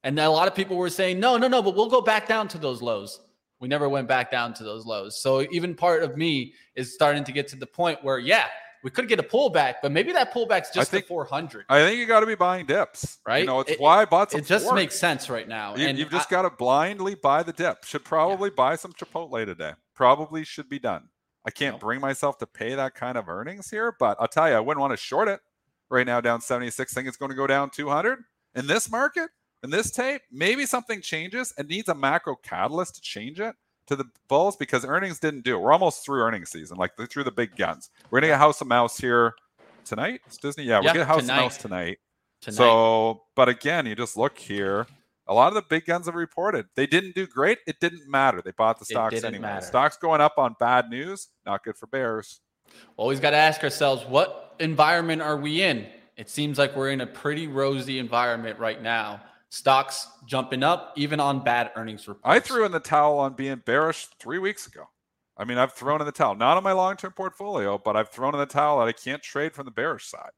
And 0.04 0.18
a 0.18 0.30
lot 0.30 0.46
of 0.46 0.54
people 0.54 0.76
were 0.76 0.90
saying, 0.90 1.18
no, 1.18 1.36
no, 1.36 1.48
no, 1.48 1.60
but 1.60 1.74
we'll 1.74 1.88
go 1.88 2.00
back 2.00 2.28
down 2.28 2.48
to 2.48 2.58
those 2.58 2.80
lows. 2.80 3.20
We 3.60 3.68
never 3.68 3.88
went 3.88 4.08
back 4.08 4.30
down 4.30 4.54
to 4.54 4.64
those 4.64 4.86
lows. 4.86 5.20
So 5.20 5.46
even 5.50 5.74
part 5.74 6.02
of 6.02 6.16
me 6.16 6.54
is 6.74 6.94
starting 6.94 7.24
to 7.24 7.32
get 7.32 7.48
to 7.48 7.56
the 7.56 7.66
point 7.66 8.02
where, 8.04 8.18
yeah, 8.18 8.46
we 8.84 8.90
could 8.90 9.08
get 9.08 9.18
a 9.18 9.22
pullback, 9.22 9.76
but 9.82 9.90
maybe 9.90 10.12
that 10.12 10.32
pullback's 10.32 10.70
just 10.70 10.90
think, 10.90 11.04
the 11.04 11.08
400. 11.08 11.66
I 11.68 11.80
think 11.80 11.98
you 11.98 12.06
got 12.06 12.20
to 12.20 12.26
be 12.26 12.34
buying 12.34 12.66
dips, 12.66 13.18
right? 13.26 13.40
You 13.40 13.46
know, 13.46 13.60
it's 13.60 13.72
it, 13.72 13.80
why 13.80 14.02
I 14.02 14.04
bought 14.04 14.30
some. 14.30 14.40
It 14.40 14.46
just 14.46 14.72
makes 14.72 14.96
sense 14.98 15.28
right 15.28 15.48
now. 15.48 15.74
You, 15.74 15.88
and 15.88 15.98
you've 15.98 16.10
just 16.10 16.30
got 16.30 16.42
to 16.42 16.50
blindly 16.50 17.14
buy 17.16 17.42
the 17.42 17.52
dip. 17.52 17.84
Should 17.84 18.04
probably 18.04 18.50
yeah. 18.50 18.56
buy 18.56 18.76
some 18.76 18.92
Chipotle 18.92 19.44
today. 19.44 19.72
Probably 19.94 20.44
should 20.44 20.68
be 20.68 20.78
done. 20.78 21.08
I 21.44 21.50
can't 21.50 21.74
nope. 21.74 21.80
bring 21.80 22.00
myself 22.00 22.38
to 22.38 22.46
pay 22.46 22.74
that 22.74 22.94
kind 22.94 23.16
of 23.16 23.28
earnings 23.28 23.70
here, 23.70 23.94
but 23.98 24.16
I'll 24.20 24.28
tell 24.28 24.48
you, 24.48 24.54
I 24.54 24.60
wouldn't 24.60 24.80
want 24.80 24.92
to 24.92 24.96
short 24.96 25.28
it 25.28 25.40
right 25.90 26.06
now 26.06 26.20
down 26.20 26.40
76. 26.40 26.92
Think 26.92 27.08
it's 27.08 27.16
going 27.16 27.30
to 27.30 27.36
go 27.36 27.46
down 27.46 27.70
200 27.70 28.18
in 28.54 28.66
this 28.66 28.90
market, 28.90 29.30
in 29.62 29.70
this 29.70 29.90
tape. 29.90 30.22
Maybe 30.30 30.66
something 30.66 31.00
changes 31.00 31.52
and 31.58 31.68
needs 31.68 31.88
a 31.88 31.94
macro 31.94 32.36
catalyst 32.36 32.96
to 32.96 33.00
change 33.00 33.40
it 33.40 33.54
to 33.88 33.96
the 33.96 34.04
Bulls 34.28 34.56
because 34.56 34.84
earnings 34.84 35.18
didn't 35.18 35.44
do 35.44 35.56
it. 35.56 35.60
We're 35.60 35.72
almost 35.72 36.04
through 36.04 36.22
earnings 36.22 36.50
season, 36.50 36.76
like 36.76 36.92
through 37.10 37.24
the 37.24 37.32
big 37.32 37.56
guns. 37.56 37.90
We're 38.10 38.20
gonna 38.20 38.32
get 38.32 38.38
House 38.38 38.60
of 38.60 38.66
Mouse 38.66 38.98
here 38.98 39.34
tonight. 39.84 40.20
It's 40.26 40.36
Disney, 40.36 40.64
yeah. 40.64 40.78
We're 40.78 40.84
yeah, 40.84 40.88
gonna 40.88 40.98
get 41.00 41.06
House 41.08 41.20
tonight. 41.22 41.36
of 41.36 41.42
Mouse 41.42 41.58
tonight. 41.58 41.98
tonight. 42.40 42.56
So, 42.56 43.22
but 43.34 43.48
again, 43.48 43.86
you 43.86 43.94
just 43.94 44.16
look 44.16 44.38
here. 44.38 44.86
A 45.26 45.34
lot 45.34 45.48
of 45.48 45.54
the 45.54 45.62
big 45.68 45.84
guns 45.84 46.06
have 46.06 46.14
reported 46.14 46.66
they 46.74 46.86
didn't 46.86 47.14
do 47.14 47.26
great. 47.26 47.58
It 47.66 47.80
didn't 47.80 48.08
matter. 48.08 48.40
They 48.42 48.52
bought 48.52 48.78
the 48.78 48.84
stocks 48.84 49.24
anyway. 49.24 49.42
Matter. 49.42 49.66
Stocks 49.66 49.96
going 49.96 50.20
up 50.20 50.34
on 50.38 50.54
bad 50.58 50.88
news, 50.88 51.28
not 51.44 51.64
good 51.64 51.76
for 51.76 51.86
bears. 51.86 52.40
Always 52.96 53.20
got 53.20 53.30
to 53.30 53.36
ask 53.36 53.62
ourselves, 53.62 54.04
what 54.06 54.54
environment 54.60 55.22
are 55.22 55.36
we 55.36 55.62
in? 55.62 55.86
It 56.16 56.28
seems 56.28 56.58
like 56.58 56.76
we're 56.76 56.90
in 56.90 57.00
a 57.00 57.06
pretty 57.06 57.46
rosy 57.46 57.98
environment 57.98 58.58
right 58.58 58.82
now 58.82 59.20
stocks 59.50 60.08
jumping 60.26 60.62
up 60.62 60.92
even 60.96 61.20
on 61.20 61.42
bad 61.42 61.70
earnings 61.76 62.06
reports. 62.06 62.24
I 62.24 62.40
threw 62.40 62.64
in 62.64 62.72
the 62.72 62.80
towel 62.80 63.18
on 63.18 63.34
being 63.34 63.62
bearish 63.64 64.06
three 64.18 64.38
weeks 64.38 64.66
ago. 64.66 64.84
I 65.36 65.44
mean, 65.44 65.56
I've 65.56 65.72
thrown 65.72 66.00
in 66.00 66.06
the 66.06 66.12
towel, 66.12 66.34
not 66.34 66.56
on 66.56 66.62
my 66.64 66.72
long 66.72 66.96
term 66.96 67.12
portfolio, 67.12 67.78
but 67.78 67.96
I've 67.96 68.10
thrown 68.10 68.34
in 68.34 68.40
the 68.40 68.46
towel 68.46 68.80
that 68.80 68.88
I 68.88 68.92
can't 68.92 69.22
trade 69.22 69.54
from 69.54 69.64
the 69.66 69.70
bearish 69.70 70.06
side. 70.06 70.30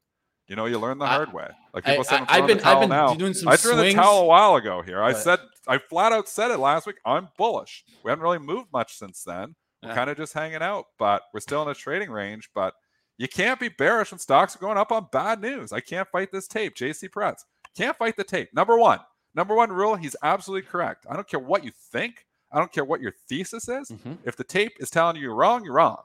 You 0.47 0.55
know, 0.55 0.65
you 0.65 0.77
learn 0.79 0.97
the 0.97 1.07
hard 1.07 1.31
way. 1.31 1.49
Like 1.73 1.85
people 1.85 2.03
say, 2.03 2.19
I'm 2.27 2.45
been, 2.45 2.59
I've 2.59 2.81
been 2.81 2.89
now. 2.89 3.13
doing 3.13 3.33
some 3.33 3.47
I 3.47 3.55
threw 3.55 3.71
swings, 3.71 3.91
in 3.91 3.95
the 3.95 4.01
towel 4.03 4.23
a 4.23 4.25
while 4.25 4.57
ago 4.57 4.81
here. 4.81 5.01
I 5.01 5.13
said, 5.13 5.39
I 5.67 5.77
flat 5.77 6.11
out 6.11 6.27
said 6.27 6.51
it 6.51 6.57
last 6.57 6.85
week. 6.85 6.97
I'm 7.05 7.29
bullish. 7.37 7.85
We 8.03 8.09
haven't 8.09 8.23
really 8.23 8.39
moved 8.39 8.67
much 8.73 8.97
since 8.97 9.23
then. 9.23 9.55
We're 9.81 9.89
yeah. 9.89 9.95
kind 9.95 10.09
of 10.09 10.17
just 10.17 10.33
hanging 10.33 10.61
out, 10.61 10.87
but 10.99 11.23
we're 11.33 11.39
still 11.39 11.61
in 11.63 11.69
a 11.69 11.73
trading 11.73 12.11
range. 12.11 12.49
But 12.53 12.73
you 13.17 13.29
can't 13.29 13.59
be 13.59 13.69
bearish 13.69 14.11
when 14.11 14.19
stocks 14.19 14.55
are 14.55 14.59
going 14.59 14.77
up 14.77 14.91
on 14.91 15.07
bad 15.11 15.41
news. 15.41 15.71
I 15.71 15.79
can't 15.79 16.07
fight 16.11 16.31
this 16.31 16.47
tape. 16.47 16.75
JC 16.75 17.09
Pretz. 17.09 17.45
Can't 17.75 17.97
fight 17.97 18.17
the 18.17 18.23
tape. 18.23 18.49
Number 18.53 18.77
one, 18.77 18.99
number 19.33 19.55
one 19.55 19.71
rule, 19.71 19.95
he's 19.95 20.15
absolutely 20.23 20.67
correct. 20.67 21.05
I 21.09 21.15
don't 21.15 21.27
care 21.27 21.39
what 21.39 21.63
you 21.63 21.71
think. 21.91 22.25
I 22.51 22.59
don't 22.59 22.71
care 22.71 22.83
what 22.83 23.01
your 23.01 23.13
thesis 23.29 23.69
is. 23.69 23.89
Mm-hmm. 23.89 24.13
If 24.25 24.35
the 24.35 24.43
tape 24.43 24.73
is 24.79 24.89
telling 24.89 25.15
you 25.15 25.21
you're 25.21 25.35
wrong, 25.35 25.63
you're 25.63 25.75
wrong. 25.75 26.01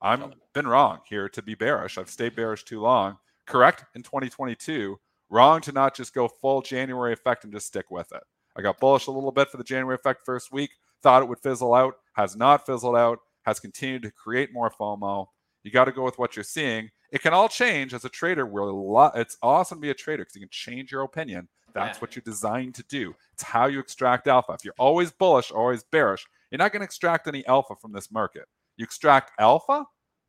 I've 0.00 0.32
been 0.52 0.66
wrong 0.66 1.00
here 1.08 1.28
to 1.28 1.42
be 1.42 1.54
bearish. 1.54 1.96
I've 1.96 2.10
stayed 2.10 2.34
bearish 2.34 2.64
too 2.64 2.80
long. 2.80 3.18
Correct 3.46 3.84
in 3.94 4.02
2022. 4.02 4.98
Wrong 5.30 5.60
to 5.60 5.72
not 5.72 5.94
just 5.94 6.12
go 6.12 6.28
full 6.28 6.60
January 6.60 7.12
effect 7.12 7.44
and 7.44 7.52
just 7.52 7.66
stick 7.66 7.90
with 7.90 8.10
it. 8.12 8.22
I 8.56 8.62
got 8.62 8.80
bullish 8.80 9.06
a 9.06 9.10
little 9.10 9.32
bit 9.32 9.48
for 9.48 9.58
the 9.58 9.64
January 9.64 9.94
effect 9.94 10.24
first 10.24 10.52
week. 10.52 10.70
Thought 11.02 11.22
it 11.22 11.28
would 11.28 11.38
fizzle 11.38 11.74
out. 11.74 11.94
Has 12.14 12.36
not 12.36 12.66
fizzled 12.66 12.96
out. 12.96 13.20
Has 13.42 13.60
continued 13.60 14.02
to 14.02 14.10
create 14.10 14.52
more 14.52 14.70
FOMO. 14.70 15.26
You 15.62 15.70
got 15.70 15.84
to 15.84 15.92
go 15.92 16.04
with 16.04 16.18
what 16.18 16.36
you're 16.36 16.42
seeing. 16.42 16.90
It 17.12 17.20
can 17.20 17.34
all 17.34 17.48
change 17.48 17.92
as 17.94 18.04
a 18.04 18.08
trader. 18.08 18.46
We're 18.46 18.62
a 18.62 18.72
lot, 18.72 19.16
it's 19.16 19.36
awesome 19.42 19.78
to 19.78 19.82
be 19.82 19.90
a 19.90 19.94
trader 19.94 20.22
because 20.22 20.34
you 20.34 20.40
can 20.40 20.48
change 20.50 20.90
your 20.90 21.02
opinion. 21.02 21.46
That's 21.74 21.98
yeah. 21.98 22.00
what 22.00 22.16
you're 22.16 22.22
designed 22.24 22.74
to 22.76 22.82
do. 22.84 23.14
It's 23.34 23.42
how 23.42 23.66
you 23.66 23.78
extract 23.78 24.26
alpha. 24.26 24.52
If 24.52 24.64
you're 24.64 24.74
always 24.78 25.12
bullish, 25.12 25.50
always 25.50 25.84
bearish, 25.84 26.24
you're 26.50 26.58
not 26.58 26.72
going 26.72 26.80
to 26.80 26.86
extract 26.86 27.28
any 27.28 27.46
alpha 27.46 27.74
from 27.80 27.92
this 27.92 28.10
market. 28.10 28.44
You 28.76 28.84
extract 28.84 29.32
alpha 29.38 29.84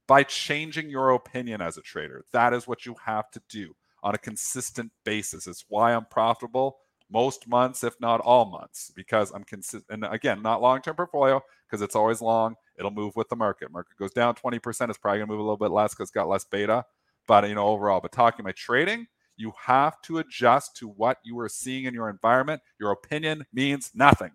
by 0.08 0.24
changing 0.24 0.90
your 0.90 1.12
opinion 1.12 1.62
as 1.62 1.78
a 1.78 1.82
trader. 1.82 2.26
That 2.34 2.54
is 2.54 2.68
what 2.68 2.86
you 2.86 2.96
have 3.06 3.32
to 3.32 3.42
do 3.50 3.76
on 4.04 4.14
a 4.14 4.18
consistent 4.18 4.92
basis. 5.06 5.48
It's 5.48 5.66
why 5.70 5.94
I'm 5.94 6.06
profitable 6.06 6.78
most 7.10 7.48
months, 7.48 7.84
if 7.84 8.00
not 8.02 8.20
all 8.20 8.46
months, 8.46 8.92
because 8.96 9.32
I'm 9.32 9.44
consistent. 9.44 9.86
And 9.90 10.04
again, 10.14 10.42
not 10.42 10.62
long 10.62 10.82
term 10.82 10.96
portfolio 10.96 11.42
because 11.66 11.82
it's 11.82 11.96
always 11.96 12.22
long. 12.22 12.56
It'll 12.78 12.92
move 12.92 13.16
with 13.16 13.30
the 13.30 13.36
market. 13.36 13.72
Market 13.72 13.98
goes 13.98 14.12
down 14.12 14.36
20%. 14.36 14.90
It's 14.90 14.98
probably 14.98 15.20
going 15.20 15.28
to 15.28 15.32
move 15.32 15.40
a 15.40 15.44
little 15.44 15.58
bit 15.58 15.72
less 15.72 15.94
because 15.94 16.06
it's 16.06 16.12
got 16.12 16.28
less 16.28 16.44
beta. 16.44 16.86
But, 17.28 17.48
you 17.48 17.56
know, 17.56 17.68
overall, 17.68 18.02
but 18.02 18.12
talking 18.12 18.44
about 18.44 18.56
trading, 18.56 19.08
you 19.38 19.54
have 19.66 20.02
to 20.04 20.20
adjust 20.20 20.76
to 20.78 20.88
what 20.88 21.18
you 21.24 21.40
are 21.40 21.50
seeing 21.50 21.86
in 21.86 21.94
your 21.94 22.10
environment. 22.10 22.62
Your 22.80 22.92
opinion 22.92 23.46
means 23.54 23.92
nothing. 23.94 24.32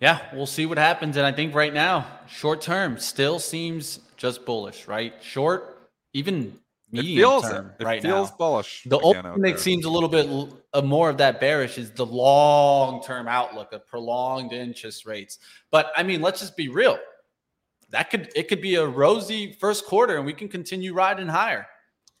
Yeah, 0.00 0.20
we'll 0.32 0.46
see 0.46 0.64
what 0.64 0.78
happens. 0.78 1.16
And 1.16 1.26
I 1.26 1.32
think 1.32 1.54
right 1.54 1.74
now, 1.74 2.06
short 2.26 2.62
term 2.62 2.98
still 2.98 3.38
seems 3.38 4.00
just 4.16 4.46
bullish, 4.46 4.88
right? 4.88 5.14
Short, 5.20 5.90
even 6.14 6.58
medium 6.92 7.18
it 7.18 7.20
feels 7.20 7.42
term 7.42 7.66
it. 7.66 7.82
It 7.82 7.84
right 7.84 8.02
feels 8.02 8.30
now. 8.30 8.36
bullish. 8.36 8.82
The 8.86 8.98
only 9.00 9.52
thing 9.52 9.56
seems 9.58 9.84
a 9.84 9.90
little 9.90 10.08
bit 10.08 10.28
uh, 10.72 10.82
more 10.82 11.10
of 11.10 11.18
that 11.18 11.40
bearish 11.40 11.78
is 11.78 11.90
the 11.90 12.06
long 12.06 13.02
term 13.02 13.28
outlook 13.28 13.72
of 13.72 13.86
prolonged 13.86 14.52
interest 14.52 15.06
rates. 15.06 15.38
But 15.70 15.92
I 15.96 16.02
mean, 16.02 16.20
let's 16.20 16.40
just 16.40 16.56
be 16.56 16.68
real. 16.68 16.98
That 17.90 18.10
could 18.10 18.30
it 18.36 18.48
could 18.48 18.60
be 18.60 18.76
a 18.76 18.86
rosy 18.86 19.52
first 19.52 19.86
quarter, 19.86 20.16
and 20.16 20.26
we 20.26 20.32
can 20.32 20.48
continue 20.48 20.94
riding 20.94 21.28
higher. 21.28 21.66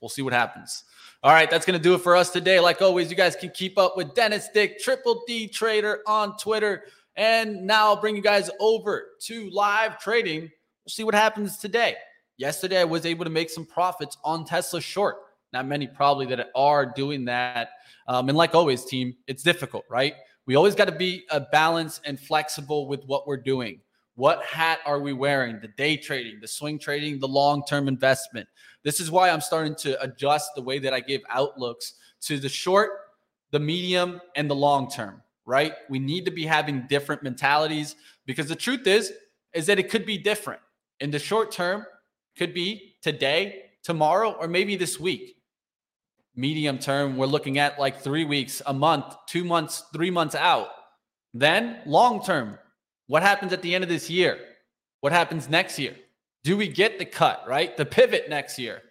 We'll 0.00 0.08
see 0.08 0.22
what 0.22 0.32
happens. 0.32 0.84
All 1.22 1.32
right, 1.32 1.50
that's 1.50 1.66
going 1.66 1.78
to 1.78 1.82
do 1.82 1.94
it 1.94 2.00
for 2.00 2.16
us 2.16 2.30
today. 2.30 2.60
Like 2.60 2.80
always, 2.80 3.10
you 3.10 3.16
guys 3.16 3.36
can 3.36 3.50
keep 3.50 3.78
up 3.78 3.96
with 3.96 4.14
Dennis 4.14 4.48
Dick, 4.54 4.80
Triple 4.80 5.22
D 5.26 5.46
Trader 5.48 6.00
on 6.06 6.36
Twitter. 6.38 6.84
And 7.16 7.66
now 7.66 7.86
I'll 7.86 8.00
bring 8.00 8.16
you 8.16 8.22
guys 8.22 8.48
over 8.60 9.08
to 9.22 9.50
live 9.50 9.98
trading. 9.98 10.42
We'll 10.42 10.88
see 10.88 11.04
what 11.04 11.14
happens 11.14 11.58
today. 11.58 11.96
Yesterday, 12.40 12.80
I 12.80 12.84
was 12.84 13.04
able 13.04 13.24
to 13.24 13.30
make 13.30 13.50
some 13.50 13.66
profits 13.66 14.16
on 14.24 14.46
Tesla 14.46 14.80
short. 14.80 15.16
Not 15.52 15.66
many 15.66 15.86
probably 15.86 16.24
that 16.24 16.48
are 16.54 16.86
doing 16.86 17.26
that. 17.26 17.68
Um, 18.08 18.30
and 18.30 18.38
like 18.38 18.54
always, 18.54 18.82
team, 18.82 19.14
it's 19.26 19.42
difficult, 19.42 19.84
right? 19.90 20.14
We 20.46 20.54
always 20.54 20.74
got 20.74 20.86
to 20.86 20.94
be 20.94 21.24
a 21.30 21.40
balance 21.40 22.00
and 22.06 22.18
flexible 22.18 22.88
with 22.88 23.04
what 23.04 23.26
we're 23.26 23.36
doing. 23.36 23.80
What 24.14 24.42
hat 24.42 24.78
are 24.86 25.00
we 25.00 25.12
wearing? 25.12 25.60
The 25.60 25.68
day 25.68 25.98
trading, 25.98 26.38
the 26.40 26.48
swing 26.48 26.78
trading, 26.78 27.20
the 27.20 27.28
long 27.28 27.62
term 27.68 27.88
investment. 27.88 28.48
This 28.84 29.00
is 29.00 29.10
why 29.10 29.28
I'm 29.28 29.42
starting 29.42 29.74
to 29.80 30.02
adjust 30.02 30.52
the 30.56 30.62
way 30.62 30.78
that 30.78 30.94
I 30.94 31.00
give 31.00 31.20
outlooks 31.28 31.92
to 32.22 32.38
the 32.38 32.48
short, 32.48 32.90
the 33.50 33.60
medium, 33.60 34.18
and 34.34 34.48
the 34.48 34.54
long 34.54 34.90
term, 34.90 35.22
right? 35.44 35.74
We 35.90 35.98
need 35.98 36.24
to 36.24 36.30
be 36.30 36.46
having 36.46 36.86
different 36.88 37.22
mentalities 37.22 37.96
because 38.24 38.46
the 38.46 38.56
truth 38.56 38.86
is, 38.86 39.12
is 39.52 39.66
that 39.66 39.78
it 39.78 39.90
could 39.90 40.06
be 40.06 40.16
different. 40.16 40.62
In 41.00 41.10
the 41.10 41.18
short 41.18 41.52
term, 41.52 41.84
could 42.36 42.54
be 42.54 42.96
today, 43.02 43.64
tomorrow, 43.82 44.32
or 44.32 44.48
maybe 44.48 44.76
this 44.76 44.98
week. 44.98 45.36
Medium 46.34 46.78
term, 46.78 47.16
we're 47.16 47.26
looking 47.26 47.58
at 47.58 47.78
like 47.78 48.00
three 48.00 48.24
weeks, 48.24 48.62
a 48.66 48.72
month, 48.72 49.14
two 49.26 49.44
months, 49.44 49.84
three 49.92 50.10
months 50.10 50.34
out. 50.34 50.68
Then 51.34 51.80
long 51.86 52.22
term, 52.22 52.58
what 53.06 53.22
happens 53.22 53.52
at 53.52 53.62
the 53.62 53.74
end 53.74 53.84
of 53.84 53.90
this 53.90 54.08
year? 54.08 54.38
What 55.00 55.12
happens 55.12 55.48
next 55.48 55.78
year? 55.78 55.96
Do 56.44 56.56
we 56.56 56.68
get 56.68 56.98
the 56.98 57.04
cut, 57.04 57.44
right? 57.46 57.76
The 57.76 57.84
pivot 57.84 58.28
next 58.28 58.58
year. 58.58 58.82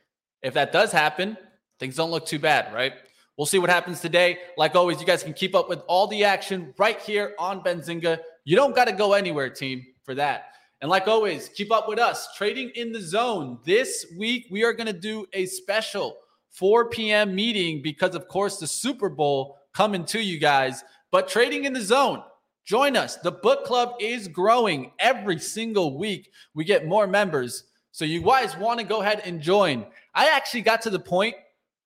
If 0.42 0.54
that 0.54 0.72
does 0.72 0.92
happen, 0.92 1.38
things 1.80 1.96
don't 1.96 2.12
look 2.12 2.26
too 2.26 2.40
bad, 2.40 2.74
right? 2.74 2.94
We'll 3.38 3.46
see 3.46 3.60
what 3.60 3.70
happens 3.70 4.02
today. 4.02 4.40
Like 4.58 4.76
always, 4.76 5.00
you 5.00 5.06
guys 5.08 5.24
can 5.24 5.34
keep 5.34 5.56
up 5.56 5.70
with 5.70 5.80
all 5.88 6.08
the 6.08 6.26
action 6.26 6.74
right 6.78 7.00
here 7.00 7.34
on 7.40 7.62
Benzinga. 7.62 8.20
You 8.44 8.56
don't 8.56 8.76
got 8.76 8.86
to 8.86 8.92
go 8.92 9.14
anywhere, 9.14 9.50
team, 9.50 9.86
for 10.04 10.14
that. 10.16 10.49
And 10.82 10.90
like 10.90 11.08
always, 11.08 11.50
keep 11.50 11.72
up 11.72 11.90
with 11.90 12.00
us 12.00 12.30
trading 12.36 12.70
in 12.76 12.92
the 12.92 13.02
zone. 13.02 13.60
This 13.66 14.06
week, 14.18 14.48
we 14.50 14.64
are 14.64 14.74
going 14.74 14.88
to 14.88 14.94
do 14.94 15.26
a 15.34 15.46
special 15.46 16.18
4 16.52 16.90
p.m. 16.90 17.36
meeting 17.36 17.82
because, 17.82 18.16
of 18.16 18.28
course, 18.28 18.58
the 18.58 18.68
Super 18.68 19.10
Bowl 19.10 19.58
coming 19.74 20.06
to 20.06 20.22
you 20.22 20.40
guys. 20.40 20.84
But 21.12 21.28
trading 21.28 21.66
in 21.66 21.74
the 21.74 21.82
zone, 21.82 22.24
Join 22.70 22.96
us. 22.96 23.16
The 23.16 23.32
book 23.32 23.66
club 23.66 23.96
is 24.00 24.28
growing 24.28 24.92
every 25.00 25.40
single 25.40 25.98
week. 25.98 26.30
We 26.54 26.64
get 26.64 26.86
more 26.86 27.08
members. 27.08 27.64
So 27.92 28.06
you 28.06 28.22
guys 28.22 28.56
want 28.58 28.80
to 28.80 28.86
go 28.86 29.02
ahead 29.02 29.24
and 29.26 29.42
join. 29.42 29.88
I 30.14 30.28
actually 30.30 30.62
got 30.62 30.80
to 30.84 30.92
the 30.92 31.00
point 31.00 31.34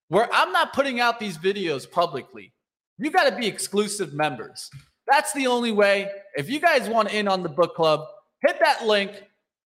where 0.09 0.27
I'm 0.33 0.51
not 0.51 0.73
putting 0.73 0.99
out 0.99 1.21
these 1.21 1.37
videos 1.37 1.89
publicly. 1.89 2.51
You 2.97 3.11
got 3.11 3.29
to 3.29 3.35
be 3.37 3.47
exclusive 3.47 4.13
members. 4.13 4.69
That's 5.07 5.31
the 5.31 5.47
only 5.47 5.71
way. 5.71 6.11
If 6.35 6.49
you 6.49 6.59
guys 6.59 6.89
want 6.89 7.13
in 7.13 7.29
on 7.29 7.43
the 7.43 7.49
book 7.49 7.75
club, 7.75 8.05
hit 8.45 8.59
that 8.59 8.85
link, 8.85 9.23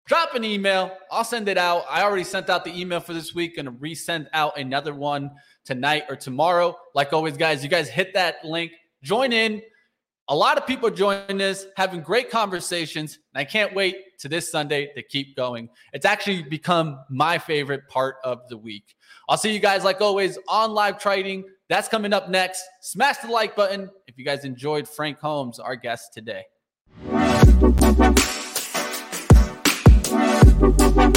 drop 0.06 0.34
an 0.34 0.44
email. 0.44 0.96
I'll 1.10 1.24
send 1.24 1.48
it 1.48 1.58
out. 1.58 1.84
I 1.88 2.02
already 2.02 2.24
sent 2.24 2.50
out 2.50 2.64
the 2.64 2.78
email 2.78 3.00
for 3.00 3.14
this 3.14 3.34
week. 3.34 3.56
Gonna 3.56 3.72
resend 3.72 4.28
out 4.32 4.58
another 4.58 4.94
one 4.94 5.30
tonight 5.64 6.04
or 6.08 6.16
tomorrow. 6.16 6.76
Like 6.94 7.12
always, 7.12 7.36
guys, 7.36 7.62
you 7.62 7.68
guys 7.68 7.88
hit 7.88 8.14
that 8.14 8.44
link, 8.44 8.72
join 9.02 9.32
in. 9.32 9.62
A 10.28 10.34
lot 10.34 10.58
of 10.58 10.66
people 10.66 10.90
joining 10.90 11.38
this, 11.38 11.66
having 11.76 12.00
great 12.00 12.30
conversations, 12.30 13.20
and 13.32 13.40
I 13.40 13.44
can't 13.44 13.72
wait 13.74 14.18
to 14.18 14.28
this 14.28 14.50
Sunday 14.50 14.92
to 14.94 15.02
keep 15.02 15.36
going. 15.36 15.68
It's 15.92 16.04
actually 16.04 16.42
become 16.42 16.98
my 17.08 17.38
favorite 17.38 17.86
part 17.88 18.16
of 18.24 18.40
the 18.48 18.56
week. 18.56 18.96
I'll 19.28 19.36
see 19.36 19.52
you 19.52 19.60
guys, 19.60 19.84
like 19.84 20.00
always, 20.00 20.36
on 20.48 20.72
live 20.72 20.98
trading. 20.98 21.44
That's 21.68 21.88
coming 21.88 22.12
up 22.12 22.28
next. 22.28 22.64
Smash 22.80 23.18
the 23.18 23.28
like 23.28 23.54
button 23.54 23.88
if 24.08 24.18
you 24.18 24.24
guys 24.24 24.44
enjoyed 24.44 24.88
Frank 24.88 25.20
Holmes, 25.20 25.60
our 25.60 25.76
guest 25.76 26.12
today. 26.12 26.44
Thank. 30.58 31.16